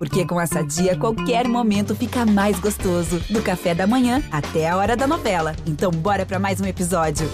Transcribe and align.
Porque 0.00 0.24
com 0.24 0.40
essa 0.40 0.64
dia, 0.64 0.96
qualquer 0.96 1.46
momento 1.46 1.94
fica 1.94 2.24
mais 2.24 2.58
gostoso. 2.58 3.20
Do 3.28 3.42
café 3.42 3.74
da 3.74 3.86
manhã 3.86 4.22
até 4.32 4.66
a 4.66 4.74
hora 4.74 4.96
da 4.96 5.06
novela. 5.06 5.54
Então, 5.66 5.90
bora 5.90 6.24
para 6.24 6.38
mais 6.38 6.58
um 6.58 6.64
episódio. 6.64 7.28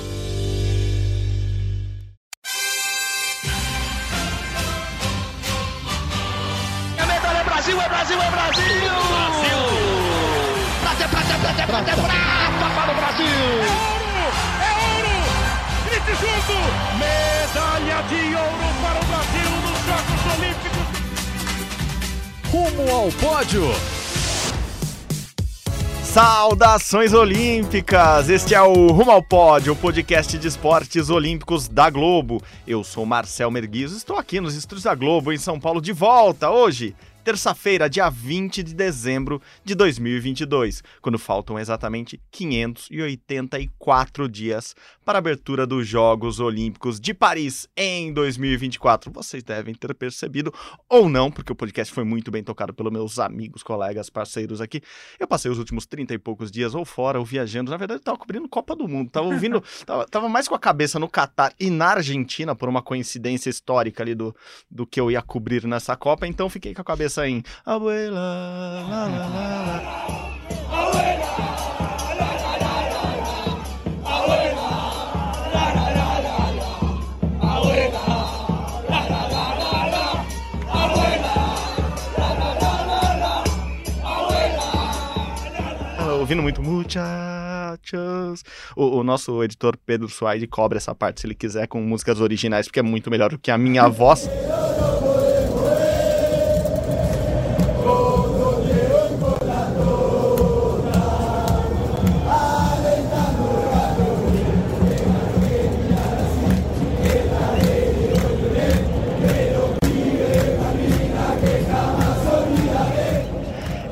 É 6.99 7.07
medalha, 7.07 7.39
é 7.39 7.45
Brasil, 7.45 7.81
é 7.81 7.89
Brasil, 7.89 8.21
é 8.21 8.31
Brasil! 8.33 8.65
Brasil! 8.65 9.59
Prata, 10.81 11.09
prata, 11.09 11.39
prata, 11.39 11.67
prata, 11.67 11.97
prata 11.97 12.75
para 12.75 12.91
o 12.91 12.97
Brasil! 12.97 13.27
É 14.61 14.71
ouro! 14.97 15.15
Grite 15.85 16.15
junto! 16.21 16.86
Rumo 22.57 22.91
ao 22.91 23.13
pódio! 23.13 23.65
Saudações 26.03 27.13
olímpicas! 27.13 28.31
Este 28.31 28.55
é 28.55 28.63
o 28.63 28.87
Rumo 28.87 29.11
ao 29.11 29.23
Pódio, 29.23 29.75
o 29.75 29.77
podcast 29.77 30.39
de 30.39 30.49
esportes 30.49 31.11
olímpicos 31.11 31.69
da 31.69 31.91
Globo. 31.91 32.43
Eu 32.67 32.83
sou 32.83 33.05
Marcel 33.05 33.51
Merguizo, 33.51 33.95
estou 33.95 34.17
aqui 34.17 34.41
nos 34.41 34.55
estúdios 34.55 34.85
da 34.85 34.95
Globo 34.95 35.35
em 35.35 35.37
São 35.37 35.61
Paulo 35.61 35.83
de 35.83 35.93
volta 35.93 36.51
hoje, 36.51 36.97
terça-feira, 37.23 37.91
dia 37.91 38.09
20 38.09 38.63
de 38.63 38.73
dezembro 38.73 39.43
de 39.63 39.75
2022, 39.75 40.83
quando 41.03 41.19
faltam 41.19 41.59
exatamente 41.59 42.19
584 42.31 44.31
dias 44.31 44.75
para 45.07 45.19
a 45.19 45.21
abertura 45.21 45.65
dos 45.65 45.87
Jogos 45.87 46.41
Olímpicos 46.41 46.99
de 46.99 47.15
Paris 47.15 47.69
em 47.77 48.13
2024. 48.13 49.09
Vocês 49.13 49.41
devem 49.41 49.73
ter 49.73 49.95
percebido, 49.95 50.53
ou 50.89 51.09
não, 51.09 51.31
porque 51.31 51.53
o 51.53 51.55
podcast 51.55 51.95
foi 51.95 52.03
muito 52.03 52.29
bem 52.29 52.43
tocado 52.43 52.75
pelos 52.75 52.93
meus 52.93 53.21
amigos, 53.21 53.63
colegas, 53.63 54.11
parceiros 54.11 54.61
aqui. 54.61 54.83
Eu 55.21 55.29
passei 55.29 55.49
os 55.49 55.61
últimos 55.61 55.87
30 55.87 56.15
e 56.15 56.19
poucos 56.19 56.51
dias 56.51 56.75
ou 56.75 56.85
fora, 56.85 57.21
ou 57.21 57.25
viajando. 57.25 57.71
Na 57.71 57.77
verdade, 57.77 58.01
eu 58.01 58.05
tava 58.05 58.19
cobrindo 58.19 58.49
Copa 58.49 58.75
do 58.75 58.89
Mundo. 58.89 59.09
Tava 59.09 59.29
ouvindo, 59.29 59.63
tava, 59.87 60.07
tava 60.09 60.29
mais 60.29 60.49
com 60.49 60.57
a 60.57 60.59
cabeça 60.59 60.99
no 60.99 61.09
Catar 61.09 61.55
e 61.61 61.71
na 61.71 61.87
Argentina, 61.91 62.57
por 62.57 62.69
uma 62.69 62.83
coincidência 62.83 63.49
histórica 63.49 64.03
ali 64.03 64.17
do, 64.17 64.35
do 64.69 64.85
que 64.85 65.01
eu 65.01 65.09
ia 65.09 65.23
cobrir 65.23 65.69
nessa 65.69 65.97
Copa. 65.97 66.27
Então 66.27 66.51
fiquei 66.51 66.75
com 66.75 66.83
a 66.83 66.85
cabeça 66.85 67.29
em 67.29 67.45
Abuela, 67.65 68.19
lá, 68.19 69.07
lá, 69.07 69.07
lá, 69.07 70.07
lá. 70.09 70.26
Ouvindo 86.27 86.43
muito 86.43 86.61
muchachos. 86.61 88.43
O, 88.75 88.99
o 88.99 89.05
nosso 89.05 89.45
editor 89.45 89.77
Pedro 89.77 90.09
Suaide 90.09 90.49
cobra 90.49 90.77
essa 90.77 90.93
parte 90.93 91.21
se 91.21 91.27
ele 91.27 91.37
quiser 91.37 91.69
com 91.69 91.81
músicas 91.81 92.21
originais, 92.21 92.67
porque 92.67 92.81
é 92.81 92.83
muito 92.83 93.09
melhor 93.09 93.31
do 93.31 93.39
que 93.39 93.49
a 93.49 93.57
minha 93.57 93.87
voz. 93.89 94.29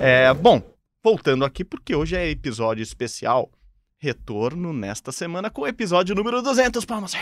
É, 0.00 0.34
bom, 0.34 0.60
voltando 1.04 1.44
aqui, 1.44 1.62
porque 1.62 1.94
hoje 1.94 2.16
é 2.16 2.30
episódio 2.30 2.82
especial. 2.82 3.50
Retorno 3.98 4.72
nesta 4.72 5.12
semana 5.12 5.50
com 5.50 5.62
o 5.62 5.66
episódio 5.66 6.14
número 6.14 6.40
200, 6.42 6.84
palmas! 6.86 7.12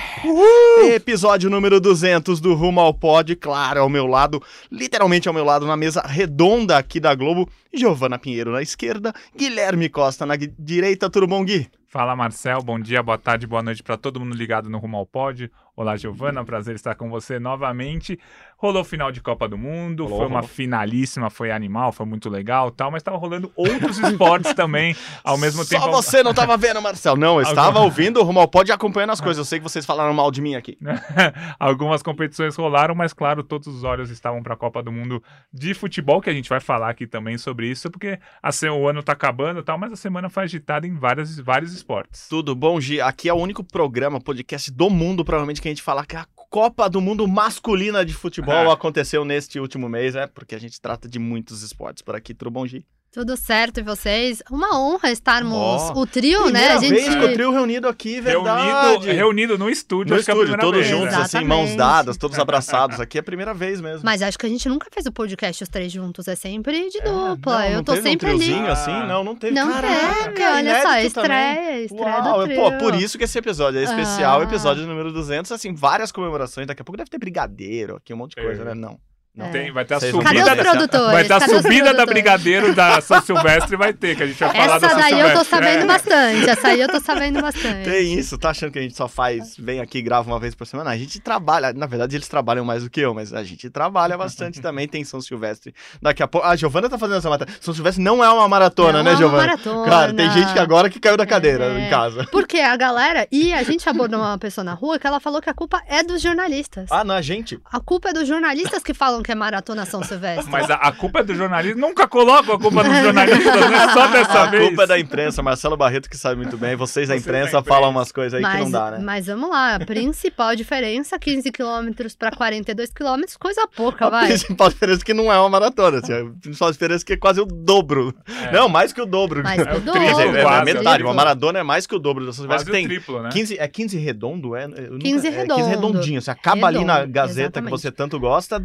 Episódio 0.84 1.50
número 1.50 1.80
200 1.80 2.40
do 2.40 2.54
Rumo 2.54 2.80
ao 2.80 2.94
Pod, 2.94 3.34
claro, 3.36 3.80
ao 3.80 3.88
meu 3.88 4.06
lado, 4.06 4.40
literalmente 4.70 5.28
ao 5.28 5.34
meu 5.34 5.44
lado, 5.44 5.66
na 5.66 5.76
mesa 5.76 6.00
redonda 6.00 6.78
aqui 6.78 7.00
da 7.00 7.14
Globo, 7.14 7.48
Giovana 7.74 8.18
Pinheiro 8.18 8.52
na 8.52 8.62
esquerda, 8.62 9.12
Guilherme 9.36 9.88
Costa 9.88 10.24
na 10.24 10.36
direita, 10.36 11.10
tudo 11.10 11.26
bom, 11.26 11.44
Gui? 11.44 11.68
Fala 11.92 12.16
Marcel, 12.16 12.62
bom 12.62 12.80
dia, 12.80 13.02
boa 13.02 13.18
tarde, 13.18 13.46
boa 13.46 13.62
noite 13.62 13.82
para 13.82 13.98
todo 13.98 14.18
mundo 14.18 14.34
ligado 14.34 14.70
no 14.70 14.78
Rumo 14.78 14.96
ao 14.96 15.06
Pod. 15.06 15.50
Olá 15.76 15.96
Giovana, 15.96 16.44
prazer 16.44 16.74
estar 16.74 16.94
com 16.94 17.10
você 17.10 17.38
novamente. 17.38 18.18
Rolou 18.62 18.84
final 18.84 19.10
de 19.10 19.20
Copa 19.20 19.48
do 19.48 19.58
Mundo, 19.58 20.04
Rolou, 20.04 20.18
foi 20.20 20.26
uma 20.28 20.36
rolou. 20.36 20.48
finalíssima, 20.48 21.28
foi 21.28 21.50
animal, 21.50 21.90
foi 21.90 22.06
muito 22.06 22.30
legal, 22.30 22.70
tal, 22.70 22.92
mas 22.92 23.00
estava 23.00 23.16
rolando 23.16 23.50
outros 23.56 23.98
esportes 23.98 24.54
também 24.54 24.94
ao 25.24 25.36
mesmo 25.36 25.66
tempo. 25.66 25.82
Só 25.82 25.90
você 25.90 26.22
não 26.22 26.32
tava 26.32 26.56
vendo, 26.56 26.80
Marcel. 26.80 27.16
Não, 27.16 27.40
eu 27.40 27.42
estava 27.42 27.78
Algum- 27.78 27.80
ouvindo 27.86 28.20
o 28.20 28.22
Rumo 28.22 28.38
ao 28.38 28.46
Pod 28.46 28.70
e 28.70 28.72
acompanhando 28.72 29.10
as 29.10 29.20
coisas. 29.20 29.38
Eu 29.38 29.44
sei 29.44 29.58
que 29.58 29.64
vocês 29.64 29.84
falaram 29.84 30.14
mal 30.14 30.30
de 30.30 30.40
mim 30.40 30.54
aqui. 30.54 30.78
Algumas 31.58 32.04
competições 32.04 32.54
rolaram, 32.54 32.94
mas 32.94 33.12
claro, 33.12 33.42
todos 33.42 33.66
os 33.66 33.82
olhos 33.82 34.10
estavam 34.10 34.42
para 34.44 34.54
a 34.54 34.56
Copa 34.56 34.80
do 34.80 34.92
Mundo 34.92 35.20
de 35.52 35.74
futebol, 35.74 36.20
que 36.20 36.30
a 36.30 36.32
gente 36.32 36.48
vai 36.48 36.60
falar 36.60 36.90
aqui 36.90 37.04
também 37.04 37.36
sobre 37.38 37.68
isso, 37.68 37.90
porque 37.90 38.18
assim, 38.40 38.68
o 38.68 38.88
ano 38.88 39.02
tá 39.02 39.12
acabando 39.12 39.58
e 39.58 39.62
tal, 39.64 39.76
mas 39.76 39.92
a 39.92 39.96
semana 39.96 40.28
foi 40.28 40.44
agitada 40.44 40.86
em 40.86 40.94
várias, 40.94 41.36
vários 41.40 41.72
esportes. 41.74 42.28
Tudo 42.28 42.54
bom, 42.54 42.80
Gi? 42.80 43.00
Aqui 43.00 43.28
é 43.28 43.34
o 43.34 43.38
único 43.38 43.64
programa, 43.64 44.20
podcast 44.20 44.70
do 44.70 44.88
mundo, 44.88 45.24
provavelmente, 45.24 45.60
que 45.60 45.66
a 45.68 45.70
gente 45.72 45.82
fala 45.82 46.06
que 46.06 46.14
a 46.16 46.26
Copa 46.52 46.86
do 46.86 47.00
Mundo 47.00 47.26
masculina 47.26 48.04
de 48.04 48.12
futebol 48.12 48.54
Ah. 48.70 48.74
aconteceu 48.74 49.24
neste 49.24 49.58
último 49.58 49.88
mês, 49.88 50.14
é? 50.14 50.26
Porque 50.26 50.54
a 50.54 50.60
gente 50.60 50.78
trata 50.78 51.08
de 51.08 51.18
muitos 51.18 51.62
esportes 51.62 52.02
por 52.02 52.14
aqui. 52.14 52.34
Tudo 52.34 52.50
bom, 52.50 52.66
Gi? 52.66 52.84
Tudo 53.12 53.36
certo 53.36 53.78
e 53.78 53.82
vocês? 53.82 54.42
Uma 54.50 54.80
honra 54.80 55.10
estarmos 55.10 55.52
Ó, 55.54 55.92
o 56.00 56.06
trio, 56.06 56.48
né? 56.48 56.68
A 56.68 56.78
gente 56.78 56.94
vez 56.94 57.14
com 57.14 57.24
o 57.26 57.32
trio 57.34 57.52
reunido 57.52 57.86
aqui, 57.86 58.22
verdade. 58.22 59.04
Reunido, 59.04 59.12
reunido 59.12 59.58
no 59.58 59.68
estúdio, 59.68 60.14
No 60.14 60.16
acho 60.16 60.24
que 60.24 60.30
é 60.30 60.32
a 60.32 60.36
estúdio, 60.38 60.56
primeira 60.56 60.62
todos 60.62 60.86
vez, 60.86 60.98
juntos, 60.98 61.16
né? 61.18 61.22
assim, 61.22 61.44
mãos 61.44 61.68
Exatamente. 61.68 61.76
dadas, 61.76 62.16
todos 62.16 62.38
abraçados. 62.38 63.00
Aqui 63.00 63.18
é 63.18 63.20
a 63.20 63.22
primeira 63.22 63.52
vez 63.52 63.82
mesmo. 63.82 64.00
Mas 64.02 64.22
acho 64.22 64.38
que 64.38 64.46
a 64.46 64.48
gente 64.48 64.66
nunca 64.66 64.86
fez 64.90 65.04
o 65.04 65.12
podcast 65.12 65.62
os 65.62 65.68
três 65.68 65.92
juntos, 65.92 66.26
é 66.26 66.34
sempre 66.34 66.88
de 66.88 66.98
É, 67.00 67.02
dupla. 67.02 67.58
não, 67.58 67.64
Eu 67.66 67.76
não 67.76 67.84
tô 67.84 67.92
teve 67.92 68.08
sempre 68.08 68.30
um 68.30 68.34
ali. 68.34 68.66
assim? 68.70 68.90
Não, 69.06 69.22
não 69.22 69.36
teve. 69.36 69.54
Não 69.54 69.70
Caraca, 69.70 70.32
teve, 70.32 70.42
olha 70.46 70.76
só, 70.76 70.88
também. 70.88 71.06
estreia, 71.06 71.80
estreia 71.84 72.06
Uau, 72.22 72.38
do 72.38 72.44
trio. 72.46 72.56
pô, 72.62 72.78
por 72.78 72.94
isso 72.94 73.18
que 73.18 73.24
esse 73.24 73.38
episódio 73.38 73.78
é 73.78 73.82
especial, 73.84 74.40
Ah. 74.40 74.44
episódio 74.44 74.86
número 74.86 75.12
200, 75.12 75.52
assim, 75.52 75.74
várias 75.74 76.10
comemorações, 76.10 76.66
daqui 76.66 76.80
a 76.80 76.84
pouco 76.84 76.96
deve 76.96 77.10
ter 77.10 77.18
brigadeiro 77.18 77.96
aqui, 77.96 78.14
um 78.14 78.16
monte 78.16 78.36
de 78.36 78.40
É. 78.40 78.44
coisa, 78.46 78.64
né? 78.64 78.72
Não. 78.72 78.98
Não. 79.34 79.46
É. 79.46 79.50
Tem, 79.50 79.72
vai 79.72 79.82
ter 79.86 79.94
a 79.94 79.98
Vocês 80.00 80.12
vão 80.12 80.22
Cadê 80.22 80.42
os 80.42 80.44
subida. 80.46 80.62
Produtores? 80.70 81.12
Vai 81.12 81.24
ter 81.24 81.32
a 81.32 81.40
subida 81.62 81.94
da? 81.94 82.04
Brigadeiro 82.04 82.74
da 82.74 83.00
São 83.00 83.22
Silvestre, 83.22 83.76
vai 83.76 83.94
ter, 83.94 84.14
que 84.14 84.22
a 84.22 84.26
gente 84.26 84.38
vai 84.38 84.52
falar 84.52 84.66
da 84.78 84.86
Essa 84.86 84.88
São 84.90 84.98
daí 85.00 85.12
eu 85.12 85.18
tô 85.18 85.22
Silvestre. 85.44 85.48
sabendo 85.48 85.82
É. 85.82 85.86
bastante. 85.86 86.50
Essa 86.50 86.68
aí 86.68 86.80
eu 86.82 86.88
tô 86.88 87.00
sabendo 87.00 87.40
bastante. 87.40 87.84
Tem 87.90 88.12
isso, 88.18 88.36
tá 88.36 88.50
achando 88.50 88.70
que 88.70 88.78
a 88.78 88.82
gente 88.82 88.94
só 88.94 89.08
faz, 89.08 89.56
vem 89.56 89.80
aqui 89.80 89.98
e 89.98 90.02
grava 90.02 90.30
uma 90.30 90.38
vez 90.38 90.54
por 90.54 90.66
semana? 90.66 90.90
A 90.90 90.96
gente 90.98 91.18
trabalha, 91.18 91.72
na 91.72 91.86
verdade 91.86 92.14
eles 92.14 92.28
trabalham 92.28 92.62
mais 92.62 92.84
do 92.84 92.90
que 92.90 93.00
eu, 93.00 93.14
mas 93.14 93.32
a 93.32 93.42
gente 93.42 93.70
trabalha 93.70 94.18
bastante 94.18 94.60
também, 94.62 94.86
tem 94.86 95.02
São 95.02 95.18
Silvestre. 95.22 95.74
Daqui 96.02 96.22
a 96.22 96.28
pouco, 96.28 96.46
a 96.46 96.54
Giovana 96.54 96.90
tá 96.90 96.98
fazendo 96.98 97.16
essa 97.16 97.30
matéria. 97.30 97.54
São 97.58 97.72
Silvestre 97.72 98.04
não 98.04 98.22
é 98.22 98.28
uma 98.28 98.46
maratona, 98.46 98.98
Não 98.98 99.04
né, 99.04 99.10
é 99.12 99.14
uma 99.14 99.18
Giovana? 99.18 99.46
maratona. 99.46 99.88
Cara, 99.88 100.12
tem 100.12 100.30
gente 100.30 100.52
que 100.52 100.58
agora 100.58 100.90
que 100.90 101.00
caiu 101.00 101.16
da 101.16 101.24
cadeira 101.24 101.64
É. 101.72 101.86
em 101.86 101.88
casa. 101.88 102.26
Porque 102.30 102.58
a 102.58 102.76
galera. 102.76 103.26
E 103.32 103.54
a 103.54 103.62
gente 103.62 103.88
abordou 103.88 104.20
uma 104.20 104.36
pessoa 104.36 104.62
na 104.62 104.74
rua 104.74 104.98
que 104.98 105.06
ela 105.06 105.20
falou 105.20 105.40
que 105.40 105.48
a 105.48 105.54
culpa 105.54 105.80
é 105.88 106.02
dos 106.02 106.20
jornalistas. 106.20 106.88
Ah, 106.90 107.02
não, 107.02 107.14
a 107.14 107.22
gente. 107.22 107.58
A 107.72 107.80
culpa 107.80 108.10
é 108.10 108.12
dos 108.12 108.28
jornalistas 108.28 108.82
que 108.82 108.92
falam 108.92 109.21
que 109.22 109.32
é 109.32 109.34
maratona 109.34 109.84
São 109.86 110.02
Silvestre. 110.02 110.50
Mas 110.50 110.68
a, 110.70 110.74
a 110.74 110.92
culpa 110.92 111.20
é 111.20 111.22
do 111.22 111.34
jornalismo. 111.34 111.80
Nunca 111.80 112.06
coloco 112.08 112.52
a 112.52 112.58
culpa 112.58 112.82
nos 112.82 112.96
jornalistas, 113.02 113.70
né? 113.70 113.88
Só 113.92 114.06
dessa 114.08 114.42
A 114.42 114.46
vez. 114.46 114.66
culpa 114.68 114.82
é 114.82 114.86
da 114.86 114.98
imprensa, 114.98 115.42
Marcelo 115.42 115.76
Barreto 115.76 116.08
que 116.10 116.16
sabe 116.16 116.36
muito 116.36 116.56
bem. 116.56 116.74
Vocês 116.76 117.08
da 117.08 117.14
da 117.14 117.20
imprensa 117.20 117.48
imprensa. 117.58 117.62
falam 117.68 117.90
umas 117.90 118.10
coisas 118.12 118.34
aí 118.34 118.42
que 118.44 118.48
Mas, 118.48 118.64
não 118.64 118.70
dá, 118.70 118.90
né? 118.92 118.98
mas 119.02 119.26
vamos 119.26 119.50
lá, 119.50 119.76
a 119.76 119.80
principal 119.84 120.54
diferença, 120.56 121.18
15 121.18 121.50
quilômetros 121.52 122.14
para 122.14 122.30
42 122.30 122.92
quilômetros, 122.92 123.36
coisa 123.36 123.66
pouca, 123.76 124.06
A 124.06 124.10
vai. 124.10 124.26
principal 124.28 124.68
diferença 124.68 125.02
é 125.02 125.04
que 125.04 125.14
não 125.14 125.32
é 125.32 125.38
uma 125.38 125.48
maratona, 125.48 125.98
assim, 125.98 126.12
a 126.12 126.24
principal 126.40 126.72
diferença 126.72 127.04
é 127.04 127.06
que 127.06 127.12
é 127.12 127.16
quase 127.16 127.40
o 127.40 127.44
dobro. 127.44 128.14
É. 128.48 128.52
Não, 128.52 128.68
mais 128.68 128.92
que 128.92 129.00
o 129.00 129.06
dobro. 129.06 129.42
Mais 129.42 129.62
que 129.62 129.68
o 129.68 129.72
É 129.72 129.76
o 129.76 129.80
dobro. 129.80 130.02
é, 130.02 130.42
quase, 130.42 130.70
é 130.70 130.74
metade, 130.74 131.02
uma 131.02 131.14
maratona 131.14 131.58
é 131.58 131.62
mais 131.62 131.86
que 131.86 131.94
o 131.94 131.98
dobro 131.98 132.24
da 132.26 132.32
São 132.32 132.46
Quase 132.46 132.64
Silvestre. 132.64 132.70
o 132.70 132.72
Tem 132.72 132.84
triplo, 132.98 133.22
né? 133.22 133.28
15, 133.32 133.58
é 133.58 133.68
15 133.68 133.98
redondo? 133.98 134.56
É, 134.56 134.64
eu 134.64 134.68
nunca- 134.92 134.98
15 135.04 135.26
é 135.26 135.30
redondo. 135.30 135.60
15 135.60 135.70
redondinho. 135.70 136.22
Você 136.22 136.30
acaba 136.30 136.66
ali 136.66 136.84
na 136.84 136.94
Redondo, 136.98 137.12
Gazeta 137.12 137.40
exatamente. 137.40 137.70
que 137.70 137.78
você 137.80 137.90
tanto 137.92 138.18
gosta, 138.20 138.60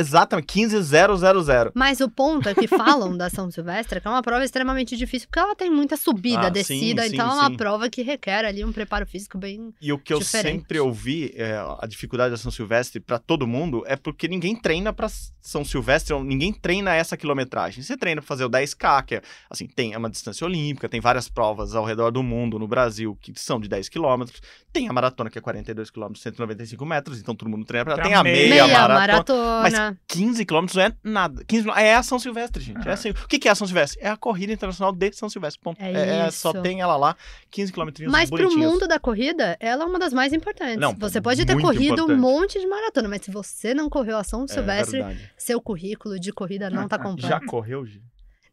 exatamente, 0.00 0.46
15,000. 0.46 1.72
Mas 1.74 2.00
o 2.00 2.08
ponto 2.08 2.48
é 2.48 2.54
que 2.54 2.66
falam 2.66 3.16
da 3.16 3.30
São 3.30 3.50
Silvestre 3.50 4.00
que 4.00 4.06
é 4.06 4.10
uma 4.10 4.22
prova 4.22 4.44
extremamente 4.44 4.96
difícil, 4.96 5.28
porque 5.28 5.38
ela 5.38 5.54
tem 5.54 5.70
muita 5.70 5.96
subida, 5.96 6.46
Ah, 6.46 6.48
descida, 6.50 7.02
sim, 7.02 7.14
então 7.14 7.30
sim, 7.30 7.36
é 7.36 7.40
uma 7.40 7.50
sim. 7.50 7.56
prova 7.56 7.88
que 7.88 8.02
requer 8.02 8.44
ali 8.44 8.64
um 8.64 8.72
preparo 8.72 9.06
físico 9.06 9.38
bem. 9.38 9.72
E 9.80 9.92
o 9.92 9.98
que 9.98 10.12
eu 10.12 10.18
Diferente. 10.18 10.60
sempre 10.60 10.80
ouvi, 10.80 11.32
é, 11.36 11.56
a 11.78 11.86
dificuldade 11.86 12.30
da 12.30 12.36
São 12.36 12.50
Silvestre 12.50 13.00
pra 13.00 13.18
todo 13.18 13.46
mundo, 13.46 13.82
é 13.86 13.96
porque 13.96 14.26
ninguém 14.28 14.56
treina 14.56 14.92
pra 14.92 15.08
São 15.40 15.64
Silvestre, 15.64 16.18
ninguém 16.20 16.52
treina 16.52 16.94
essa 16.94 17.16
quilometragem. 17.16 17.82
Você 17.82 17.96
treina 17.96 18.20
pra 18.20 18.26
fazer 18.28 18.44
o 18.44 18.50
10K, 18.50 19.02
que 19.04 19.14
é, 19.16 19.22
assim, 19.48 19.66
tem 19.66 19.92
é 19.94 19.98
uma 19.98 20.10
distância 20.10 20.44
olímpica, 20.44 20.88
tem 20.88 21.00
várias 21.00 21.28
provas 21.28 21.74
ao 21.74 21.84
redor 21.84 22.10
do 22.10 22.22
mundo, 22.22 22.58
no 22.58 22.66
Brasil, 22.68 23.16
que 23.20 23.32
são 23.36 23.60
de 23.60 23.68
10 23.68 23.88
quilômetros. 23.88 24.40
Tem 24.72 24.88
a 24.88 24.92
maratona, 24.92 25.28
que 25.30 25.38
é 25.38 25.40
42 25.40 25.90
quilômetros, 25.90 26.22
195 26.22 26.84
metros, 26.86 27.20
então 27.20 27.34
todo 27.34 27.48
mundo 27.48 27.64
treina 27.64 27.84
pra... 27.84 28.02
Tem, 28.02 28.14
a 28.14 28.22
meia, 28.22 28.48
meia 28.48 28.68
maratona. 28.68 28.98
maratona. 29.00 29.60
Mas 29.62 29.89
É. 29.92 29.96
15 30.08 30.44
quilômetros 30.44 30.76
não 30.76 30.84
é 30.84 30.92
nada. 31.02 31.44
15 31.44 31.62
quilômetros- 31.64 31.86
é 31.88 31.94
a 31.94 32.02
São 32.02 32.18
Silvestre, 32.18 32.62
gente. 32.62 32.88
É 32.88 32.92
assim. 32.92 33.10
O 33.10 33.28
que 33.28 33.38
que 33.38 33.48
é 33.48 33.50
a 33.50 33.54
São 33.54 33.66
Silvestre? 33.66 33.98
É 34.02 34.08
a 34.08 34.16
corrida 34.16 34.52
internacional 34.52 34.92
de 34.92 35.12
São 35.12 35.28
Silvestre. 35.28 35.60
Ponto. 35.62 35.80
É 35.80 36.30
só 36.30 36.50
isso. 36.50 36.62
tem 36.62 36.80
ela 36.80 36.96
lá, 36.96 37.16
15 37.50 37.72
quilômetros 37.72 38.10
Mas 38.10 38.28
pro 38.30 38.38
bonitinhos. 38.38 38.72
mundo 38.72 38.88
da 38.88 38.98
corrida, 38.98 39.56
ela 39.60 39.84
é 39.84 39.86
uma 39.86 39.98
das 39.98 40.12
mais 40.12 40.32
importantes. 40.32 40.76
Não, 40.78 40.94
você 40.94 41.20
pode 41.20 41.44
ter 41.44 41.60
corrido 41.60 41.92
importante. 41.94 42.12
um 42.12 42.20
monte 42.20 42.58
de 42.60 42.66
maratona, 42.66 43.08
mas 43.08 43.22
se 43.22 43.30
você 43.30 43.74
não 43.74 43.88
correu 43.88 44.16
a 44.16 44.24
São 44.24 44.44
É 44.44 44.48
Silvestre, 44.48 44.98
verdade. 44.98 45.30
seu 45.36 45.60
currículo 45.60 46.18
de 46.18 46.32
corrida 46.32 46.70
não 46.70 46.86
tá 46.88 46.98
completo. 46.98 47.28
Já 47.28 47.40
correu, 47.40 47.84
Gi? 47.86 48.02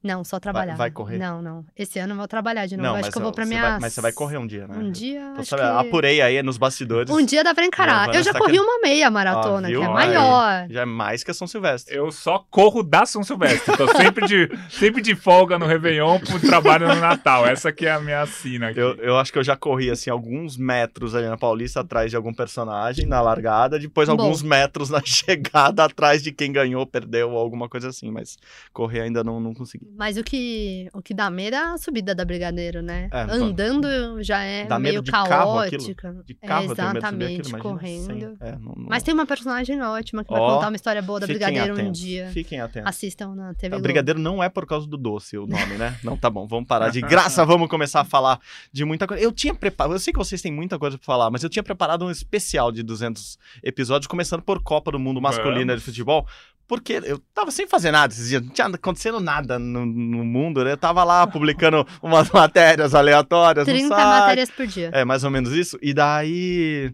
Não, 0.04 0.24
só 0.24 0.40
trabalhar. 0.40 0.76
vai 0.76 0.92
correr? 0.92 1.18
Não, 1.18 1.42
não. 1.42 1.66
Esse 1.76 2.00
ano 2.00 2.14
eu 2.14 2.18
vou 2.18 2.28
trabalhar 2.28 2.66
de 2.66 2.78
novo. 2.78 2.90
Acho 2.96 3.02
mas 3.06 3.10
que 3.14 3.18
eu 3.18 3.22
vou 3.24 3.32
pra 3.32 3.46
minha. 3.46 3.62
vai- 3.62 3.80
Mas 3.80 3.94
você 3.94 4.02
vai 4.02 4.12
correr 4.12 4.38
um 4.38 4.48
dia, 4.48 4.68
né? 4.68 4.76
Um 4.78 4.92
dia. 4.92 5.34
Acho 5.38 5.50
sabendo, 5.50 5.80
que... 5.82 5.88
Apurei 5.88 6.22
aí 6.22 6.42
nos 6.44 6.58
bastidores. 6.58 7.10
Um 7.12 7.26
dia 7.26 7.44
dá 7.44 7.54
pra 7.54 7.66
encarar. 7.66 8.04
Giovana 8.06 8.18
Eu 8.20 8.24
já 8.24 8.30
está 8.32 8.40
corri 8.40 8.52
querendo- 8.54 8.68
uma 8.68 8.80
meia 8.82 9.10
maratona, 9.12 9.68
Ó, 9.68 9.72
que 9.72 9.76
é 9.78 9.88
maior. 9.88 10.68
Já 10.70 10.82
é 10.82 10.86
mais 10.86 11.24
que 11.24 11.32
a 11.32 11.34
São 11.34 11.48
Silvestre. 11.48 11.96
Eu 11.96 12.12
só 12.12 12.46
corro 12.50 12.84
da 12.84 13.06
São 13.06 13.24
Silvestre. 13.24 13.76
Tô 13.76 13.88
sempre 13.98 14.28
de, 14.28 14.50
sempre 14.70 15.02
de 15.02 15.16
folga 15.16 15.58
no 15.60 15.66
Réveillon 15.66 16.20
pro 16.20 16.40
trabalho 16.40 16.88
no 16.88 16.96
Natal. 16.96 17.46
Essa 17.46 17.72
que 17.72 17.86
é 17.86 17.92
a 17.92 18.00
minha 18.00 18.22
assina 18.22 18.70
aqui. 18.70 18.80
Eu, 18.80 18.96
eu 18.98 19.18
acho 19.18 19.34
que 19.34 19.40
eu 19.40 19.44
já 19.44 19.56
corri, 19.58 19.90
assim, 19.90 20.10
alguns 20.10 20.58
metros 20.58 21.16
ali 21.16 21.28
na 21.28 21.38
Paulista 21.38 21.82
atrás 21.82 22.10
de 22.12 22.16
algum 22.16 22.34
personagem 22.34 23.06
na 23.06 23.20
largada, 23.22 23.80
depois 23.80 24.08
Bom. 24.08 24.14
alguns 24.14 24.42
metros 24.42 24.90
na 24.90 25.02
chegada 25.06 25.84
atrás 25.84 26.22
de 26.24 26.32
quem 26.32 26.52
ganhou, 26.52 26.86
perdeu 26.86 27.32
ou 27.32 27.38
alguma 27.38 27.68
coisa 27.68 27.90
assim, 27.90 28.12
mas 28.12 28.38
correr 28.72 29.02
ainda 29.02 29.24
não, 29.24 29.40
não 29.40 29.54
consegui. 29.54 29.87
Mas 29.96 30.18
o 30.18 30.24
que, 30.24 30.90
o 30.94 31.02
que 31.02 31.14
dá 31.14 31.30
medo 31.30 31.56
é 31.56 31.60
a 31.60 31.78
subida 31.78 32.14
da 32.16 32.24
Brigadeiro, 32.26 32.82
né? 32.82 33.10
É, 33.12 33.22
Andando 33.34 34.22
já 34.24 34.42
é 34.44 34.66
Dá 34.66 34.78
medo 34.80 34.92
meio 34.94 35.02
de 35.04 35.12
carro 35.12 35.26
aquilo? 35.60 35.82
caótica. 35.84 36.24
De 36.26 36.34
carro 36.34 36.64
é, 36.64 36.66
de 36.68 36.72
exatamente, 36.74 37.42
aquilo, 37.42 37.60
correndo. 37.60 38.06
sem- 38.06 38.24
é, 38.42 38.52
não- 38.60 38.74
não- 38.76 38.86
Mas 38.90 39.04
tem 39.04 39.14
uma 39.14 39.26
personagem 39.26 39.82
ótima 39.82 40.24
que 40.24 40.32
vai 40.32 40.40
Ó, 40.42 40.56
contar 40.56 40.68
uma 40.70 40.76
história 40.76 41.02
boa 41.02 41.20
da 41.20 41.28
Brigadeiro 41.28 41.72
um 41.74 41.78
atentos, 41.78 42.00
dia. 42.00 42.30
Fiquem 42.34 42.60
atentos. 42.60 42.90
Assistam 42.90 43.36
na 43.36 43.54
TV 43.54 43.76
A. 43.76 43.80
Brigadeiro 43.80 44.20
não 44.20 44.44
é 44.44 44.50
por 44.50 44.66
causa 44.66 44.88
do 44.88 44.98
doce 44.98 45.38
o 45.38 45.46
nome, 45.48 45.76
né? 45.78 45.98
Não, 46.04 46.16
tá 46.18 46.30
bom, 46.30 46.48
vamos 46.48 46.68
parar 46.68 46.90
de 46.90 47.02
graça, 47.02 47.44
vamos 47.46 47.68
começar 47.70 48.02
a 48.02 48.06
falar 48.06 48.40
de 48.72 48.86
muita 48.86 49.08
coisa. 49.08 49.24
Eu 49.24 49.32
tinha 49.32 49.54
preparado, 49.54 49.94
eu 49.96 50.00
sei 50.00 50.14
que 50.14 50.20
vocês 50.20 50.42
têm 50.42 50.52
muita 50.52 50.78
coisa 50.78 50.98
pra 50.98 51.06
falar, 51.06 51.30
mas 51.32 51.44
eu 51.44 51.50
tinha 51.50 51.64
preparado 51.64 52.06
um 52.06 52.12
especial 52.12 52.72
de 52.72 52.84
200 52.84 53.38
episódios, 53.64 54.08
começando 54.08 54.42
por 54.42 54.62
Copa 54.62 54.92
do 54.92 55.00
Mundo 55.00 55.22
Masculina 55.22 55.76
de 55.76 55.82
Futebol. 55.82 56.26
Porque 56.68 57.00
eu 57.06 57.18
tava 57.34 57.50
sem 57.50 57.66
fazer 57.66 57.92
nada 57.92 58.12
esses 58.14 58.28
dias, 58.28 58.42
não 58.42 58.50
tinha 58.50 58.68
acontecendo 58.68 59.20
nada 59.22 59.58
no, 59.58 59.86
no 59.86 60.26
mundo, 60.26 60.64
né? 60.66 60.74
Eu 60.74 60.78
tava 60.78 61.04
lá 61.04 61.26
publicando 61.32 61.88
umas 62.02 62.30
matérias 62.30 62.94
aleatórias 62.94 63.66
30 63.66 63.84
no 63.84 63.88
site. 63.90 64.06
matérias 64.06 64.52
por 64.52 64.68
dia. 64.68 64.90
É, 64.94 65.06
mais 65.06 65.24
ou 65.24 65.30
menos 65.32 65.54
isso. 65.54 65.78
E 65.82 65.94
daí, 65.94 66.94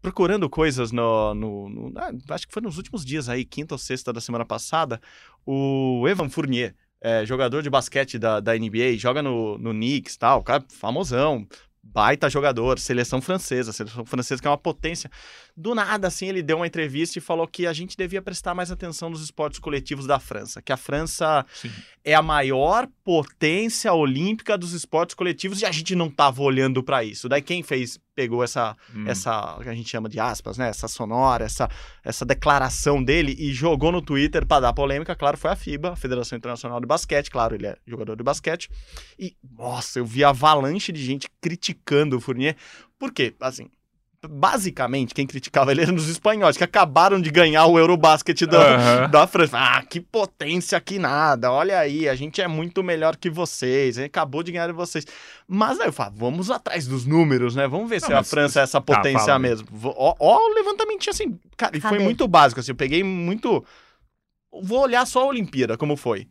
procurando 0.00 0.48
coisas 0.48 0.90
no. 0.90 1.34
no- 1.34 1.68
no- 1.68 1.92
ah, 1.98 2.10
acho 2.30 2.46
que 2.46 2.52
foi 2.54 2.62
nos 2.62 2.78
últimos 2.78 3.04
dias 3.04 3.28
aí, 3.28 3.44
quinta 3.44 3.74
ou 3.74 3.78
sexta 3.78 4.12
da 4.12 4.20
semana 4.20 4.44
passada, 4.46 4.98
o 5.44 6.06
Evan 6.08 6.30
Fournier, 6.30 6.74
é, 7.02 7.24
jogador 7.26 7.62
de 7.62 7.68
basquete 7.70 8.18
da, 8.18 8.40
da 8.40 8.54
NBA, 8.56 8.96
joga 8.96 9.22
no, 9.22 9.58
no 9.58 9.70
Knicks 9.72 10.16
tal, 10.16 10.42
cara 10.42 10.64
famosão. 10.68 11.46
Baita 11.82 12.28
jogador, 12.28 12.78
seleção 12.78 13.22
francesa, 13.22 13.72
seleção 13.72 14.04
francesa 14.04 14.40
que 14.40 14.46
é 14.46 14.50
uma 14.50 14.58
potência. 14.58 15.10
Do 15.56 15.74
nada, 15.74 16.08
assim, 16.08 16.26
ele 16.26 16.42
deu 16.42 16.56
uma 16.58 16.66
entrevista 16.66 17.18
e 17.18 17.22
falou 17.22 17.46
que 17.46 17.66
a 17.66 17.72
gente 17.72 17.96
devia 17.96 18.22
prestar 18.22 18.54
mais 18.54 18.70
atenção 18.70 19.10
nos 19.10 19.22
esportes 19.22 19.58
coletivos 19.58 20.06
da 20.06 20.18
França. 20.18 20.62
Que 20.62 20.72
a 20.72 20.76
França 20.76 21.44
Sim. 21.52 21.70
é 22.04 22.14
a 22.14 22.22
maior 22.22 22.88
potência 23.04 23.92
olímpica 23.92 24.56
dos 24.56 24.72
esportes 24.72 25.14
coletivos 25.14 25.60
e 25.60 25.66
a 25.66 25.72
gente 25.72 25.94
não 25.94 26.10
tava 26.10 26.42
olhando 26.42 26.82
para 26.82 27.04
isso. 27.04 27.28
Daí 27.28 27.42
quem 27.42 27.62
fez, 27.62 27.98
pegou 28.14 28.42
essa, 28.42 28.76
Hum. 28.94 29.04
essa, 29.06 29.58
que 29.62 29.68
a 29.68 29.74
gente 29.74 29.88
chama 29.88 30.08
de 30.08 30.18
aspas, 30.20 30.56
né? 30.56 30.68
Essa 30.68 30.88
sonora, 30.88 31.44
essa, 31.44 31.68
essa 32.04 32.24
declaração 32.24 33.02
dele 33.02 33.34
e 33.38 33.52
jogou 33.52 33.90
no 33.92 34.00
Twitter 34.00 34.46
para 34.46 34.60
dar 34.60 34.72
polêmica. 34.72 35.14
Claro, 35.16 35.36
foi 35.36 35.50
a 35.50 35.56
FIBA, 35.56 35.92
a 35.92 35.96
Federação 35.96 36.36
Internacional 36.38 36.80
de 36.80 36.86
Basquete. 36.86 37.30
Claro, 37.30 37.54
ele 37.54 37.66
é 37.66 37.76
jogador 37.86 38.16
de 38.16 38.22
basquete. 38.22 38.70
E, 39.18 39.36
nossa, 39.56 39.98
eu 39.98 40.06
vi 40.06 40.24
avalanche 40.24 40.92
de 40.92 41.02
gente 41.04 41.28
criticando 41.40 42.16
o 42.16 42.20
Fournier. 42.20 42.56
Por 42.98 43.12
quê? 43.12 43.34
Assim, 43.40 43.68
basicamente, 44.28 45.14
quem 45.14 45.26
criticava 45.26 45.70
ele 45.70 45.82
eram 45.82 45.94
os 45.94 46.08
espanhóis, 46.08 46.56
que 46.56 46.64
acabaram 46.64 47.20
de 47.20 47.30
ganhar 47.30 47.64
o 47.66 47.78
Eurobasket 47.78 48.46
da, 48.46 48.74
Aham. 48.74 49.10
da 49.10 49.26
França. 49.26 49.58
Ah, 49.58 49.82
que 49.82 50.00
potência 50.00 50.78
que 50.80 50.98
nada. 50.98 51.50
Olha 51.50 51.78
aí, 51.78 52.08
a 52.08 52.14
gente 52.14 52.40
é 52.40 52.46
muito 52.46 52.82
melhor 52.82 53.16
que 53.16 53.30
vocês. 53.30 53.96
A 53.96 54.02
gente 54.02 54.10
acabou 54.10 54.42
de 54.42 54.52
ganhar 54.52 54.66
de 54.66 54.72
vocês. 54.74 55.06
Mas 55.48 55.80
aí 55.80 55.88
eu 55.88 55.92
falo, 55.92 56.14
vamos 56.16 56.50
atrás 56.50 56.86
dos 56.86 57.06
números, 57.06 57.56
né? 57.56 57.66
Vamos 57.66 57.88
ver 57.88 58.00
Não, 58.02 58.08
se 58.08 58.12
a 58.14 58.22
França 58.22 58.60
é 58.60 58.62
essa 58.62 58.80
potência 58.80 59.26
fala. 59.26 59.38
mesmo. 59.38 59.66
Ó, 59.84 60.14
ó 60.18 60.38
o 60.50 60.54
levantamento 60.54 61.08
assim, 61.08 61.38
cara, 61.56 61.76
e 61.76 61.80
foi 61.80 61.98
muito 61.98 62.28
básico, 62.28 62.60
assim, 62.60 62.72
eu 62.72 62.76
peguei 62.76 63.02
muito... 63.02 63.64
Vou 64.62 64.80
olhar 64.80 65.06
só 65.06 65.22
a 65.22 65.26
Olimpíada, 65.26 65.78
como 65.78 65.96
foi. 65.96 66.26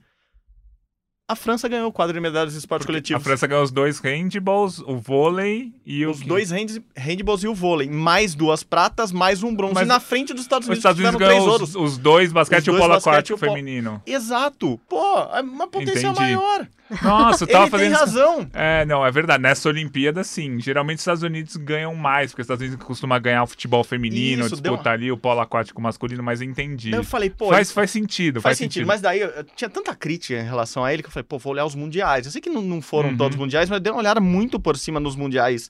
A 1.32 1.36
França 1.36 1.68
ganhou 1.70 1.88
o 1.90 1.92
quadro 1.92 2.12
de 2.16 2.20
medalhas 2.20 2.54
de 2.54 2.58
esportes 2.58 2.86
A 2.86 2.88
coletivos. 2.88 3.22
França 3.24 3.46
ganhou 3.46 3.64
os 3.64 3.70
dois 3.70 4.00
handballs, 4.00 4.80
o 4.80 4.98
vôlei 4.98 5.72
e 5.86 6.04
o. 6.04 6.10
Os 6.10 6.22
dois 6.22 6.52
hand, 6.52 6.82
handballs 6.98 7.44
e 7.44 7.48
o 7.48 7.54
vôlei. 7.54 7.88
Mais 7.88 8.34
duas 8.34 8.64
pratas, 8.64 9.12
mais 9.12 9.44
um 9.44 9.54
bronze. 9.56 9.76
Mas 9.76 9.88
na 9.88 10.00
frente 10.00 10.34
dos 10.34 10.42
Estados 10.42 10.66
Os 10.68 10.70
Unidos, 10.70 10.80
Estados 10.80 11.00
Unidos 11.00 11.20
ganhou 11.20 11.48
ouros. 11.48 11.76
os, 11.76 11.92
os 11.94 11.98
dois 12.00 12.34
basquete 12.34 12.62
Os 12.62 12.68
e 12.68 12.70
o 12.72 12.74
dois 12.74 12.82
polo 12.82 12.94
aquático 12.96 13.34
e 13.34 13.36
o 13.36 13.40
polo- 13.40 13.52
feminino. 13.54 14.02
Exato. 14.08 14.80
Pô, 14.90 15.20
é 15.32 15.42
uma 15.42 15.68
potência 15.68 16.08
Entendi. 16.08 16.20
maior. 16.20 16.68
Nossa, 17.04 17.44
eu 17.44 17.48
tava 17.48 17.64
Ele 17.66 17.72
fazendo. 17.72 17.90
tem 17.90 18.00
razão. 18.00 18.50
É, 18.54 18.86
não, 18.86 19.06
é 19.06 19.12
verdade. 19.12 19.42
Nessa 19.44 19.70
Olimpíada, 19.70 20.24
sim. 20.24 20.60
Geralmente 20.60 20.98
os 20.98 21.02
Estados 21.02 21.24
Unidos 21.24 21.56
ganham 21.56 21.94
mais, 21.96 22.32
porque 22.32 22.42
os 22.42 22.46
Estados 22.46 22.66
Unidos 22.66 22.86
costumam 22.86 23.20
ganhar 23.22 23.44
o 23.44 23.48
futebol 23.48 23.84
feminino, 23.84 24.46
Isso, 24.46 24.56
disputar 24.56 24.94
ali 24.94 25.12
o 25.12 25.18
polo 25.18 25.40
aquático 25.42 25.82
masculino, 25.82 26.24
mas 26.24 26.42
entendi. 26.42 26.92
Daí 26.92 27.00
eu 27.00 27.04
falei, 27.04 27.30
pô, 27.30 27.50
faz, 27.50 27.72
faz 27.72 27.92
sentido, 27.92 28.42
faz 28.42 28.58
sentido. 28.58 28.88
Mas 28.88 29.02
daí 29.02 29.20
eu, 29.20 29.30
eu 29.30 29.44
tinha 29.56 29.70
tanta 29.70 29.96
crítica 29.96 30.40
em 30.40 30.44
relação 30.46 30.84
a 30.84 30.94
ele 30.94 31.04
que 31.04 31.08
eu 31.10 31.14
falei, 31.14 31.26
pô, 31.28 31.38
vou 31.38 31.54
olhar 31.54 31.66
os 31.66 31.76
mundiais. 31.76 32.26
Eu 32.26 32.32
sei 32.32 32.42
que 32.42 32.50
não, 32.50 32.62
não 32.62 32.82
foram 32.82 33.10
Uhum. 33.10 33.18
todos 33.18 33.36
os 33.36 33.40
mundiais, 33.40 33.70
mas 33.70 33.78
eu 33.78 33.82
dei 33.82 33.92
uma 33.94 34.00
olhada 34.00 34.20
muito 34.20 34.60
por 34.60 34.78
cima 34.78 35.00
nos 35.00 35.16
mundiais. 35.16 35.70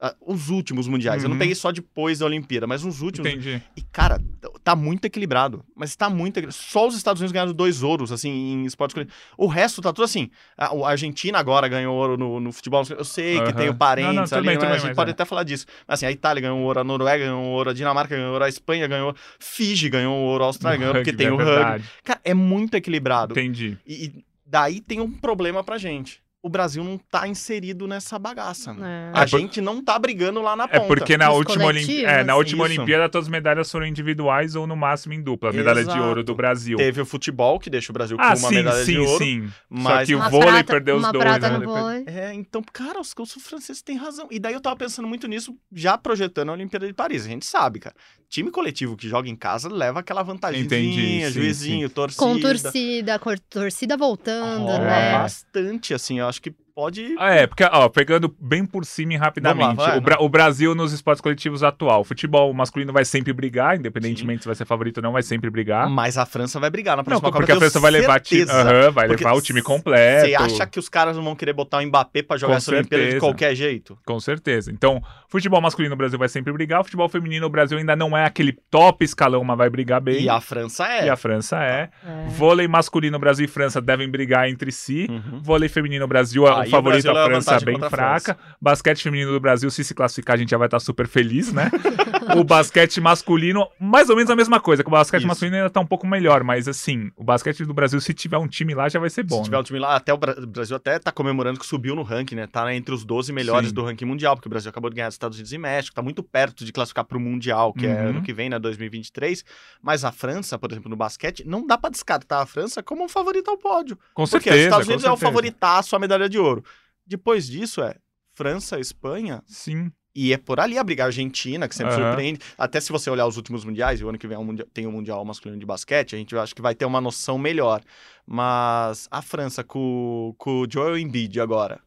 Ah, 0.00 0.14
os 0.24 0.48
últimos 0.48 0.86
mundiais. 0.86 1.22
Eu 1.22 1.28
não 1.28 1.34
Uhum. 1.34 1.40
peguei 1.40 1.54
só 1.54 1.72
depois 1.72 2.20
da 2.20 2.26
Olimpíada, 2.26 2.66
mas 2.66 2.84
os 2.84 3.00
últimos. 3.02 3.28
Entendi. 3.30 3.60
E, 3.76 3.82
cara, 3.82 4.20
tá 4.62 4.76
muito 4.76 5.04
equilibrado. 5.04 5.64
Mas 5.74 5.96
tá 5.96 6.08
muito 6.08 6.36
equilibrado. 6.38 6.62
Só 6.62 6.86
os 6.86 6.94
Estados 6.96 7.20
Unidos 7.20 7.32
ganharam 7.32 7.52
dois 7.52 7.82
ouros, 7.82 8.12
assim, 8.12 8.30
em 8.30 8.64
esportes 8.64 8.94
coletivos. 8.94 9.18
O 9.36 9.46
resto 9.48 9.82
tá 9.82 9.92
tudo 9.92 10.04
assim. 10.04 10.30
A, 10.56 10.66
a 10.66 10.88
Argentina 10.90 11.38
agora 11.38 11.66
ganhou 11.66 11.96
ouro 11.96 12.16
no, 12.16 12.38
no 12.38 12.52
futebol. 12.52 12.84
Eu 12.90 13.04
sei 13.04 13.36
que 13.36 13.42
Aham. 13.48 13.52
tem 13.52 13.68
o 13.68 13.74
parentes 13.74 14.08
Não, 14.08 14.14
não, 14.14 14.24
tudo 14.24 14.36
ali, 14.38 14.46
bem, 14.46 14.54
mas 14.56 14.62
tudo 14.62 14.68
a 14.68 14.70
bem, 14.70 14.78
gente 14.80 14.88
mas 14.90 14.96
pode 14.96 15.10
é. 15.10 15.12
até 15.12 15.24
falar 15.24 15.42
disso. 15.42 15.66
Mas, 15.86 15.94
assim, 15.98 16.06
a 16.06 16.12
Itália 16.12 16.40
ganhou 16.40 16.58
ouro, 16.60 16.80
a 16.80 16.84
Noruega 16.84 17.24
ganhou 17.24 17.44
ouro, 17.44 17.70
a 17.70 17.72
Dinamarca 17.72 18.14
ganhou 18.16 18.32
ouro, 18.32 18.44
a 18.44 18.48
Espanha 18.48 18.86
ganhou 18.86 19.14
Fiji 19.40 19.88
ganhou 19.88 20.14
ouro, 20.16 20.44
a 20.44 20.46
Austrália 20.46 20.78
ganhou, 20.78 20.94
porque 20.94 21.12
tem 21.12 21.26
é 21.26 21.32
o 21.32 21.36
rugby. 21.36 21.84
Cara, 22.04 22.20
é 22.24 22.34
muito 22.34 22.74
equilibrado. 22.76 23.32
Entendi. 23.32 23.76
E, 23.86 24.04
e 24.06 24.24
daí 24.46 24.80
tem 24.80 25.00
um 25.00 25.10
problema 25.10 25.64
pra 25.64 25.76
gente. 25.76 26.22
O 26.48 26.50
Brasil 26.50 26.82
não 26.82 26.96
tá 26.96 27.28
inserido 27.28 27.86
nessa 27.86 28.18
bagaça. 28.18 28.72
né? 28.72 29.10
É. 29.14 29.18
A 29.18 29.22
É 29.22 29.26
por- 29.26 29.38
gente 29.38 29.60
não 29.60 29.84
tá 29.84 29.98
brigando 29.98 30.40
lá 30.40 30.56
na 30.56 30.64
É 30.64 30.68
ponta. 30.68 30.86
porque 30.86 31.14
na 31.18 31.26
Nos 31.28 31.36
última, 31.36 31.70
é, 31.70 32.24
na 32.24 32.36
última 32.36 32.64
isso. 32.66 32.74
Olimpíada 32.80 33.06
todas 33.08 33.26
as 33.26 33.30
medalhas 33.30 33.70
foram 33.70 33.84
individuais 33.86 34.56
ou 34.56 34.66
no 34.66 34.74
máximo 34.74 35.12
em 35.12 35.20
dupla. 35.22 35.50
A 35.50 35.52
medalha 35.52 35.84
de 35.84 35.90
Exato. 35.90 36.02
ouro 36.02 36.24
do 36.24 36.34
Brasil. 36.34 36.78
Teve 36.78 37.02
o 37.02 37.06
futebol, 37.06 37.58
que 37.60 37.68
deixa 37.68 37.92
o 37.92 37.94
Brasil 37.94 38.16
Ah, 38.18 38.32
com 38.32 38.38
uma 38.38 38.48
sim, 38.48 38.54
medalha 38.54 38.84
sim, 38.84 38.92
de 38.92 38.98
ouro. 38.98 39.24
sim. 39.24 39.46
Só 39.48 39.54
mas- 39.68 40.06
que 40.08 40.14
o 40.14 40.30
vôlei 40.30 40.48
prata- 40.50 40.72
perdeu 40.72 40.96
os 40.96 41.02
uma 41.02 41.12
dois. 41.12 41.24
prata 41.24 41.50
né? 41.50 41.58
no 41.58 41.64
vôlei. 41.66 42.04
É, 42.06 42.32
então, 42.32 42.62
cara, 42.72 42.98
os, 42.98 43.14
os 43.18 43.32
franceses 43.46 43.82
têm 43.82 43.96
razão. 43.98 44.26
E 44.30 44.38
daí 44.38 44.54
eu 44.54 44.60
tava 44.60 44.76
pensando 44.76 45.06
muito 45.06 45.28
nisso, 45.28 45.54
já 45.70 45.98
projetando 45.98 46.48
a 46.48 46.52
Olimpíada 46.54 46.86
de 46.86 46.94
Paris. 46.94 47.26
A 47.26 47.28
gente 47.28 47.44
sabe, 47.44 47.78
cara. 47.78 47.94
Time 48.30 48.50
coletivo 48.50 48.96
que 48.96 49.08
joga 49.08 49.28
em 49.28 49.36
casa 49.36 49.68
leva 49.70 50.00
aquela 50.00 50.22
vantagemzinha, 50.22 50.66
Entendi, 50.66 51.24
sim, 51.26 51.30
juizinho, 51.30 51.88
torcida. 51.90 52.22
Com 52.22 52.38
torcida, 52.38 53.18
com 53.18 53.34
torcida 53.48 53.96
voltando, 53.96 54.64
Rola 54.66 54.78
né? 54.80 55.12
bastante, 55.12 55.94
assim. 55.94 56.18
Eu 56.18 56.28
acho 56.28 56.37
que 56.40 56.54
pode... 56.78 57.16
Ah, 57.18 57.34
É, 57.34 57.44
porque, 57.48 57.64
ó, 57.64 57.88
pegando 57.88 58.32
bem 58.40 58.64
por 58.64 58.84
cima 58.84 59.14
e 59.14 59.16
rapidamente. 59.16 59.76
Lá, 59.78 59.88
vai, 59.88 59.98
o, 59.98 60.00
Bra- 60.00 60.16
o 60.20 60.28
Brasil 60.28 60.76
nos 60.76 60.92
esportes 60.92 61.20
coletivos 61.20 61.64
atual. 61.64 62.02
O 62.02 62.04
futebol 62.04 62.54
masculino 62.54 62.92
vai 62.92 63.04
sempre 63.04 63.32
brigar, 63.32 63.76
independentemente 63.76 64.42
se 64.42 64.46
vai 64.46 64.54
ser 64.54 64.64
favorito 64.64 64.98
ou 64.98 65.02
não, 65.02 65.10
vai 65.10 65.24
sempre 65.24 65.50
brigar. 65.50 65.90
Mas 65.90 66.16
a 66.16 66.24
França 66.24 66.60
vai 66.60 66.70
brigar 66.70 66.96
na 66.96 67.00
Não, 67.00 67.04
próxima 67.04 67.30
Copa. 67.32 67.38
porque 67.40 67.50
a 67.50 67.56
França 67.56 67.80
vai 67.80 67.90
levar, 67.90 68.20
ti... 68.20 68.42
Aham, 68.48 68.92
vai 68.92 69.08
levar 69.08 69.32
o 69.32 69.42
time 69.42 69.60
completo. 69.60 70.26
Você 70.28 70.34
acha 70.36 70.66
que 70.68 70.78
os 70.78 70.88
caras 70.88 71.16
não 71.16 71.24
vão 71.24 71.34
querer 71.34 71.52
botar 71.52 71.78
o 71.78 71.82
Mbappé 71.86 72.22
pra 72.22 72.36
jogar 72.36 72.58
essa 72.58 72.70
Olimpíada 72.70 73.02
de 73.02 73.10
certeza. 73.10 73.26
qualquer 73.26 73.54
jeito? 73.56 73.98
Com 74.06 74.20
certeza. 74.20 74.70
Então, 74.70 75.02
futebol 75.28 75.60
masculino 75.60 75.94
o 75.96 75.98
Brasil 75.98 76.16
vai 76.16 76.28
sempre 76.28 76.52
brigar. 76.52 76.80
O 76.80 76.84
futebol 76.84 77.08
feminino 77.08 77.44
o 77.46 77.50
Brasil 77.50 77.76
ainda 77.76 77.96
não 77.96 78.16
é 78.16 78.24
aquele 78.24 78.52
top 78.70 79.04
escalão, 79.04 79.42
mas 79.42 79.58
vai 79.58 79.68
brigar 79.68 80.00
bem. 80.00 80.22
E 80.22 80.28
a 80.28 80.40
França 80.40 80.86
é. 80.86 81.06
E 81.06 81.10
a 81.10 81.16
França 81.16 81.56
é. 81.60 81.88
É. 82.06 82.28
Vôlei 82.28 82.68
masculino, 82.68 83.18
Brasil 83.18 83.46
e 83.46 83.48
França 83.48 83.80
devem 83.80 84.08
brigar 84.08 84.48
entre 84.48 84.70
si. 84.70 85.08
Uhum. 85.10 85.40
Vôlei 85.42 85.68
feminino, 85.68 86.06
Brasil, 86.06 86.46
é 86.46 86.67
Favorito, 86.70 87.02
Brasil 87.02 87.12
leva 87.12 87.26
a 87.26 87.42
França 87.42 87.64
bem 87.64 87.80
fraca. 87.90 88.38
Basquete 88.60 89.02
feminino 89.02 89.32
do 89.32 89.40
Brasil, 89.40 89.70
se 89.70 89.84
se 89.84 89.94
classificar, 89.94 90.34
a 90.34 90.38
gente 90.38 90.50
já 90.50 90.58
vai 90.58 90.66
estar 90.66 90.80
super 90.80 91.06
feliz, 91.06 91.52
né? 91.52 91.70
o 92.36 92.44
basquete 92.44 93.00
masculino, 93.00 93.66
mais 93.78 94.10
ou 94.10 94.16
menos 94.16 94.30
a 94.30 94.36
mesma 94.36 94.60
coisa, 94.60 94.82
que 94.82 94.88
o 94.88 94.92
basquete 94.92 95.20
Isso. 95.20 95.28
masculino 95.28 95.56
ainda 95.56 95.70
tá 95.70 95.80
um 95.80 95.86
pouco 95.86 96.06
melhor, 96.06 96.42
mas 96.44 96.66
assim, 96.68 97.10
o 97.16 97.24
basquete 97.24 97.64
do 97.64 97.72
Brasil, 97.74 98.00
se 98.00 98.12
tiver 98.12 98.38
um 98.38 98.46
time 98.48 98.74
lá, 98.74 98.88
já 98.88 98.98
vai 99.00 99.10
ser 99.10 99.22
bom. 99.22 99.38
Se 99.38 99.44
tiver 99.44 99.56
né? 99.56 99.60
um 99.60 99.64
time 99.64 99.78
lá, 99.78 99.96
até 99.96 100.12
o 100.12 100.16
Bra- 100.16 100.34
o 100.38 100.46
Brasil 100.46 100.76
até 100.76 100.98
tá 100.98 101.10
comemorando 101.12 101.58
que 101.58 101.66
subiu 101.66 101.94
no 101.94 102.02
ranking, 102.02 102.34
né? 102.34 102.46
Tá 102.46 102.72
entre 102.74 102.94
os 102.94 103.04
12 103.04 103.32
melhores 103.32 103.68
Sim. 103.68 103.74
do 103.74 103.84
ranking 103.84 104.04
mundial, 104.04 104.34
porque 104.34 104.48
o 104.48 104.50
Brasil 104.50 104.68
acabou 104.70 104.90
de 104.90 104.96
ganhar 104.96 105.08
dos 105.08 105.14
Estados 105.14 105.36
Unidos 105.38 105.52
e 105.52 105.58
México, 105.58 105.94
tá 105.94 106.02
muito 106.02 106.22
perto 106.22 106.64
de 106.64 106.72
classificar 106.72 107.04
pro 107.04 107.18
Mundial, 107.20 107.72
que 107.72 107.86
é 107.86 108.02
Uhum. 108.02 108.08
ano 108.10 108.22
que 108.22 108.32
vem, 108.32 108.48
né? 108.48 108.58
2023. 108.58 109.44
Mas 109.82 110.04
a 110.04 110.12
França, 110.12 110.58
por 110.58 110.70
exemplo, 110.70 110.88
no 110.90 110.96
basquete, 110.96 111.44
não 111.46 111.66
dá 111.66 111.76
pra 111.78 111.90
descartar 111.90 112.42
a 112.42 112.46
França 112.46 112.82
como 112.82 113.04
um 113.04 113.08
favorito 113.08 113.50
ao 113.50 113.58
pódio. 113.58 113.96
Com 114.14 114.24
Porque 114.24 114.50
certeza. 114.50 114.56
os 114.56 114.62
Estados 114.64 114.86
Unidos 114.88 115.04
é 115.04 115.10
o 115.10 115.16
favoritaço 115.16 115.94
à 115.96 115.98
medalha 115.98 116.28
de 116.28 116.38
ouro. 116.38 116.64
Depois 117.06 117.46
disso 117.46 117.82
é 117.82 117.94
França, 118.34 118.78
Espanha, 118.78 119.42
Sim. 119.46 119.90
E 120.20 120.32
é 120.32 120.36
por 120.36 120.58
ali 120.58 120.76
a 120.76 120.82
briga. 120.82 121.04
A 121.04 121.06
Argentina, 121.06 121.68
que 121.68 121.74
sempre 121.74 121.94
Aham. 121.94 122.08
surpreende. 122.08 122.40
Até 122.56 122.80
se 122.80 122.90
você 122.90 123.08
olhar 123.08 123.26
os 123.26 123.36
últimos 123.36 123.64
mundiais, 123.64 124.00
e 124.00 124.04
o 124.04 124.08
ano 124.08 124.18
que 124.18 124.26
vem 124.26 124.36
é 124.36 124.38
um 124.38 124.44
mundial- 124.44 124.68
tem 124.74 124.86
o 124.86 124.90
Mundial 124.92 125.24
Masculino 125.24 125.60
de 125.60 125.66
Basquete, 125.66 126.14
a 126.14 126.18
gente 126.18 126.36
acho 126.36 126.54
que 126.54 126.60
vai 126.62 126.74
ter 126.74 126.84
uma 126.84 127.00
noção 127.00 127.38
melhor. 127.38 127.80
Mas 128.26 129.08
a 129.10 129.22
França 129.22 129.64
com, 129.64 130.34
com 130.36 130.62
o 130.62 130.66
Joel 130.70 130.98
Embiid 130.98 131.40
agora, 131.40 131.80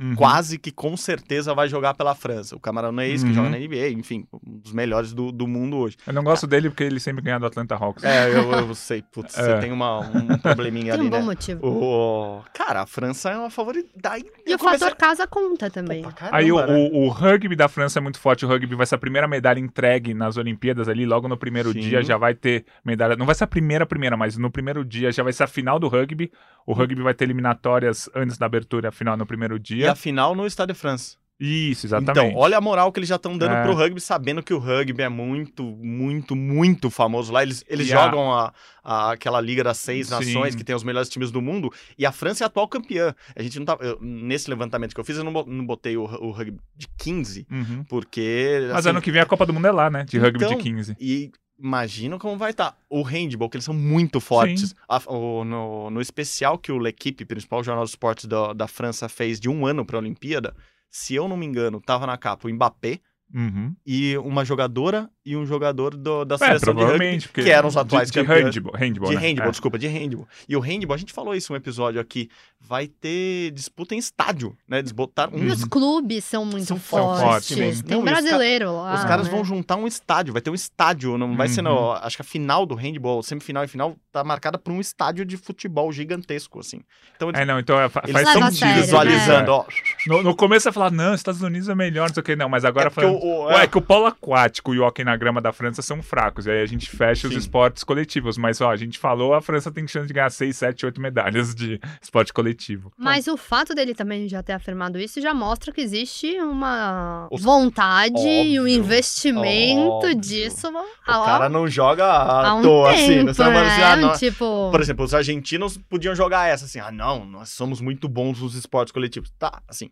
Uhum. 0.00 0.14
quase 0.14 0.58
que 0.58 0.70
com 0.70 0.96
certeza 0.96 1.54
vai 1.54 1.68
jogar 1.68 1.94
pela 1.94 2.14
França. 2.14 2.56
O 2.56 2.60
camaronês 2.60 3.22
que 3.22 3.28
Uhum. 3.28 3.34
joga 3.34 3.50
na 3.50 3.58
NBA, 3.58 3.90
enfim, 3.90 4.26
um 4.32 4.58
dos 4.58 4.72
melhores 4.72 5.12
do, 5.12 5.30
do 5.30 5.46
mundo 5.46 5.76
hoje. 5.76 5.96
Eu 6.06 6.12
não 6.12 6.22
gosto 6.24 6.46
dele 6.46 6.70
porque 6.70 6.84
ele 6.84 6.98
sempre 7.00 7.22
ganha 7.22 7.38
do 7.38 7.46
Atlanta 7.46 7.74
Hawks. 7.74 8.02
É, 8.04 8.30
eu, 8.30 8.50
eu 8.52 8.74
sei, 8.74 9.02
putz, 9.02 9.36
É. 9.36 9.42
você 9.42 9.60
tem 9.60 9.72
uma, 9.72 10.00
um 10.00 10.38
probleminha 10.38 10.92
Tem 10.94 11.00
ali, 11.00 11.06
um 11.06 11.10
bom 11.10 11.18
né? 11.18 11.24
motivo. 11.24 11.60
O... 11.66 12.42
Cara, 12.54 12.82
a 12.82 12.86
França 12.86 13.30
é 13.30 13.36
uma 13.36 13.50
favorita. 13.50 13.88
Daí 14.00 14.22
E 14.46 14.50
eu 14.52 14.56
o 14.56 14.58
fator 14.58 14.78
comecei- 14.78 14.94
casa 14.96 15.26
conta 15.26 15.70
também. 15.70 16.02
Pra 16.02 16.12
caramba, 16.12 16.36
Aí 16.38 16.50
o, 16.50 16.64
né? 16.64 16.74
o- 16.92 17.04
o 17.04 17.08
rugby 17.08 17.54
da 17.54 17.68
França 17.68 17.98
é 17.98 18.02
muito 18.02 18.18
forte. 18.18 18.44
O 18.44 18.48
rugby 18.48 18.74
vai 18.74 18.86
ser 18.86 18.94
a 18.94 18.98
primeira 18.98 19.28
medalha 19.28 19.58
entregue 19.60 20.14
nas 20.14 20.36
Olimpíadas 20.36 20.88
ali. 20.88 21.04
Logo 21.04 21.28
no 21.28 21.36
primeiro 21.36 21.72
Sim. 21.72 21.80
dia 21.80 22.02
já 22.02 22.16
vai 22.16 22.34
ter 22.34 22.64
medalha. 22.84 23.16
Não 23.16 23.26
vai 23.26 23.34
ser 23.34 23.44
a 23.44 23.46
primeira, 23.46 23.84
primeira, 23.84 24.16
mas 24.16 24.36
no 24.36 24.50
primeiro 24.50 24.84
dia 24.84 25.12
já 25.12 25.22
vai 25.22 25.32
ser 25.32 25.44
a 25.44 25.46
final 25.46 25.78
do 25.78 25.88
rugby. 25.88 26.30
O 26.66 26.72
rugby 26.72 27.02
vai 27.02 27.14
ter 27.14 27.24
eliminatórias 27.24 28.08
antes 28.14 28.38
da 28.38 28.46
abertura 28.46 28.86
e 28.86 28.88
a 28.88 28.92
final 28.92 29.16
no 29.16 29.26
primeiro 29.26 29.56
E 29.56 29.58
dia. 29.58 29.89
A 29.92 29.94
final 29.94 30.34
no 30.34 30.46
Stade 30.46 30.72
de 30.72 30.78
France. 30.78 31.18
Isso, 31.42 31.86
exatamente. 31.86 32.26
Então, 32.26 32.38
olha 32.38 32.58
a 32.58 32.60
moral 32.60 32.92
que 32.92 32.98
eles 32.98 33.08
já 33.08 33.16
estão 33.16 33.38
dando 33.38 33.54
É. 33.54 33.62
pro 33.62 33.74
rugby, 33.74 33.98
sabendo 33.98 34.42
que 34.42 34.52
o 34.52 34.58
rugby 34.58 35.02
é 35.02 35.08
muito, 35.08 35.62
muito, 35.64 36.36
muito 36.36 36.90
famoso 36.90 37.32
lá. 37.32 37.42
Eles, 37.42 37.64
eles 37.66 37.86
jogam 37.86 38.30
a... 38.30 38.52
a- 38.84 39.12
aquela 39.12 39.40
Liga 39.40 39.64
das 39.64 39.78
Seis 39.78 40.08
Sim. 40.08 40.14
Nações, 40.16 40.54
que 40.54 40.62
tem 40.62 40.74
os 40.76 40.84
melhores 40.84 41.08
times 41.08 41.30
do 41.30 41.40
mundo, 41.40 41.72
e 41.96 42.04
a 42.04 42.12
França 42.12 42.42
é 42.42 42.44
a 42.44 42.46
atual 42.48 42.68
campeã. 42.68 43.14
A 43.34 43.42
gente 43.42 43.58
não 43.58 43.64
tá. 43.64 43.78
eu- 43.80 43.96
nesse 44.02 44.50
levantamento 44.50 44.92
que 44.94 45.00
eu 45.00 45.04
fiz, 45.04 45.16
eu 45.16 45.24
não, 45.24 45.32
não 45.32 45.64
botei 45.64 45.96
o, 45.96 46.02
o 46.02 46.30
rugby 46.30 46.58
de 46.76 46.86
15, 46.98 47.46
Uhum. 47.50 47.84
porque. 47.88 48.58
Mas 48.68 48.80
assim, 48.80 48.90
ano 48.90 49.00
que 49.00 49.10
vem 49.10 49.22
a 49.22 49.26
Copa 49.26 49.46
do 49.46 49.54
Mundo 49.54 49.66
é 49.66 49.72
lá, 49.72 49.88
né? 49.88 50.04
De 50.04 50.18
rugby 50.18 50.44
Então, 50.44 50.58
de 50.58 50.62
15. 50.62 50.94
E 51.00 51.30
imagino 51.62 52.18
como 52.18 52.36
vai 52.36 52.50
estar. 52.52 52.76
O 52.88 53.02
handball, 53.02 53.48
que 53.50 53.56
eles 53.56 53.64
são 53.64 53.74
muito 53.74 54.20
fortes. 54.20 54.74
A- 54.88 55.02
o- 55.12 55.44
no, 55.44 55.90
no 55.90 56.00
especial 56.00 56.56
que 56.58 56.72
o 56.72 56.78
L'Equipe, 56.78 57.24
principal 57.24 57.62
jornal 57.62 57.84
de 57.84 57.90
esportes 57.90 58.24
da, 58.26 58.52
da 58.52 58.66
França, 58.66 59.08
fez 59.08 59.38
de 59.38 59.48
um 59.48 59.66
ano 59.66 59.84
para 59.84 59.96
a 59.96 60.00
Olimpíada, 60.00 60.54
se 60.90 61.14
eu 61.14 61.28
não 61.28 61.36
me 61.36 61.46
engano, 61.46 61.80
tava 61.80 62.06
na 62.06 62.16
capa 62.16 62.48
o 62.48 62.52
Mbappé 62.52 62.98
Uhum. 63.32 63.76
e 63.86 64.16
uma 64.18 64.44
jogadora 64.44 65.08
e 65.24 65.36
um 65.36 65.44
jogador 65.44 65.94
do- 65.96 66.24
da 66.24 66.36
É, 66.36 66.38
seleção 66.38 66.74
de 66.74 66.82
rugby, 66.82 67.20
porque 67.26 67.42
que 67.42 67.50
eram 67.50 67.68
os 67.68 67.76
atuais 67.76 68.10
de, 68.10 68.18
de 68.20 68.26
campeões. 68.26 68.54
handball, 68.54 68.72
handball, 68.76 69.08
De 69.10 69.14
né? 69.16 69.20
handball, 69.20 69.48
É. 69.48 69.50
desculpa, 69.50 69.78
de 69.78 69.86
handball. 69.86 70.28
E 70.48 70.56
o 70.56 70.60
handball, 70.60 70.94
a 70.94 70.98
gente 70.98 71.12
falou 71.12 71.34
isso 71.34 71.52
um 71.52 71.56
episódio 71.56 72.00
aqui, 72.00 72.30
vai 72.58 72.86
ter 72.86 73.50
disputa 73.52 73.94
em 73.94 73.98
estádio, 73.98 74.56
né? 74.68 74.78
Eles 74.78 74.92
botaram 74.92 75.34
um 75.34 75.44
E 75.44 75.48
os 75.48 75.64
clubes 75.64 76.24
são 76.24 76.44
muito 76.44 76.66
São 76.66 76.78
fortes. 76.78 77.22
fortes. 77.22 77.82
Tem 77.82 77.96
Não, 77.96 78.00
e 78.00 78.04
os 78.04 78.04
ca- 78.04 78.20
brasileiro 78.22 78.72
lá. 78.76 78.94
Os 78.94 79.04
caras 79.04 79.26
né? 79.26 79.30
vão 79.32 79.44
juntar 79.44 79.76
um 79.76 79.86
estádio, 79.86 80.32
vai 80.32 80.40
ter 80.42 80.50
um 80.50 80.54
estádio, 80.54 81.16
não 81.18 81.36
vai 81.36 81.48
ser 81.48 81.62
no, 81.62 81.70
Uhum. 81.70 81.92
acho 81.92 82.16
que 82.16 82.22
a 82.22 82.24
final 82.24 82.64
do 82.64 82.74
handball, 82.74 83.22
semifinal 83.22 83.64
e 83.64 83.68
final 83.68 83.96
tá 84.12 84.24
marcada 84.24 84.58
por 84.58 84.72
um 84.72 84.80
estádio 84.80 85.24
de 85.24 85.36
futebol 85.36 85.92
gigantesco 85.92 86.60
assim. 86.60 86.80
Então 87.16 87.28
eles 87.28 87.40
É, 87.40 87.44
não, 87.44 87.58
então 87.58 87.78
é, 87.80 87.88
fa- 87.88 88.02
eles 88.06 88.12
faz 88.22 88.28
a 88.28 88.32
sentido. 88.32 88.58
sério, 88.58 88.74
né? 88.76 88.82
visualizando, 88.82 89.52
ó. 89.52 89.64
No, 90.06 90.22
no 90.22 90.34
começo 90.36 90.64
você 90.64 90.72
fala, 90.72 90.90
não, 90.90 91.14
Estados 91.14 91.42
Unidos 91.42 91.68
é 91.68 91.74
melhor, 91.74 92.08
não 92.08 92.14
sei 92.14 92.20
o 92.20 92.24
que, 92.24 92.36
não, 92.36 92.48
mas 92.48 92.64
agora 92.64 92.86
É 92.88 92.90
falando. 92.90 93.14
o- 93.16 93.24
o- 93.24 93.44
Ué, 93.46 93.60
é. 93.60 93.64
é 93.64 93.66
que 93.66 93.78
o 93.78 93.82
polo 93.82 94.06
aquático 94.06 94.74
e 94.74 94.78
o 94.78 94.84
hockey 94.84 95.04
na 95.10 95.16
grama 95.16 95.40
da 95.40 95.52
França 95.52 95.82
são 95.82 96.02
fracos. 96.02 96.46
E 96.46 96.50
aí 96.50 96.62
a 96.62 96.66
gente 96.66 96.88
fecha 96.88 97.26
os 97.26 97.32
Sim. 97.34 97.38
esportes 97.40 97.84
coletivos. 97.84 98.38
Mas, 98.38 98.60
ó, 98.60 98.70
a 98.70 98.76
gente 98.76 98.98
falou, 98.98 99.34
a 99.34 99.40
França 99.42 99.70
tem 99.70 99.86
chance 99.86 100.06
de 100.06 100.14
ganhar 100.14 100.30
6, 100.30 100.56
7, 100.56 100.86
8 100.86 101.00
medalhas 101.00 101.54
de 101.54 101.80
esporte 102.00 102.32
coletivo. 102.32 102.92
Mas 102.96 103.26
o 103.26 103.36
fato 103.36 103.74
dele 103.74 103.94
também 103.94 104.28
já 104.28 104.42
ter 104.42 104.52
afirmado 104.52 104.98
isso 104.98 105.20
já 105.20 105.34
mostra 105.34 105.72
que 105.72 105.80
existe 105.80 106.38
uma 106.40 107.28
Os- 107.30 107.42
vontade 107.42 108.18
e 108.20 108.58
um 108.58 108.62
Óbvio, 108.62 108.68
investimento 108.68 109.90
óbvio. 110.06 110.14
disso 110.20 110.68
O 110.68 110.78
há, 111.06 111.24
cara 111.24 111.48
não 111.48 111.66
joga 111.68 112.04
à 112.06 112.54
um 112.54 112.62
toa 112.62 112.92
assim, 112.92 113.06
tempo, 113.06 113.24
né? 113.26 113.34
Você 113.34 113.44
não 113.44 113.52
vai 113.52 113.68
dizer, 113.68 113.82
ah, 113.82 113.96
né? 113.96 114.02
não. 114.02 114.12
Tipo, 114.12 114.70
Por 114.70 114.80
exemplo, 114.80 115.04
os 115.04 115.14
argentinos 115.14 115.76
podiam 115.76 116.14
jogar 116.14 116.46
essa 116.48 116.64
assim, 116.64 116.78
ah, 116.80 116.90
não, 116.90 117.24
nós 117.24 117.50
somos 117.50 117.80
muito 117.80 118.08
bons 118.08 118.40
nos 118.40 118.54
esportes 118.54 118.92
coletivos. 118.92 119.30
Tá, 119.38 119.62
assim. 119.68 119.90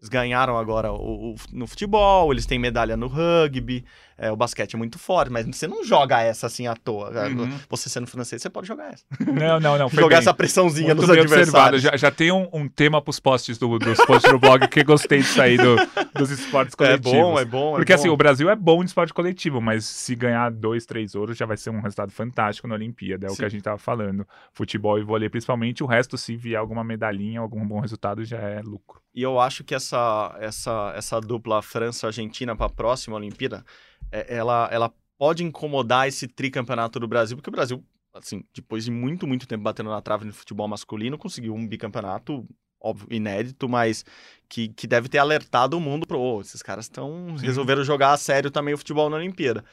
Eles 0.00 0.08
ganharam 0.08 0.56
agora 0.56 0.92
o, 0.92 1.32
o- 1.32 1.34
no 1.52 1.66
futebol, 1.66 2.32
eles 2.32 2.46
têm 2.46 2.58
medalha 2.58 2.96
no 2.96 3.08
rugby, 3.08 3.84
é, 4.18 4.30
o 4.32 4.36
basquete 4.36 4.74
é 4.74 4.76
muito 4.76 4.98
forte, 4.98 5.30
mas 5.30 5.46
você 5.46 5.66
não 5.68 5.84
joga 5.84 6.20
essa 6.20 6.46
assim 6.48 6.66
à 6.66 6.74
toa. 6.74 7.10
Uhum. 7.28 7.56
Você 7.70 7.88
sendo 7.88 8.06
francês, 8.06 8.42
você 8.42 8.50
pode 8.50 8.66
jogar 8.66 8.92
essa. 8.92 9.04
Não, 9.24 9.60
não, 9.60 9.78
não. 9.78 9.88
Jogar 9.94 10.08
bem. 10.08 10.18
essa 10.18 10.34
pressãozinha 10.34 10.88
Muito 10.94 11.06
nos 11.06 11.10
bem 11.10 11.20
observado. 11.20 11.76
adversários. 11.76 11.82
Já, 11.82 11.96
já 11.96 12.10
tem 12.10 12.32
um, 12.32 12.48
um 12.52 12.68
tema 12.68 13.00
pros 13.00 13.20
posts 13.20 13.56
do, 13.58 13.78
dos 13.78 13.96
posts 14.04 14.30
do 14.30 14.38
blog 14.38 14.66
que 14.68 14.82
gostei 14.82 15.20
disso 15.20 15.40
aí 15.40 15.56
do, 15.56 15.76
dos 16.14 16.30
esportes 16.30 16.74
É 16.74 16.76
coletivos. 16.76 17.12
bom, 17.12 17.38
é 17.38 17.44
bom. 17.44 17.74
é 17.74 17.76
Porque 17.76 17.92
assim, 17.92 18.08
bom. 18.08 18.14
o 18.14 18.16
Brasil 18.16 18.50
é 18.50 18.56
bom 18.56 18.82
em 18.82 18.86
esporte 18.86 19.14
coletivo, 19.14 19.60
mas 19.60 19.84
se 19.84 20.14
ganhar 20.16 20.50
dois, 20.50 20.84
três 20.84 21.14
ouros 21.14 21.36
já 21.38 21.46
vai 21.46 21.56
ser 21.56 21.70
um 21.70 21.80
resultado 21.80 22.10
fantástico 22.10 22.66
na 22.66 22.74
Olimpíada, 22.74 23.26
é 23.26 23.30
o 23.30 23.32
Sim. 23.32 23.38
que 23.38 23.44
a 23.44 23.48
gente 23.48 23.62
tava 23.62 23.78
falando. 23.78 24.26
Futebol 24.52 24.98
e 24.98 25.02
vôlei 25.02 25.28
principalmente, 25.28 25.82
o 25.82 25.86
resto, 25.86 26.18
se 26.18 26.36
vier 26.36 26.58
alguma 26.58 26.82
medalhinha, 26.82 27.40
algum 27.40 27.66
bom 27.66 27.78
resultado, 27.80 28.24
já 28.24 28.38
é 28.38 28.60
lucro. 28.62 29.00
E 29.14 29.22
eu 29.22 29.38
acho 29.40 29.64
que 29.64 29.74
essa, 29.74 30.36
essa, 30.40 30.92
essa 30.96 31.20
dupla 31.20 31.60
França-Argentina 31.62 32.54
para 32.54 32.66
a 32.66 32.70
próxima 32.70 33.16
Olimpíada, 33.16 33.64
é- 33.66 33.88
ela, 34.10 34.68
ela 34.70 34.92
pode 35.18 35.42
incomodar 35.42 36.08
esse 36.08 36.28
tricampeonato 36.28 37.00
do 37.00 37.08
Brasil, 37.08 37.36
porque 37.36 37.50
o 37.50 37.52
Brasil, 37.52 37.84
assim, 38.14 38.44
depois 38.54 38.84
de 38.84 38.90
muito, 38.90 39.26
muito 39.26 39.46
tempo 39.46 39.64
batendo 39.64 39.90
na 39.90 40.00
trave 40.00 40.24
no 40.24 40.32
futebol 40.32 40.68
masculino, 40.68 41.18
conseguiu 41.18 41.54
um 41.54 41.66
bicampeonato, 41.66 42.46
óbvio, 42.80 43.08
inédito, 43.10 43.68
mas 43.68 44.04
que, 44.48 44.68
que 44.68 44.86
deve 44.86 45.08
ter 45.08 45.18
alertado 45.18 45.76
o 45.76 45.80
mundo 45.80 46.06
pro, 46.06 46.18
"Ô, 46.18 46.40
esses 46.40 46.62
caras 46.62 46.84
estão 46.84 47.36
Sim. 47.36 47.44
resolveram 47.46 47.82
jogar 47.84 48.12
a 48.12 48.16
sério 48.16 48.50
também 48.50 48.74
o 48.74 48.78
futebol 48.78 49.10
na 49.10 49.16
Olimpíada. 49.16 49.64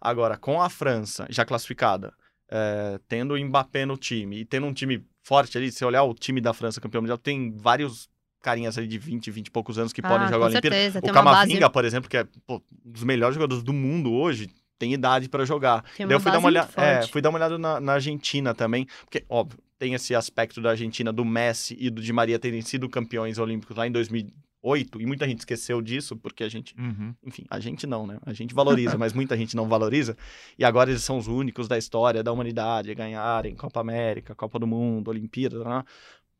Agora, 0.00 0.36
com 0.36 0.60
a 0.60 0.68
França 0.68 1.26
já 1.30 1.44
classificada, 1.44 2.12
é, 2.50 2.98
tendo 3.08 3.34
o 3.34 3.38
Mbappé 3.38 3.86
no 3.86 3.96
time 3.96 4.40
e 4.40 4.44
tendo 4.44 4.66
um 4.66 4.72
time 4.72 5.04
forte 5.22 5.56
ali, 5.56 5.72
se 5.72 5.84
olhar 5.84 6.02
o 6.04 6.14
time 6.14 6.40
da 6.40 6.52
França 6.52 6.80
campeão 6.80 7.02
mundial, 7.02 7.16
tem 7.18 7.54
vários 7.56 8.08
carinhas 8.44 8.76
ali 8.76 8.86
de 8.86 8.98
20, 8.98 9.30
20 9.30 9.46
e 9.46 9.50
poucos 9.50 9.78
anos 9.78 9.90
que 9.90 10.02
podem 10.02 10.26
ah, 10.26 10.30
jogar 10.30 10.44
a 10.44 10.48
Olimpíada. 10.48 10.76
certeza, 10.76 11.00
tem 11.00 11.10
O 11.10 11.14
uma 11.14 11.22
base, 11.22 11.36
Camavinga, 11.40 11.70
por 11.70 11.84
exemplo, 11.86 12.10
que 12.10 12.18
é 12.18 12.26
pô, 12.46 12.62
um 12.84 12.92
dos 12.92 13.02
melhores 13.02 13.34
jogadores 13.34 13.64
do 13.64 13.72
mundo 13.72 14.12
hoje, 14.12 14.50
tem 14.78 14.92
idade 14.92 15.30
para 15.30 15.46
jogar. 15.46 15.82
tem 15.96 16.06
Daí 16.06 16.14
eu 16.14 16.20
fui 16.20 16.30
dar 16.30 16.38
uma, 16.38 16.50
muito 16.50 16.80
é, 16.80 17.06
fui 17.06 17.22
dar 17.22 17.30
uma 17.30 17.38
olhada 17.38 17.56
na, 17.56 17.80
na 17.80 17.94
Argentina 17.94 18.54
também, 18.54 18.86
porque, 19.00 19.24
óbvio, 19.30 19.58
tem 19.78 19.94
esse 19.94 20.14
aspecto 20.14 20.60
da 20.60 20.70
Argentina, 20.70 21.10
do 21.10 21.24
Messi 21.24 21.74
e 21.80 21.88
do 21.88 22.02
Di 22.02 22.12
Maria 22.12 22.38
terem 22.38 22.60
sido 22.60 22.86
campeões 22.86 23.38
olímpicos 23.38 23.74
lá 23.76 23.86
em 23.86 23.92
2008, 23.92 25.00
e 25.00 25.06
muita 25.06 25.26
gente 25.26 25.38
esqueceu 25.38 25.80
disso, 25.80 26.14
porque 26.14 26.44
a 26.44 26.48
gente 26.48 26.74
enfim, 27.24 27.44
a 27.48 27.58
gente 27.58 27.86
não, 27.86 28.06
né? 28.06 28.18
A 28.26 28.34
gente 28.34 28.54
valoriza, 28.54 28.96
mas 28.98 29.14
muita 29.14 29.36
gente 29.38 29.56
não 29.56 29.66
valoriza. 29.66 30.16
E 30.58 30.64
agora 30.64 30.90
eles 30.90 31.02
são 31.02 31.16
os 31.16 31.28
únicos 31.28 31.66
da 31.66 31.78
história 31.78 32.22
da 32.22 32.30
humanidade 32.30 32.90
a 32.90 32.94
ganharem 32.94 33.54
Copa 33.54 33.80
América, 33.80 34.34
Copa 34.34 34.58
do 34.58 34.66
Mundo, 34.66 35.08
Olimpíada, 35.08 35.64
né? 35.64 35.82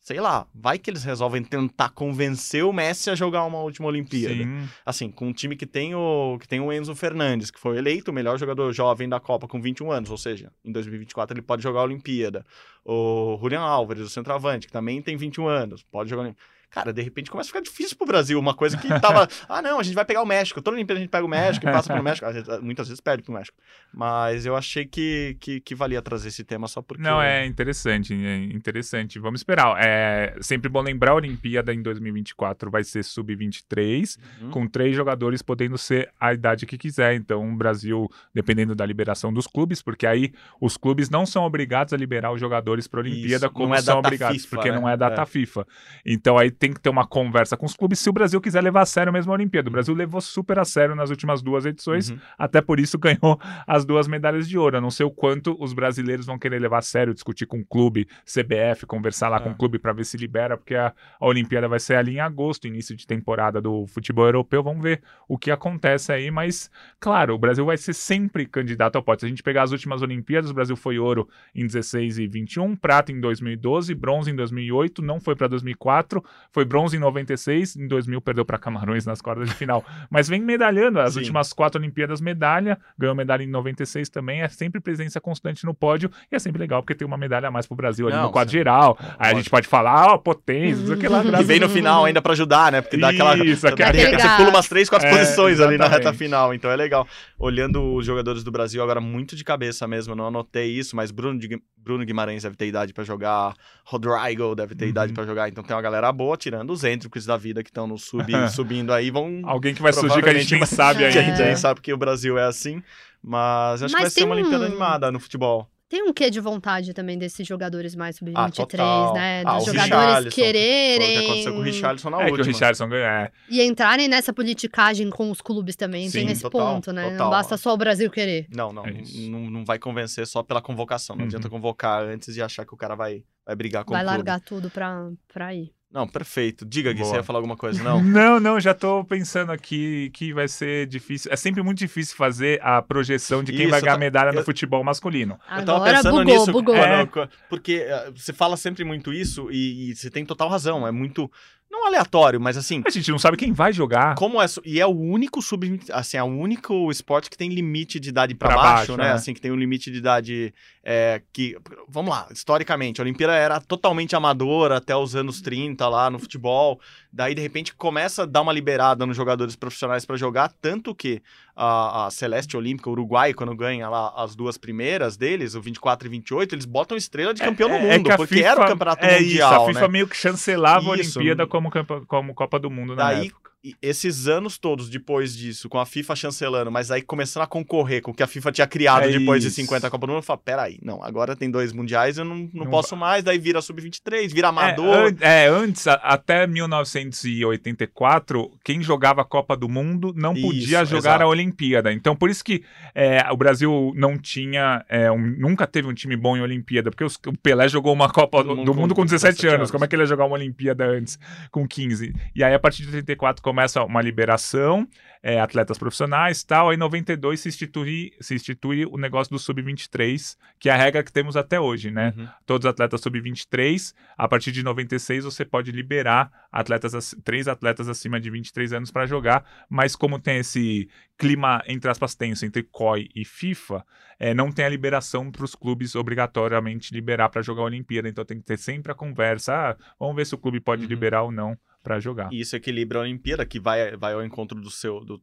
Sei 0.04 0.20
lá, 0.20 0.46
vai 0.54 0.78
que 0.78 0.90
eles 0.90 1.02
resolvem 1.02 1.42
tentar 1.42 1.88
convencer 1.88 2.62
o 2.62 2.74
Messi 2.74 3.08
a 3.08 3.14
jogar 3.14 3.42
uma 3.44 3.60
última 3.60 3.88
Olimpíada. 3.88 4.34
Sim. 4.34 4.68
Assim, 4.84 5.10
com 5.10 5.28
um 5.28 5.32
time 5.32 5.56
que 5.56 5.64
tem 5.64 5.94
o 5.94 6.36
que 6.38 6.46
tem 6.46 6.60
o 6.60 6.70
Enzo 6.70 6.94
Fernandes, 6.94 7.50
que 7.50 7.58
foi 7.58 7.78
eleito 7.78 8.10
o 8.10 8.14
melhor 8.14 8.38
jogador 8.38 8.70
jovem 8.70 9.08
da 9.08 9.18
Copa 9.18 9.48
com 9.48 9.58
21 9.62 9.90
anos, 9.90 10.10
ou 10.10 10.18
seja, 10.18 10.52
em 10.62 10.70
2024 10.70 11.34
ele 11.34 11.40
pode 11.40 11.62
jogar 11.62 11.80
a 11.80 11.84
Olimpíada. 11.84 12.44
O 12.84 13.38
Julian 13.40 13.62
Álvares, 13.62 14.02
o 14.02 14.10
centroavante, 14.10 14.66
que 14.66 14.72
também 14.72 15.00
tem 15.00 15.16
21 15.16 15.48
anos, 15.48 15.82
pode 15.82 16.10
jogar 16.10 16.20
a 16.20 16.24
Olimpíada. 16.26 16.53
Cara, 16.74 16.92
de 16.92 17.00
repente 17.00 17.30
começa 17.30 17.46
a 17.46 17.52
ficar 17.52 17.60
difícil 17.60 17.96
pro 17.96 18.06
Brasil, 18.06 18.38
uma 18.38 18.52
coisa 18.54 18.76
que 18.76 18.88
tava, 19.00 19.28
ah, 19.48 19.62
não, 19.62 19.78
a 19.78 19.82
gente 19.82 19.94
vai 19.94 20.04
pegar 20.04 20.22
o 20.22 20.26
México, 20.26 20.60
toda 20.60 20.76
Olimpíada 20.76 20.98
a 20.98 21.02
gente 21.02 21.10
pega 21.10 21.24
o 21.24 21.28
México 21.28 21.64
e 21.66 21.70
passa 21.72 21.92
pelo 21.92 22.02
México, 22.04 22.26
muitas 22.60 22.88
vezes 22.88 23.00
perde 23.00 23.22
pro 23.22 23.32
México. 23.32 23.56
Mas 23.92 24.44
eu 24.44 24.56
achei 24.56 24.84
que, 24.84 25.36
que, 25.40 25.60
que 25.60 25.74
valia 25.74 26.02
trazer 26.02 26.28
esse 26.28 26.42
tema 26.42 26.66
só 26.66 26.82
porque 26.82 27.02
Não, 27.02 27.22
é 27.22 27.46
interessante, 27.46 28.12
é 28.12 28.36
interessante. 28.52 29.18
Vamos 29.20 29.40
esperar. 29.40 29.76
É 29.78 30.34
sempre 30.40 30.68
bom 30.68 30.80
lembrar 30.82 31.12
a 31.12 31.14
Olimpíada 31.14 31.72
em 31.72 31.80
2024 31.80 32.70
vai 32.70 32.82
ser 32.82 33.04
sub-23, 33.04 34.16
Uhum. 34.40 34.50
com 34.50 34.66
três 34.66 34.94
jogadores 34.96 35.42
podendo 35.42 35.76
ser 35.78 36.10
a 36.20 36.32
idade 36.32 36.66
que 36.66 36.76
quiser. 36.76 37.14
Então, 37.14 37.48
o 37.48 37.56
Brasil, 37.56 38.08
dependendo 38.34 38.74
da 38.74 38.84
liberação 38.84 39.32
dos 39.32 39.46
clubes, 39.46 39.80
porque 39.82 40.06
aí 40.06 40.32
os 40.60 40.76
clubes 40.76 41.08
não 41.10 41.24
são 41.26 41.44
obrigados 41.44 41.92
a 41.92 41.96
liberar 41.96 42.32
os 42.32 42.40
jogadores 42.40 42.86
para 42.88 43.00
a 43.00 43.02
Olimpíada 43.02 43.46
Isso, 43.46 43.54
como 43.54 43.74
é 43.74 43.80
são 43.80 43.98
obrigados, 43.98 44.42
FIFA, 44.42 44.56
porque 44.56 44.70
né? 44.70 44.78
não 44.80 44.88
é 44.88 44.96
data 44.96 45.22
É. 45.22 45.26
FIFA. 45.26 45.66
Então, 46.04 46.36
aí 46.38 46.50
tem 46.64 46.72
que 46.72 46.80
ter 46.80 46.88
uma 46.88 47.06
conversa 47.06 47.58
com 47.58 47.66
os 47.66 47.76
clubes 47.76 47.98
se 47.98 48.08
o 48.08 48.12
Brasil 48.12 48.40
quiser 48.40 48.62
levar 48.62 48.80
a 48.80 48.86
sério 48.86 49.12
mesmo 49.12 49.30
a 49.30 49.34
Olimpíada. 49.34 49.68
O 49.68 49.72
Brasil 49.72 49.94
levou 49.94 50.18
super 50.22 50.58
a 50.58 50.64
sério 50.64 50.94
nas 50.94 51.10
últimas 51.10 51.42
duas 51.42 51.66
edições, 51.66 52.08
Uhum. 52.08 52.18
até 52.38 52.62
por 52.62 52.80
isso 52.80 52.96
ganhou 52.98 53.38
as 53.66 53.84
duas 53.84 54.08
medalhas 54.08 54.48
de 54.48 54.56
ouro. 54.56 54.78
Eu 54.78 54.80
não 54.80 54.90
sei 54.90 55.04
o 55.04 55.10
quanto 55.10 55.54
os 55.62 55.74
brasileiros 55.74 56.24
vão 56.24 56.38
querer 56.38 56.58
levar 56.58 56.78
a 56.78 56.82
sério, 56.82 57.12
discutir 57.12 57.44
com 57.44 57.58
o 57.60 57.64
clube, 57.66 58.08
CBF, 58.24 58.86
conversar 58.86 59.28
lá 59.28 59.38
com 59.40 59.50
É. 59.50 59.52
o 59.52 59.54
clube 59.54 59.78
para 59.78 59.92
ver 59.92 60.04
se 60.06 60.16
libera, 60.16 60.56
porque 60.56 60.74
a, 60.74 60.94
a 61.20 61.26
Olimpíada 61.26 61.68
vai 61.68 61.78
ser 61.78 61.96
ali 61.96 62.14
em 62.14 62.20
agosto, 62.20 62.66
início 62.66 62.96
de 62.96 63.06
temporada 63.06 63.60
do 63.60 63.86
futebol 63.86 64.24
europeu. 64.24 64.62
Vamos 64.62 64.82
ver 64.82 65.02
o 65.28 65.36
que 65.36 65.50
acontece 65.50 66.12
aí, 66.12 66.30
mas 66.30 66.70
claro, 66.98 67.34
o 67.34 67.38
Brasil 67.38 67.66
vai 67.66 67.76
ser 67.76 67.92
sempre 67.92 68.46
candidato 68.46 68.96
ao 68.96 69.02
pote. 69.02 69.20
Se 69.20 69.26
a 69.26 69.28
gente 69.28 69.42
pegar 69.42 69.64
as 69.64 69.70
últimas 69.72 70.00
Olimpíadas, 70.00 70.50
o 70.50 70.54
Brasil 70.54 70.76
foi 70.76 70.98
ouro 70.98 71.28
em 71.54 71.66
16 71.66 72.18
e 72.20 72.26
21, 72.26 72.74
prata 72.74 73.12
em 73.12 73.20
2012, 73.20 73.94
bronze 73.94 74.30
em 74.30 74.34
2008, 74.34 75.02
não 75.02 75.20
foi 75.20 75.36
para 75.36 75.46
2004, 75.48 76.24
foi 76.54 76.64
bronze 76.64 76.96
em 76.96 77.00
96, 77.00 77.74
em 77.76 77.88
2000 77.88 78.20
perdeu 78.20 78.44
para 78.44 78.56
Camarões 78.56 79.04
nas 79.04 79.20
quartas 79.20 79.48
de 79.48 79.54
final. 79.56 79.84
Mas 80.08 80.28
vem 80.28 80.40
medalhando 80.40 81.00
as 81.00 81.14
Sim. 81.14 81.18
últimas 81.20 81.52
quatro 81.52 81.80
Olimpíadas 81.80 82.20
medalha, 82.20 82.78
ganhou 82.96 83.14
medalha 83.14 83.42
em 83.42 83.48
96 83.48 84.08
também, 84.08 84.40
é 84.40 84.48
sempre 84.48 84.80
presença 84.80 85.20
constante 85.20 85.64
no 85.66 85.74
pódio 85.74 86.08
e 86.30 86.36
é 86.36 86.38
sempre 86.38 86.60
legal 86.60 86.80
porque 86.80 86.94
tem 86.94 87.04
uma 87.06 87.18
medalha 87.18 87.48
a 87.48 87.50
mais 87.50 87.66
pro 87.66 87.76
Brasil 87.76 88.06
ali 88.06 88.16
Não, 88.16 88.22
no 88.26 88.30
quadro 88.30 88.52
sim. 88.52 88.58
geral. 88.58 88.96
Aí 89.18 89.32
a 89.32 89.34
gente 89.34 89.50
pode 89.50 89.66
falar, 89.66 90.12
ó, 90.12 90.16
potência, 90.18 90.76
não 90.80 90.86
sei 90.86 90.94
o 90.96 90.98
que 91.00 91.08
lá. 91.08 91.24
E 91.24 91.26
Brasil- 91.26 91.46
vem 91.48 91.58
no 91.58 91.68
final 91.68 92.04
ainda 92.04 92.22
pra 92.22 92.32
ajudar, 92.32 92.70
né? 92.70 92.80
Porque 92.80 92.96
dá 92.96 93.08
aquela. 93.08 93.36
Isso, 93.44 93.66
aquela- 93.66 93.92
você 93.92 94.36
pula 94.36 94.50
umas 94.50 94.68
três, 94.68 94.88
quatro 94.88 95.08
É, 95.08 95.10
posições 95.10 95.58
ali 95.58 95.76
na 95.76 95.84
reta 95.86 95.96
exatamente. 95.96 96.18
final. 96.18 96.54
Então 96.54 96.70
é 96.70 96.76
legal. 96.76 97.06
Olhando 97.36 97.82
os 97.96 98.06
jogadores 98.06 98.44
do 98.44 98.52
Brasil 98.52 98.80
agora 98.80 99.00
muito 99.00 99.34
de 99.34 99.42
cabeça 99.42 99.88
mesmo, 99.88 100.14
não 100.14 100.28
anotei 100.28 100.70
isso, 100.70 100.94
mas 100.94 101.10
Bruno, 101.10 101.40
Bruno 101.76 102.04
Guimarães 102.04 102.42
deve 102.44 102.54
ter 102.56 102.66
idade 102.66 102.92
pra 102.94 103.02
jogar, 103.04 103.54
Rodrigo 103.84 104.54
deve 104.54 104.74
ter 104.74 104.84
Uhum. 104.84 104.90
idade 104.90 105.12
pra 105.12 105.24
jogar. 105.24 105.48
Então 105.48 105.62
tem 105.64 105.74
uma 105.74 105.82
galera 105.82 106.10
boa, 106.12 106.36
tirando 106.44 106.70
os 106.70 106.84
êntricos 106.84 107.24
da 107.24 107.36
vida 107.36 107.62
que 107.62 107.70
estão 107.70 107.86
no 107.86 107.96
sub, 107.98 108.24
subindo 108.54 108.92
aí, 108.92 109.10
vão. 109.10 109.40
Alguém 109.44 109.74
que 109.74 109.80
vai 109.82 109.92
surgir 109.92 110.22
que 110.22 110.28
a 110.28 110.34
gente 110.34 110.52
nem 110.54 110.64
sabe 110.66 110.98
Que 111.00 111.04
a 111.06 111.10
gente 111.10 111.30
ainda. 111.32 111.44
nem 111.46 111.56
sabe 111.56 111.76
porque 111.80 111.92
o 111.92 111.96
Brasil 111.98 112.38
é 112.38 112.44
assim. 112.44 112.82
Mas 113.22 113.82
acho 113.82 113.94
que 113.94 114.00
Mas 114.00 114.02
vai 114.02 114.10
ser 114.10 114.14
tem 114.20 114.24
uma 114.26 114.34
Olimpíada 114.34 114.64
um- 114.64 114.66
animada 114.68 115.10
no 115.10 115.18
futebol. 115.18 115.68
Tem 115.86 116.02
um 116.02 116.12
quê 116.12 116.28
de 116.28 116.40
vontade 116.40 116.92
também 116.92 117.16
desses 117.16 117.46
jogadores 117.46 117.94
mais 117.94 118.16
Ah, 118.16 118.48
sub-23, 118.50 118.52
total. 118.54 119.14
né? 119.14 119.42
Ah, 119.46 119.54
Dos 119.54 119.62
o 119.62 119.66
jogadores 119.66 119.84
Richarlison. 119.84 120.14
Foi 120.14 120.26
o 120.26 120.30
que 120.30 120.34
quererem 120.42 121.18
aconteceu 121.18 121.52
com 121.52 121.58
o 121.58 121.62
Richarlison 121.62 122.10
na 122.10 122.16
É 122.16 122.24
que 122.24 122.30
o 122.30 122.32
última. 122.32 122.46
Richardson 122.52 122.88
ganhou. 122.88 123.06
É. 123.06 123.30
e 123.48 123.62
entrarem 123.62 124.08
nessa 124.08 124.32
politicagem 124.32 125.08
com 125.10 125.30
os 125.30 125.40
clubes 125.40 125.76
também. 125.76 126.08
Sim, 126.08 126.20
tem 126.24 126.30
esse 126.32 126.42
total, 126.42 126.74
ponto, 126.74 126.92
né? 126.92 127.02
total. 127.10 127.18
Não 127.18 127.30
basta 127.30 127.56
só 127.56 127.72
o 127.72 127.76
Brasil 127.76 128.10
querer. 128.10 128.46
Não, 128.52 128.72
não, 128.72 128.84
É 128.86 128.92
não, 129.28 129.40
não 129.50 129.64
vai 129.64 129.78
convencer 129.78 130.26
só 130.26 130.42
pela 130.42 130.60
convocação. 130.60 131.14
Não 131.14 131.22
Uhum. 131.22 131.28
adianta 131.28 131.48
convocar 131.48 132.02
antes 132.02 132.36
e 132.36 132.42
achar 132.42 132.64
que 132.66 132.74
o 132.74 132.76
cara 132.76 132.94
vai, 132.96 133.22
vai 133.46 133.54
brigar 133.54 133.84
com 133.84 133.92
Vai 133.92 134.02
o 134.02 134.04
clube. 134.04 134.16
largar 134.16 134.40
tudo 134.40 134.70
pra, 134.70 135.08
pra 135.32 135.54
ir. 135.54 135.70
Não, 135.94 136.08
perfeito. 136.08 136.64
Diga, 136.66 136.92
Boa. 136.92 137.04
você 137.04 137.14
ia 137.14 137.22
falar 137.22 137.38
alguma 137.38 137.56
coisa, 137.56 137.80
não? 137.80 138.02
Não, 138.02 138.40
não, 138.40 138.58
já 138.58 138.74
tô 138.74 139.04
pensando 139.04 139.52
aqui 139.52 140.10
que 140.12 140.34
vai 140.34 140.48
ser 140.48 140.88
difícil. 140.88 141.30
É 141.32 141.36
sempre 141.36 141.62
muito 141.62 141.78
difícil 141.78 142.16
fazer 142.16 142.60
a 142.64 142.82
projeção 142.82 143.44
de 143.44 143.52
quem 143.52 143.62
Isso, 143.62 143.70
vai 143.70 143.80
ganhar 143.80 143.92
ta- 143.94 143.98
medalha 144.00 144.32
no 144.32 144.40
eu- 144.40 144.44
futebol 144.44 144.82
masculino. 144.82 145.38
Eu 145.56 145.64
tava 145.64 145.76
Agora 145.78 145.96
pensando 145.98 146.18
bugou, 146.18 146.24
nisso. 146.24 146.52
bugou. 146.52 146.74
quando- 147.12 147.30
porque 147.48 147.86
eh, 147.88 148.10
você 148.14 148.32
fala 148.32 148.56
sempre 148.56 148.82
muito 148.82 149.12
isso 149.12 149.48
e, 149.52 149.90
e 149.90 149.94
você 149.94 150.10
tem 150.10 150.24
total 150.26 150.48
razão. 150.48 150.84
É 150.84 150.90
muito. 150.90 151.30
Não 151.70 151.86
aleatório, 151.88 152.40
mas 152.40 152.56
assim. 152.56 152.82
A 152.86 152.90
gente 152.90 153.10
não 153.10 153.18
sabe 153.18 153.36
quem 153.36 153.52
vai 153.52 153.72
jogar. 153.72 154.14
Como 154.16 154.40
é, 154.42 154.46
e 154.64 154.80
é 154.80 154.86
o 154.86 154.90
único 154.96 155.40
sub, 155.42 155.80
assim, 155.92 156.16
é 156.16 156.22
o 156.22 156.26
único 156.26 156.88
esporte 156.90 157.28
que 157.30 157.36
tem 157.38 157.50
limite 157.50 157.98
de 158.00 158.08
idade 158.10 158.34
pra 158.34 158.48
Pra 158.48 158.56
baixo, 158.56 158.74
baixo, 158.74 158.96
né? 158.96 159.04
né? 159.08 159.12
Assim, 159.12 159.32
que 159.34 159.40
tem 159.40 159.50
um 159.52 159.56
limite 159.56 159.90
de 159.90 159.98
idade 159.98 160.54
é, 160.86 161.22
que, 161.32 161.56
vamos 161.88 162.10
lá, 162.10 162.28
historicamente, 162.30 163.00
a 163.00 163.04
Olimpíada 163.04 163.32
era 163.34 163.58
totalmente 163.58 164.14
amadora 164.14 164.76
até 164.76 164.94
os 164.94 165.16
anos 165.16 165.40
30 165.40 165.88
lá 165.88 166.10
no 166.10 166.18
futebol. 166.18 166.78
Daí 167.10 167.34
de 167.34 167.40
repente 167.40 167.74
começa 167.74 168.24
a 168.24 168.26
dar 168.26 168.42
uma 168.42 168.52
liberada 168.52 169.06
nos 169.06 169.16
jogadores 169.16 169.56
profissionais 169.56 170.04
pra 170.04 170.16
jogar, 170.16 170.52
tanto 170.60 170.94
que 170.94 171.22
a, 171.56 172.06
a 172.06 172.10
Celeste 172.10 172.54
Olímpica, 172.56 172.88
o 172.90 172.92
Uruguai, 172.92 173.32
quando 173.32 173.56
ganha 173.56 173.88
lá 173.88 174.12
as 174.16 174.36
duas 174.36 174.58
primeiras 174.58 175.16
deles, 175.16 175.54
o 175.54 175.60
24 175.62 176.06
e 176.06 176.10
28, 176.10 176.54
eles 176.54 176.64
botam 176.66 176.96
estrela 176.96 177.32
de 177.32 177.40
campeão 177.40 177.68
no 177.70 177.76
É- 177.76 177.88
é 177.88 177.96
mundo, 177.96 178.12
a 178.12 178.16
porque 178.16 178.34
FIFA- 178.34 178.48
era 178.48 178.64
o 178.64 178.68
campeonato 178.68 179.04
é 179.06 179.20
mundial, 179.20 179.52
isso, 179.52 179.62
a 179.62 179.66
FIFA 179.68 179.80
né? 179.80 179.88
meio 179.88 180.06
que 180.08 180.16
chancelava 180.16 180.92
a 180.92 180.98
Isso. 180.98 181.18
Olimpíada 181.18 181.46
como, 181.46 181.70
como 182.06 182.34
Copa 182.34 182.58
do 182.58 182.70
Mundo 182.70 182.94
na 182.94 183.04
Daí, 183.04 183.28
época. 183.28 183.43
Esses 183.80 184.26
anos 184.28 184.58
todos 184.58 184.88
depois 184.88 185.36
disso, 185.36 185.68
com 185.68 185.78
a 185.78 185.86
FIFA 185.86 186.16
chancelando, 186.16 186.70
mas 186.70 186.90
aí 186.90 187.02
começando 187.02 187.42
a 187.44 187.46
concorrer 187.46 188.02
com 188.02 188.10
o 188.10 188.14
que 188.14 188.22
a 188.22 188.26
FIFA 188.26 188.52
tinha 188.52 188.66
criado 188.66 189.04
É 189.04 189.18
depois 189.18 189.42
de 189.42 189.48
isso. 189.48 189.56
50 189.56 189.90
Copa 189.90 190.06
do 190.06 190.10
Mundo, 190.10 190.18
eu 190.18 190.22
falo, 190.22 190.40
peraí, 190.44 190.78
não, 190.82 191.02
agora 191.02 191.34
tem 191.36 191.50
dois 191.50 191.72
mundiais, 191.72 192.18
eu 192.18 192.24
não, 192.24 192.36
não, 192.52 192.64
Não 192.64 192.70
posso 192.70 192.96
mais, 192.96 193.22
daí 193.24 193.38
vira 193.38 193.60
sub-23, 193.62 194.32
vira 194.32 194.48
amador. 194.48 195.14
É, 195.20 195.44
é, 195.44 195.48
antes, 195.48 195.86
até 195.86 196.46
1984, 196.46 198.50
quem 198.64 198.82
jogava 198.82 199.22
a 199.22 199.24
Copa 199.24 199.56
do 199.56 199.68
Mundo 199.68 200.12
não 200.16 200.32
Isso, 200.34 200.42
podia 200.46 200.84
jogar 200.84 201.10
exato. 201.10 201.24
a 201.24 201.28
Olimpíada. 201.28 201.92
Então, 201.92 202.16
por 202.16 202.30
isso 202.30 202.44
que 202.44 202.62
é, 202.94 203.24
o 203.30 203.36
Brasil 203.36 203.92
não 203.96 204.18
tinha, 204.18 204.84
é, 204.88 205.10
um- 205.10 205.18
nunca 205.38 205.66
teve 205.66 205.88
um 205.88 205.94
time 205.94 206.16
bom 206.16 206.36
em 206.36 206.40
Olimpíada, 206.40 206.90
porque 206.90 207.04
os- 207.04 207.18
o 207.26 207.36
Pelé 207.38 207.68
jogou 207.68 207.92
uma 207.92 208.08
Copa 208.10 208.42
do, 208.42 208.64
do 208.64 208.74
mundo, 208.74 208.94
com 208.94 209.04
17, 209.04 209.46
anos. 209.46 209.70
Como 209.70 209.84
é 209.84 209.88
que 209.88 209.94
ele 209.94 210.02
ia 210.02 210.06
jogar 210.06 210.24
uma 210.26 210.34
Olimpíada 210.36 210.84
antes, 210.86 211.18
com 211.50 211.66
15? 211.66 212.14
E 212.34 212.42
aí, 212.44 212.54
a 212.54 212.58
partir 212.58 212.82
de 212.82 212.88
84, 212.88 213.42
começa 213.54 213.84
uma 213.84 214.02
liberação, 214.02 214.86
é, 215.22 215.40
atletas 215.40 215.78
profissionais 215.78 216.40
e 216.40 216.46
tal. 216.46 216.70
Aí, 216.70 216.76
em 216.76 216.78
92, 216.78 217.38
se 217.38 217.48
institui, 217.48 218.12
se 218.20 218.34
institui 218.34 218.84
o 218.84 218.98
negócio 218.98 219.32
do 219.32 219.38
Sub-23, 219.38 220.36
que 220.58 220.68
é 220.68 220.72
a 220.72 220.76
regra 220.76 221.04
que 221.04 221.12
temos 221.12 221.36
até 221.36 221.60
hoje, 221.60 221.88
né? 221.90 222.12
Uhum. 222.16 222.28
todos 222.44 222.64
os 222.66 222.70
atletas 222.70 223.00
sub-23. 223.00 223.94
A 224.18 224.26
partir 224.26 224.50
de 224.50 224.62
96 224.62 225.24
você 225.24 225.44
pode 225.44 225.70
liberar 225.70 226.30
atletas 226.50 227.14
três 227.22 227.46
atletas 227.46 227.88
acima 227.88 228.20
de 228.20 228.28
23 228.28 228.72
anos 228.72 228.90
para 228.90 229.06
jogar, 229.06 229.44
mas 229.68 229.94
como 229.94 230.18
tem 230.18 230.38
esse 230.38 230.88
clima 231.16 231.62
entre 231.68 231.88
aspas 231.88 232.14
tenso 232.16 232.44
entre 232.44 232.64
COI 232.64 233.08
e 233.14 233.24
FIFA, 233.24 233.84
eh, 234.18 234.34
não 234.34 234.50
tem 234.50 234.64
a 234.64 234.68
liberação 234.68 235.30
para 235.30 235.44
os 235.44 235.54
clubes 235.54 235.94
obrigatoriamente 235.94 236.92
liberar 236.92 237.28
para 237.28 237.40
jogar 237.40 237.62
a 237.62 237.66
Olimpíada, 237.66 238.08
então 238.08 238.24
tem 238.24 238.38
que 238.38 238.44
ter 238.44 238.58
sempre 238.58 238.90
a 238.90 238.94
conversa, 238.94 239.54
ah, 239.54 239.76
vamos 239.98 240.16
ver 240.16 240.26
se 240.26 240.34
o 240.34 240.38
clube 240.38 240.60
pode 240.60 240.82
Uhum. 240.82 240.88
liberar 240.88 241.22
ou 241.22 241.30
não 241.30 241.56
para 241.84 242.00
jogar. 242.00 242.32
E 242.32 242.40
isso 242.40 242.56
equilibra 242.56 242.98
a 242.98 243.02
Olimpíada, 243.02 243.44
que 243.46 243.60
vai, 243.60 243.96
vai 243.96 244.14
ao 244.14 244.24
encontro 244.24 244.60
do 244.60 244.70
seu. 244.70 245.04
do- 245.04 245.22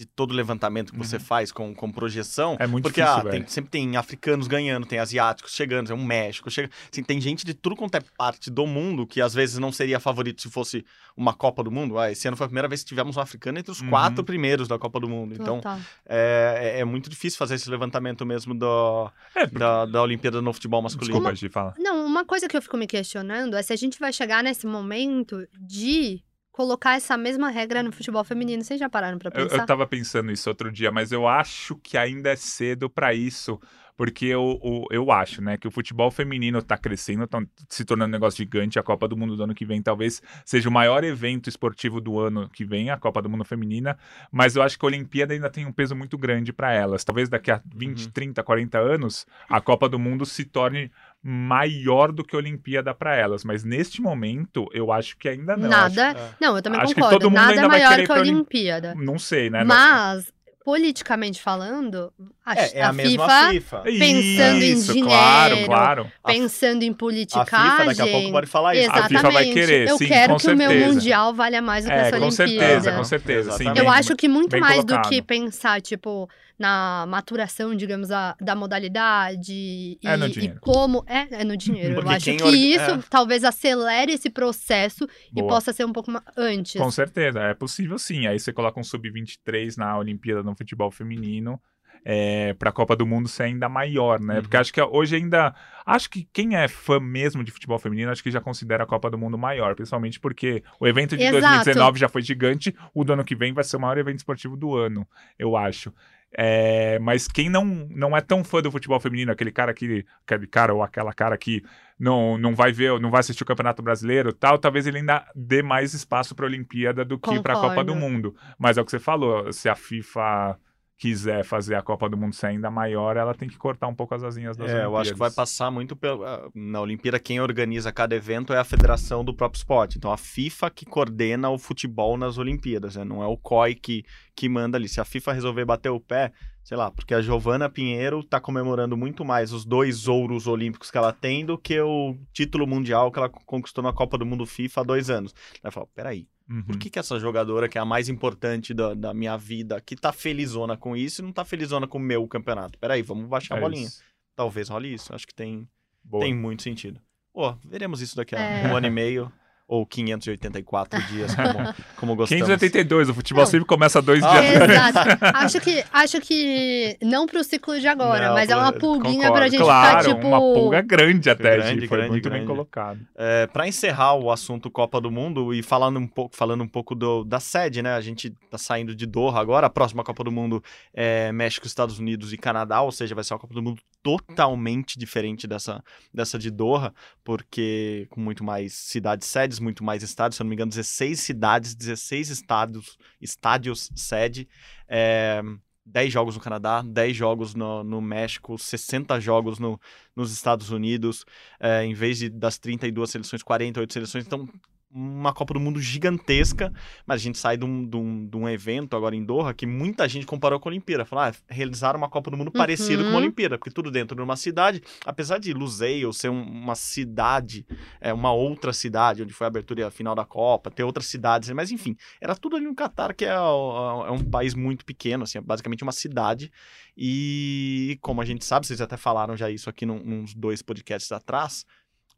de 0.00 0.06
todo 0.06 0.32
levantamento 0.32 0.92
que 0.92 0.98
você 0.98 1.18
faz 1.18 1.52
com, 1.52 1.74
com 1.74 1.92
projeção. 1.92 2.56
É 2.58 2.66
muito 2.66 2.84
porque 2.84 3.02
difícil, 3.02 3.28
ah, 3.28 3.30
tem- 3.30 3.46
sempre 3.46 3.70
tem 3.70 3.96
africanos 3.98 4.46
ganhando, 4.48 4.86
tem 4.86 4.98
asiáticos 4.98 5.52
chegando, 5.54 5.88
tem 5.88 5.94
um 5.96 6.02
México, 6.02 6.50
chega, 6.50 6.70
assim, 6.90 7.02
tem 7.02 7.20
gente 7.20 7.44
de 7.44 7.52
tudo 7.52 7.76
quanto 7.76 7.94
é 7.96 8.00
parte 8.16 8.50
do 8.50 8.66
mundo 8.66 9.06
que 9.06 9.20
às 9.20 9.34
vezes 9.34 9.58
não 9.58 9.70
seria 9.70 10.00
favorito 10.00 10.40
se 10.40 10.48
fosse 10.50 10.84
uma 11.14 11.34
Copa 11.34 11.62
do 11.62 11.70
Mundo. 11.70 11.98
Ah, 11.98 12.10
esse 12.10 12.26
ano 12.26 12.34
foi 12.36 12.46
a 12.46 12.48
primeira 12.48 12.66
vez 12.66 12.82
que 12.82 12.88
tivemos 12.88 13.18
um 13.18 13.20
africano 13.20 13.58
entre 13.58 13.70
os 13.70 13.82
Uhum. 13.82 13.90
quatro 13.90 14.24
primeiros 14.24 14.66
da 14.66 14.78
Copa 14.78 14.98
do 14.98 15.06
Mundo. 15.08 15.34
Então, 15.34 15.60
é, 16.06 16.74
é- 16.76 16.80
é 16.80 16.84
muito 16.84 17.10
difícil 17.10 17.36
fazer 17.38 17.56
esse 17.56 17.68
levantamento 17.68 18.24
mesmo 18.24 18.54
do, 18.54 19.10
É, 19.34 19.40
porque- 19.42 19.58
da, 19.58 19.84
da 19.84 20.02
Olimpíada 20.02 20.40
no 20.40 20.50
futebol 20.54 20.80
masculino. 20.80 21.12
Desculpa 21.18 21.34
de 21.36 21.48
falar. 21.50 21.74
Não, 21.78 22.06
uma 22.06 22.24
coisa 22.24 22.48
que 22.48 22.56
eu 22.56 22.62
fico 22.62 22.76
me 22.78 22.86
questionando 22.86 23.54
é 23.54 23.62
se 23.62 23.72
a 23.72 23.76
gente 23.76 23.98
vai 23.98 24.12
chegar 24.14 24.42
nesse 24.42 24.66
momento 24.66 25.46
de 25.60 26.22
colocar 26.60 26.94
essa 26.96 27.16
mesma 27.16 27.48
regra 27.48 27.82
no 27.82 27.90
futebol 27.90 28.22
feminino. 28.22 28.62
Vocês 28.62 28.78
já 28.78 28.86
pararam 28.86 29.18
pra 29.18 29.30
Eu, 29.34 29.44
pensar? 29.48 29.62
eu 29.62 29.66
tava 29.66 29.86
pensando 29.86 30.30
isso 30.30 30.46
outro 30.50 30.70
dia, 30.70 30.92
mas 30.92 31.10
eu 31.10 31.26
acho 31.26 31.74
que 31.76 31.96
ainda 31.96 32.28
é 32.30 32.36
cedo 32.36 32.90
pra 32.90 33.14
isso, 33.14 33.58
porque 34.00 34.24
eu, 34.24 34.58
o- 34.62 34.86
eu 34.90 35.12
acho, 35.12 35.42
né, 35.42 35.58
que 35.58 35.68
o 35.68 35.70
futebol 35.70 36.10
feminino 36.10 36.62
tá 36.62 36.78
crescendo, 36.78 37.26
tá 37.26 37.42
se 37.68 37.84
tornando 37.84 38.08
um 38.08 38.12
negócio 38.12 38.38
gigante. 38.38 38.78
A 38.78 38.82
Copa 38.82 39.06
do 39.06 39.14
Mundo 39.14 39.36
do 39.36 39.42
ano 39.44 39.54
que 39.54 39.66
vem 39.66 39.82
talvez 39.82 40.22
seja 40.42 40.70
o 40.70 40.72
maior 40.72 41.04
evento 41.04 41.50
esportivo 41.50 42.00
do 42.00 42.18
ano 42.18 42.48
que 42.48 42.64
vem, 42.64 42.88
a 42.88 42.96
Copa 42.96 43.20
do 43.20 43.28
Mundo 43.28 43.44
feminina, 43.44 43.98
mas 44.32 44.56
eu 44.56 44.62
acho 44.62 44.78
que 44.78 44.86
a 44.86 44.88
Olimpíada 44.88 45.34
ainda 45.34 45.50
tem 45.50 45.66
um 45.66 45.72
peso 45.72 45.94
muito 45.94 46.16
grande 46.16 46.50
pra 46.50 46.72
elas. 46.72 47.04
Talvez 47.04 47.28
daqui 47.28 47.50
a 47.50 47.60
20, 47.76 48.06
Uhum. 48.06 48.10
30, 48.10 48.42
40 48.42 48.78
anos, 48.78 49.26
a 49.50 49.60
Copa 49.60 49.86
do 49.86 49.98
Mundo 49.98 50.24
se 50.24 50.46
torne 50.46 50.90
maior 51.22 52.10
do 52.10 52.24
que 52.24 52.34
a 52.34 52.38
Olimpíada 52.38 52.94
pra 52.94 53.14
elas, 53.14 53.44
mas 53.44 53.62
neste 53.64 54.00
momento 54.00 54.66
eu 54.72 54.90
acho 54.90 55.18
que 55.18 55.28
ainda 55.28 55.58
não. 55.58 55.68
Nada. 55.68 56.12
é. 56.12 56.30
Não, 56.40 56.56
eu 56.56 56.62
também 56.62 56.80
Acho 56.80 56.94
que 56.94 57.00
concordo. 57.02 57.18
todo 57.18 57.30
mundo 57.30 57.36
Nada 57.40 57.50
ainda 57.50 57.62
é 57.64 57.68
vai 57.68 57.78
maior 57.80 57.90
querer 57.90 58.06
que 58.06 58.12
a 58.12 58.14
pra 58.14 58.22
Olim- 58.22 58.34
Olimpíada. 58.36 58.94
Não 58.94 59.18
sei, 59.18 59.50
né? 59.50 59.62
Mas, 59.62 60.32
politicamente 60.64 61.40
falando, 61.40 62.12
a, 62.44 62.54
É, 62.54 62.78
é 62.78 62.82
a, 62.82 62.90
a 62.90 62.92
mesma 62.92 63.24
FIFA, 63.50 63.50
FIFA. 63.52 63.80
pensando 63.82 64.62
em 64.62 64.72
Isso, 64.72 64.92
dinheiro, 64.92 65.08
Claro, 65.08 65.64
claro. 65.64 66.12
A- 66.22 66.28
pensando 66.32 66.82
em 66.82 66.90
A 66.90 66.94
politicagem. 66.94 67.70
FIFA 67.70 67.84
daqui 67.86 68.02
a 68.02 68.06
pouco 68.06 68.30
pode 68.32 68.46
falar 68.46 68.74
isso. 68.74 68.82
A 68.90 68.92
Exatamente. 68.92 69.16
FIFA 69.22 69.30
vai 69.32 69.44
querer, 69.46 69.88
eu 69.88 69.98
sim, 69.98 70.06
quero 70.06 70.32
com 70.34 70.38
que 70.38 70.50
o 70.50 70.56
meu 70.56 70.68
certeza. 70.70 70.92
mundial 70.92 71.34
valha 71.34 71.62
mais 71.62 71.84
do 71.84 71.88
que 71.90 71.96
É, 71.96 72.00
essa 72.00 72.10
com 72.18 72.24
Olimpíada. 72.26 72.32
certeza, 72.58 72.92
com 72.92 73.04
certeza. 73.04 73.52
Sim. 73.52 73.68
Eu 73.68 73.74
bem- 73.74 73.88
acho 73.88 74.14
que 74.16 74.28
muito 74.28 74.58
mais 74.60 74.84
do 74.84 74.88
colocado. 74.92 75.08
que 75.08 75.22
pensar, 75.22 75.80
tipo, 75.80 76.28
na 76.60 77.06
maturação, 77.08 77.74
digamos, 77.74 78.08
da, 78.08 78.36
da 78.38 78.54
modalidade 78.54 79.52
e, 79.52 79.98
É 80.04 80.14
no 80.16 80.26
e 80.26 80.54
como. 80.60 81.02
É, 81.08 81.40
é 81.40 81.44
no 81.44 81.56
dinheiro. 81.56 81.92
Eu 81.92 81.94
Porque 81.96 82.14
acho 82.14 82.24
quem 82.26 82.36
que 82.36 82.42
orga- 82.44 82.56
isso 82.56 82.90
é. 82.90 83.02
talvez 83.08 83.42
acelere 83.44 84.12
esse 84.12 84.28
processo 84.28 85.08
e 85.30 85.40
Boa. 85.40 85.48
possa 85.48 85.72
ser 85.72 85.86
um 85.86 85.92
pouco 85.92 86.12
antes. 86.36 86.80
Com 86.80 86.90
certeza, 86.90 87.40
é 87.40 87.54
possível 87.54 87.98
sim. 87.98 88.26
Aí 88.26 88.38
você 88.38 88.52
coloca 88.52 88.78
um 88.78 88.84
sub-23 88.84 89.76
na 89.78 89.96
Olimpíada 89.98 90.42
no 90.42 90.54
futebol 90.54 90.90
feminino. 90.90 91.58
é, 92.02 92.54
para 92.54 92.70
a 92.70 92.72
Copa 92.72 92.96
do 92.96 93.06
Mundo 93.06 93.28
ser 93.28 93.42
ainda 93.42 93.68
maior, 93.68 94.18
né? 94.20 94.36
Uhum. 94.36 94.40
Porque 94.42 94.56
acho 94.56 94.72
que 94.72 94.80
hoje 94.80 95.16
ainda. 95.16 95.54
Acho 95.84 96.08
que 96.08 96.26
quem 96.32 96.56
é 96.56 96.66
fã 96.66 96.98
mesmo 96.98 97.44
de 97.44 97.50
futebol 97.50 97.78
feminino, 97.78 98.10
acho 98.10 98.22
que 98.22 98.30
já 98.30 98.40
considera 98.40 98.84
a 98.84 98.86
Copa 98.86 99.10
do 99.10 99.18
Mundo 99.18 99.36
maior, 99.36 99.74
principalmente 99.74 100.18
porque 100.18 100.62
o 100.80 100.86
evento 100.86 101.14
de 101.16 101.22
Exato. 101.24 101.40
2019 101.42 101.98
já 101.98 102.08
foi 102.08 102.22
gigante, 102.22 102.74
o 102.94 103.04
do 103.04 103.12
ano 103.12 103.22
que 103.24 103.34
vem 103.36 103.52
vai 103.52 103.64
ser 103.64 103.76
o 103.76 103.80
maior 103.80 103.98
evento 103.98 104.16
esportivo 104.18 104.56
do 104.56 104.74
ano, 104.76 105.06
eu 105.38 105.56
acho. 105.58 105.92
É, 106.36 106.98
mas 107.00 107.26
quem 107.26 107.48
não, 107.48 107.64
não 107.64 108.16
é 108.16 108.20
tão 108.20 108.44
fã 108.44 108.62
do 108.62 108.70
futebol 108.70 109.00
feminino, 109.00 109.32
aquele 109.32 109.50
cara 109.50 109.74
que. 109.74 110.04
Aquele 110.24 110.46
cara 110.46 110.72
ou 110.72 110.82
aquela 110.82 111.12
cara 111.12 111.36
que 111.36 111.62
não, 111.98 112.38
não 112.38 112.54
vai 112.54 112.72
ver, 112.72 112.98
não 113.00 113.10
vai 113.10 113.20
assistir 113.20 113.42
o 113.42 113.46
Campeonato 113.46 113.82
Brasileiro 113.82 114.32
tal, 114.32 114.58
talvez 114.58 114.86
ele 114.86 114.98
ainda 114.98 115.26
dê 115.34 115.62
mais 115.62 115.92
espaço 115.92 116.34
para 116.34 116.46
a 116.46 116.48
Olimpíada 116.48 117.04
do 117.04 117.18
que 117.18 117.40
para 117.42 117.54
a 117.54 117.60
Copa 117.60 117.84
do. 117.84 117.94
Mundo. 117.94 118.34
Mas 118.58 118.78
é 118.78 118.80
o 118.80 118.84
que 118.84 118.90
você 118.90 118.98
falou, 119.00 119.52
se 119.52 119.68
a 119.68 119.74
FIFA 119.74 120.56
quiser 121.00 121.42
fazer 121.44 121.74
a 121.76 121.82
Copa 121.82 122.10
do 122.10 122.16
Mundo 122.16 122.34
ser 122.34 122.48
ainda 122.48 122.70
maior, 122.70 123.16
ela 123.16 123.34
tem 123.34 123.48
que 123.48 123.56
cortar 123.56 123.88
um 123.88 123.94
pouco 123.94 124.14
as 124.14 124.22
asinhas 124.22 124.54
das 124.54 124.70
É, 124.70 124.84
eu 124.84 124.96
acho 124.98 125.12
que 125.12 125.18
vai 125.18 125.28
Olimpíadas. 125.28 125.34
passar 125.34 125.70
muito 125.70 125.96
pelo. 125.96 126.22
ah, 126.24 126.50
Na 126.54 126.78
Olimpíada, 126.82 127.18
quem 127.18 127.40
organiza 127.40 127.90
cada 127.90 128.14
evento 128.14 128.52
é 128.52 128.58
a 128.58 128.64
federação 128.64 129.24
do 129.24 129.34
próprio 129.34 129.58
esporte. 129.58 129.96
Então, 129.96 130.12
a 130.12 130.18
FIFA 130.18 130.68
que 130.70 130.84
coordena 130.84 131.48
o 131.48 131.58
futebol 131.58 132.18
nas 132.18 132.36
Olimpíadas, 132.36 132.96
né? 132.96 133.04
Não 133.04 133.22
é 133.22 133.26
o 133.26 133.38
COI 133.38 133.74
que, 133.74 134.04
que 134.40 134.48
manda 134.48 134.78
ali. 134.78 134.88
Se 134.88 135.00
a 135.00 135.04
FIFA 135.04 135.34
resolver 135.34 135.64
bater 135.66 135.90
o 135.90 136.00
pé, 136.00 136.32
sei 136.64 136.74
lá, 136.76 136.90
porque 136.90 137.12
a 137.12 137.20
Giovana 137.20 137.68
Pinheiro 137.68 138.22
tá 138.24 138.40
comemorando 138.40 138.96
muito 138.96 139.22
mais 139.24 139.52
os 139.52 139.66
dois 139.66 140.08
ouros 140.08 140.46
olímpicos 140.46 140.90
que 140.90 140.96
ela 140.96 141.12
tem 141.12 141.44
do 141.44 141.58
que 141.58 141.78
o 141.78 142.16
título 142.32 142.66
mundial 142.66 143.12
que 143.12 143.18
ela 143.18 143.28
conquistou 143.28 143.84
na 143.84 143.92
Copa 143.92 144.16
do 144.16 144.24
Mundo 144.24 144.46
FIFA 144.46 144.80
há 144.80 144.84
dois 144.84 145.10
anos. 145.10 145.34
Ela 145.54 145.64
vai 145.64 145.72
falar: 145.72 145.86
peraí, 145.94 146.26
Uhum. 146.48 146.62
por 146.64 146.78
que, 146.78 146.88
que 146.90 146.98
essa 146.98 147.18
jogadora, 147.20 147.68
que 147.68 147.76
é 147.78 147.80
a 147.80 147.84
mais 147.84 148.08
importante 148.08 148.74
da, 148.74 148.92
da 148.94 149.14
minha 149.14 149.36
vida, 149.36 149.80
que 149.80 149.94
tá 149.94 150.10
felizona 150.12 150.76
com 150.76 150.96
isso 150.96 151.20
e 151.20 151.24
não 151.24 151.32
tá 151.32 151.44
felizona 151.44 151.86
com 151.86 151.98
o 151.98 152.00
meu 152.00 152.26
campeonato? 152.26 152.76
Peraí, 152.78 153.02
vamos 153.02 153.28
baixar 153.28 153.54
a 153.54 153.58
É 153.58 153.60
bolinha. 153.60 153.86
isso. 153.86 154.02
Talvez 154.34 154.68
role 154.68 154.92
isso. 154.92 155.14
Acho 155.14 155.26
que 155.26 155.34
tem, 155.34 155.68
Boa. 156.02 156.24
tem 156.24 156.34
muito 156.34 156.62
sentido. 156.62 156.98
Pô, 157.32 157.54
veremos 157.64 158.00
isso 158.00 158.16
daqui 158.16 158.34
a 158.34 158.40
É. 158.40 158.66
um 158.66 158.74
ano 158.76 158.86
e 158.86 158.90
meio. 158.90 159.30
Ou 159.72 159.86
584 159.86 161.00
dias, 161.06 161.32
como, 161.34 161.74
como 161.96 162.16
gostamos. 162.16 162.42
582, 162.42 163.08
o 163.10 163.14
futebol 163.14 163.44
Não. 163.44 163.50
sempre 163.50 163.66
começa 163.66 164.02
dois 164.02 164.20
Ah, 164.24 164.40
dias. 164.40 164.62
Exato. 164.68 165.18
Acho 165.36 165.60
que, 165.60 165.84
acho 165.92 166.20
que 166.20 166.98
não 167.00 167.24
pro 167.26 167.44
ciclo 167.44 167.78
de 167.78 167.86
agora, 167.86 168.26
Não, 168.28 168.34
mas 168.34 168.50
é 168.50 168.56
uma 168.56 168.72
pulguinha 168.72 169.28
concordo. 169.28 169.34
pra 169.34 169.48
gente 169.48 169.60
Claro, 169.62 170.00
ficar, 170.02 170.14
tipo... 170.16 170.26
uma 170.26 170.40
pulga 170.40 170.80
grande 170.82 171.30
até, 171.30 171.56
Grande, 171.56 171.80
Gi, 171.82 171.86
foi 171.86 171.98
grande, 171.98 172.10
muito 172.10 172.24
bem 172.28 172.38
grande. 172.40 172.46
colocado. 172.48 172.98
É, 173.16 173.46
para 173.46 173.68
encerrar 173.68 174.14
o 174.14 174.32
assunto 174.32 174.68
Copa 174.70 175.00
do 175.00 175.10
Mundo 175.10 175.54
e 175.54 175.62
falando 175.62 175.98
um 176.00 176.06
pouco, 176.08 176.34
falando 176.36 176.64
um 176.64 176.68
pouco 176.68 176.94
do- 176.96 177.22
da 177.22 177.38
sede, 177.38 177.80
né? 177.80 177.94
A 177.94 178.00
gente 178.00 178.30
tá 178.50 178.58
saindo 178.58 178.92
de 178.94 179.06
Doha 179.06 179.38
agora. 179.40 179.68
A 179.68 179.70
próxima 179.70 180.02
Copa 180.02 180.24
do 180.24 180.32
Mundo 180.32 180.60
é 180.92 181.30
México, 181.30 181.66
Estados 181.66 181.98
Unidos 182.00 182.32
e 182.32 182.36
Canadá, 182.36 182.80
ou 182.82 182.90
seja, 182.90 183.14
vai 183.14 183.22
ser 183.22 183.34
uma 183.34 183.40
Copa 183.40 183.54
do 183.54 183.62
Mundo 183.62 183.80
totalmente 184.02 184.98
diferente 184.98 185.46
dessa, 185.46 185.82
dessa 186.12 186.38
de 186.38 186.50
Doha, 186.50 186.94
porque 187.22 188.06
com 188.10 188.20
muito 188.20 188.42
mais 188.42 188.72
cidades 188.74 189.26
sedes, 189.28 189.58
muito 189.58 189.84
mais 189.84 190.02
estádios, 190.02 190.36
se 190.36 190.42
eu 190.42 190.44
não 190.44 190.48
me 190.50 190.54
engano, 190.54 190.70
16 190.70 191.20
cidades, 191.20 191.74
16 191.74 192.30
estádios, 192.30 192.98
estádios 193.20 193.90
sede. 193.94 194.48
É, 194.88 195.42
10 195.90 196.12
jogos 196.12 196.34
no 196.36 196.40
Canadá, 196.40 196.82
10 196.82 197.16
jogos 197.16 197.54
no, 197.54 197.82
no 197.82 198.00
México, 198.00 198.56
60 198.56 199.18
jogos 199.20 199.58
no, 199.58 199.80
nos 200.14 200.32
Estados 200.32 200.70
Unidos, 200.70 201.24
é, 201.58 201.84
em 201.84 201.94
vez 201.94 202.18
de 202.18 202.28
das 202.28 202.58
32 202.58 203.10
seleções, 203.10 203.42
48 203.42 203.92
seleções. 203.92 204.26
Então, 204.26 204.48
uma 204.92 205.32
Copa 205.32 205.54
do 205.54 205.60
Mundo 205.60 205.80
gigantesca, 205.80 206.72
mas 207.06 207.20
a 207.20 207.24
gente 207.24 207.38
sai 207.38 207.56
de 207.56 207.64
um, 207.64 207.86
de 207.86 207.96
um, 207.96 208.26
de 208.26 208.36
um 208.36 208.48
evento 208.48 208.96
agora 208.96 209.14
em 209.14 209.24
Doha 209.24 209.54
que 209.54 209.64
muita 209.64 210.08
gente 210.08 210.26
comparou 210.26 210.58
com 210.58 210.68
a 210.68 210.72
Olimpíada. 210.72 211.04
Falou, 211.04 211.24
ah, 211.24 211.32
realizaram 211.48 211.96
uma 211.98 212.08
Copa 212.08 212.30
do 212.30 212.36
Mundo 212.36 212.50
parecida 212.50 213.02
com 213.04 213.08
a 213.10 213.12
Uhum. 213.12 213.18
Olimpíada, 213.18 213.56
porque 213.56 213.70
tudo 213.70 213.90
dentro 213.90 214.16
de 214.16 214.22
uma 214.22 214.36
cidade, 214.36 214.82
apesar 215.06 215.38
de 215.38 215.52
Lusail 215.52 216.12
ser 216.12 216.28
um- 216.28 216.42
uma 216.42 216.74
cidade, 216.74 217.64
é, 218.00 218.12
uma 218.12 218.32
outra 218.32 218.72
cidade, 218.72 219.22
onde 219.22 219.32
foi 219.32 219.44
a 219.46 219.48
abertura 219.48 219.80
e 219.80 219.84
a 219.84 219.90
final 219.90 220.14
da 220.14 220.24
Copa, 220.24 220.70
ter 220.70 220.82
outras 220.82 221.06
cidades, 221.06 221.48
mas 221.50 221.70
enfim, 221.70 221.96
era 222.20 222.34
tudo 222.34 222.56
ali 222.56 222.64
no 222.64 222.74
Catar, 222.74 223.14
que 223.14 223.24
é, 223.24 223.38
o- 223.38 224.04
é 224.06 224.10
um 224.10 224.24
país 224.24 224.54
muito 224.54 224.84
pequeno, 224.84 225.22
assim, 225.22 225.38
é 225.38 225.40
basicamente 225.40 225.82
uma 225.84 225.92
cidade. 225.92 226.50
E 226.96 227.96
como 228.02 228.20
a 228.20 228.24
gente 228.24 228.44
sabe, 228.44 228.66
vocês 228.66 228.80
até 228.80 228.96
falaram 228.96 229.36
já 229.36 229.48
isso 229.50 229.70
aqui 229.70 229.86
num, 229.86 229.98
nos 230.02 230.34
dois 230.34 230.60
podcasts 230.62 231.10
atrás. 231.12 231.64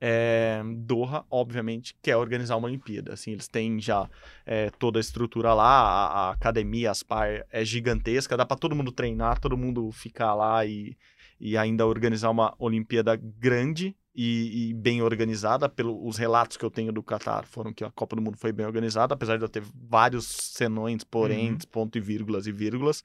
É, 0.05 0.61
Doha, 0.79 1.25
obviamente, 1.31 1.95
quer 2.03 2.17
organizar 2.17 2.57
uma 2.57 2.67
Olimpíada. 2.67 3.13
Assim, 3.13 3.31
eles 3.31 3.47
têm 3.47 3.79
já 3.81 4.11
é, 4.45 4.69
toda 4.71 4.99
a 4.99 5.01
estrutura 5.01 5.55
lá, 5.55 5.65
a, 5.65 6.07
a 6.07 6.31
academia, 6.33 6.91
as 6.91 7.05
par 7.05 7.47
é 7.53 7.65
gigantesca, 7.65 8.37
dá 8.37 8.45
para 8.45 8.57
todo 8.57 8.75
mundo 8.75 8.91
treinar, 8.91 9.39
todo 9.39 9.57
mundo 9.57 9.93
ficar 9.93 10.35
lá 10.35 10.67
e, 10.67 10.97
e 11.39 11.57
ainda 11.57 11.87
organizar 11.87 12.31
uma 12.31 12.53
Olimpíada 12.59 13.15
grande 13.15 13.95
e, 14.13 14.71
e 14.71 14.75
bem 14.75 15.03
organizada. 15.03 15.69
Pelos 15.69 16.17
relatos 16.17 16.57
que 16.57 16.65
eu 16.65 16.71
tenho 16.71 16.93
do 16.93 17.01
Qatar 17.01 17.47
foram 17.47 17.73
que 17.73 17.85
a 17.85 17.91
Copa 17.93 18.17
do 18.17 18.23
Mundo 18.23 18.37
foi 18.37 18.51
bem 18.51 18.67
organizada, 18.67 19.15
apesar 19.15 19.37
de 19.37 19.45
eu 19.45 19.49
ter 19.49 19.63
vários 19.89 20.27
senões, 20.27 21.05
porém, 21.05 21.53
Uhum. 21.53 21.59
ponto 21.71 21.97
e 21.97 22.01
vírgulas 22.01 22.49
e 22.49 22.53
vírgulas. 22.53 23.05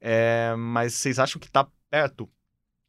É, 0.00 0.54
mas 0.56 0.94
vocês 0.94 1.18
acham 1.18 1.38
que 1.38 1.50
tá 1.50 1.68
perto? 1.90 2.26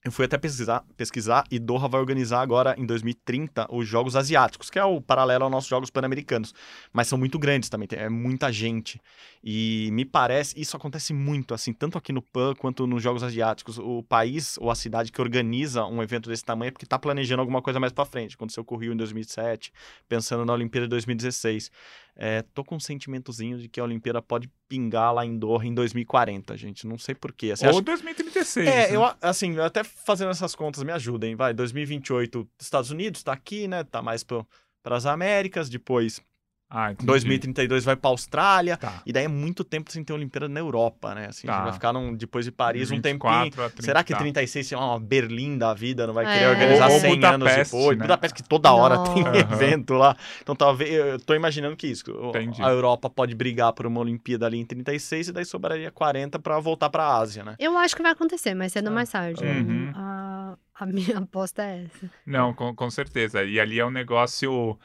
Eu 0.06 0.12
fui 0.12 0.26
até 0.26 0.38
pesquisar, 0.38 0.84
pesquisar 0.98 1.46
e 1.50 1.58
Doha 1.58 1.88
vai 1.88 2.02
organizar 2.02 2.42
agora, 2.42 2.76
em 2.78 2.86
2030, 2.86 3.68
os 3.74 3.88
Jogos 3.88 4.18
Asiáticos, 4.18 4.70
que 4.70 4.78
é 4.78 4.84
o 4.84 5.00
paralelo 5.00 5.46
aos 5.46 5.52
nossos 5.52 5.70
Jogos 5.70 5.90
Pan-Americanos. 5.90 6.54
Mas 6.92 7.08
são 7.08 7.18
muito 7.18 7.40
grandes 7.40 7.70
também, 7.70 7.88
é 7.92 8.10
muita 8.10 8.52
gente. 8.52 9.00
E 9.42 9.88
me 9.94 10.04
parece, 10.04 10.60
isso 10.60 10.76
acontece 10.76 11.14
muito, 11.14 11.54
assim, 11.54 11.72
tanto 11.72 11.98
aqui 11.98 12.12
no 12.12 12.22
PAN 12.22 12.54
quanto 12.54 12.86
nos 12.86 13.02
Jogos 13.02 13.24
Asiáticos. 13.24 13.78
O 13.78 14.04
país 14.04 14.58
ou 14.58 14.70
a 14.70 14.76
cidade 14.76 15.10
que 15.10 15.22
organiza 15.22 15.86
um 15.86 16.04
evento 16.04 16.30
desse 16.30 16.44
tamanho 16.44 16.68
é 16.68 16.72
porque 16.72 16.86
está 16.86 17.00
planejando 17.00 17.40
alguma 17.40 17.62
coisa 17.62 17.80
mais 17.80 17.94
para 17.94 18.04
frente. 18.04 18.36
Aconteceu 18.36 18.66
com 18.66 18.76
o 18.76 18.78
Rio 18.78 18.92
em 18.92 18.98
2007, 18.98 19.72
pensando 20.10 20.44
na 20.44 20.52
Olimpíada 20.52 20.86
de 20.86 20.90
2016. 20.90 21.72
É, 22.16 22.44
tô 22.54 22.64
com 22.64 22.76
um 22.76 22.80
sentimentozinho 22.80 23.58
de 23.58 23.68
que 23.68 23.80
a 23.80 23.84
Olimpíada 23.84 24.22
pode 24.22 24.48
pingar 24.70 25.14
lá 25.14 25.26
em 25.26 25.36
Doha 25.38 25.66
em 25.66 25.74
2040, 25.74 26.56
gente. 26.56 26.86
Não 26.86 26.98
sei 26.98 27.16
porquê. 27.16 27.52
Assim, 27.52 27.66
Ou 27.66 27.72
acho- 27.72 27.82
2036. 27.82 28.68
é, 28.68 28.90
né? 28.92 28.96
eu, 28.96 29.02
assim, 29.22 29.58
até 29.60 29.84
fazendo 29.84 30.30
essas 30.32 30.54
contas, 30.54 30.84
me 30.84 30.92
ajudem, 30.92 31.36
vai, 31.36 31.54
2028, 31.54 32.48
Estados 32.62 32.92
Unidos 32.92 33.24
tá 33.24 33.34
aqui, 33.34 33.68
né, 33.68 33.84
tá 33.84 34.02
mais 34.02 34.24
para 34.24 34.46
as 34.86 35.06
Américas, 35.08 35.70
depois 35.70 36.22
Ah, 36.76 36.92
entendi. 36.92 37.06
2032 37.06 37.86
vai 37.86 37.96
pra 37.96 38.10
Austrália, 38.10 38.76
Tá. 38.78 39.04
e 39.06 39.14
daí 39.14 39.26
é 39.26 39.28
muito 39.28 39.64
tempo 39.64 39.92
sem 39.92 40.04
ter 40.04 40.12
Olimpíada 40.12 40.50
na 40.50 40.60
Europa, 40.60 41.14
né, 41.14 41.28
assim, 41.28 41.48
a 41.48 41.52
gente 41.52 41.60
Tá. 41.60 41.64
vai 41.66 41.74
ficar 41.74 41.94
num- 41.94 42.16
depois 42.16 42.46
de 42.46 42.52
Paris 42.52 42.90
um 42.90 42.96
24 42.96 43.44
tempinho, 43.52 43.66
a 43.66 43.70
30, 43.70 43.84
será 43.84 44.04
que 44.04 44.14
tá. 44.14 44.18
36 44.20 44.66
sei 44.68 44.76
lá, 44.78 44.88
uma 44.92 45.00
Berlim 45.00 45.56
da 45.58 45.74
vida, 45.76 46.08
não 46.08 46.14
vai 46.16 46.26
querer 46.26 46.46
É. 46.46 46.50
organizar 46.50 46.88
Ou- 46.88 46.94
ou 46.96 47.00
100 47.00 47.24
anos 47.26 47.56
depois, 47.56 47.98
né? 47.98 48.04
Budapeste 48.04 48.42
que 48.42 48.50
toda 48.50 48.74
hora 48.74 48.98
tem 49.14 49.24
Nossa. 49.24 49.38
evento 49.38 49.94
lá, 49.94 50.16
então 50.42 50.56
talvez, 50.56 50.92
eu 50.92 51.20
tô 51.20 51.36
imaginando 51.36 51.76
que 51.76 51.86
isso, 51.88 52.04
Entendi. 52.30 52.60
a 52.64 52.70
Europa 52.70 53.08
pode 53.08 53.36
brigar 53.36 53.72
por 53.74 53.86
uma 53.86 54.00
Olimpíada 54.00 54.48
ali 54.48 54.58
em 54.60 54.66
36, 54.66 55.28
e 55.28 55.32
daí 55.32 55.46
sobraria 55.46 55.92
40 55.92 56.40
pra 56.40 56.60
voltar 56.60 56.90
pra 56.90 57.06
Ásia, 57.18 57.44
né. 57.44 57.56
Eu 57.60 57.78
acho 57.78 57.96
que 57.96 58.02
vai 58.02 58.12
acontecer, 58.14 58.56
mas 58.56 58.72
cedo 58.72 58.88
ou 58.88 58.94
mais 58.94 59.12
tarde. 59.12 59.44
Uhum. 59.44 59.92
A, 59.96 60.58
a 60.80 60.86
minha 60.88 61.18
aposta 61.28 61.62
é 61.64 61.84
essa. 61.86 62.10
Não, 62.26 62.52
com, 62.52 62.74
com 62.76 62.90
certeza. 62.90 63.44
E 63.44 63.60
ali 63.60 63.80
é 63.80 63.86
um 63.86 63.92
negócio. 63.92 64.78